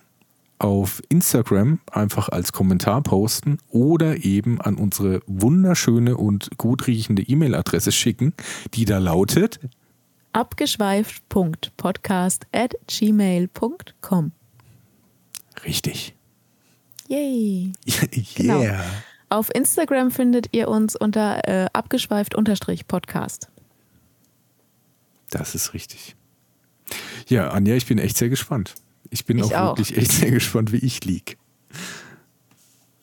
auf 0.59 1.01
Instagram 1.09 1.79
einfach 1.91 2.29
als 2.29 2.51
Kommentar 2.51 3.03
posten 3.03 3.59
oder 3.69 4.23
eben 4.23 4.59
an 4.61 4.75
unsere 4.75 5.21
wunderschöne 5.27 6.17
und 6.17 6.49
gut 6.57 6.87
riechende 6.87 7.21
E-Mail-Adresse 7.21 7.91
schicken, 7.91 8.33
die 8.73 8.85
da 8.85 8.97
lautet 8.97 9.59
Abgeschweift.podcast 10.33 12.47
at 12.51 12.73
gmail.com. 12.87 14.31
richtig. 15.65 16.15
Yay. 17.07 17.71
yeah. 17.87 18.07
Genau. 18.35 18.65
Auf 19.29 19.53
Instagram 19.53 20.11
findet 20.11 20.53
ihr 20.53 20.67
uns 20.67 20.95
unter 20.95 21.47
äh, 21.47 21.67
abgeschweift-podcast. 21.73 23.49
Das 25.29 25.55
ist 25.55 25.73
richtig. 25.73 26.15
Ja, 27.27 27.49
Anja, 27.49 27.75
ich 27.75 27.85
bin 27.85 27.97
echt 27.97 28.17
sehr 28.17 28.29
gespannt. 28.29 28.75
Ich 29.09 29.25
bin 29.25 29.37
Ich 29.39 29.45
auch, 29.45 29.51
auch. 29.51 29.77
wirklich 29.77 29.97
echt 29.97 30.11
sehr 30.11 30.31
gespannt, 30.31 30.71
wie 30.71 30.77
ich 30.77 31.03
lieg. 31.05 31.37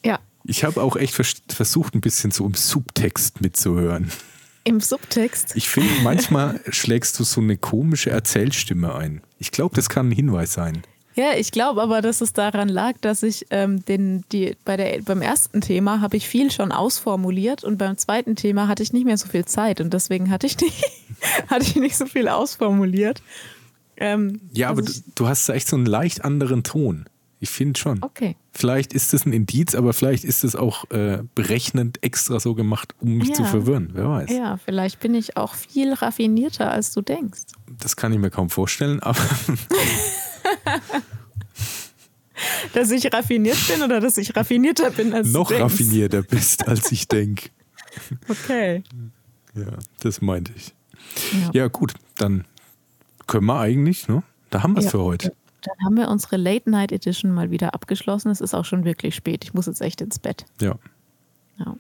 Ja, 0.05 0.19
Ich 0.45 0.65
habe 0.65 0.83
auch 0.83 0.97
echt 0.97 1.15
vers 1.15 1.37
versucht, 1.49 1.95
ein 1.95 2.01
bisschen 2.01 2.31
so 2.31 2.45
im 2.47 2.55
Subtext 2.55 3.41
mitzuhören. 3.41 4.11
im 4.65 4.81
Subtext. 4.81 5.57
Ich 5.57 5.69
finde, 5.69 5.91
manchmal 6.03 6.61
schlägst 6.69 7.19
du 7.19 7.25
so 7.25 7.41
eine 7.41 7.57
komische 7.57 8.11
Erzählstimme 8.11 8.95
ein. 8.95 9.21
Ich 9.39 9.51
glaube, 9.51 9.75
das 9.77 9.89
kann 9.89 10.09
ein 10.09 10.13
Hinweis 10.13 10.53
sein. 10.55 10.83
Ja, 11.17 11.35
ich 11.37 11.53
glaube 11.53 11.81
aber, 11.81 12.03
dass 12.03 12.21
es 12.21 12.33
daran 12.33 12.69
lag, 12.69 12.95
dass 13.01 13.23
ich 13.23 13.47
ähm, 13.51 13.85
den, 13.85 14.25
die, 14.33 14.57
bei 14.65 14.77
der, 14.77 15.01
beim 15.03 15.23
ersten 15.23 15.61
Thema 15.61 16.01
habe 16.01 16.17
ich 16.17 16.27
viel 16.29 16.51
schon 16.51 16.73
ausformuliert 16.73 17.63
und 17.63 17.79
beim 17.79 17.97
zweiten 17.97 18.35
Thema 18.35 18.67
hatte 18.67 18.83
ich 18.83 18.93
nicht 18.93 19.05
mehr 19.05 19.17
so 19.17 19.29
viel 19.29 19.45
Zeit 19.45 19.81
und 19.81 19.95
deswegen 19.95 20.29
hatte 20.31 20.47
ich 20.49 20.59
nicht, 20.61 20.83
hatte 21.49 21.63
ich 21.67 21.77
nicht 21.77 21.97
so 21.97 22.07
viel 22.07 22.27
ausformuliert. 22.29 23.23
Ähm, 23.97 24.41
Ja, 24.53 24.69
aber 24.71 24.83
du, 24.83 24.93
du 25.15 25.29
hast 25.29 25.49
da 25.49 25.55
echt 25.55 25.69
so 25.69 25.77
einen 25.77 25.87
leicht 25.87 26.25
anderen 26.25 26.63
Ton. 26.65 27.07
Ich 27.41 27.51
finde 27.51 27.79
schon. 27.79 28.03
okay. 28.03 28.37
Vielleicht 28.53 28.93
ist 28.95 29.13
das 29.13 29.27
ein 29.27 29.33
Indiz, 29.33 29.75
aber 29.75 29.93
vielleicht 29.93 30.25
ist 30.25 30.45
es 30.45 30.57
auch 30.57 30.89
äh, 30.93 31.23
berechnend 31.35 31.99
extra 32.03 32.41
so 32.41 32.55
gemacht, 32.55 32.95
um 33.01 33.17
mich 33.19 33.35
zu 33.35 33.43
Ja. 33.43 33.49
verwirren. 33.49 33.91
Wer 33.93 34.09
weiß. 34.09 34.31
Ja, 34.31 34.57
vielleicht 34.65 35.01
bin 35.01 35.15
ich 35.15 35.37
auch 35.37 35.55
viel 35.55 35.93
raffinierter, 35.93 36.71
als 36.71 36.93
du 36.93 37.03
denkst. 37.03 37.43
Das 37.79 37.97
kann 37.97 38.13
ich 38.13 38.19
mir 38.19 38.31
kaum 38.31 38.49
vorstellen, 38.51 39.01
aber 39.01 39.21
Dass 42.73 42.91
ich 42.91 43.13
raffiniert 43.13 43.57
bin 43.69 43.83
oder 43.83 44.01
dass 44.01 44.17
ich 44.19 44.35
raffinierter 44.37 44.91
bin 44.91 45.13
als 45.13 45.29
noch 45.29 45.49
du 45.49 45.55
denkst. 45.55 45.65
raffinierter 45.73 46.23
bist, 46.23 46.67
als 46.67 46.91
ich 46.93 47.07
denke. 47.09 47.51
Okay. 48.29 48.83
Ja, 49.55 49.79
das 50.01 50.21
meinte 50.21 50.53
ich. 50.57 50.75
Ja. 51.33 51.51
Ja, 51.53 51.69
gut, 51.69 51.95
dann 52.17 52.45
können 53.27 53.47
wir 53.47 53.59
eigentlich, 53.59 54.09
ne? 54.09 54.23
Da 54.51 54.63
haben 54.63 54.75
wir 54.75 54.79
es 54.81 54.87
Ja. 54.87 54.91
für 54.93 55.03
heute. 55.03 55.33
Dann 55.63 55.87
haben 55.87 55.97
wir 55.97 56.09
unsere 56.09 56.37
Late 56.37 56.69
Night 56.71 56.93
Edition 56.93 57.33
mal 57.33 57.51
wieder 57.51 57.73
abgeschlossen. 57.75 58.31
Es 58.31 58.41
ist 58.41 58.55
auch 58.55 58.65
schon 58.67 58.85
wirklich 58.85 59.15
spät. 59.15 59.45
Ich 59.45 59.55
muss 59.55 59.67
jetzt 59.67 59.81
echt 59.81 60.01
ins 60.03 60.19
Bett. 60.19 60.45
Ja. 60.61 60.75
Ja. 61.59 61.75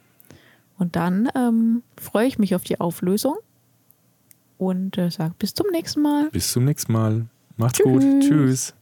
Und 0.78 0.96
dann 0.96 1.28
ähm, 1.34 1.82
freue 2.00 2.26
ich 2.26 2.38
mich 2.38 2.54
auf 2.54 2.64
die 2.64 2.80
Auflösung 2.80 3.36
und 4.58 4.96
äh, 4.98 5.10
sage 5.10 5.34
bis 5.38 5.54
zum 5.54 5.66
nächsten 5.70 6.02
Mal. 6.02 6.30
Bis 6.30 6.50
zum 6.52 6.64
nächsten 6.64 6.92
Mal. 6.92 7.26
Macht's 7.56 7.78
gut. 7.80 8.00
Tschüss. 8.02 8.28
Tschüss. 8.28 8.74